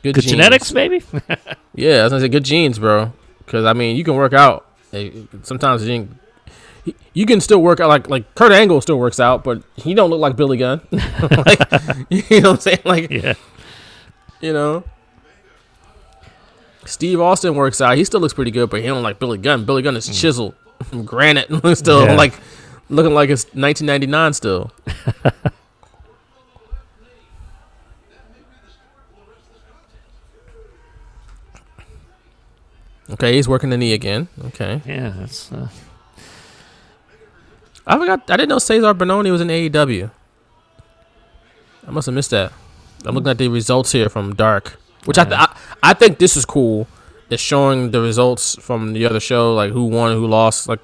Good, 0.04 0.14
Good 0.14 0.24
genetics, 0.24 0.72
maybe. 0.72 1.02
Yeah, 1.74 1.96
I 1.96 2.02
was 2.04 2.12
gonna 2.12 2.20
say 2.20 2.28
good 2.28 2.44
genes, 2.44 2.78
bro. 2.78 3.12
Because 3.38 3.64
I 3.64 3.72
mean, 3.72 3.96
you 3.96 4.04
can 4.04 4.14
work 4.14 4.32
out. 4.32 4.68
Sometimes 5.42 5.84
you 5.86 6.08
you 7.14 7.26
can 7.26 7.40
still 7.40 7.60
work 7.62 7.80
out. 7.80 7.88
Like 7.88 8.08
like 8.08 8.34
Kurt 8.34 8.52
Angle 8.52 8.80
still 8.80 8.98
works 8.98 9.18
out, 9.20 9.42
but 9.44 9.62
he 9.76 9.94
don't 9.94 10.10
look 10.10 10.20
like 10.20 10.36
Billy 10.36 10.56
Gunn. 10.56 10.80
like, 10.90 11.60
you 12.10 12.40
know 12.40 12.50
what 12.50 12.54
I'm 12.54 12.60
saying? 12.60 12.78
Like, 12.84 13.10
yeah. 13.10 13.34
you 14.40 14.52
know. 14.52 14.84
Steve 16.86 17.20
Austin 17.20 17.54
works 17.54 17.80
out. 17.80 17.96
He 17.96 18.04
still 18.04 18.20
looks 18.20 18.34
pretty 18.34 18.50
good, 18.50 18.68
but 18.70 18.80
he 18.80 18.86
don't 18.86 19.02
like 19.02 19.18
Billy 19.18 19.38
Gunn. 19.38 19.64
Billy 19.64 19.82
Gunn 19.82 19.96
is 19.96 20.06
chiseled 20.08 20.54
from 20.84 21.04
granite, 21.04 21.48
still 21.76 22.04
Yeah. 22.04 22.14
like 22.16 22.34
looking 22.88 23.14
like 23.14 23.30
it's 23.30 23.44
1999 23.54 24.32
still. 24.32 24.72
okay, 33.10 33.34
he's 33.34 33.48
working 33.48 33.70
the 33.70 33.76
knee 33.76 33.92
again. 33.92 34.28
Okay, 34.46 34.80
Yeah, 34.86 35.10
that's 35.16 35.52
uh, 35.52 35.68
I 37.90 37.98
forgot. 37.98 38.30
I 38.30 38.36
didn't 38.36 38.50
know 38.50 38.56
Cezar 38.58 38.94
Bononi 38.94 39.30
was 39.32 39.40
in 39.40 39.48
AEW. 39.48 40.10
I 41.86 41.90
must 41.90 42.06
have 42.06 42.14
missed 42.14 42.30
that. 42.30 42.52
I'm 43.04 43.14
looking 43.14 43.30
at 43.30 43.38
the 43.38 43.48
results 43.48 43.92
here 43.92 44.08
from 44.08 44.34
Dark, 44.34 44.78
which 45.06 45.18
I, 45.18 45.24
th- 45.24 45.34
I 45.36 45.56
I 45.82 45.94
think 45.94 46.18
this 46.18 46.36
is 46.36 46.44
cool. 46.44 46.86
It's 47.30 47.42
showing 47.42 47.90
the 47.90 48.00
results 48.00 48.56
from 48.60 48.92
the 48.92 49.06
other 49.06 49.20
show, 49.20 49.54
like 49.54 49.72
who 49.72 49.84
won, 49.86 50.12
who 50.16 50.26
lost. 50.26 50.68
Like 50.68 50.80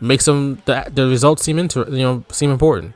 makes 0.00 0.24
them 0.24 0.62
the, 0.64 0.90
the 0.92 1.06
results 1.06 1.42
seem 1.42 1.58
inter- 1.58 1.86
you 1.90 1.98
know 2.02 2.24
seem 2.30 2.50
important. 2.50 2.94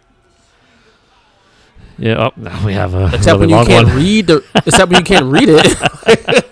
yeah. 1.99 2.16
Oh, 2.28 2.32
now 2.36 2.65
we 2.65 2.73
have 2.73 2.94
a 2.94 3.11
Except 3.15 3.39
when 3.39 3.51
you 3.51 3.65
can't 3.66 3.86
one. 3.89 3.97
read 3.97 4.27
the 4.27 4.44
except 4.66 4.90
when 4.90 4.99
you 5.01 5.05
can't 5.05 5.27
read 5.27 5.49
it. 5.49 5.66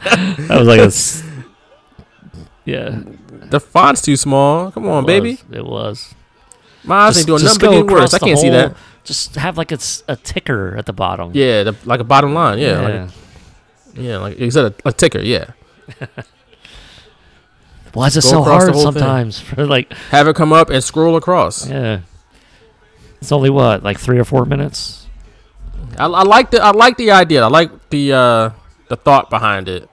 That 0.48 0.58
was 0.58 0.68
like 0.68 0.80
a. 0.80 0.84
s- 0.92 1.22
Yeah, 2.64 3.02
the 3.50 3.60
font's 3.60 4.02
too 4.02 4.16
small. 4.16 4.70
Come 4.72 4.86
on, 4.88 5.04
it 5.04 5.06
baby. 5.06 5.38
It 5.50 5.64
was. 5.64 6.14
My 6.84 6.96
eyes 7.06 7.18
ain't 7.18 7.26
doing 7.26 7.40
just 7.40 7.60
nothing 7.60 7.68
but 7.80 7.86
getting 7.88 8.00
worse. 8.00 8.14
I 8.14 8.18
can't 8.18 8.38
see 8.38 8.48
whole- 8.48 8.56
that. 8.56 8.76
Just 9.04 9.34
have 9.36 9.56
like 9.58 9.72
a, 9.72 9.78
a 10.08 10.16
ticker 10.16 10.76
at 10.76 10.86
the 10.86 10.92
bottom. 10.92 11.30
Yeah, 11.34 11.64
the, 11.64 11.76
like 11.84 12.00
a 12.00 12.04
bottom 12.04 12.34
line. 12.34 12.58
Yeah, 12.58 12.80
Yeah. 12.80 13.02
like 13.04 13.10
yeah, 13.94 14.16
like 14.18 14.38
you 14.38 14.50
said 14.50 14.66
a, 14.84 14.88
a 14.88 14.92
ticker. 14.92 15.20
Yeah. 15.20 15.50
Why 17.92 18.06
is 18.06 18.16
it 18.16 18.22
so 18.22 18.42
hard 18.42 18.72
thing. 18.72 18.80
sometimes? 18.82 19.40
For 19.40 19.66
like, 19.66 19.92
Have 20.10 20.28
it 20.28 20.36
come 20.36 20.52
up 20.52 20.70
and 20.70 20.82
scroll 20.82 21.16
across. 21.16 21.68
yeah. 21.68 22.00
It's 23.20 23.32
only 23.32 23.50
what, 23.50 23.82
like 23.82 23.98
three 23.98 24.18
or 24.18 24.24
four 24.24 24.46
minutes. 24.46 25.06
I, 25.98 26.06
I 26.06 26.22
like 26.22 26.50
the 26.52 26.62
I 26.62 26.70
like 26.70 26.96
the 26.96 27.10
idea. 27.10 27.42
I 27.42 27.48
like 27.48 27.90
the 27.90 28.12
uh 28.14 28.50
the 28.88 28.96
thought 28.96 29.28
behind 29.28 29.68
it. 29.68 29.90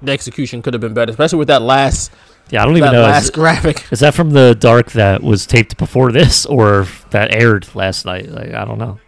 The 0.00 0.12
execution 0.12 0.62
could 0.62 0.74
have 0.74 0.80
been 0.80 0.94
better, 0.94 1.10
especially 1.10 1.38
with 1.40 1.48
that 1.48 1.62
last 1.62 2.12
Yeah, 2.50 2.62
I 2.62 2.64
don't 2.64 2.74
that 2.74 2.78
even 2.80 2.92
know. 2.92 3.02
last 3.02 3.24
Is, 3.24 3.30
graphic. 3.30 3.86
is 3.92 4.00
that 4.00 4.14
from 4.14 4.30
the 4.30 4.54
dark 4.54 4.92
that 4.92 5.22
was 5.22 5.46
taped 5.46 5.76
before 5.76 6.12
this, 6.12 6.46
or 6.46 6.86
that 7.10 7.34
aired 7.34 7.74
last 7.74 8.06
night? 8.06 8.28
Like, 8.28 8.52
I 8.54 8.64
don't 8.64 8.78
know 8.78 8.98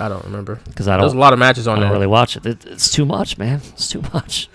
I 0.00 0.08
don't 0.08 0.24
remember. 0.24 0.60
because 0.66 0.88
I 0.88 0.92
don't. 0.96 1.02
There's 1.02 1.12
a 1.12 1.18
lot 1.18 1.32
of 1.32 1.38
matches 1.38 1.68
on. 1.68 1.78
I 1.78 1.82
there. 1.82 1.92
really 1.92 2.06
watch 2.06 2.36
it. 2.36 2.46
it. 2.46 2.64
It's 2.66 2.90
too 2.90 3.04
much, 3.04 3.36
man. 3.36 3.60
It's 3.72 3.88
too 3.88 4.02
much. 4.14 4.48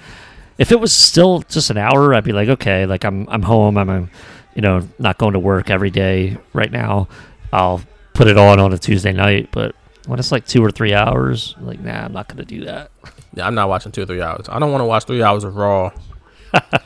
If 0.57 0.71
it 0.71 0.79
was 0.79 0.91
still 0.91 1.41
just 1.41 1.69
an 1.69 1.77
hour, 1.77 2.13
I'd 2.13 2.23
be 2.23 2.31
like, 2.31 2.49
okay, 2.49 2.85
like 2.85 3.03
I'm 3.03 3.27
I'm 3.29 3.43
home. 3.43 3.77
I'm, 3.77 3.89
um, 3.89 4.09
you 4.55 4.61
know, 4.61 4.87
not 4.97 5.17
going 5.17 5.33
to 5.33 5.39
work 5.39 5.69
every 5.69 5.91
day 5.91 6.37
right 6.53 6.71
now. 6.71 7.07
I'll 7.53 7.81
put 8.13 8.27
it 8.27 8.37
on 8.37 8.59
on 8.59 8.73
a 8.73 8.77
Tuesday 8.77 9.11
night. 9.11 9.49
But 9.51 9.75
when 10.07 10.17
it's 10.17 10.31
like 10.31 10.47
two 10.47 10.63
or 10.63 10.71
three 10.71 10.93
hours, 10.93 11.55
like, 11.59 11.79
nah, 11.79 12.05
I'm 12.05 12.13
not 12.13 12.27
gonna 12.27 12.45
do 12.45 12.65
that. 12.65 12.89
Yeah, 13.33 13.45
I'm 13.45 13.55
not 13.55 13.69
watching 13.69 13.91
two 13.91 14.01
or 14.01 14.05
three 14.05 14.21
hours. 14.21 14.47
I 14.49 14.57
don't 14.59 14.71
want 14.71 14.81
to 14.81 14.85
watch 14.85 15.03
three 15.05 15.21
hours 15.21 15.43
of 15.43 15.55
Raw. 15.55 15.91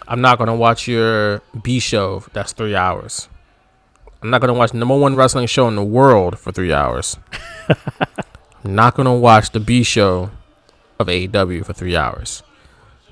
I'm 0.07 0.21
not 0.21 0.37
gonna 0.37 0.55
watch 0.55 0.87
your 0.87 1.41
B 1.61 1.79
show. 1.79 2.23
That's 2.33 2.51
three 2.53 2.75
hours. 2.75 3.29
I'm 4.21 4.29
not 4.29 4.41
gonna 4.41 4.53
watch 4.53 4.73
number 4.73 4.97
one 4.97 5.15
wrestling 5.15 5.47
show 5.47 5.67
in 5.67 5.75
the 5.75 5.83
world 5.83 6.37
for 6.39 6.51
three 6.51 6.73
hours. 6.73 7.17
I'm 8.63 8.75
not 8.75 8.95
gonna 8.95 9.15
watch 9.15 9.51
the 9.51 9.59
B 9.59 9.83
show 9.83 10.31
of 10.99 11.07
AEW 11.07 11.65
for 11.65 11.73
three 11.73 11.95
hours. 11.95 12.43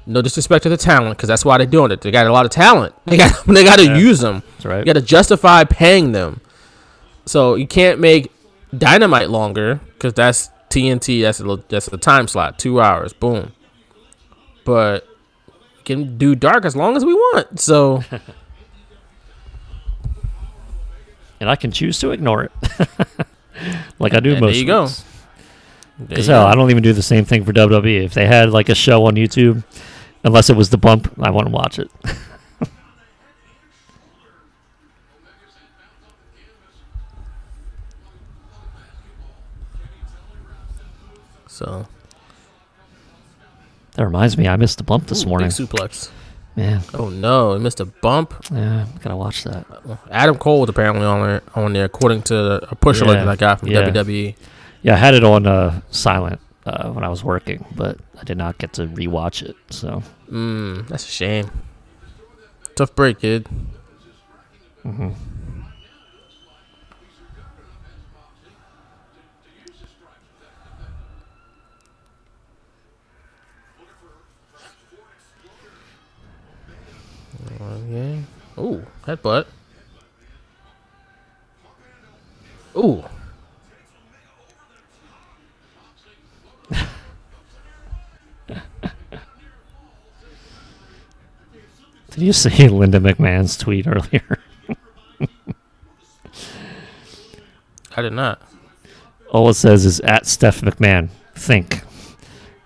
No 0.05 0.21
disrespect 0.21 0.63
to 0.63 0.69
the 0.69 0.77
talent, 0.77 1.17
because 1.17 1.27
that's 1.27 1.43
why 1.43 1.57
they're 1.57 1.67
doing 1.67 1.91
it. 1.91 1.99
They 2.01 2.11
got 2.11 2.27
a 2.27 2.31
lot 2.31 2.45
of 2.45 2.51
talent. 2.51 2.95
They 3.05 3.17
got 3.17 3.43
they 3.47 3.63
got 3.63 3.77
to 3.79 3.85
Yeah. 3.85 3.97
use 3.97 4.19
them. 4.19 4.41
That's 4.53 4.65
right. 4.65 4.79
You 4.79 4.85
got 4.85 4.93
to 4.93 5.01
justify 5.01 5.63
paying 5.65 6.11
them. 6.13 6.39
So 7.25 7.55
you 7.55 7.67
can't 7.67 7.99
make 7.99 8.31
Dynamite 8.77 9.29
longer 9.29 9.81
because 9.93 10.13
that's 10.13 10.49
TNT. 10.69 11.21
That's 11.21 11.39
a 11.41 11.43
little, 11.43 11.63
that's 11.67 11.87
a 11.89 11.97
time 11.97 12.27
slot, 12.29 12.57
two 12.57 12.79
hours, 12.79 13.11
boom. 13.11 13.51
But 14.63 15.05
can 15.87 16.17
do 16.17 16.35
dark 16.35 16.65
as 16.65 16.75
long 16.75 16.95
as 16.97 17.03
we 17.05 17.13
want. 17.13 17.59
So 17.59 18.03
and 21.39 21.49
I 21.49 21.55
can 21.55 21.71
choose 21.71 21.97
to 21.99 22.11
ignore 22.11 22.43
it, 22.43 22.51
like 23.99 24.13
I 24.13 24.19
do 24.19 24.31
And 24.33 24.41
most. 24.41 24.51
there 24.51 24.59
you 24.59 24.65
go. 24.65 24.83
weeks. 24.83 25.03
there 25.97 26.07
Because 26.09 26.27
hell, 26.27 26.43
go. 26.43 26.47
I 26.47 26.55
don't 26.55 26.69
even 26.69 26.83
do 26.83 26.93
the 26.93 27.01
same 27.01 27.25
thing 27.25 27.43
for 27.45 27.53
WWE. 27.53 28.03
If 28.03 28.13
they 28.13 28.27
had 28.27 28.51
like 28.51 28.69
a 28.69 28.75
show 28.75 29.05
on 29.05 29.15
YouTube, 29.15 29.63
unless 30.23 30.49
it 30.49 30.55
was 30.55 30.69
the 30.69 30.77
bump, 30.77 31.11
I 31.19 31.29
wouldn't 31.31 31.53
watch 31.53 31.79
it. 31.79 31.89
so 41.47 41.87
That 43.97 44.05
reminds 44.05 44.37
me, 44.37 44.47
I 44.47 44.55
missed 44.55 44.77
the 44.77 44.83
bump 44.85 45.07
this 45.07 45.25
Ooh, 45.25 45.29
morning. 45.29 45.49
big 45.49 45.55
suplex. 45.67 46.09
Man, 46.55 46.81
Oh 46.93 47.09
no, 47.09 47.53
I 47.53 47.57
missed 47.59 47.79
a 47.79 47.85
bump. 47.85 48.33
yeah, 48.51 48.85
gotta 49.03 49.15
watch 49.15 49.43
that. 49.43 49.65
Adam 50.09 50.37
Cole 50.37 50.61
was 50.61 50.69
apparently 50.69 51.05
on 51.05 51.27
there, 51.27 51.41
on 51.55 51.73
there, 51.73 51.85
according 51.85 52.23
to 52.23 52.71
a 52.71 52.75
push 52.75 53.01
alert 53.01 53.13
Yeah, 53.15 53.25
that 53.25 53.29
I 53.31 53.35
got 53.35 53.59
from 53.59 53.69
yeah. 53.69 53.89
WWE. 53.89 54.35
Yeah, 54.81 54.93
I 54.93 54.97
had 54.97 55.13
it 55.13 55.23
on 55.23 55.45
uh, 55.45 55.81
silent 55.91 56.39
uh, 56.65 56.89
when 56.91 57.03
I 57.03 57.09
was 57.09 57.23
working, 57.23 57.65
but 57.75 57.97
I 58.19 58.23
did 58.23 58.37
not 58.37 58.57
get 58.57 58.73
to 58.73 58.87
rewatch 58.87 59.43
it. 59.43 59.55
So 59.69 60.01
Mm, 60.31 60.87
that's 60.87 61.05
a 61.07 61.11
shame. 61.11 61.49
Tough 62.75 62.95
break, 62.95 63.19
kid. 63.19 63.47
mhm. 64.85 65.13
Okay. 77.59 78.23
Ooh, 78.59 78.85
headbutt. 79.05 79.47
Ooh. 82.75 83.03
did 92.11 92.21
you 92.23 92.33
see 92.33 92.67
Linda 92.67 92.99
McMahon's 92.99 93.57
tweet 93.57 93.87
earlier? 93.87 94.39
I 97.95 98.01
did 98.03 98.13
not. 98.13 98.41
All 99.31 99.49
it 99.49 99.55
says 99.55 99.85
is 99.85 99.99
at 100.01 100.27
Steph 100.27 100.61
McMahon. 100.61 101.09
Think. 101.35 101.81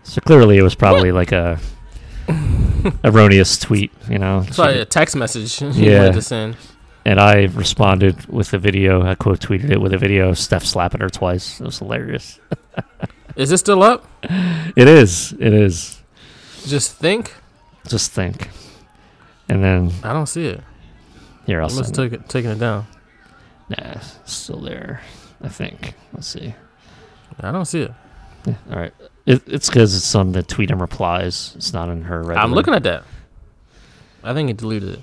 So 0.04 0.20
clearly, 0.22 0.58
it 0.58 0.64
was 0.64 0.76
probably 0.76 1.14
like 1.14 1.32
a 1.32 1.58
erroneous 3.04 3.58
tweet, 3.58 3.92
you 4.10 4.18
know. 4.18 4.44
It's 4.48 4.56
probably 4.56 4.76
She- 4.76 4.80
a 4.82 4.86
text 4.86 5.16
message 5.16 5.62
Yeah. 5.76 6.12
and 7.06 7.20
I 7.20 7.44
responded 7.46 8.26
with 8.28 8.54
a 8.54 8.58
video. 8.58 9.04
I 9.04 9.16
quote 9.16 9.40
tweeted 9.40 9.70
it 9.72 9.82
with 9.82 9.94
a 9.94 9.98
video 9.98 10.30
of 10.30 10.38
Steph 10.38 10.64
slapping 10.66 11.02
her 11.02 11.10
twice. 11.10 11.60
It 11.60 11.66
was 11.66 11.80
hilarious. 11.80 12.40
Is 13.36 13.50
this 13.50 13.60
still 13.62 13.82
up? 13.82 14.06
It 14.76 14.88
is. 14.88 15.32
It 15.34 15.54
is. 15.54 16.02
Just 16.68 16.94
think. 16.98 17.34
Just 17.88 18.12
think. 18.12 18.50
And 19.48 19.64
then 19.64 19.92
I 20.04 20.12
don't 20.14 20.28
see 20.28 20.48
it. 20.48 20.62
here 21.46 21.60
I 21.60 21.64
I'll 21.64 21.70
must 21.70 21.96
send 21.96 22.12
have 22.14 22.14
it. 22.22 22.30
took 22.30 22.44
it, 22.46 22.52
it 22.52 22.60
down. 22.60 22.88
Nah, 23.70 24.00
still 24.26 24.60
there. 24.60 25.02
I 25.42 25.48
think. 25.48 25.94
Let's 26.14 26.28
see. 26.28 26.54
I 27.40 27.52
don't 27.52 27.66
see 27.66 27.82
it. 27.84 27.92
Yeah, 28.46 28.56
all 28.70 28.78
right. 28.80 28.94
It, 29.26 29.44
it's 29.48 29.70
because 29.70 29.96
it's 29.96 30.16
on 30.16 30.32
the 30.32 30.44
tweet 30.44 30.72
and 30.72 30.82
replies. 30.82 31.54
It's 31.56 31.74
not 31.74 31.90
in 31.90 32.04
her. 32.04 32.20
Regular. 32.20 32.40
I'm 32.40 32.54
looking 32.54 32.74
at 32.74 32.84
that. 32.84 33.04
I 34.24 34.34
think 34.34 34.50
it 34.50 34.58
deleted 34.58 35.00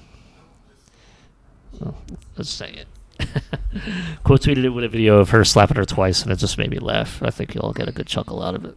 it. 1.81 1.95
Let's 2.37 2.51
say 2.51 2.73
it. 2.73 2.87
Quote 4.25 4.43
tweeted 4.43 4.65
it 4.65 4.71
with 4.71 4.85
a 4.85 4.89
video 4.89 5.19
of 5.19 5.31
her 5.31 5.45
slapping 5.45 5.77
her 5.77 5.85
twice, 5.85 6.23
and 6.23 6.33
it 6.33 6.37
just 6.37 6.59
made 6.59 6.71
me 6.71 6.79
laugh. 6.79 7.23
I 7.23 7.31
think 7.31 7.55
you'll 7.55 7.73
get 7.73 7.89
a 7.89 7.93
good 7.93 8.07
chuckle 8.07 8.43
out 8.43 8.55
of 8.55 8.65
it. 8.65 8.77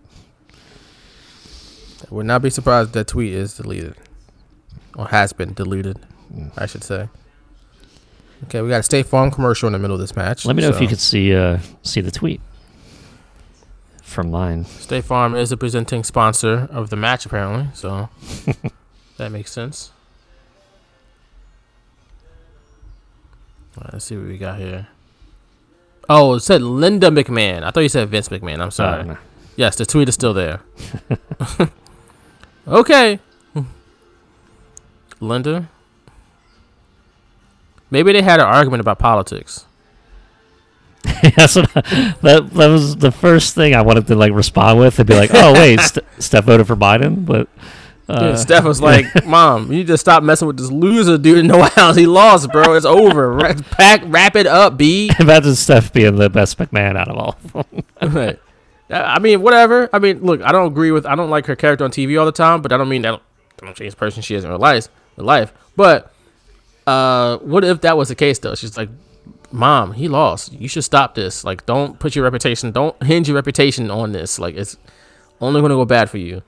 I 2.03 2.13
would 2.13 2.25
not 2.25 2.41
be 2.41 2.49
surprised 2.49 2.93
that 2.93 3.07
tweet 3.07 3.33
is 3.33 3.55
deleted. 3.55 3.95
Or 4.95 5.07
has 5.07 5.31
been 5.31 5.53
deleted, 5.53 5.99
I 6.57 6.65
should 6.65 6.83
say. 6.83 7.07
Okay, 8.45 8.61
we 8.61 8.69
got 8.69 8.79
a 8.79 8.83
State 8.83 9.05
Farm 9.05 9.31
commercial 9.31 9.67
in 9.67 9.73
the 9.73 9.79
middle 9.79 9.95
of 9.95 10.01
this 10.01 10.15
match. 10.15 10.45
Let 10.45 10.55
me 10.55 10.63
know 10.63 10.69
if 10.69 10.81
you 10.81 10.87
so- 10.87 10.89
could 10.89 10.99
see 10.99 11.35
uh, 11.35 11.59
see 11.83 12.01
the 12.01 12.11
tweet 12.11 12.41
from 14.11 14.31
mine. 14.31 14.65
State 14.65 15.05
Farm 15.05 15.35
is 15.35 15.51
a 15.51 15.57
presenting 15.57 16.03
sponsor 16.03 16.67
of 16.71 16.89
the 16.89 16.95
match, 16.95 17.25
apparently, 17.25 17.67
so 17.73 18.09
that 19.17 19.31
makes 19.31 19.51
sense. 19.51 19.91
Right, 23.77 23.93
let's 23.93 24.05
see 24.05 24.17
what 24.17 24.27
we 24.27 24.37
got 24.37 24.59
here. 24.59 24.87
Oh, 26.09 26.35
it 26.35 26.41
said 26.41 26.61
Linda 26.61 27.09
McMahon. 27.09 27.63
I 27.63 27.71
thought 27.71 27.81
you 27.81 27.89
said 27.89 28.09
Vince 28.09 28.29
McMahon. 28.29 28.59
I'm 28.61 28.71
sorry. 28.71 29.01
Ah, 29.01 29.03
no. 29.03 29.17
Yes, 29.55 29.77
the 29.77 29.85
tweet 29.85 30.09
is 30.09 30.15
still 30.15 30.33
there. 30.33 30.61
okay. 32.67 33.19
Linda. 35.21 35.69
Maybe 37.89 38.11
they 38.11 38.21
had 38.21 38.39
an 38.39 38.45
argument 38.45 38.81
about 38.81 38.99
politics. 38.99 39.65
That's 41.35 41.55
what 41.55 41.69
I- 41.75 42.15
that 42.21 42.49
that 42.53 42.67
was 42.67 42.95
the 42.97 43.11
first 43.11 43.55
thing 43.55 43.73
I 43.75 43.81
wanted 43.81 44.07
to 44.07 44.15
like 44.15 44.33
respond 44.33 44.79
with 44.79 44.99
and 44.99 45.07
be 45.07 45.15
like, 45.15 45.31
oh 45.33 45.53
wait, 45.53 45.79
St- 45.81 46.05
Steph 46.19 46.45
voted 46.45 46.67
for 46.67 46.75
Biden, 46.75 47.25
but 47.25 47.47
uh, 48.09 48.31
Dude, 48.31 48.39
Steph 48.39 48.65
was 48.65 48.81
like, 48.81 49.05
"Mom, 49.25 49.71
you 49.71 49.83
just 49.85 50.01
stop 50.01 50.21
messing 50.21 50.45
with 50.47 50.57
this 50.57 50.69
loser 50.69 51.17
dude 51.17 51.37
in 51.37 51.47
the 51.47 51.57
White 51.57 51.71
House. 51.75 51.95
He 51.95 52.05
lost, 52.07 52.51
bro. 52.51 52.73
It's 52.73 52.85
over. 52.85 53.31
Ra- 53.31 53.53
Pack, 53.71 54.01
wrap 54.05 54.35
it 54.35 54.45
up, 54.47 54.77
B." 54.77 55.09
imagine 55.19 55.55
Steph 55.55 55.93
being 55.93 56.17
the 56.17 56.29
best 56.29 56.57
McMahon 56.57 56.97
out 56.97 57.07
of 57.07 57.15
all. 57.17 57.37
of 57.53 57.69
them. 58.01 58.13
Right. 58.13 58.39
I 58.89 59.15
I 59.15 59.19
mean, 59.19 59.41
whatever. 59.41 59.89
I 59.93 59.99
mean, 59.99 60.21
look, 60.23 60.41
I 60.41 60.51
don't 60.51 60.67
agree 60.67 60.91
with. 60.91 61.05
I 61.05 61.15
don't 61.15 61.29
like 61.29 61.45
her 61.45 61.55
character 61.55 61.85
on 61.85 61.91
TV 61.91 62.19
all 62.19 62.25
the 62.25 62.31
time, 62.33 62.61
but 62.61 62.71
I 62.73 62.77
don't 62.77 62.89
mean 62.89 63.03
that. 63.03 63.13
I 63.61 63.65
don't 63.65 63.75
change 63.77 63.91
the 63.93 63.97
person 63.97 64.21
she 64.21 64.35
is 64.35 64.43
in 64.43 64.49
her 64.49 64.57
life. 64.57 64.89
In 65.17 65.25
life, 65.25 65.53
but 65.77 66.11
uh, 66.87 67.37
what 67.37 67.63
if 67.63 67.81
that 67.81 67.95
was 67.97 68.09
the 68.09 68.15
case 68.15 68.39
though? 68.39 68.55
She's 68.55 68.75
like, 68.77 68.89
"Mom, 69.51 69.93
he 69.93 70.07
lost. 70.07 70.53
You 70.53 70.67
should 70.67 70.83
stop 70.83 71.15
this. 71.15 71.43
Like, 71.43 71.65
don't 71.65 71.99
put 71.99 72.15
your 72.15 72.23
reputation. 72.23 72.71
Don't 72.71 73.01
hinge 73.03 73.27
your 73.27 73.35
reputation 73.35 73.89
on 73.91 74.11
this. 74.11 74.39
Like, 74.39 74.55
it's 74.55 74.77
only 75.39 75.61
going 75.61 75.69
to 75.71 75.75
go 75.75 75.85
bad 75.85 76.09
for 76.09 76.17
you." 76.17 76.41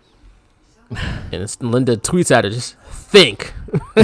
And 0.92 1.42
it's, 1.42 1.60
Linda 1.62 1.98
tweets 1.98 2.32
at 2.32 2.44
her, 2.44 2.50
"Just 2.50 2.76
think." 2.78 3.54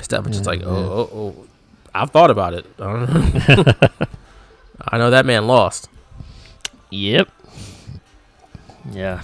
Steph 0.00 0.26
just 0.26 0.46
like, 0.46 0.62
"Oh, 0.64 0.68
oh, 0.68 1.10
oh." 1.14 1.46
I've 1.94 2.10
thought 2.10 2.30
about 2.30 2.54
it. 2.54 2.66
I 2.78 2.84
know. 3.04 3.74
I 4.88 4.98
know 4.98 5.10
that 5.10 5.26
man 5.26 5.46
lost. 5.46 5.88
Yep. 6.90 7.28
Yeah. 8.92 9.22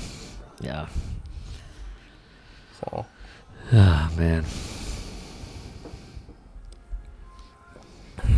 Yeah. 0.61 0.87
So, 2.81 3.07
Ah 3.73 4.11
man. 4.17 4.45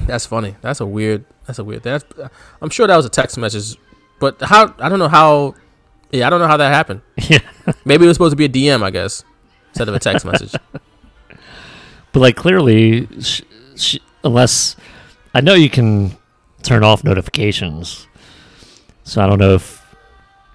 That's 0.07 0.27
funny. 0.27 0.57
That's 0.61 0.81
a 0.81 0.87
weird. 0.87 1.25
That's 1.47 1.59
a 1.59 1.65
weird. 1.65 1.83
That's. 1.83 2.05
Uh, 2.19 2.29
I'm 2.61 2.71
sure 2.71 2.87
that 2.87 2.97
was 2.97 3.07
a 3.07 3.11
text 3.11 3.39
message, 3.39 3.79
but 4.21 4.41
how? 4.41 4.75
I 4.79 4.89
don't 4.89 4.99
know 4.99 5.09
how. 5.09 5.55
Yeah, 6.11 6.27
I 6.27 6.31
don't 6.31 6.41
know 6.41 6.47
how 6.49 6.57
that 6.57 6.73
happened. 6.73 7.03
Yeah. 7.29 7.41
Maybe 7.85 8.05
it 8.05 8.09
was 8.09 8.17
supposed 8.17 8.33
to 8.33 8.37
be 8.37 8.47
a 8.47 8.49
DM, 8.49 8.83
I 8.83 8.91
guess, 8.91 9.25
instead 9.71 9.89
of 9.89 9.95
a 9.95 9.99
text 9.99 10.25
message. 10.25 10.55
But 12.13 12.21
like 12.21 12.37
clearly, 12.37 13.07
sh- 13.21 13.43
sh- 13.77 13.99
unless 14.25 14.77
I 15.35 15.43
know 15.43 15.53
you 15.53 15.69
can 15.69 16.17
turn 16.63 16.83
off 16.83 17.05
notifications, 17.05 18.07
so 19.05 19.23
I 19.23 19.27
don't 19.27 19.39
know 19.39 19.55
if 19.55 19.85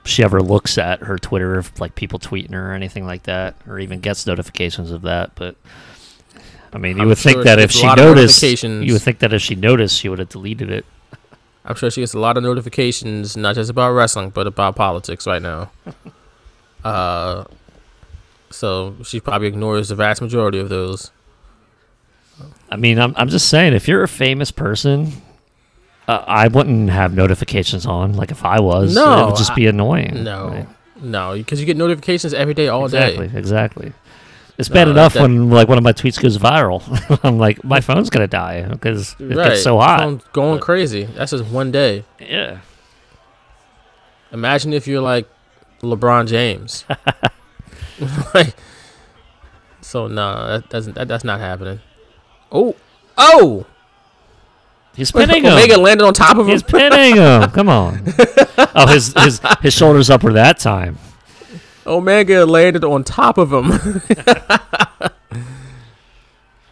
she 0.04 0.24
ever 0.24 0.42
looks 0.42 0.80
at 0.80 1.02
her 1.02 1.18
Twitter, 1.20 1.60
if 1.60 1.80
like 1.80 1.94
people 1.94 2.18
tweeting 2.18 2.54
her 2.54 2.72
or 2.72 2.74
anything 2.74 3.06
like 3.06 3.24
that, 3.24 3.56
or 3.68 3.78
even 3.80 4.00
gets 4.00 4.26
notifications 4.26 4.90
of 4.90 5.04
that. 5.04 5.36
But 5.36 5.56
I 6.74 6.78
mean, 6.80 6.98
you 6.98 7.04
I'm 7.04 7.10
would 7.10 7.18
think 7.18 7.44
that 7.44 7.60
if 7.60 7.72
she 7.72 7.86
noticed, 7.86 8.42
you 8.64 8.94
would 8.94 9.02
think 9.02 9.20
that 9.20 9.32
if 9.34 9.42
she 9.42 9.56
noticed, 9.56 9.98
she 9.98 10.10
would 10.10 10.20
have 10.20 10.30
deleted 10.30 10.72
it. 10.72 10.86
I'm 11.66 11.76
sure 11.76 11.90
she 11.90 12.02
gets 12.02 12.14
a 12.14 12.20
lot 12.20 12.36
of 12.36 12.44
notifications, 12.44 13.38
not 13.38 13.56
just 13.56 13.70
about 13.70 13.92
wrestling, 13.92 14.32
but 14.32 14.48
about 14.48 14.76
politics 14.76 15.28
right 15.28 15.42
now. 15.42 15.72
Uh, 16.84 17.46
so 18.50 18.94
she 19.06 19.22
probably 19.22 19.48
ignores 19.48 19.88
the 19.88 19.96
vast 19.96 20.22
majority 20.22 20.60
of 20.60 20.68
those. 20.68 21.12
I 22.70 22.76
mean, 22.76 23.00
I'm 23.00 23.14
I'm 23.16 23.30
just 23.30 23.48
saying, 23.48 23.72
if 23.72 23.88
you're 23.88 24.04
a 24.04 24.08
famous 24.10 24.52
person. 24.52 25.14
Uh, 26.06 26.22
I 26.28 26.50
wouldn't 26.50 26.90
have 26.90 27.14
notifications 27.14 27.86
on. 27.86 28.18
Like 28.18 28.32
if 28.32 28.44
I 28.44 28.60
was, 28.60 28.94
no, 28.94 29.24
it 29.24 29.26
would 29.28 29.38
just 29.38 29.56
be 29.56 29.68
annoying. 29.68 30.26
No, 30.26 30.50
right? 30.50 30.68
no, 31.02 31.36
because 31.38 31.62
you 31.62 31.66
get 31.66 31.78
notifications 31.78 32.34
every 32.34 32.54
day, 32.54 32.68
all 32.68 32.84
exactly, 32.84 33.30
day. 33.30 33.38
Exactly, 33.38 33.88
exactly. 33.88 33.94
It's 34.58 34.70
No, 34.70 34.74
bad 34.76 34.88
enough 34.88 35.14
that- 35.14 35.22
when 35.24 35.50
like 35.50 35.68
one 35.68 35.78
of 35.78 35.84
my 35.84 35.94
tweets 35.94 36.22
goes 36.22 36.38
viral. 36.38 36.84
I'm 37.24 37.38
like, 37.40 37.64
my 37.64 37.82
phone's 37.82 38.10
gonna 38.10 38.28
die 38.28 38.62
because 38.70 39.16
it 39.20 39.36
Right, 39.36 39.50
gets 39.50 39.64
so 39.64 39.80
hot. 39.80 40.00
phone 40.00 40.22
going 40.32 40.58
But- 40.60 40.66
crazy. 40.66 41.06
That's 41.06 41.32
just 41.32 41.46
one 41.46 41.72
day. 41.72 42.04
Yeah. 42.20 42.60
Imagine 44.32 44.74
if 44.74 44.88
you're 44.88 45.02
like 45.02 45.28
LeBron 45.82 46.28
James. 46.28 46.86
like, 48.34 48.56
so 49.82 50.08
no, 50.08 50.48
that 50.48 50.70
doesn't. 50.70 50.94
That, 50.96 51.08
that's 51.08 51.24
not 51.24 51.40
happening. 51.40 51.80
Oh, 52.52 52.76
oh! 53.18 53.66
He's 54.96 55.12
pinning 55.12 55.44
him. 55.44 55.54
Omega 55.54 55.78
landed 55.80 56.06
on 56.06 56.14
top 56.14 56.38
of 56.38 56.46
him. 56.48 56.52
He's 56.52 56.64
pinning 56.64 57.16
him. 57.16 57.50
Come 57.52 57.70
on. 57.70 58.04
oh, 58.76 58.88
his 58.88 59.14
his 59.14 59.42
his 59.62 59.74
shoulders 59.74 60.10
up 60.10 60.24
were 60.24 60.34
that 60.34 60.60
time. 60.60 60.98
Omega 61.86 62.46
landed 62.46 62.84
on 62.84 63.04
top 63.04 63.38
of 63.38 63.52
him. 63.52 64.02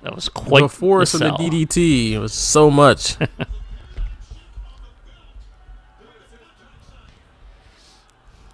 That 0.03 0.15
was 0.15 0.29
quite 0.29 0.61
the 0.61 0.69
force 0.69 1.11
the 1.11 1.27
of 1.27 1.37
the. 1.37 1.43
DDT. 1.65 2.13
It 2.13 2.19
was 2.19 2.33
so 2.33 2.71
much. 2.71 3.17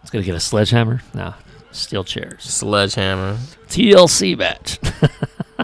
It's 0.01 0.11
gonna 0.11 0.23
get 0.23 0.35
a 0.35 0.39
sledgehammer. 0.39 1.01
No, 1.13 1.33
steel 1.73 2.05
chairs. 2.05 2.41
Sledgehammer. 2.43 3.37
TLC 3.67 4.37
match. 4.37 4.79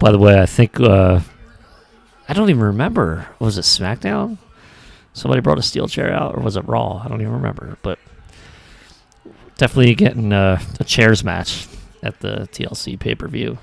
By 0.00 0.10
the 0.10 0.18
way, 0.18 0.40
I 0.40 0.46
think 0.46 0.80
uh, 0.80 1.20
I 2.28 2.32
don't 2.34 2.50
even 2.50 2.64
remember. 2.64 3.28
Was 3.38 3.58
it 3.58 3.60
SmackDown? 3.62 4.38
Somebody 5.18 5.40
brought 5.40 5.58
a 5.58 5.62
steel 5.62 5.88
chair 5.88 6.12
out, 6.12 6.36
or 6.36 6.42
was 6.42 6.56
it 6.56 6.66
Raw? 6.68 7.02
I 7.04 7.08
don't 7.08 7.20
even 7.20 7.32
remember. 7.32 7.76
But 7.82 7.98
definitely 9.56 9.94
getting 9.94 10.32
uh, 10.32 10.60
a 10.78 10.84
chairs 10.84 11.24
match 11.24 11.66
at 12.02 12.20
the 12.20 12.48
TLC 12.52 12.98
pay 12.98 13.14
per 13.14 13.26
view. 13.28 13.58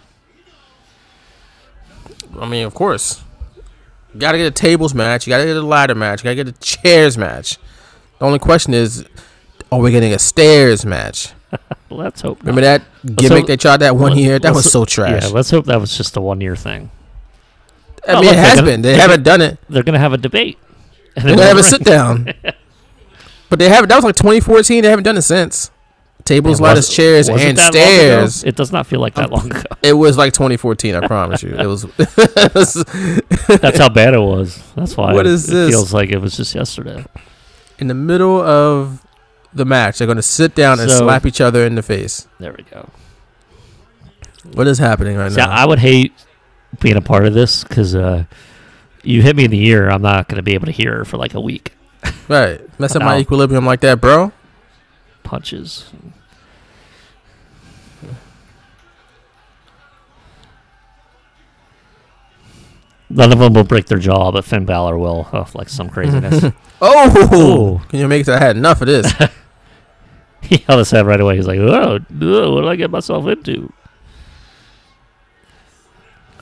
I 2.39 2.47
mean, 2.47 2.65
of 2.65 2.73
course. 2.73 3.21
You 4.13 4.19
gotta 4.19 4.37
get 4.37 4.47
a 4.47 4.51
tables 4.51 4.93
match. 4.93 5.25
You 5.27 5.31
gotta 5.31 5.45
get 5.45 5.57
a 5.57 5.61
ladder 5.61 5.95
match. 5.95 6.21
You 6.21 6.23
gotta 6.25 6.35
get 6.35 6.47
a 6.47 6.59
chairs 6.59 7.17
match. 7.17 7.57
The 8.19 8.25
only 8.25 8.39
question 8.39 8.73
is, 8.73 9.05
are 9.71 9.79
we 9.79 9.91
getting 9.91 10.13
a 10.13 10.19
stairs 10.19 10.85
match? 10.85 11.33
Let's 11.89 12.21
hope. 12.21 12.39
Remember 12.41 12.61
not. 12.61 12.81
that 13.03 13.15
gimmick 13.15 13.39
hope- 13.39 13.47
they 13.47 13.57
tried 13.57 13.77
that 13.77 13.95
one 13.95 14.17
year? 14.17 14.39
That 14.39 14.53
was 14.53 14.69
so 14.71 14.83
trash. 14.85 15.23
Yeah, 15.23 15.29
let's 15.29 15.49
hope 15.49 15.65
that 15.67 15.79
was 15.79 15.95
just 15.95 16.17
a 16.17 16.21
one 16.21 16.41
year 16.41 16.55
thing. 16.55 16.89
I 18.07 18.11
Oh, 18.11 18.15
mean, 18.15 18.25
look, 18.25 18.33
it 18.33 18.39
has 18.39 18.55
gonna- 18.55 18.67
been. 18.67 18.81
They 18.81 18.95
haven't 18.95 19.23
gonna- 19.23 19.37
done 19.37 19.41
it. 19.53 19.59
They're 19.69 19.83
gonna 19.83 19.99
have 19.99 20.11
a 20.13 20.17
debate. 20.17 20.57
And 21.17 21.25
then 21.29 21.37
gonna 21.37 21.47
have 21.47 21.57
a 21.57 21.63
sit 21.63 21.83
down. 21.83 22.33
But 23.47 23.59
they 23.59 23.69
haven't. 23.69 23.89
That 23.89 23.95
was 23.97 24.03
like 24.03 24.15
2014. 24.15 24.81
They 24.81 24.89
haven't 24.89 25.03
done 25.03 25.17
it 25.17 25.21
since. 25.21 25.69
Tables, 26.25 26.59
Man, 26.59 26.69
ladders, 26.69 26.89
chairs, 26.89 27.29
and 27.29 27.37
that 27.39 27.45
long 27.45 27.51
ago? 27.53 27.71
stairs. 27.71 28.43
It 28.43 28.55
does 28.55 28.71
not 28.71 28.87
feel 28.87 28.99
like 28.99 29.13
that 29.13 29.29
long 29.29 29.51
ago. 29.51 29.61
It 29.83 29.93
was 29.93 30.17
like 30.17 30.33
2014. 30.33 30.95
I 30.95 31.05
promise 31.05 31.43
you. 31.43 31.55
It 31.55 31.67
was. 31.67 31.83
That's 33.61 33.77
how 33.77 33.89
bad 33.89 34.15
it 34.15 34.19
was. 34.19 34.61
That's 34.75 34.97
why. 34.97 35.13
What 35.13 35.27
it, 35.27 35.31
is 35.33 35.47
it 35.47 35.53
this? 35.53 35.69
feels 35.69 35.93
like 35.93 36.09
it 36.09 36.17
was 36.17 36.35
just 36.35 36.55
yesterday. 36.55 37.05
in 37.77 37.85
the 37.87 37.93
middle 37.93 38.41
of 38.41 39.05
the 39.53 39.63
match. 39.63 39.99
They're 39.99 40.07
gonna 40.07 40.23
sit 40.23 40.55
down 40.55 40.79
and 40.79 40.89
So- 40.89 40.97
slap 40.97 41.27
each 41.27 41.39
other 41.39 41.65
in 41.67 41.75
the 41.75 41.83
face. 41.83 42.27
There 42.39 42.51
we 42.57 42.63
go. 42.63 42.89
What 44.53 44.65
is 44.67 44.79
happening 44.79 45.17
right 45.17 45.31
See, 45.31 45.37
now? 45.37 45.51
I 45.51 45.65
would 45.65 45.79
hate 45.79 46.13
being 46.79 46.97
a 46.97 47.01
part 47.01 47.25
of 47.25 47.35
this 47.35 47.63
because 47.63 47.93
uh, 47.95 48.25
you 49.05 49.21
hit 49.21 49.35
me 49.35 49.45
in 49.45 49.51
the 49.51 49.65
ear. 49.67 49.89
I'm 49.89 50.01
not 50.01 50.27
going 50.27 50.37
to 50.37 50.43
be 50.43 50.53
able 50.53 50.65
to 50.65 50.71
hear 50.71 51.05
for 51.05 51.17
like 51.17 51.33
a 51.33 51.41
week. 51.41 51.73
right, 52.27 52.61
mess 52.79 52.95
up 52.95 53.01
my 53.01 53.17
equilibrium 53.17 53.65
like 53.65 53.81
that, 53.81 54.01
bro. 54.01 54.31
Punches. 55.23 55.91
None 63.09 63.31
of 63.31 63.39
them 63.39 63.53
will 63.53 63.63
break 63.63 63.85
their 63.85 63.99
jaw, 63.99 64.31
but 64.31 64.43
Finn 64.43 64.65
Balor 64.65 64.97
will. 64.97 65.29
Oh, 65.31 65.47
like 65.53 65.69
some 65.69 65.89
craziness. 65.89 66.53
Oh, 66.81 67.81
can 67.87 68.01
you 68.01 68.07
make 68.09 68.27
it? 68.27 68.29
I 68.29 68.37
had 68.37 68.57
enough 68.57 68.81
of 68.81 68.87
this. 68.87 69.09
he 70.41 70.57
held 70.57 70.79
his 70.79 70.91
head 70.91 71.05
right 71.05 71.21
away. 71.21 71.37
He's 71.37 71.47
like, 71.47 71.57
"Oh, 71.57 71.99
oh, 72.21 72.53
what 72.53 72.61
did 72.61 72.69
I 72.69 72.75
get 72.75 72.91
myself 72.91 73.25
into?" 73.27 73.71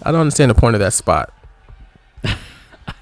I 0.02 0.12
don't 0.12 0.22
understand 0.22 0.50
the 0.50 0.56
point 0.56 0.76
of 0.76 0.80
that 0.80 0.94
spot. 0.94 1.32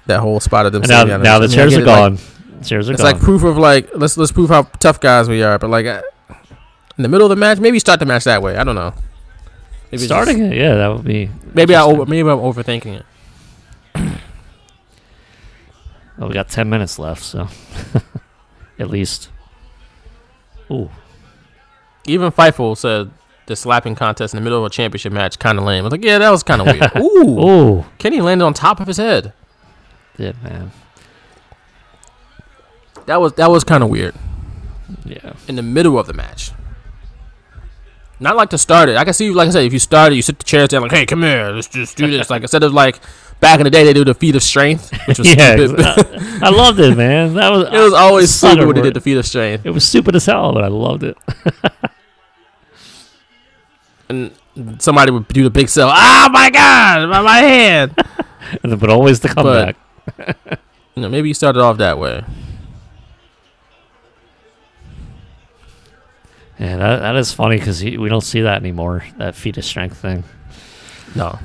That 0.06 0.20
whole 0.20 0.40
spot 0.40 0.66
of 0.66 0.72
them. 0.72 0.82
And 0.82 0.90
now, 0.90 1.04
now 1.04 1.38
the 1.38 1.44
I 1.44 1.48
mean, 1.48 1.52
I 1.52 1.54
chairs 1.54 1.74
are 1.76 1.80
it, 1.80 1.86
like, 1.86 1.96
gone. 1.96 2.18
chairs 2.64 2.88
are 2.88 2.92
it's 2.92 3.02
gone. 3.02 3.12
like 3.12 3.20
proof 3.22 3.42
of 3.44 3.56
like 3.58 3.90
let's 3.94 4.16
let's 4.16 4.32
prove 4.32 4.50
how 4.50 4.62
tough 4.80 5.00
guys 5.00 5.28
we 5.28 5.42
are. 5.42 5.58
But 5.58 5.70
like 5.70 5.86
uh, 5.86 6.02
in 6.98 7.02
the 7.02 7.08
middle 7.08 7.26
of 7.26 7.30
the 7.30 7.36
match, 7.36 7.58
maybe 7.58 7.78
start 7.78 8.00
the 8.00 8.06
match 8.06 8.24
that 8.24 8.42
way. 8.42 8.56
I 8.56 8.64
don't 8.64 8.74
know. 8.74 8.94
Maybe 9.90 10.04
Starting 10.04 10.38
just- 10.38 10.52
it, 10.52 10.56
yeah, 10.56 10.74
that 10.74 10.88
would 10.88 11.04
be. 11.04 11.30
Maybe 11.54 11.74
I 11.74 11.82
over, 11.82 12.06
maybe 12.06 12.28
I'm 12.28 12.38
overthinking 12.38 13.00
it. 13.00 13.06
Well, 16.18 16.28
we 16.28 16.34
got 16.34 16.48
ten 16.48 16.68
minutes 16.68 16.98
left, 16.98 17.22
so 17.22 17.48
at 18.78 18.90
least. 18.90 19.30
Ooh, 20.70 20.90
Even 22.06 22.30
Fightful 22.30 22.76
said 22.76 23.10
the 23.46 23.56
slapping 23.56 23.94
contest 23.94 24.32
in 24.34 24.38
the 24.38 24.44
middle 24.44 24.58
of 24.58 24.64
a 24.64 24.70
championship 24.70 25.12
match 25.12 25.38
kind 25.38 25.58
of 25.58 25.64
lame. 25.64 25.80
I 25.80 25.84
was 25.84 25.90
like, 25.92 26.04
yeah, 26.04 26.18
that 26.18 26.30
was 26.30 26.42
kind 26.42 26.60
of 26.62 26.66
weird. 26.68 26.96
Ooh, 26.96 27.40
ooh, 27.40 27.84
Kenny 27.98 28.20
landed 28.20 28.44
on 28.44 28.54
top 28.54 28.78
of 28.80 28.86
his 28.86 28.98
head. 28.98 29.32
Did 30.16 30.42
man. 30.42 30.70
That 33.06 33.20
was 33.20 33.32
that 33.34 33.50
was 33.50 33.64
kind 33.64 33.82
of 33.82 33.90
weird. 33.90 34.14
Yeah. 35.04 35.32
in 35.48 35.56
the 35.56 35.62
middle 35.62 35.98
of 35.98 36.06
the 36.06 36.12
match. 36.12 36.52
Not 38.20 38.36
like 38.36 38.50
to 38.50 38.58
start 38.58 38.88
it. 38.88 38.96
I 38.96 39.04
can 39.04 39.14
see, 39.14 39.30
like 39.30 39.48
I 39.48 39.50
said, 39.50 39.64
if 39.64 39.72
you 39.72 39.80
start 39.80 40.12
it, 40.12 40.16
you 40.16 40.22
sit 40.22 40.38
the 40.38 40.44
chairs 40.44 40.68
down, 40.68 40.82
like, 40.82 40.92
"Hey, 40.92 41.06
come 41.06 41.22
here, 41.22 41.50
let's 41.50 41.66
just 41.66 41.96
do 41.96 42.08
this." 42.08 42.30
like 42.30 42.42
instead 42.42 42.62
of 42.62 42.72
like 42.72 43.00
back 43.40 43.58
in 43.58 43.64
the 43.64 43.70
day, 43.70 43.82
they 43.82 43.92
do 43.92 44.04
the 44.04 44.14
feat 44.14 44.36
of 44.36 44.42
strength, 44.44 44.92
which 45.08 45.18
was 45.18 45.34
Yeah, 45.36 45.56
stupid. 45.56 45.80
I, 45.80 46.40
I 46.44 46.50
loved 46.50 46.78
it, 46.78 46.96
man. 46.96 47.34
That 47.34 47.50
was 47.50 47.68
it 47.72 47.78
was 47.78 47.92
always 47.92 48.32
stupid 48.32 48.64
when 48.66 48.76
they 48.76 48.82
did 48.82 48.94
the 48.94 49.00
feat 49.00 49.16
of 49.16 49.26
strength. 49.26 49.66
It 49.66 49.70
was 49.70 49.84
stupid 49.84 50.14
as 50.14 50.26
hell, 50.26 50.52
but 50.52 50.62
I 50.62 50.68
loved 50.68 51.02
it. 51.02 51.16
and 54.08 54.30
somebody 54.78 55.10
would 55.10 55.26
do 55.28 55.42
the 55.42 55.50
big 55.50 55.68
sell. 55.68 55.90
Oh 55.92 56.28
my 56.30 56.50
God, 56.50 57.08
my, 57.08 57.22
my 57.22 57.38
hand. 57.38 57.94
But 58.62 58.88
always 58.90 59.18
the 59.20 59.28
comeback. 59.28 59.76
you 60.94 61.02
know, 61.02 61.08
maybe 61.08 61.28
you 61.28 61.34
started 61.34 61.60
off 61.60 61.78
that 61.78 61.98
way. 61.98 62.24
Yeah, 66.58 66.76
that, 66.76 66.98
that 67.00 67.16
is 67.16 67.32
funny 67.32 67.58
because 67.58 67.82
we 67.82 68.08
don't 68.08 68.20
see 68.20 68.42
that 68.42 68.60
anymore. 68.60 69.04
That 69.18 69.34
feat 69.34 69.56
of 69.56 69.64
strength 69.64 69.96
thing. 69.96 70.22
No, 71.14 71.38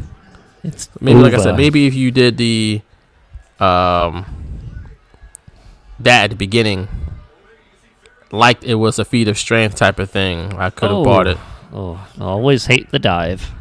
It's 0.64 0.90
maybe 1.02 1.20
like 1.20 1.34
I 1.34 1.38
said, 1.38 1.58
maybe 1.58 1.88
if 1.88 1.94
you 1.94 2.12
did 2.12 2.38
the 2.38 2.82
um 3.60 4.26
that 6.00 6.26
at 6.26 6.30
the 6.30 6.36
beginning, 6.36 6.88
like 8.32 8.64
it 8.64 8.76
was 8.76 9.00
a 9.00 9.06
feat 9.06 9.28
of 9.28 9.38
strength 9.38 9.76
type 9.76 9.98
of 10.00 10.12
thing, 10.12 10.54
I 10.54 10.70
could 10.70 10.92
have 10.92 11.04
bought 11.04 11.28
it. 11.28 11.38
Oh, 11.74 11.96
I 12.20 12.24
always 12.24 12.66
hate 12.68 12.92
the 12.92 13.00
dive. 13.00 13.52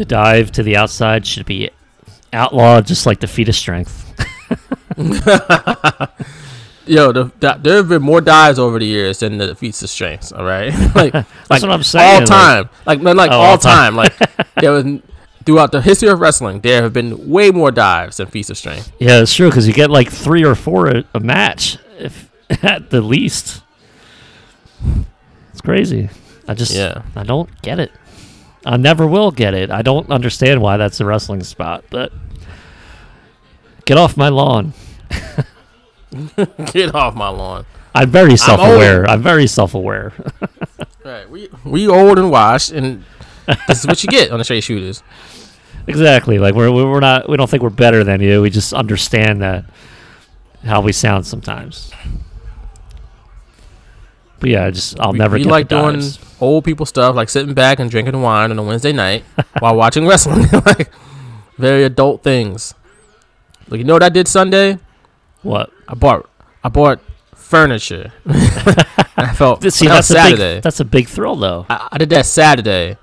The 0.00 0.06
dive 0.06 0.50
to 0.52 0.62
the 0.62 0.78
outside 0.78 1.26
should 1.26 1.44
be 1.44 1.68
outlawed, 2.32 2.86
just 2.86 3.04
like 3.04 3.20
the 3.20 3.26
feat 3.26 3.50
of 3.50 3.54
strength. 3.54 4.06
Yo, 6.86 7.12
the, 7.12 7.30
the, 7.38 7.58
there 7.62 7.76
have 7.76 7.90
been 7.90 8.00
more 8.00 8.22
dives 8.22 8.58
over 8.58 8.78
the 8.78 8.86
years 8.86 9.18
than 9.18 9.36
the 9.36 9.54
feats 9.54 9.82
of 9.82 9.90
strength. 9.90 10.32
All 10.32 10.46
right, 10.46 10.72
like 10.94 11.12
like 11.12 11.60
what 11.60 11.70
I'm 11.70 11.82
saying, 11.82 12.22
All 12.22 12.26
time, 12.26 12.70
like 12.86 13.00
like, 13.02 13.14
like 13.14 13.30
Oh, 13.30 13.34
all 13.34 13.44
all 13.50 13.58
time. 13.58 13.94
time, 13.94 13.96
like 13.96 14.14
there 14.54 14.72
was 14.72 14.86
throughout 15.44 15.70
the 15.70 15.82
history 15.82 16.08
of 16.08 16.18
wrestling, 16.18 16.60
there 16.62 16.80
have 16.80 16.94
been 16.94 17.28
way 17.28 17.50
more 17.50 17.70
dives 17.70 18.16
than 18.16 18.26
feats 18.28 18.48
of 18.48 18.56
strength. 18.56 18.90
Yeah, 18.98 19.20
it's 19.20 19.34
true 19.34 19.50
because 19.50 19.68
you 19.68 19.74
get 19.74 19.90
like 19.90 20.10
three 20.10 20.46
or 20.46 20.54
four 20.54 20.88
a, 20.88 21.04
a 21.12 21.20
match, 21.20 21.76
if 21.98 22.30
at 22.64 22.88
the 22.88 23.02
least. 23.02 23.62
It's 25.52 25.60
crazy. 25.60 26.08
I 26.48 26.54
just, 26.54 26.72
Yeah. 26.72 27.02
I 27.14 27.22
don't 27.22 27.50
get 27.60 27.78
it. 27.78 27.92
I 28.64 28.76
never 28.76 29.06
will 29.06 29.30
get 29.30 29.54
it. 29.54 29.70
I 29.70 29.82
don't 29.82 30.10
understand 30.10 30.60
why 30.60 30.76
that's 30.76 31.00
a 31.00 31.04
wrestling 31.04 31.42
spot, 31.42 31.84
but 31.90 32.12
get 33.86 33.96
off 33.98 34.16
my 34.16 34.28
lawn. 34.28 34.74
Get 36.72 36.92
off 36.94 37.14
my 37.14 37.28
lawn. 37.28 37.66
I'm 37.94 38.10
very 38.10 38.36
self-aware. 38.36 39.08
I'm, 39.08 39.22
very 39.22 39.46
self-aware. 39.46 40.12
Right, 41.02 41.28
we 41.30 41.48
we 41.64 41.88
old 41.88 42.18
and 42.18 42.30
washed, 42.30 42.72
and 42.72 43.04
this 43.66 43.80
is 43.80 43.86
what 43.86 44.02
you 44.04 44.08
get 44.10 44.30
on 44.30 44.38
the 44.38 44.44
straight 44.44 44.62
shooters. 44.62 45.02
exactly. 45.86 46.38
Like 46.38 46.54
we're 46.54 46.70
we're 46.70 47.00
not. 47.00 47.26
We 47.26 47.38
don't 47.38 47.48
think 47.48 47.62
we're 47.62 47.70
better 47.70 48.04
than 48.04 48.20
you. 48.20 48.42
We 48.42 48.50
just 48.50 48.74
understand 48.74 49.40
that 49.40 49.64
how 50.62 50.82
we 50.82 50.92
sound 50.92 51.26
sometimes. 51.26 51.90
But 54.40 54.50
yeah, 54.50 54.64
I 54.66 54.70
just 54.70 54.98
I'll 54.98 55.12
we, 55.12 55.18
never 55.18 55.36
we 55.36 55.44
like 55.44 55.68
doing 55.68 55.96
dives. 55.96 56.18
old 56.40 56.64
people 56.64 56.86
stuff, 56.86 57.14
like 57.14 57.28
sitting 57.28 57.54
back 57.54 57.78
and 57.78 57.90
drinking 57.90 58.20
wine 58.20 58.50
on 58.50 58.58
a 58.58 58.62
Wednesday 58.62 58.92
night 58.92 59.22
while 59.60 59.76
watching 59.76 60.06
wrestling. 60.06 60.46
like 60.66 60.90
very 61.58 61.84
adult 61.84 62.22
things. 62.22 62.74
Like 63.68 63.78
you 63.78 63.84
know 63.84 63.92
what 63.92 64.02
I 64.02 64.08
did 64.08 64.26
Sunday? 64.26 64.78
What? 65.42 65.70
I 65.86 65.94
bought 65.94 66.28
I 66.64 66.68
bought 66.70 67.00
furniture. 67.34 68.12
I 68.26 69.34
felt 69.34 69.62
See, 69.62 69.86
that 69.86 69.94
that's 69.94 70.10
a 70.10 70.14
Saturday. 70.14 70.54
big 70.56 70.62
that's 70.62 70.80
a 70.80 70.84
big 70.84 71.06
thrill 71.08 71.36
though. 71.36 71.66
I, 71.68 71.88
I 71.92 71.98
did 71.98 72.08
that 72.10 72.24
Saturday, 72.24 72.96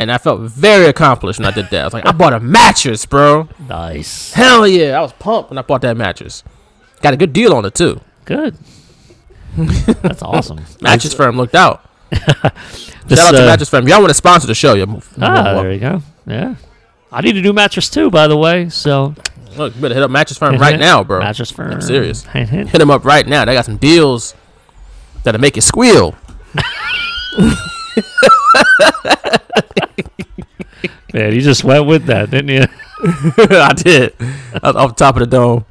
and 0.00 0.10
I 0.10 0.18
felt 0.18 0.40
very 0.40 0.86
accomplished 0.86 1.38
when 1.38 1.46
I 1.46 1.52
did 1.52 1.70
that. 1.70 1.82
I 1.82 1.84
was 1.84 1.92
like, 1.94 2.06
I 2.06 2.10
bought 2.12 2.32
a 2.32 2.40
mattress, 2.40 3.06
bro. 3.06 3.48
Nice. 3.68 4.32
Hell 4.32 4.66
yeah! 4.66 4.98
I 4.98 5.00
was 5.02 5.12
pumped 5.12 5.50
when 5.50 5.58
I 5.58 5.62
bought 5.62 5.82
that 5.82 5.96
mattress. 5.96 6.42
Got 7.02 7.14
a 7.14 7.16
good 7.16 7.32
deal 7.32 7.54
on 7.54 7.64
it 7.64 7.74
too. 7.76 8.00
Good. 8.24 8.56
That's 10.02 10.22
awesome. 10.22 10.60
Mattress 10.80 11.14
firm 11.14 11.36
looked 11.36 11.54
out. 11.54 11.84
This, 12.10 12.20
Shout 13.18 13.18
out 13.18 13.30
to 13.32 13.42
uh, 13.42 13.46
Mattress 13.46 13.68
Firm. 13.68 13.86
Y'all 13.88 13.98
want 14.00 14.10
to 14.10 14.14
sponsor 14.14 14.46
the 14.46 14.54
show? 14.54 14.74
You 14.74 15.00
Ah, 15.20 15.54
there 15.62 15.72
you 15.72 15.78
go. 15.80 16.02
Yeah. 16.26 16.56
I 17.12 17.20
need 17.22 17.36
a 17.36 17.40
new 17.40 17.52
mattress 17.52 17.88
too, 17.90 18.10
by 18.10 18.26
the 18.28 18.36
way. 18.36 18.68
So 18.68 19.14
Look, 19.56 19.74
you 19.74 19.82
better 19.82 19.94
hit 19.94 20.02
up 20.02 20.10
Mattress 20.10 20.38
Firm 20.38 20.56
right 20.58 20.78
now, 20.78 21.02
bro. 21.02 21.18
Mattress 21.20 21.50
Firm. 21.50 21.72
I'm 21.72 21.80
serious. 21.80 22.24
Hit 22.24 22.72
them 22.72 22.90
up 22.90 23.04
right 23.04 23.26
now. 23.26 23.44
They 23.44 23.54
got 23.54 23.64
some 23.64 23.76
deals 23.78 24.34
that'll 25.24 25.40
make 25.40 25.56
you 25.56 25.62
squeal. 25.62 26.14
Man, 31.12 31.34
you 31.34 31.40
just 31.40 31.64
went 31.64 31.86
with 31.86 32.06
that, 32.06 32.30
didn't 32.30 32.48
you? 32.48 32.66
I 33.02 33.72
did. 33.74 34.14
Off 34.62 34.76
off 34.76 34.90
the 34.90 34.94
top 34.96 35.16
of 35.16 35.20
the 35.20 35.26
dome. 35.26 35.64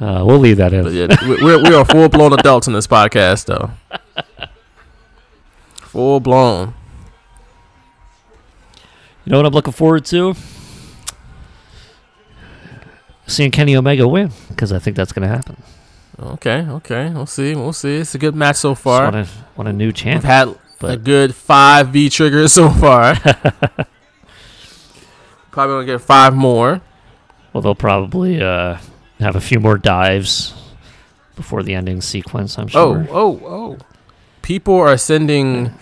Uh, 0.00 0.24
we'll 0.24 0.38
leave 0.38 0.56
that 0.56 0.72
in. 0.72 0.84
But 0.84 0.92
yeah, 0.94 1.06
we- 1.28 1.42
we're 1.44 1.62
we 1.62 1.74
are 1.74 1.84
full 1.84 2.08
blown 2.08 2.32
adults 2.32 2.66
in 2.66 2.72
this 2.72 2.86
podcast, 2.86 3.44
though. 3.46 3.70
Full 5.76 6.20
blown. 6.20 6.72
You 9.24 9.32
know 9.32 9.38
what 9.38 9.46
I'm 9.46 9.52
looking 9.52 9.72
forward 9.74 10.04
to? 10.06 10.34
Seeing 13.26 13.50
Kenny 13.50 13.76
Omega 13.76 14.08
win 14.08 14.30
because 14.48 14.72
I 14.72 14.78
think 14.78 14.96
that's 14.96 15.12
going 15.12 15.28
to 15.28 15.34
happen. 15.34 15.62
Okay, 16.18 16.66
okay. 16.68 17.10
We'll 17.10 17.26
see. 17.26 17.54
We'll 17.54 17.72
see. 17.72 17.96
It's 17.96 18.14
a 18.14 18.18
good 18.18 18.34
match 18.34 18.56
so 18.56 18.72
Just 18.72 18.82
far. 18.82 19.04
want 19.04 19.16
a, 19.16 19.26
want 19.56 19.68
a 19.68 19.72
new 19.72 19.92
champ. 19.92 20.22
We've 20.22 20.30
had 20.30 20.54
a 20.82 20.96
good 20.96 21.34
five 21.34 21.88
V 21.88 22.08
triggers 22.10 22.52
so 22.52 22.70
far. 22.70 23.14
Probably 25.50 25.74
gonna 25.74 25.86
get 25.86 26.00
five 26.00 26.34
more. 26.34 26.80
Well, 27.52 27.60
they'll 27.62 27.74
probably 27.74 28.40
uh, 28.40 28.78
have 29.20 29.36
a 29.36 29.40
few 29.40 29.60
more 29.60 29.78
dives 29.78 30.54
before 31.36 31.62
the 31.62 31.74
ending 31.74 32.00
sequence. 32.00 32.58
I'm 32.58 32.66
Oh, 32.74 33.04
sure. 33.04 33.06
oh, 33.10 33.40
oh. 33.44 33.46
Oh! 33.46 33.78
People 34.42 34.74
are 34.76 34.96
sending, 34.96 35.72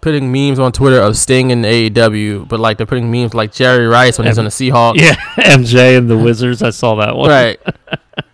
putting 0.00 0.30
memes 0.30 0.58
on 0.58 0.72
Twitter 0.72 1.00
of 1.00 1.16
Sting 1.16 1.50
in 1.50 1.62
AEW, 1.62 2.46
but 2.48 2.60
like 2.60 2.76
they're 2.76 2.86
putting 2.86 3.10
memes 3.10 3.34
like 3.34 3.52
Jerry 3.52 3.86
Rice 3.86 4.18
when 4.18 4.26
he's 4.26 4.38
on 4.38 4.44
the 4.44 4.50
Seahawks. 4.50 4.96
Yeah, 5.00 5.14
MJ 5.38 5.96
and 5.98 6.08
the 6.08 6.16
Wizards. 6.16 6.62
I 6.62 6.70
saw 6.70 6.94
that 6.96 7.16
one. 7.16 7.28
Right. 7.30 7.58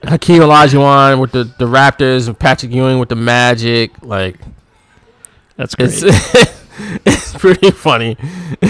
Hakeem 0.05 0.43
Olajuwon 0.43 1.21
with 1.21 1.33
the, 1.33 1.45
the 1.45 1.65
Raptors 1.67 2.27
and 2.29 2.39
Patrick 2.39 2.73
Ewing 2.73 2.99
with 2.99 3.09
the 3.09 3.17
Magic. 3.17 3.91
Like, 4.03 4.37
That's 5.57 5.75
great. 5.75 5.91
it's, 5.93 6.03
it's 7.07 7.33
pretty 7.35 7.71
funny. 7.71 8.17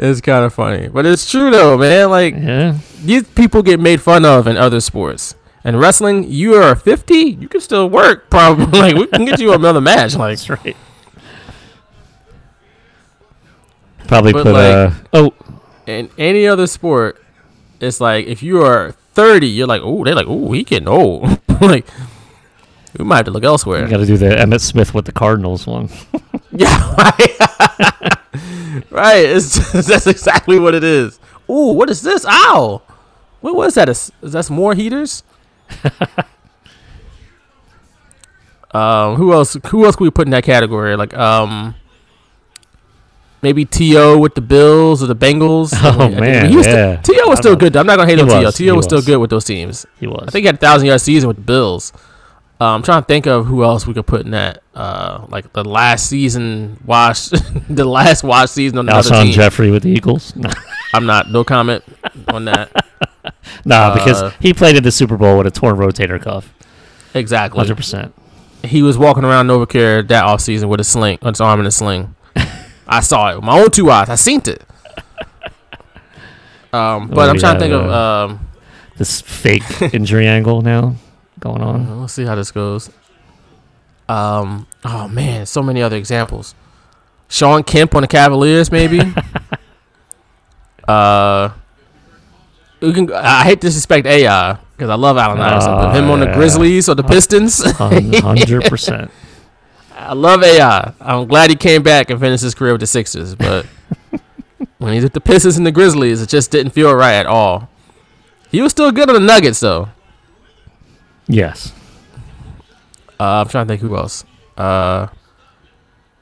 it's 0.00 0.20
kind 0.20 0.44
of 0.44 0.52
funny. 0.54 0.88
But 0.88 1.06
it's 1.06 1.30
true, 1.30 1.50
though, 1.50 1.76
man. 1.78 2.10
Like, 2.10 2.34
yeah. 2.34 2.78
these 3.02 3.28
people 3.28 3.62
get 3.62 3.78
made 3.78 4.00
fun 4.00 4.24
of 4.24 4.46
in 4.46 4.56
other 4.56 4.80
sports. 4.80 5.34
And 5.62 5.78
wrestling, 5.78 6.24
you 6.24 6.54
are 6.54 6.74
50, 6.74 7.14
you 7.14 7.46
can 7.46 7.60
still 7.60 7.88
work, 7.90 8.30
probably. 8.30 8.80
like, 8.80 8.94
we 8.96 9.06
can 9.06 9.26
get 9.26 9.38
you 9.40 9.52
another 9.52 9.80
match. 9.80 10.16
Like, 10.16 10.38
That's 10.38 10.48
right. 10.48 10.76
Probably 14.08 14.32
But, 14.32 14.42
put 14.42 14.52
like- 14.54 14.64
uh 14.74 14.90
oh 15.12 15.34
in 15.86 16.10
any 16.18 16.46
other 16.46 16.66
sport, 16.66 17.22
it's 17.80 18.00
like 18.00 18.26
if 18.26 18.42
you 18.42 18.62
are 18.62 18.92
30, 19.14 19.46
you're 19.46 19.66
like, 19.66 19.82
oh, 19.84 20.04
they're 20.04 20.14
like, 20.14 20.26
oh, 20.28 20.52
he 20.52 20.62
getting 20.64 20.88
old. 20.88 21.38
like, 21.60 21.86
we 22.98 23.04
might 23.04 23.16
have 23.16 23.24
to 23.26 23.30
look 23.30 23.44
elsewhere. 23.44 23.84
you 23.84 23.88
got 23.90 23.98
to 23.98 24.06
do 24.06 24.16
the 24.16 24.26
Emmitt 24.30 24.60
Smith 24.60 24.94
with 24.94 25.04
the 25.04 25.12
Cardinals 25.12 25.66
one. 25.66 25.88
Yeah, 26.52 26.94
right. 26.96 27.38
right. 28.90 29.24
It's 29.24 29.72
that's 29.86 30.08
exactly 30.08 30.58
what 30.58 30.74
it 30.74 30.82
is. 30.82 31.20
Ooh, 31.48 31.72
what 31.74 31.88
is 31.88 32.02
this? 32.02 32.26
Ow! 32.28 32.82
What 33.40 33.54
was 33.54 33.74
that? 33.74 33.88
Is, 33.88 34.10
is 34.20 34.32
that 34.32 34.46
some 34.46 34.56
more 34.56 34.74
heaters? 34.74 35.22
um, 38.72 39.14
who 39.14 39.32
else? 39.32 39.56
Who 39.66 39.84
else 39.84 39.94
could 39.96 40.04
we 40.04 40.10
put 40.10 40.26
in 40.26 40.32
that 40.32 40.42
category? 40.44 40.96
Like, 40.96 41.14
um, 41.14 41.76
maybe 43.42 43.64
T.O. 43.64 44.18
with 44.18 44.34
the 44.34 44.40
Bills 44.40 45.02
or 45.02 45.06
the 45.06 45.16
Bengals. 45.16 45.70
Oh, 45.74 45.88
I 45.88 46.08
think 46.08 46.20
man, 46.20 46.54
was 46.56 46.66
yeah. 46.66 46.96
T.O. 46.96 47.28
was 47.28 47.38
still 47.38 47.56
good. 47.56 47.76
I'm 47.76 47.86
not 47.86 47.96
gonna 47.96 48.08
hate 48.08 48.18
He 48.18 48.22
on 48.24 48.28
To. 48.28 48.44
was, 48.46 48.56
T.O. 48.56 48.72
he 48.72 48.76
was 48.76 48.84
still 48.86 49.02
good 49.02 49.18
with 49.18 49.30
those 49.30 49.44
teams. 49.44 49.86
He 50.00 50.06
was. 50.06 50.24
I 50.26 50.30
think 50.30 50.42
he 50.42 50.46
had 50.46 50.56
a 50.56 50.58
thousand 50.58 50.88
yard 50.88 51.00
season 51.00 51.28
with 51.28 51.36
the 51.36 51.42
Bills. 51.42 51.92
Uh, 52.60 52.74
I'm 52.74 52.82
trying 52.82 53.00
to 53.02 53.06
think 53.06 53.26
of 53.26 53.46
who 53.46 53.64
else 53.64 53.86
we 53.86 53.94
could 53.94 54.06
put 54.06 54.20
in 54.26 54.32
that. 54.32 54.62
Uh, 54.74 55.24
like 55.28 55.50
the 55.54 55.64
last 55.64 56.08
season 56.08 56.78
watch, 56.84 57.28
the 57.70 57.84
last 57.86 58.22
watch 58.22 58.50
season 58.50 58.78
on 58.78 58.88
another 58.88 59.08
Alshon 59.10 59.22
team. 59.24 59.32
Jeffery 59.32 59.70
with 59.70 59.82
the 59.84 59.88
Eagles. 59.90 60.34
I'm 60.94 61.06
not. 61.06 61.30
No 61.30 61.42
comment 61.42 61.82
on 62.28 62.44
that. 62.44 62.70
nah, 63.64 63.94
because 63.94 64.20
Uh, 64.22 64.32
he 64.40 64.52
played 64.52 64.76
in 64.76 64.82
the 64.82 64.92
Super 64.92 65.16
Bowl 65.16 65.38
with 65.38 65.46
a 65.46 65.50
torn 65.50 65.76
rotator 65.76 66.20
cuff. 66.20 66.52
Exactly. 67.14 67.58
Hundred 67.58 67.76
percent. 67.76 68.14
He 68.62 68.82
was 68.82 68.98
walking 68.98 69.24
around 69.24 69.46
NovaCare 69.46 70.06
that 70.08 70.24
off 70.24 70.42
season 70.42 70.68
with 70.68 70.80
a 70.80 70.84
sling, 70.84 71.18
on 71.22 71.32
his 71.32 71.40
arm 71.40 71.60
in 71.60 71.66
a 71.66 71.70
sling. 71.70 72.14
I 72.86 73.00
saw 73.00 73.30
it 73.30 73.36
with 73.36 73.44
my 73.44 73.58
own 73.58 73.70
two 73.70 73.90
eyes. 73.90 74.10
I 74.10 74.16
seen 74.16 74.42
it. 74.46 74.62
Um, 76.72 77.08
but 77.08 77.18
Oh, 77.26 77.30
I'm 77.30 77.38
trying 77.38 77.54
to 77.54 77.60
think 77.60 77.72
of 77.72 77.90
um, 77.90 78.48
this 78.96 79.20
fake 79.22 79.62
injury 79.94 80.26
angle 80.26 80.60
now 80.60 80.94
going 81.40 81.62
on. 81.62 81.86
Uh, 81.86 81.96
We'll 81.96 82.08
see 82.08 82.24
how 82.24 82.34
this 82.34 82.50
goes. 82.50 82.90
Um. 84.08 84.66
Oh 84.84 85.08
man, 85.08 85.46
so 85.46 85.62
many 85.62 85.82
other 85.82 85.96
examples. 85.96 86.54
Shawn 87.28 87.62
Kemp 87.62 87.94
on 87.94 88.02
the 88.02 88.08
Cavaliers, 88.08 88.70
maybe. 88.72 89.00
uh. 90.88 91.50
We 92.80 92.92
can. 92.94 93.12
I 93.12 93.44
hate 93.44 93.60
to 93.60 93.66
disrespect 93.66 94.06
AI 94.06 94.58
because 94.76 94.88
I 94.90 94.94
love 94.94 95.16
Allen 95.18 95.38
Iverson, 95.40 95.72
but 95.72 95.94
him 95.94 96.10
on 96.10 96.20
the. 96.20 96.32
Grizzlies 96.32 96.88
or 96.88 96.94
the 96.94 97.02
Pistons. 97.04 97.62
Hundred 97.76 98.64
percent. 98.64 99.10
I 99.94 100.14
love 100.14 100.42
AI. 100.42 100.92
I'm 101.00 101.28
glad 101.28 101.50
he 101.50 101.56
came 101.56 101.82
back 101.82 102.08
and 102.08 102.18
finished 102.18 102.42
his 102.42 102.54
career 102.54 102.72
with 102.72 102.80
the 102.80 102.86
Sixers, 102.86 103.34
but 103.34 103.66
when 104.78 104.94
he's 104.94 105.02
with 105.02 105.12
the 105.12 105.20
Pistons 105.20 105.58
and 105.58 105.66
the 105.66 105.72
Grizzlies, 105.72 106.22
it 106.22 106.30
just 106.30 106.50
didn't 106.50 106.72
feel 106.72 106.92
right 106.94 107.12
at 107.14 107.26
all. 107.26 107.68
He 108.50 108.62
was 108.62 108.72
still 108.72 108.90
good 108.92 109.10
on 109.10 109.14
the 109.14 109.20
Nuggets, 109.20 109.60
though. 109.60 109.90
Yes. 111.30 111.72
Uh, 113.18 113.42
I'm 113.42 113.48
trying 113.48 113.66
to 113.66 113.70
think 113.72 113.80
who 113.82 113.96
else. 113.96 114.24
Uh, 114.56 115.06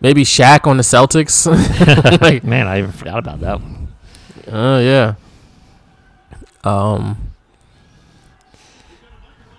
maybe 0.01 0.23
Shaq 0.25 0.67
on 0.67 0.77
the 0.77 0.83
Celtics. 0.83 1.47
like, 2.21 2.45
Man, 2.45 2.67
I 2.67 2.79
even 2.79 2.93
forgot 2.93 3.19
about 3.19 3.41
that 3.41 3.61
one. 3.61 3.89
oh 4.49 4.79
yeah. 4.81 5.15
Um, 6.65 7.31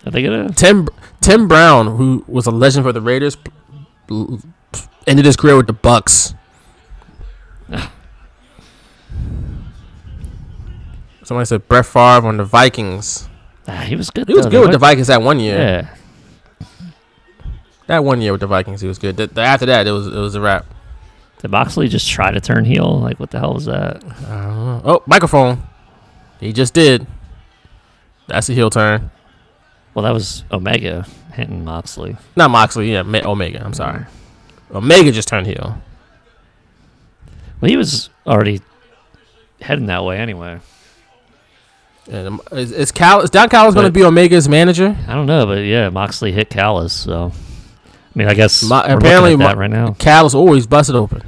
Are 0.05 0.11
they 0.11 0.21
gonna? 0.21 0.49
Tim 0.51 0.87
Tim 1.21 1.47
Brown, 1.47 1.95
who 1.97 2.23
was 2.27 2.45
a 2.45 2.51
legend 2.51 2.85
for 2.85 2.91
the 2.91 3.01
Raiders, 3.01 3.37
ended 5.07 5.25
his 5.25 5.37
career 5.37 5.55
with 5.55 5.67
the 5.67 5.73
Bucs. 5.73 6.35
Somebody 11.23 11.45
said 11.45 11.67
Brett 11.67 11.85
Favre 11.85 12.27
on 12.27 12.37
the 12.37 12.43
Vikings. 12.43 13.28
Ah, 13.69 13.81
he 13.81 13.95
was 13.95 14.09
good. 14.09 14.27
He 14.27 14.33
was 14.33 14.45
though. 14.45 14.49
good 14.51 14.59
with 14.61 14.67
They 14.69 14.73
the 14.73 14.79
Vikings 14.79 15.07
that 15.07 15.21
one 15.21 15.39
year. 15.39 15.57
Yeah. 15.57 16.67
That 17.87 18.03
one 18.03 18.21
year 18.21 18.31
with 18.31 18.41
the 18.41 18.47
Vikings, 18.47 18.81
he 18.81 18.87
was 18.87 18.99
good. 18.99 19.17
Th- 19.17 19.29
th- 19.29 19.39
after 19.39 19.65
that, 19.67 19.87
it 19.87 19.91
was 19.91 20.07
it 20.07 20.13
was 20.15 20.35
a 20.35 20.41
wrap. 20.41 20.65
Did 21.41 21.51
Moxley 21.51 21.87
just 21.87 22.09
try 22.09 22.31
to 22.31 22.39
turn 22.41 22.65
heel? 22.65 22.99
Like, 22.99 23.19
what 23.19 23.31
the 23.31 23.39
hell 23.39 23.53
was 23.53 23.65
that? 23.65 24.03
Oh, 24.27 25.01
microphone. 25.07 25.63
He 26.39 26.51
just 26.53 26.73
did. 26.73 27.07
That's 28.27 28.49
a 28.49 28.53
heel 28.53 28.69
turn. 28.69 29.09
Well, 29.93 30.03
that 30.03 30.13
was 30.13 30.43
Omega 30.51 31.05
hitting 31.33 31.63
Moxley. 31.65 32.17
Not 32.35 32.51
Moxley, 32.51 32.91
yeah, 32.91 33.01
Ma- 33.03 33.21
Omega. 33.25 33.63
I'm 33.63 33.73
sorry. 33.73 34.05
Omega 34.71 35.11
just 35.11 35.27
turned 35.27 35.47
heel. 35.47 35.81
Well, 37.59 37.69
he 37.71 37.77
was 37.77 38.09
already 38.27 38.61
heading 39.61 39.87
that 39.87 40.03
way 40.03 40.17
anyway. 40.17 40.59
And 42.09 42.27
um, 42.27 42.41
is, 42.51 42.71
is 42.71 42.91
Cal 42.91 43.21
is 43.21 43.29
Don 43.29 43.49
Callis 43.49 43.73
going 43.75 43.85
to 43.85 43.91
be 43.91 44.03
Omega's 44.03 44.49
manager? 44.49 44.97
I 45.07 45.13
don't 45.13 45.25
know, 45.27 45.45
but 45.45 45.59
yeah, 45.65 45.89
Moxley 45.89 46.31
hit 46.31 46.49
Callis, 46.49 46.91
so 46.93 47.31
I 47.85 47.91
mean, 48.15 48.27
I 48.27 48.33
guess 48.33 48.63
Mo- 48.63 48.81
apparently, 48.83 49.35
Mo- 49.35 49.53
right 49.53 49.69
now. 49.69 49.93
Callis 49.99 50.33
always 50.33 50.65
busted 50.67 50.95
open. 50.95 51.21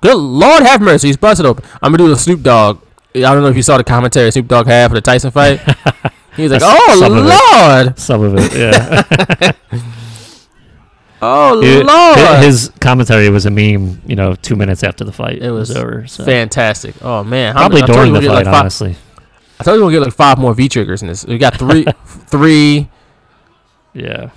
Good 0.00 0.16
Lord, 0.16 0.62
have 0.62 0.80
mercy, 0.80 1.08
he's 1.08 1.16
busted 1.16 1.44
open. 1.46 1.64
I'm 1.82 1.92
gonna 1.92 1.98
do 2.04 2.08
the 2.08 2.16
Snoop 2.16 2.42
Dogg. 2.42 2.80
I 3.14 3.20
don't 3.20 3.42
know 3.42 3.48
if 3.48 3.56
you 3.56 3.62
saw 3.62 3.76
the 3.78 3.84
commentary 3.84 4.30
Snoop 4.30 4.48
Dogg 4.48 4.66
had 4.66 4.88
for 4.88 4.94
the 4.94 5.00
Tyson 5.00 5.30
fight. 5.30 5.60
He 6.34 6.44
was 6.44 6.52
like, 6.52 6.62
"Oh 6.64 6.96
some 6.98 7.12
of. 7.12 7.26
Lord, 7.26 7.98
Some 7.98 8.22
of 8.22 8.34
it, 8.38 8.54
yeah. 8.58 9.52
oh 11.22 11.60
It- 11.62 11.84
Lord." 11.84 12.42
his 12.42 12.72
commentary 12.80 13.28
was 13.28 13.44
a 13.46 13.50
meme, 13.50 14.00
you 14.06 14.16
know, 14.16 14.34
two 14.34 14.56
minutes 14.56 14.82
after 14.82 15.04
the 15.04 15.12
fight 15.12 15.42
it 15.42 15.50
was 15.50 15.70
over. 15.76 16.06
So. 16.06 16.24
fantastic. 16.24 16.94
Oh 17.02 17.22
man, 17.22 17.54
Probably 17.54 17.82
many- 17.82 17.82
I 17.82 17.86
told 17.86 17.96
during 17.98 18.12
the 18.14 18.20
fight, 18.22 18.34
like, 18.34 18.44
five- 18.46 18.54
honestly. 18.54 18.96
I 19.62 19.64
told 19.64 19.76
you 19.78 19.84
we're 19.84 19.92
gonna 19.92 20.00
get 20.00 20.06
like 20.08 20.16
five 20.16 20.38
more 20.38 20.52
V 20.54 20.68
triggers 20.68 21.02
in 21.02 21.08
this. 21.08 21.24
We 21.24 21.38
got 21.38 21.56
three, 21.56 21.84
three. 22.26 22.88
Yeah. 23.94 24.30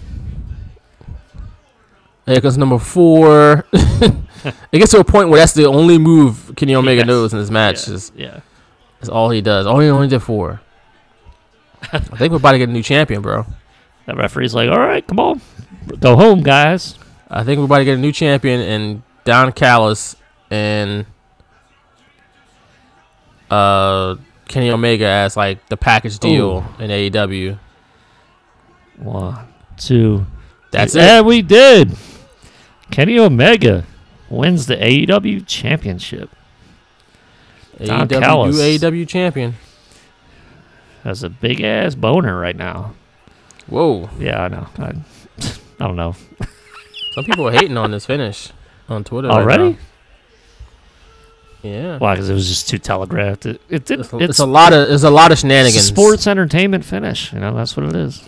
Because 2.25 2.59
number 2.59 2.77
four, 2.77 3.65
it 3.73 4.13
gets 4.71 4.91
to 4.91 4.99
a 4.99 5.03
point 5.03 5.29
where 5.29 5.39
that's 5.39 5.53
the 5.53 5.65
only 5.65 5.97
move 5.97 6.53
Kenny 6.55 6.75
Omega 6.75 6.99
Yes. 6.99 7.07
knows 7.07 7.33
in 7.33 7.39
this 7.39 7.49
match. 7.49 7.87
Yeah. 7.87 7.93
Is, 7.95 8.11
yeah. 8.15 8.39
is 9.01 9.09
all 9.09 9.31
he 9.31 9.41
does. 9.41 9.65
Oh, 9.65 9.79
he 9.79 9.87
only 9.89 10.07
did 10.07 10.21
four. 10.21 10.61
I 11.91 11.97
think 11.99 12.29
we're 12.29 12.37
about 12.37 12.51
to 12.51 12.59
get 12.59 12.69
a 12.69 12.71
new 12.71 12.83
champion, 12.83 13.23
bro. 13.23 13.47
That 14.05 14.17
referee's 14.17 14.53
like, 14.53 14.69
all 14.69 14.79
right, 14.79 15.05
come 15.07 15.19
on. 15.19 15.41
Go 15.99 16.15
home, 16.15 16.43
guys. 16.43 16.99
I 17.31 17.43
think 17.43 17.57
we're 17.57 17.65
about 17.65 17.79
to 17.79 17.85
get 17.85 17.97
a 17.97 18.01
new 18.01 18.11
champion 18.11 18.61
and 18.61 19.01
Don 19.23 19.51
Callis 19.51 20.15
and 20.51 21.07
uh 23.49 24.15
Kenny 24.47 24.69
Omega 24.69 25.05
as 25.07 25.35
like 25.35 25.65
the 25.67 25.77
package 25.77 26.19
deal 26.19 26.65
in 26.79 26.89
AEW. 26.89 27.57
One, 28.97 29.47
two. 29.77 30.25
That's 30.71 30.95
it. 30.95 30.99
Yeah, 30.99 31.21
we 31.21 31.41
did. 31.41 31.95
Kenny 32.91 33.17
Omega 33.19 33.85
wins 34.29 34.67
the 34.67 34.75
AEW 34.75 35.45
championship. 35.47 36.29
Don 37.83 38.07
AEW, 38.07 38.19
Callis. 38.19 38.57
AEW 38.57 39.07
champion. 39.07 39.55
Has 41.03 41.23
a 41.23 41.29
big 41.29 41.61
ass 41.61 41.95
boner 41.95 42.39
right 42.39 42.55
now. 42.55 42.93
Whoa. 43.67 44.09
Yeah, 44.19 44.43
I 44.43 44.47
know. 44.47 44.67
I, 44.77 44.93
I 45.79 45.87
don't 45.87 45.95
know. 45.95 46.15
Some 47.13 47.23
people 47.25 47.47
are 47.47 47.51
hating 47.51 47.77
on 47.77 47.91
this 47.91 48.05
finish 48.05 48.51
on 48.87 49.03
Twitter. 49.03 49.27
right 49.27 49.37
Already? 49.41 49.69
now. 49.71 49.77
Yeah. 51.65 51.97
Why? 51.97 52.13
Because 52.13 52.29
it 52.29 52.33
was 52.33 52.47
just 52.47 52.69
too 52.69 52.77
telegraphed. 52.77 53.45
It, 53.45 53.59
it, 53.69 53.89
it, 53.89 53.99
It's, 54.01 54.13
a- 54.13 54.17
it's 54.19 54.39
a 54.39 54.45
lot 54.45 54.71
of 54.73 54.89
it's 54.89 55.03
a 55.03 55.09
lot 55.09 55.31
of 55.31 55.39
shenanigans. 55.39 55.85
sports 55.87 56.27
entertainment 56.27 56.85
finish. 56.85 57.33
You 57.33 57.39
know, 57.39 57.55
that's 57.55 57.75
what 57.75 57.87
it 57.87 57.95
is. 57.95 58.21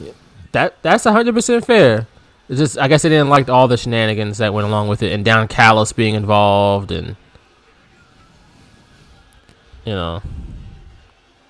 That 0.53 0.81
that's 0.81 1.03
hundred 1.03 1.35
percent 1.35 1.65
fair. 1.65 2.07
It's 2.49 2.57
just 2.59 2.77
I 2.79 2.87
guess 2.87 3.01
they 3.03 3.09
didn't 3.09 3.29
like 3.29 3.47
all 3.49 3.67
the 3.67 3.77
shenanigans 3.77 4.37
that 4.39 4.53
went 4.53 4.65
along 4.65 4.87
with 4.87 5.03
it, 5.03 5.11
and 5.11 5.23
Don 5.25 5.47
Callis 5.47 5.91
being 5.93 6.15
involved, 6.15 6.91
and 6.91 7.15
you 9.85 9.93
know 9.93 10.21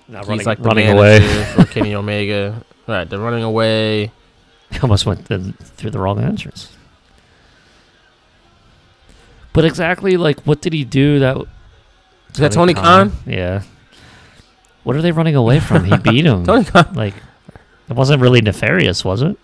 Not 0.07 0.21
he's 0.23 0.29
running, 0.29 0.45
like 0.45 0.59
running 0.59 0.89
away. 0.89 1.19
for 1.55 1.63
Kenny 1.71 1.93
Omega. 1.95 2.63
Right, 2.87 3.09
they're 3.09 3.19
running 3.19 3.43
away. 3.43 4.11
He 4.71 4.79
almost 4.79 5.05
went 5.05 5.25
th- 5.27 5.53
through 5.61 5.91
the 5.91 5.99
wrong 5.99 6.19
entrance. 6.21 6.73
But 9.53 9.65
exactly, 9.65 10.17
like, 10.17 10.39
what 10.41 10.61
did 10.61 10.73
he 10.73 10.83
do 10.83 11.19
that? 11.19 11.37
Is 12.37 12.41
that 12.41 12.51
Tony 12.51 12.73
Khan? 12.73 13.11
Yeah. 13.25 13.63
What 14.83 14.95
are 14.95 15.01
they 15.01 15.11
running 15.11 15.35
away 15.35 15.59
from? 15.59 15.85
He 15.85 15.97
beat 15.97 16.25
him. 16.25 16.43
Tony 16.45 16.63
Khan. 16.63 16.93
Like, 16.93 17.15
it 17.89 17.95
wasn't 17.95 18.21
really 18.21 18.41
nefarious, 18.41 19.03
was 19.03 19.21
it? 19.23 19.35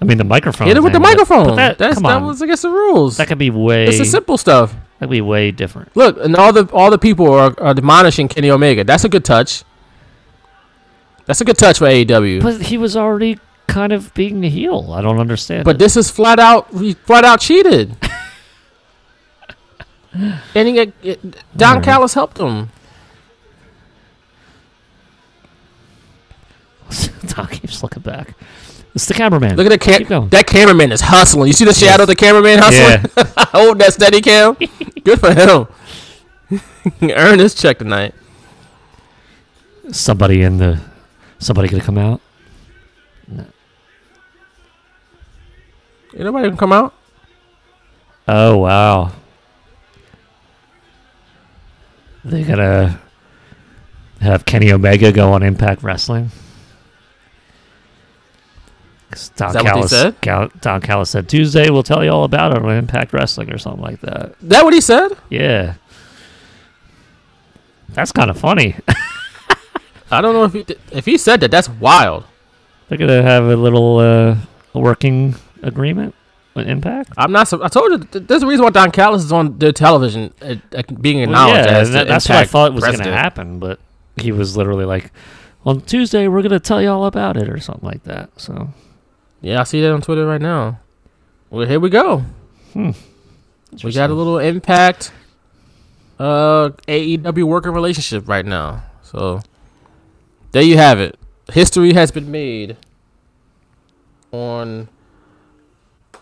I 0.00 0.04
mean, 0.04 0.18
the 0.18 0.24
microphone. 0.24 0.66
Hit 0.66 0.76
it 0.76 0.82
with 0.82 0.92
the 0.92 0.98
thing, 0.98 1.02
but- 1.02 1.08
microphone. 1.08 1.46
But 1.46 1.54
that, 1.56 1.78
That's, 1.78 1.94
come 1.94 2.02
that 2.02 2.16
on. 2.16 2.26
was 2.26 2.42
against 2.42 2.62
the 2.62 2.70
rules. 2.70 3.16
that 3.18 3.28
could 3.28 3.38
be 3.38 3.50
way. 3.50 3.86
It's 3.86 3.98
the 3.98 4.04
simple 4.04 4.36
stuff. 4.36 4.74
That'd 4.98 5.10
be 5.10 5.20
way 5.20 5.50
different. 5.50 5.96
Look, 5.96 6.18
and 6.18 6.34
all 6.36 6.52
the 6.52 6.68
all 6.72 6.90
the 6.90 6.98
people 6.98 7.32
are, 7.32 7.54
are 7.60 7.68
admonishing 7.70 8.28
Kenny 8.28 8.50
Omega. 8.50 8.84
That's 8.84 9.04
a 9.04 9.08
good 9.08 9.24
touch. 9.24 9.64
That's 11.26 11.40
a 11.40 11.44
good 11.44 11.56
touch 11.56 11.78
for 11.78 11.86
AEW. 11.86 12.42
But 12.42 12.62
he 12.62 12.76
was 12.76 12.96
already 12.96 13.38
kind 13.66 13.92
of 13.92 14.12
being 14.14 14.40
the 14.40 14.48
heel. 14.48 14.92
I 14.92 15.00
don't 15.00 15.18
understand. 15.18 15.64
But 15.64 15.76
it. 15.76 15.78
this 15.78 15.96
is 15.96 16.10
flat 16.10 16.38
out, 16.38 16.68
he 16.72 16.94
flat 16.94 17.24
out 17.24 17.40
cheated. 17.40 17.96
and 20.14 20.68
he, 20.68 20.78
it, 21.02 21.22
Don 21.56 21.68
Alright. 21.68 21.84
Callis 21.84 22.14
helped 22.14 22.38
him. 22.38 22.70
Tom 27.26 27.46
keeps 27.48 27.82
looking 27.82 28.02
back. 28.02 28.34
It's 28.94 29.06
the 29.06 29.14
cameraman. 29.14 29.56
Look 29.56 29.66
at 29.66 29.70
the 29.70 29.78
Keep 29.78 30.08
cam. 30.08 30.28
That 30.28 30.46
cameraman 30.46 30.92
is 30.92 31.00
hustling. 31.00 31.48
You 31.48 31.52
see 31.52 31.64
the 31.64 31.74
shadow 31.74 32.04
of 32.04 32.08
the 32.08 32.14
cameraman 32.14 32.60
hustling? 32.60 33.10
Yeah. 33.16 33.34
Hold 33.52 33.80
that 33.80 33.92
steady 33.92 34.20
cam. 34.20 34.54
Good 35.04 35.18
for 35.18 35.34
him. 35.34 35.66
Earn 37.10 37.40
his 37.40 37.54
check 37.54 37.78
tonight. 37.78 38.14
Somebody 39.90 40.42
in 40.42 40.58
the. 40.58 40.80
Somebody 41.40 41.68
gonna 41.68 41.82
come 41.82 41.98
out. 41.98 42.20
No. 43.26 43.44
Ain't 46.14 46.24
nobody 46.24 46.48
can 46.48 46.56
come 46.56 46.72
out. 46.72 46.94
Oh 48.28 48.58
wow. 48.58 49.10
They're 52.24 52.44
gonna 52.44 53.00
have 54.20 54.44
Kenny 54.44 54.72
Omega 54.72 55.12
go 55.12 55.32
on 55.32 55.42
Impact 55.42 55.82
Wrestling. 55.82 56.30
'Cause 59.10 59.28
Don 59.36 59.48
Is 59.48 59.54
that 59.54 59.64
what 59.64 59.68
they 59.68 59.70
Callis, 59.80 59.90
said? 59.90 60.20
Cal- 60.20 60.50
Don 60.60 60.80
Callis 60.80 61.10
said 61.10 61.28
Tuesday 61.28 61.70
we'll 61.70 61.82
tell 61.82 62.02
you 62.02 62.10
all 62.10 62.24
about 62.24 62.56
it 62.56 62.62
on 62.62 62.70
Impact 62.70 63.12
Wrestling 63.12 63.52
or 63.52 63.58
something 63.58 63.82
like 63.82 64.00
that. 64.00 64.34
That 64.42 64.64
what 64.64 64.74
he 64.74 64.80
said? 64.80 65.10
Yeah. 65.28 65.74
That's 67.90 68.10
kind 68.10 68.30
of 68.30 68.38
funny. 68.38 68.74
I 70.10 70.20
don't 70.20 70.32
know 70.34 70.44
if 70.44 70.52
he 70.52 70.64
did- 70.64 70.80
if 70.90 71.04
he 71.06 71.16
said 71.18 71.40
that. 71.40 71.50
That's 71.50 71.68
wild. 71.68 72.24
They're 72.88 72.98
gonna 72.98 73.22
have 73.22 73.44
a 73.44 73.56
little 73.56 73.98
uh, 73.98 74.36
working 74.72 75.34
agreement 75.62 76.14
with 76.54 76.68
Impact. 76.68 77.10
I'm 77.16 77.32
not. 77.32 77.52
I 77.52 77.68
told 77.68 77.90
you. 77.92 77.98
th- 77.98 78.26
There's 78.26 78.42
a 78.42 78.46
reason 78.46 78.64
why 78.64 78.70
Don 78.70 78.90
Callis 78.90 79.24
is 79.24 79.32
on 79.32 79.58
their 79.58 79.72
television, 79.72 80.32
uh, 80.42 80.54
uh, 80.76 80.82
being 81.00 81.16
Well, 81.18 81.24
acknowledged 81.24 81.68
yeah, 81.70 81.76
as 81.78 81.90
that- 81.92 82.06
that's 82.08 82.28
what 82.28 82.38
I 82.38 82.44
thought 82.44 82.72
was 82.74 82.84
going 82.84 82.98
to 82.98 83.12
happen, 83.12 83.58
but 83.58 83.80
he 84.16 84.30
was 84.32 84.56
literally 84.56 84.84
like, 84.84 85.10
on 85.66 85.80
Tuesday 85.80 86.28
we're 86.28 86.42
gonna 86.42 86.60
tell 86.60 86.80
you 86.82 86.88
all 86.90 87.06
about 87.06 87.36
it 87.36 87.48
or 87.48 87.58
something 87.58 87.86
like 87.88 88.04
that. 88.04 88.30
So 88.38 88.68
Yeah, 89.40 89.60
I 89.60 89.64
see 89.64 89.80
that 89.80 89.92
on 89.92 90.00
Twitter 90.02 90.26
right 90.26 90.40
now. 90.40 90.78
Well, 91.50 91.66
here 91.66 91.80
we 91.80 91.88
go. 91.90 92.22
Hmm. 92.74 92.90
We 93.82 93.92
got 93.92 94.10
a 94.10 94.14
little 94.14 94.38
impact 94.38 95.10
uh 96.20 96.68
AEW 96.86 97.44
working 97.44 97.72
relationship 97.72 98.28
right 98.28 98.44
now. 98.46 98.84
So 99.02 99.40
there 100.52 100.62
you 100.62 100.76
have 100.76 101.00
it. 101.00 101.18
History 101.52 101.92
has 101.94 102.10
been 102.12 102.30
made 102.30 102.76
on 104.32 104.88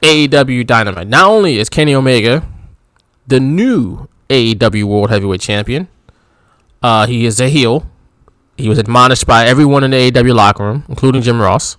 AEW 0.03 0.67
Dynamite. 0.67 1.09
Not 1.09 1.31
only 1.31 1.59
is 1.59 1.69
Kenny 1.69 1.95
Omega 1.95 2.47
the 3.27 3.41
new 3.41 4.09
AEW 4.29 4.85
World 4.85 5.11
Heavyweight 5.11 5.41
Champion, 5.41 5.89
uh, 6.83 7.07
he 7.07 7.25
is 7.25 7.41
a 7.41 7.49
heel. 7.49 7.87
He 8.57 8.69
was 8.69 8.79
admonished 8.79 9.27
by 9.27 9.47
everyone 9.47 9.85
in 9.85 9.93
the 9.93 10.11
AEW 10.11 10.35
locker 10.35 10.65
room, 10.65 10.85
including 10.89 11.23
Jim 11.23 11.41
Ross. 11.41 11.77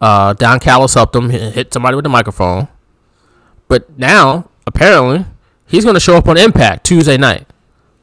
Uh, 0.00 0.34
Don 0.34 0.60
Callis 0.60 0.94
helped 0.94 1.16
him 1.16 1.30
hit 1.30 1.54
hit 1.54 1.72
somebody 1.72 1.96
with 1.96 2.04
the 2.04 2.10
microphone. 2.10 2.68
But 3.66 3.98
now, 3.98 4.50
apparently, 4.66 5.24
he's 5.66 5.84
going 5.84 5.94
to 5.94 6.00
show 6.00 6.16
up 6.16 6.28
on 6.28 6.36
Impact 6.36 6.84
Tuesday 6.84 7.16
night. 7.16 7.46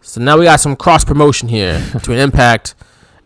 So 0.02 0.20
now 0.20 0.38
we 0.38 0.46
got 0.46 0.60
some 0.60 0.76
cross 0.76 1.06
promotion 1.06 1.48
here 1.48 1.88
between 1.94 2.18
Impact 2.18 2.74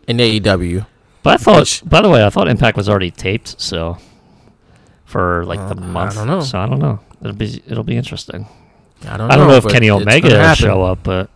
and 0.06 0.20
AEW. 0.20 0.86
But 1.22 1.40
I 1.40 1.42
thought, 1.42 1.82
by 1.86 2.02
the 2.02 2.10
way, 2.10 2.24
I 2.24 2.30
thought 2.30 2.48
Impact 2.48 2.76
was 2.76 2.88
already 2.88 3.10
taped, 3.10 3.58
so 3.60 3.98
for 5.06 5.44
like 5.46 5.66
the 5.68 5.74
month. 5.74 6.14
don't 6.14 6.26
know. 6.26 6.40
So 6.40 6.58
I 6.58 6.66
don't 6.66 6.78
know. 6.78 7.00
It'll 7.22 7.32
be 7.32 7.62
it'll 7.66 7.84
be 7.84 7.96
interesting. 7.96 8.46
I 9.06 9.16
don't 9.16 9.30
I 9.30 9.36
don't 9.36 9.46
know, 9.46 9.58
know 9.58 9.66
if 9.66 9.72
Kenny 9.72 9.90
Omega 9.90 10.28
will 10.28 10.54
show 10.54 10.82
up, 10.82 11.02
but 11.02 11.30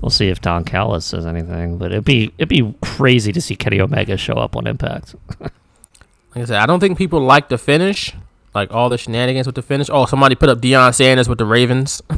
we'll 0.00 0.10
see 0.10 0.28
if 0.28 0.40
Don 0.40 0.64
Callis 0.64 1.04
says 1.04 1.26
anything. 1.26 1.76
But 1.78 1.92
it'd 1.92 2.04
be 2.04 2.32
it'd 2.38 2.48
be 2.48 2.74
crazy 2.80 3.32
to 3.32 3.40
see 3.40 3.56
Kenny 3.56 3.80
Omega 3.80 4.16
show 4.16 4.34
up 4.34 4.56
on 4.56 4.66
Impact. 4.66 5.14
Like 6.34 6.42
I 6.42 6.44
said, 6.44 6.56
I 6.58 6.66
don't 6.66 6.78
think 6.78 6.98
people 6.98 7.20
like 7.20 7.48
the 7.48 7.56
finish, 7.56 8.14
like 8.54 8.70
all 8.70 8.90
the 8.90 8.98
shenanigans 8.98 9.46
with 9.46 9.54
the 9.54 9.62
finish. 9.62 9.88
Oh, 9.90 10.04
somebody 10.04 10.34
put 10.34 10.50
up 10.50 10.58
Deion 10.58 10.94
Sanders 10.94 11.26
with 11.26 11.38
the 11.38 11.46
Ravens. 11.46 12.02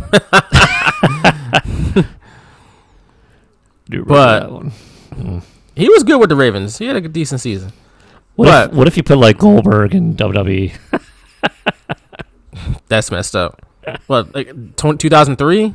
But. 3.90 4.48
Mm. 4.51 5.43
he 5.74 5.89
was 5.89 6.05
good 6.05 6.20
with 6.20 6.28
the 6.28 6.36
Ravens. 6.36 6.78
He 6.78 6.86
had 6.86 6.97
a 6.97 7.09
decent 7.09 7.40
season. 7.40 7.72
What 8.41 8.47
but 8.47 8.71
if, 8.71 8.77
what 8.77 8.89
if 8.89 8.97
you 8.97 9.03
put 9.03 9.19
like 9.19 9.37
Goldberg 9.37 9.95
and 9.95 10.17
WWE? 10.17 10.75
that's 12.89 13.11
messed 13.11 13.37
up. 13.37 13.61
What, 14.07 14.35
like 14.35 14.77
2003? 14.77 15.75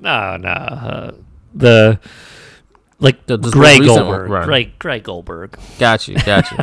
No, 0.00 0.36
no. 0.36 0.48
Uh, 0.48 1.12
the 1.54 2.00
like 2.98 3.24
The- 3.26 3.36
the 3.36 3.50
Greg 3.50 3.84
Goldberg, 3.84 4.30
run. 4.30 4.44
Greg 4.46 4.78
Greg 4.80 5.04
Goldberg. 5.04 5.56
Got 5.78 6.08
you, 6.08 6.16
got 6.16 6.50
you. 6.50 6.58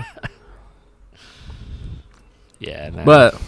Yeah, 2.60 2.90
no. 2.90 3.06
But 3.06 3.42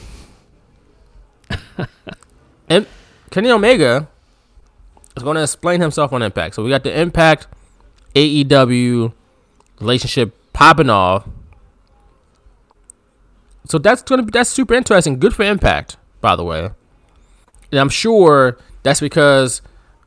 and 2.70 2.88
Kenny 3.32 3.52
Omega 3.52 4.08
is 5.18 5.24
going 5.24 5.36
to 5.36 5.44
explain 5.44 5.82
himself 5.82 6.14
on 6.14 6.22
Impact. 6.22 6.56
So 6.56 6.64
we 6.64 6.70
got 6.70 6.84
the 6.84 6.98
Impact 6.98 7.48
AEW 8.16 9.12
relationship 9.82 10.34
popping 10.54 10.90
off. 10.90 11.28
So 13.72 13.77
that's 13.77 14.02
gonna 14.02 14.23
be 14.23 14.31
that's 14.31 14.49
super 14.49 14.73
interesting. 14.73 15.18
Good 15.18 15.34
for 15.34 15.43
Impact, 15.43 15.95
by 16.19 16.35
the 16.35 16.43
way. 16.43 16.72
And 17.72 17.80
I'm 17.80 17.88
sure 17.88 18.57
that's 18.84 18.99
because, 18.99 19.61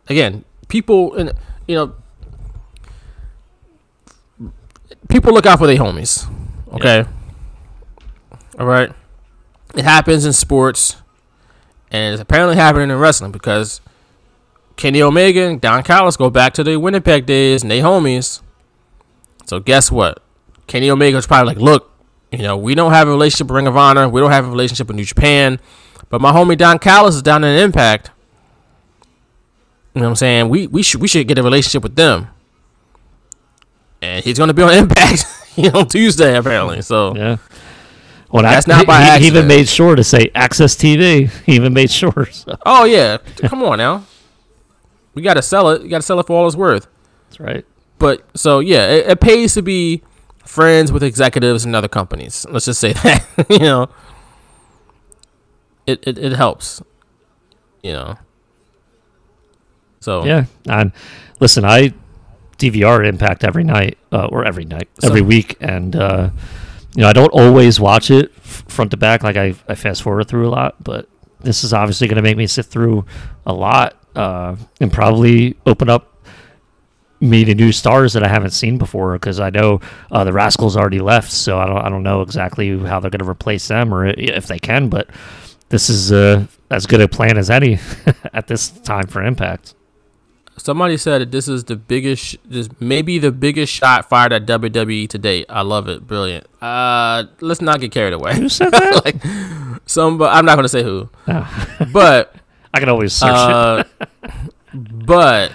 again, 0.07 0.45
people 0.69 1.15
and 1.15 1.33
you 1.67 1.75
know, 1.75 1.95
people 5.09 5.33
look 5.33 5.47
out 5.47 5.59
for 5.59 5.67
their 5.67 5.79
homies. 5.79 6.31
Okay. 6.75 7.07
All 8.59 8.67
right. 8.67 8.93
It 9.75 9.85
happens 9.85 10.27
in 10.27 10.35
sports, 10.35 10.97
and 11.91 12.13
it's 12.13 12.21
apparently 12.21 12.57
happening 12.57 12.91
in 12.91 12.99
wrestling 12.99 13.33
because 13.33 13.81
Kenny 14.77 15.01
Omega 15.01 15.49
and 15.49 15.59
Don 15.59 15.83
Callis 15.85 16.19
go 16.19 16.29
back 16.29 16.53
to 16.53 16.65
the 16.65 16.77
Winnipeg 16.77 17.25
days 17.25 17.63
and 17.63 17.71
they 17.71 17.81
homies. 17.81 18.43
So 19.47 19.59
guess 19.59 19.91
what? 19.91 20.23
Kenny 20.67 20.91
Omega 20.91 21.17
was 21.17 21.27
probably 21.27 21.55
like, 21.55 21.63
look, 21.63 21.94
you 22.37 22.43
know, 22.43 22.57
we 22.57 22.75
don't 22.75 22.93
have 22.93 23.09
a 23.09 23.11
relationship 23.11 23.47
with 23.49 23.57
Ring 23.57 23.67
of 23.67 23.77
Honor, 23.77 24.09
we 24.09 24.21
don't 24.21 24.31
have 24.31 24.47
a 24.47 24.51
relationship 24.51 24.89
with 24.89 24.97
New 24.97 25.05
Japan, 25.05 25.59
but 26.11 26.21
my 26.21 26.33
homie 26.33 26.57
Don 26.57 26.79
Callis 26.79 27.15
is 27.15 27.23
down 27.23 27.45
in 27.45 27.59
Impact. 27.59 28.11
You 29.95 30.01
know 30.01 30.07
what 30.07 30.11
I'm 30.11 30.17
saying? 30.17 30.49
We 30.49 30.67
we 30.67 30.83
should 30.83 31.01
we 31.01 31.07
should 31.09 31.27
get 31.29 31.39
a 31.39 31.43
relationship 31.43 31.83
with 31.83 31.95
them. 31.95 32.29
And 34.03 34.25
he's 34.25 34.39
gonna 34.39 34.53
be 34.55 34.63
on 34.63 34.73
Impact, 34.75 35.25
you 35.57 35.71
know, 35.71 35.85
Tuesday 35.85 36.37
apparently. 36.37 36.83
So 36.83 37.15
yeah. 37.15 37.37
Well, 38.31 38.43
That's 38.43 38.67
ac- 38.67 38.77
not 38.77 38.87
by 38.87 39.05
he, 39.17 39.21
he 39.21 39.27
even 39.29 39.47
made 39.47 39.69
sure 39.69 39.95
to 39.95 40.03
say 40.03 40.27
AXS 40.35 40.77
TV. 40.77 41.31
He 41.47 41.53
even 41.55 41.73
made 41.73 41.91
sure. 41.91 42.27
So. 42.33 42.57
Oh 42.67 42.85
yeah, 42.85 43.19
come 43.43 43.63
on 43.63 43.79
now. 43.79 44.05
We 45.15 45.23
gotta 45.23 45.43
sell 45.43 45.71
it. 45.71 45.83
You 45.83 45.89
gotta 45.89 46.03
sell 46.03 46.19
it 46.19 46.27
for 46.27 46.37
all 46.37 46.47
it's 46.49 46.57
worth. 46.57 46.89
That's 47.29 47.39
right. 47.39 47.65
But 47.99 48.27
so 48.37 48.59
yeah, 48.59 48.89
it, 48.89 49.07
it 49.11 49.21
pays 49.21 49.55
to 49.55 49.63
be 49.63 50.03
friends 50.45 50.93
with 50.93 51.03
executives 51.03 51.65
and 51.65 51.75
other 51.75 51.89
companies. 51.89 52.47
Let's 52.51 52.67
just 52.67 52.81
say 52.81 52.93
that. 53.05 53.25
you 53.51 53.59
know, 53.61 53.89
it, 55.87 56.01
it 56.07 56.19
it 56.19 56.33
helps. 56.33 56.83
You 57.83 57.93
know. 57.93 58.19
So 60.01 60.25
Yeah, 60.25 60.45
and 60.69 60.93
listen, 61.41 61.65
I 61.65 61.93
DVR 62.59 63.07
Impact 63.07 63.43
every 63.45 63.65
night 63.65 63.99
uh, 64.13 64.27
or 64.27 64.45
every 64.45 64.65
night, 64.65 64.89
So- 65.01 65.09
every 65.09 65.23
week, 65.23 65.57
and 65.61 65.97
uh, 65.97 66.31
you 66.95 67.03
know 67.03 67.09
I 67.09 67.13
don't 67.13 67.31
always 67.33 67.81
watch 67.81 68.11
it 68.11 68.35
front 68.43 68.91
to 68.93 68.97
back. 68.97 69.23
Like 69.23 69.37
I, 69.37 69.55
I 69.69 69.75
fast 69.75 70.03
forward 70.03 70.29
through 70.29 70.49
a 70.49 70.51
lot, 70.51 70.83
but 70.83 71.09
this 71.41 71.65
is 71.65 71.73
obviously 71.73 72.07
going 72.09 72.17
to 72.17 72.23
make 72.23 72.37
me 72.37 72.47
sit 72.47 72.67
through 72.67 73.05
a 73.47 73.53
lot 73.53 73.97
uh, 74.15 74.57
and 74.81 74.93
probably 74.93 75.57
open 75.67 75.91
up 75.91 76.14
me 77.21 77.45
to 77.45 77.55
new 77.55 77.73
stars 77.73 78.13
that 78.13 78.23
I 78.23 78.29
haven't 78.29 78.51
seen 78.51 78.77
before 78.79 79.15
because 79.15 79.41
I 79.41 79.51
know 79.51 79.81
uh, 80.11 80.25
the 80.25 80.33
Rascals 80.33 80.77
already 80.77 81.01
left, 81.01 81.31
so 81.33 81.59
I 81.59 81.67
don't 81.67 81.79
I 81.79 81.89
don't 81.89 82.03
know 82.03 82.23
exactly 82.23 82.79
how 82.79 83.01
they're 83.01 83.11
going 83.11 83.25
to 83.25 83.29
replace 83.29 83.69
them 83.69 83.93
or 83.95 84.07
if 84.07 84.47
they 84.47 84.59
can, 84.59 84.89
but 84.89 85.09
this 85.71 85.89
is 85.89 86.13
uh, 86.13 86.47
as 86.71 86.87
good 86.87 87.01
a 87.01 87.09
plan 87.09 87.39
as 87.39 87.51
any 87.51 87.79
at 88.33 88.47
this 88.47 88.69
time 88.71 89.07
for 89.07 89.23
Impact. 89.23 89.75
somebody 90.57 90.97
said 90.97 91.21
that 91.23 91.31
this 91.33 91.49
is 91.49 91.65
the 91.65 91.77
biggest, 91.77 92.37
this 92.45 92.69
maybe 92.81 93.19
the 93.19 93.33
biggest 93.33 93.73
shot 93.73 94.09
fired 94.09 94.33
at 94.33 94.47
WWE 94.47 95.09
to 95.09 95.19
date. 95.19 95.47
I 95.49 95.63
love 95.63 95.89
it, 95.89 96.07
brilliant. 96.07 96.47
Uh, 96.63 97.25
let's 97.41 97.61
not 97.61 97.81
get 97.81 97.91
carried 97.93 98.13
away. 98.13 98.35
Who 98.37 98.49
said 98.49 98.71
that? 98.73 99.05
like 99.05 99.17
some, 99.87 100.19
but 100.19 100.33
I'm 100.35 100.45
not 100.45 100.57
gonna 100.57 100.69
say 100.69 100.83
who. 100.83 101.09
Oh. 101.29 101.67
But 101.93 102.35
I 102.75 102.81
can 102.81 102.89
always 102.89 103.13
search 103.13 103.31
uh, 103.31 103.85
but 104.73 105.53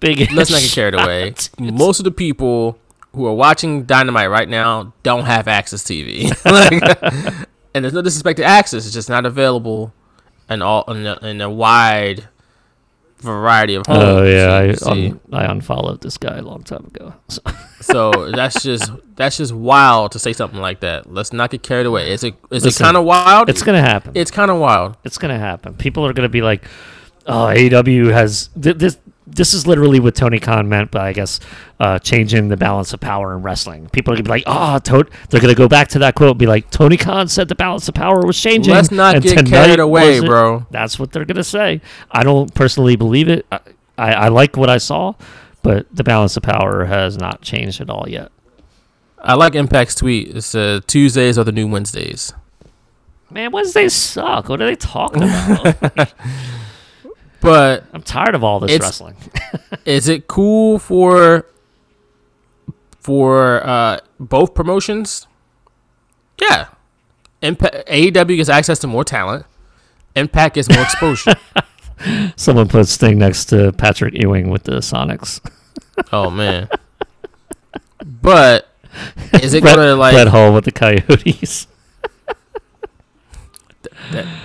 Big 0.00 0.30
let's 0.32 0.50
not 0.50 0.60
get 0.60 0.70
carried 0.70 0.94
away. 0.94 1.34
Most 1.58 2.00
of 2.00 2.04
the 2.04 2.10
people 2.10 2.78
who 3.12 3.26
are 3.26 3.34
watching 3.34 3.84
Dynamite 3.84 4.30
right 4.30 4.48
now 4.48 4.92
don't 5.02 5.24
have 5.24 5.46
AXS 5.46 5.84
TV. 5.84 6.26
Like, 6.44 7.48
and 7.74 7.84
there's 7.84 7.94
no 7.94 8.02
disrespect 8.02 8.38
to 8.38 8.44
AXS; 8.44 8.74
it's 8.74 8.92
just 8.92 9.08
not 9.08 9.26
available 9.26 9.92
in 10.48 10.62
all 10.62 10.84
in 10.90 11.06
a, 11.06 11.18
in 11.22 11.40
a 11.40 11.50
wide 11.50 12.28
variety 13.18 13.74
of 13.74 13.84
oh, 13.88 13.94
homes. 13.94 14.04
Oh 14.04 14.24
yeah, 14.24 14.52
I 14.52 14.90
un- 14.90 15.20
I 15.32 15.44
unfollowed 15.50 16.02
this 16.02 16.16
guy 16.18 16.36
a 16.36 16.42
long 16.42 16.62
time 16.62 16.86
ago. 16.86 17.14
So. 17.28 17.42
So 17.80 18.30
that's 18.32 18.62
just 18.62 18.90
that's 19.16 19.36
just 19.36 19.52
wild 19.52 20.12
to 20.12 20.18
say 20.18 20.32
something 20.32 20.60
like 20.60 20.80
that. 20.80 21.12
Let's 21.12 21.32
not 21.32 21.50
get 21.50 21.62
carried 21.62 21.86
away. 21.86 22.10
Is 22.10 22.24
it 22.24 22.34
is 22.50 22.64
it 22.64 22.74
kind 22.82 22.96
of 22.96 23.04
wild? 23.04 23.48
It's 23.50 23.62
gonna 23.62 23.82
happen. 23.82 24.12
It's 24.14 24.30
kind 24.30 24.50
of 24.50 24.58
wild. 24.58 24.96
It's 25.04 25.18
gonna 25.18 25.38
happen. 25.38 25.74
People 25.74 26.06
are 26.06 26.12
gonna 26.12 26.28
be 26.28 26.42
like, 26.42 26.64
"Oh, 27.26 27.46
AEW 27.46 28.12
has 28.12 28.48
th- 28.60 28.76
this." 28.76 28.98
This 29.26 29.54
is 29.54 29.66
literally 29.66 29.98
what 29.98 30.14
Tony 30.14 30.38
Khan 30.38 30.68
meant 30.68 30.92
by, 30.92 31.08
I 31.08 31.12
guess, 31.12 31.40
uh, 31.80 31.98
changing 31.98 32.48
the 32.48 32.56
balance 32.56 32.92
of 32.92 33.00
power 33.00 33.34
in 33.34 33.42
wrestling. 33.42 33.88
People 33.90 34.12
are 34.12 34.16
gonna 34.16 34.24
be 34.24 34.30
like, 34.30 34.44
"Oh, 34.46 34.78
to-, 34.78 35.06
they're 35.30 35.40
gonna 35.40 35.54
go 35.54 35.68
back 35.68 35.88
to 35.88 35.98
that 35.98 36.14
quote, 36.14 36.30
and 36.30 36.38
be 36.38 36.46
like, 36.46 36.70
Tony 36.70 36.96
Khan 36.96 37.26
said 37.26 37.48
the 37.48 37.56
balance 37.56 37.88
of 37.88 37.94
power 37.94 38.24
was 38.24 38.40
changing." 38.40 38.72
Let's 38.72 38.92
not 38.92 39.20
get 39.22 39.44
carried 39.46 39.80
away, 39.80 40.20
bro. 40.20 40.66
That's 40.70 40.98
what 40.98 41.12
they're 41.12 41.24
gonna 41.24 41.42
say. 41.42 41.80
I 42.10 42.22
don't 42.22 42.54
personally 42.54 42.94
believe 42.96 43.28
it. 43.28 43.46
I, 43.50 43.58
I, 43.98 44.12
I 44.12 44.28
like 44.28 44.56
what 44.56 44.70
I 44.70 44.78
saw, 44.78 45.14
but 45.62 45.86
the 45.92 46.04
balance 46.04 46.36
of 46.36 46.42
power 46.44 46.84
has 46.84 47.16
not 47.18 47.42
changed 47.42 47.80
at 47.80 47.90
all 47.90 48.06
yet. 48.08 48.30
I 49.18 49.34
like 49.34 49.54
Impact's 49.54 49.96
tweet. 49.96 50.36
It 50.36 50.42
said 50.42 50.86
Tuesdays 50.86 51.36
are 51.36 51.44
the 51.44 51.52
new 51.52 51.66
Wednesdays. 51.66 52.32
Man, 53.30 53.50
Wednesdays 53.50 53.92
suck. 53.92 54.48
What 54.48 54.62
are 54.62 54.66
they 54.66 54.76
talking 54.76 55.24
about? 55.24 56.12
But 57.40 57.84
I'm 57.92 58.02
tired 58.02 58.34
of 58.34 58.42
all 58.42 58.60
this 58.60 58.78
wrestling. 58.80 59.16
is 59.84 60.08
it 60.08 60.26
cool 60.26 60.78
for 60.78 61.46
for 63.00 63.64
uh, 63.66 64.00
both 64.18 64.54
promotions? 64.54 65.26
Yeah. 66.40 66.68
Impact 67.42 67.88
AEW 67.88 68.36
gets 68.36 68.48
access 68.48 68.78
to 68.80 68.86
more 68.86 69.04
talent. 69.04 69.46
Impact 70.14 70.54
gets 70.54 70.68
more 70.68 70.82
exposure. 70.82 71.34
Someone 72.36 72.68
put 72.68 72.88
Sting 72.88 73.18
next 73.18 73.46
to 73.46 73.72
Patrick 73.72 74.14
Ewing 74.14 74.50
with 74.50 74.64
the 74.64 74.78
Sonics. 74.78 75.40
oh 76.12 76.30
man. 76.30 76.68
but 78.22 78.68
is 79.34 79.54
it 79.54 79.62
Brett, 79.62 79.76
gonna 79.76 79.94
like? 79.94 80.14
Brett 80.14 80.28
Hull 80.28 80.52
with 80.54 80.64
the 80.64 80.72
Coyotes. 80.72 81.66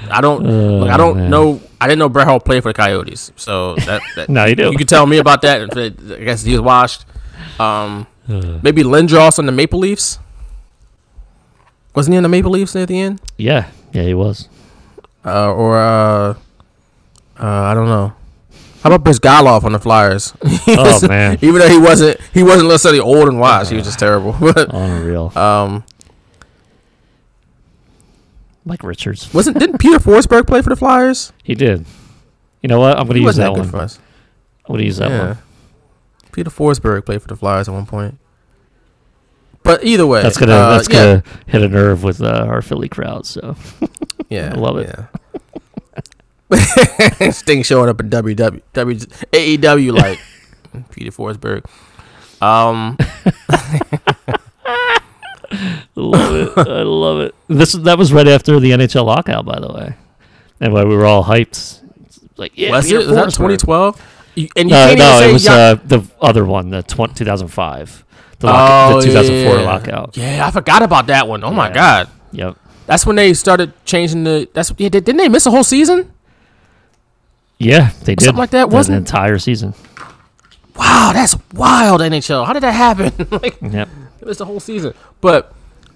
I 0.09 0.19
don't. 0.21 0.45
Oh, 0.45 0.77
look, 0.79 0.89
I 0.89 0.97
don't 0.97 1.17
man. 1.17 1.29
know. 1.29 1.61
I 1.79 1.87
didn't 1.87 1.99
know 1.99 2.09
Brett 2.09 2.27
Hull 2.27 2.39
played 2.39 2.63
for 2.63 2.69
the 2.69 2.73
Coyotes, 2.73 3.31
so 3.35 3.75
that. 3.75 4.01
that 4.15 4.29
Now 4.37 4.45
you 4.45 4.55
do. 4.55 4.71
You 4.71 4.77
can 4.77 4.87
tell 4.87 5.05
me 5.05 5.17
about 5.17 5.41
that. 5.43 5.75
I 5.77 6.23
guess 6.23 6.43
he 6.43 6.51
was 6.53 6.61
washed. 6.61 7.05
Um, 7.59 8.07
Uh. 8.29 8.59
maybe 8.61 8.83
Lindros 8.83 9.39
on 9.39 9.45
the 9.45 9.51
Maple 9.51 9.79
Leafs. 9.79 10.19
Wasn't 11.95 12.13
he 12.13 12.17
in 12.17 12.23
the 12.23 12.29
Maple 12.29 12.51
Leafs 12.51 12.75
at 12.75 12.87
the 12.87 12.99
end? 12.99 13.19
Yeah, 13.37 13.69
yeah, 13.93 14.03
he 14.03 14.13
was. 14.13 14.47
Uh, 15.25 15.51
or 15.51 15.77
uh, 15.77 16.33
uh, 16.33 16.35
I 17.39 17.73
don't 17.73 17.87
know. 17.87 18.13
How 18.83 18.91
about 18.91 19.03
Bryzgalov 19.03 19.63
on 19.63 19.73
the 19.73 19.79
Flyers? 19.79 20.33
Oh, 20.67 21.07
man. 21.07 21.37
even 21.41 21.59
though 21.59 21.67
he 21.69 21.77
wasn't, 21.77 22.19
he 22.33 22.41
wasn't 22.43 22.69
necessarily 22.69 22.99
old 22.99 23.27
and 23.27 23.39
washed. 23.39 23.69
He 23.71 23.75
was 23.75 23.85
just 23.85 23.99
terrible. 23.99 24.33
But, 24.39 24.73
Unreal. 24.73 25.31
um, 25.37 25.83
Mike 28.65 28.83
Richards. 28.83 29.33
wasn't 29.33 29.57
didn't 29.59 29.79
Peter 29.79 29.97
Forsberg 29.99 30.47
play 30.47 30.61
for 30.61 30.69
the 30.69 30.75
Flyers? 30.75 31.33
He 31.43 31.55
did. 31.55 31.85
You 32.61 32.69
know 32.69 32.79
what? 32.79 32.97
I'm 32.97 33.07
going 33.07 33.17
to 33.19 33.23
use 33.23 33.35
that 33.37 33.51
one. 33.53 33.67
for 33.67 33.77
us. 33.77 33.97
I'm 34.65 34.73
going 34.73 34.79
to 34.81 34.85
use 34.85 34.97
that 34.97 35.09
Yeah. 35.09 35.27
one. 35.27 35.37
Peter 36.31 36.49
Forsberg 36.49 37.05
played 37.05 37.21
for 37.21 37.27
the 37.27 37.35
Flyers 37.35 37.67
at 37.67 37.73
one 37.73 37.85
point. 37.85 38.17
But 39.63 39.83
either 39.83 40.07
way, 40.07 40.23
That's 40.23 40.37
gonna 40.37 40.53
uh, 40.53 40.77
that's 40.77 40.89
yeah, 40.89 41.03
gonna 41.21 41.23
hit 41.45 41.61
a 41.61 41.67
nerve 41.69 42.03
with 42.03 42.19
uh, 42.21 42.45
our 42.47 42.63
Philly 42.63 42.89
crowd. 42.89 43.27
So 43.27 43.55
yeah, 44.29 44.53
I 44.55 44.57
love 44.57 44.77
it. 44.79 44.89
Yeah. 46.49 47.29
Sting 47.31 47.61
showing 47.61 47.87
up 47.87 47.99
at 47.99 48.07
WW, 48.09 48.61
W, 48.73 48.97
AEW 48.97 49.93
like 49.93 50.19
Peter 50.91 51.11
Forsberg. 51.11 51.63
Um, 52.41 52.97
love 55.95 56.57
it. 56.57 56.67
I 56.67 56.81
love 56.83 57.19
it. 57.21 57.35
This 57.47 57.73
that 57.73 57.97
was 57.97 58.11
right 58.13 58.27
after 58.27 58.59
the 58.59 58.71
NHL 58.71 59.05
lockout, 59.05 59.45
by 59.45 59.59
the 59.59 59.71
way, 59.71 59.95
and 60.59 60.73
why 60.73 60.83
we 60.83 60.95
were 60.95 61.05
all 61.05 61.23
hyped. 61.23 61.81
It's 62.05 62.19
Like, 62.37 62.53
yeah, 62.55 62.71
was 62.71 62.85
Peter 62.85 62.99
it? 63.01 63.07
Was 63.07 63.15
that 63.15 63.25
Forsberg. 63.27 63.59
2012? 63.59 64.01
You, 64.35 64.47
and 64.55 64.69
you 64.69 64.75
No, 64.75 64.87
can't 64.87 64.99
no, 64.99 65.05
even 65.05 65.17
say 65.19 65.29
it 65.29 65.33
was 65.33 65.45
Ya- 65.45 65.53
uh, 65.53 65.75
the 65.85 66.01
other 66.21 66.45
one, 66.45 66.69
the 66.69 66.83
tw- 66.83 67.13
2005, 67.15 68.05
the, 68.39 68.47
lock- 68.47 68.91
Oh, 68.93 69.01
the 69.01 69.07
2004 69.07 69.55
yeah. 69.59 69.61
lockout. 69.69 70.15
Yeah, 70.17 70.47
I 70.47 70.51
forgot 70.51 70.81
about 70.83 71.07
that 71.07 71.27
one. 71.27 71.43
Oh 71.43 71.51
my 71.51 71.69
god, 71.69 72.07
Yep. 72.31 72.55
that's 72.87 73.05
when 73.05 73.17
they 73.17 73.33
started 73.33 73.73
changing 73.85 74.23
the. 74.23 74.47
That's 74.53 74.73
yeah, 74.77 74.87
didn't 74.89 75.17
they 75.17 75.27
miss 75.29 75.45
a 75.45 75.51
whole 75.51 75.63
season? 75.65 76.11
Yeah, 77.57 77.91
they 78.05 78.15
did 78.15 78.21
Something 78.25 78.39
like 78.39 78.49
that, 78.51 78.69
wasn't 78.69 78.93
the 78.95 78.97
entire 78.99 79.37
season. 79.37 79.73
Wow, 80.75 81.11
that's 81.13 81.35
wild, 81.53 82.01
NHL. 82.01 82.45
How 82.47 82.53
did 82.53 82.63
that 82.63 82.71
happen? 82.71 83.27
like, 83.31 83.57
Yep. 83.61 83.89
It 84.21 84.27
was 84.27 84.37
the 84.37 84.45
whole 84.45 84.59
season. 84.59 84.93
But 85.19 85.53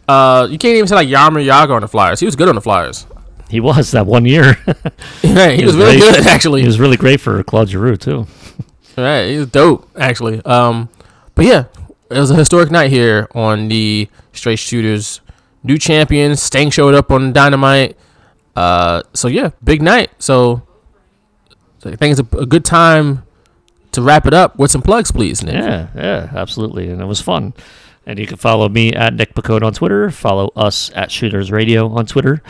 uh, 0.07 0.47
you 0.49 0.57
can't 0.57 0.75
even 0.75 0.87
say 0.87 0.95
like 0.95 1.07
Jaromir 1.07 1.45
Jagr 1.45 1.71
on 1.71 1.81
the 1.81 1.87
Flyers. 1.87 2.19
He 2.19 2.25
was 2.25 2.35
good 2.35 2.49
on 2.49 2.55
the 2.55 2.61
Flyers. 2.61 3.05
He 3.49 3.59
was 3.59 3.91
that 3.91 4.05
one 4.05 4.25
year. 4.25 4.57
Right, 5.23 5.59
he, 5.59 5.65
was, 5.65 5.75
really 5.75 5.99
great. 5.99 6.15
good 6.15 6.27
actually. 6.27 6.61
He 6.61 6.67
was 6.67 6.79
really 6.79 6.97
great 6.97 7.19
for 7.19 7.43
Claude 7.43 7.69
Giroux 7.69 7.97
too. 7.97 8.27
Right, 8.97 9.25
he 9.25 9.37
was 9.37 9.47
dope 9.47 9.89
actually. 9.99 10.43
Um, 10.45 10.87
but 11.33 11.43
yeah, 11.43 11.65
it 12.09 12.17
was 12.17 12.31
a 12.31 12.35
historic 12.35 12.71
night 12.71 12.89
here 12.89 13.27
on 13.35 13.67
the 13.67 14.07
Straight 14.31 14.57
Shooters. 14.57 15.19
New 15.63 15.77
champion, 15.77 16.37
Sting 16.37 16.69
showed 16.69 16.93
up 16.93 17.11
on 17.11 17.33
Dynamite. 17.33 17.97
Uh, 18.55 19.01
so 19.13 19.27
yeah, 19.27 19.49
big 19.61 19.81
night. 19.81 20.11
So, 20.19 20.65
so 21.79 21.89
I 21.89 21.97
think 21.97 22.17
it's 22.17 22.33
a, 22.33 22.37
a 22.37 22.45
good 22.45 22.63
time 22.63 23.23
to 23.91 24.01
wrap 24.01 24.25
it 24.27 24.33
up 24.33 24.57
with 24.57 24.71
some 24.71 24.81
plugs, 24.81 25.11
please, 25.11 25.43
Nick. 25.43 25.55
Yeah, 25.55 25.87
yeah, 25.93 26.29
absolutely, 26.33 26.89
and 26.89 27.01
it 27.01 27.05
was 27.05 27.19
fun. 27.19 27.53
And 28.05 28.19
you 28.19 28.27
can 28.27 28.37
follow 28.37 28.69
me 28.69 28.93
at 28.93 29.13
Nick 29.13 29.33
Picode 29.33 29.63
on 29.63 29.73
Twitter. 29.73 30.11
Follow 30.11 30.51
us 30.55 30.91
at 30.93 31.11
Shooters 31.11 31.51
Radio 31.51 31.89
on 31.89 32.05
Twitter, 32.05 32.41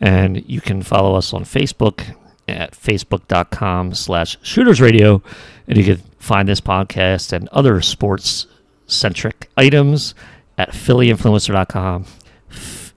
and 0.00 0.48
you 0.48 0.60
can 0.60 0.82
follow 0.82 1.14
us 1.14 1.34
on 1.34 1.44
Facebook 1.44 2.14
at 2.48 2.72
facebook.com 2.72 3.94
slash 3.94 4.38
Shooters 4.42 4.80
Radio, 4.80 5.22
and 5.68 5.76
you 5.76 5.84
can 5.84 5.98
find 6.18 6.48
this 6.48 6.60
podcast 6.60 7.32
and 7.32 7.48
other 7.48 7.80
sports 7.82 8.46
centric 8.86 9.50
items 9.56 10.14
at 10.56 10.70
phillyinfluencer.com 10.70 12.06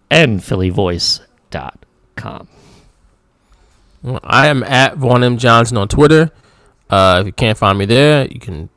and 0.10 0.40
phillyvoice.com. 0.40 2.48
I 4.24 4.48
am 4.48 4.64
at 4.64 4.98
Vaughn 4.98 5.24
M. 5.24 5.38
Johnson 5.38 5.78
on 5.78 5.88
Twitter. 5.88 6.32
Uh, 6.90 7.18
if 7.22 7.26
you 7.26 7.34
can't 7.34 7.58
find 7.58 7.80
me 7.80 7.86
there, 7.86 8.28
you 8.28 8.40
can 8.40 8.70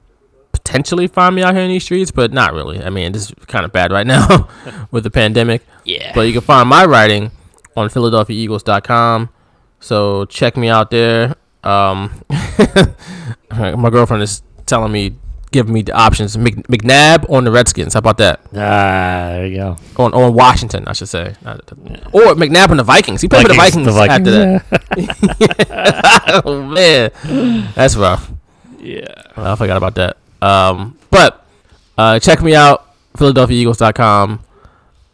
potentially 0.68 1.06
find 1.06 1.34
me 1.34 1.42
out 1.42 1.54
here 1.54 1.62
in 1.62 1.70
these 1.70 1.82
streets, 1.82 2.10
but 2.10 2.30
not 2.30 2.52
really. 2.52 2.82
I 2.82 2.90
mean, 2.90 3.12
this 3.12 3.30
is 3.30 3.34
kind 3.46 3.64
of 3.64 3.72
bad 3.72 3.90
right 3.90 4.06
now 4.06 4.48
with 4.90 5.02
the 5.02 5.10
pandemic. 5.10 5.62
Yeah. 5.84 6.12
But 6.14 6.22
you 6.22 6.34
can 6.34 6.42
find 6.42 6.68
my 6.68 6.84
writing 6.84 7.30
on 7.74 7.88
PhiladelphiaEagles.com. 7.88 9.30
So 9.80 10.26
check 10.26 10.58
me 10.58 10.68
out 10.68 10.90
there. 10.90 11.36
Um, 11.64 12.22
my 13.50 13.88
girlfriend 13.90 14.22
is 14.22 14.42
telling 14.66 14.92
me, 14.92 15.16
giving 15.52 15.72
me 15.72 15.80
the 15.80 15.92
options. 15.92 16.36
Mc, 16.36 16.56
McNabb 16.68 17.30
on 17.30 17.44
the 17.44 17.50
Redskins. 17.50 17.94
How 17.94 18.00
about 18.00 18.18
that? 18.18 18.40
Ah, 18.52 19.30
there 19.32 19.46
you 19.46 19.56
go. 19.56 19.78
On 19.96 20.12
on 20.12 20.34
Washington, 20.34 20.86
I 20.86 20.92
should 20.92 21.08
say. 21.08 21.34
Or 22.12 22.34
McNabb 22.34 22.68
on 22.68 22.76
the 22.76 22.84
Vikings. 22.84 23.22
He 23.22 23.28
played 23.28 23.46
for 23.46 23.48
the 23.48 23.54
Vikings, 23.54 23.86
the 23.86 23.92
Vikings. 23.92 24.28
after 24.28 24.74
that. 24.90 26.42
oh 26.44 26.62
man, 26.62 27.72
that's 27.74 27.96
rough. 27.96 28.30
Yeah. 28.78 29.22
I 29.34 29.56
forgot 29.56 29.78
about 29.78 29.94
that. 29.94 30.18
Um, 30.40 30.98
but 31.10 31.46
uh, 31.96 32.18
check 32.18 32.42
me 32.42 32.54
out, 32.54 32.86
PhiladelphiaEagles.com. 33.14 34.44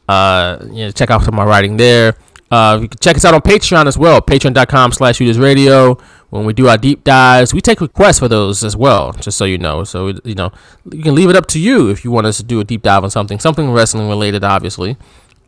Uh, 0.08 0.58
you 0.64 0.84
know, 0.84 0.90
check 0.90 1.10
out 1.10 1.22
some 1.22 1.34
of 1.34 1.34
my 1.34 1.44
writing 1.44 1.76
there. 1.76 2.14
Uh, 2.50 2.78
you 2.82 2.88
can 2.88 2.98
check 2.98 3.16
us 3.16 3.24
out 3.24 3.34
on 3.34 3.40
Patreon 3.40 3.86
as 3.86 3.98
well, 3.98 4.20
patreon.com 4.20 4.92
slash 4.92 5.20
radio. 5.20 5.94
When 6.30 6.44
we 6.44 6.52
do 6.52 6.68
our 6.68 6.76
deep 6.76 7.04
dives, 7.04 7.54
we 7.54 7.60
take 7.60 7.80
requests 7.80 8.18
for 8.18 8.28
those 8.28 8.64
as 8.64 8.76
well, 8.76 9.12
just 9.12 9.38
so 9.38 9.44
you 9.44 9.56
know. 9.56 9.84
So, 9.84 10.08
you 10.24 10.34
know, 10.34 10.52
you 10.90 11.02
can 11.02 11.14
leave 11.14 11.30
it 11.30 11.36
up 11.36 11.46
to 11.46 11.60
you 11.60 11.90
if 11.90 12.04
you 12.04 12.10
want 12.10 12.26
us 12.26 12.36
to 12.38 12.42
do 12.42 12.60
a 12.60 12.64
deep 12.64 12.82
dive 12.82 13.04
on 13.04 13.10
something, 13.10 13.38
something 13.38 13.70
wrestling 13.70 14.08
related, 14.08 14.44
obviously. 14.44 14.96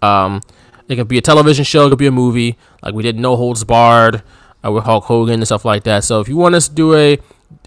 Um, 0.01 0.43
it 0.89 0.97
could 0.97 1.09
be 1.09 1.19
a 1.19 1.23
television 1.23 1.65
show, 1.65 1.87
it 1.87 1.91
could 1.91 1.99
be 1.99 2.07
a 2.07 2.13
movie, 2.13 2.57
like 2.83 2.95
we 2.95 3.03
did 3.03 3.19
No 3.19 3.37
Holds 3.37 3.65
Barred 3.65 4.23
uh, 4.65 4.71
with 4.71 4.85
Hulk 4.85 5.05
Hogan 5.05 5.35
and 5.35 5.47
stuff 5.47 5.65
like 5.65 5.85
that. 5.85 6.05
So 6.05 6.21
if 6.21 6.29
you 6.29 6.37
want 6.37 6.55
us 6.55 6.69
to 6.69 6.75
do 6.75 6.95
a, 6.95 7.19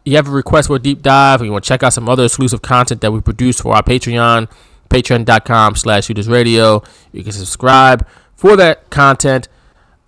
you 0.09 0.15
have 0.15 0.27
a 0.27 0.31
request 0.31 0.67
for 0.67 0.75
a 0.75 0.79
deep 0.79 1.01
dive, 1.01 1.41
or 1.41 1.45
you 1.45 1.51
want 1.51 1.63
to 1.63 1.67
check 1.67 1.83
out 1.83 1.93
some 1.93 2.09
other 2.09 2.25
exclusive 2.25 2.61
content 2.61 3.01
that 3.01 3.11
we 3.11 3.21
produce 3.21 3.61
for 3.61 3.75
our 3.75 3.83
Patreon, 3.83 4.49
patreon.com 4.89 5.75
slash 5.75 6.05
shooters 6.05 6.27
radio, 6.27 6.81
you 7.11 7.23
can 7.23 7.31
subscribe 7.31 8.07
for 8.35 8.55
that 8.55 8.89
content 8.89 9.47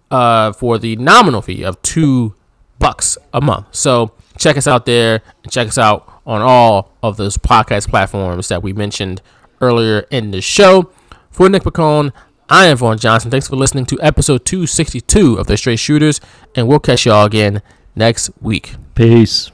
uh, 0.10 0.52
for 0.53 0.78
the 0.78 0.95
nominal 0.98 1.41
fee 1.41 1.64
of 1.64 1.82
two 1.82 2.36
bucks 2.80 3.18
a 3.34 3.41
month. 3.41 3.68
So 3.72 4.14
check 4.38 4.57
us 4.57 4.68
out 4.68 4.86
there 4.86 5.22
and 5.44 5.52
check 5.52 5.68
us 5.68 5.78
out 5.78 6.22
on 6.26 6.41
all 6.41 6.91
of 7.03 7.18
those 7.18 7.38
podcast 7.38 7.90
platforms 7.90 8.48
that 8.49 8.64
we 8.64 8.73
mentioned 8.73 9.22
earlier 9.61 10.06
in 10.10 10.32
the 10.32 10.41
show. 10.41 10.91
For 11.30 11.48
Nick 11.48 11.64
Pacone, 11.64 12.11
I 12.49 12.65
am 12.65 12.78
Vaughn 12.78 12.98
Johnson. 12.98 13.32
Thanks 13.32 13.48
for 13.48 13.56
listening 13.56 13.86
to 13.86 14.02
episode 14.02 14.45
262 14.45 15.36
of 15.36 15.48
The 15.48 15.56
Straight 15.56 15.80
Shooters, 15.80 16.19
and 16.56 16.68
we'll 16.68 16.80
catch 16.80 17.06
y'all 17.06 17.26
again 17.26 17.61
next 17.95 18.30
week. 18.41 18.76
Peace. 18.95 19.49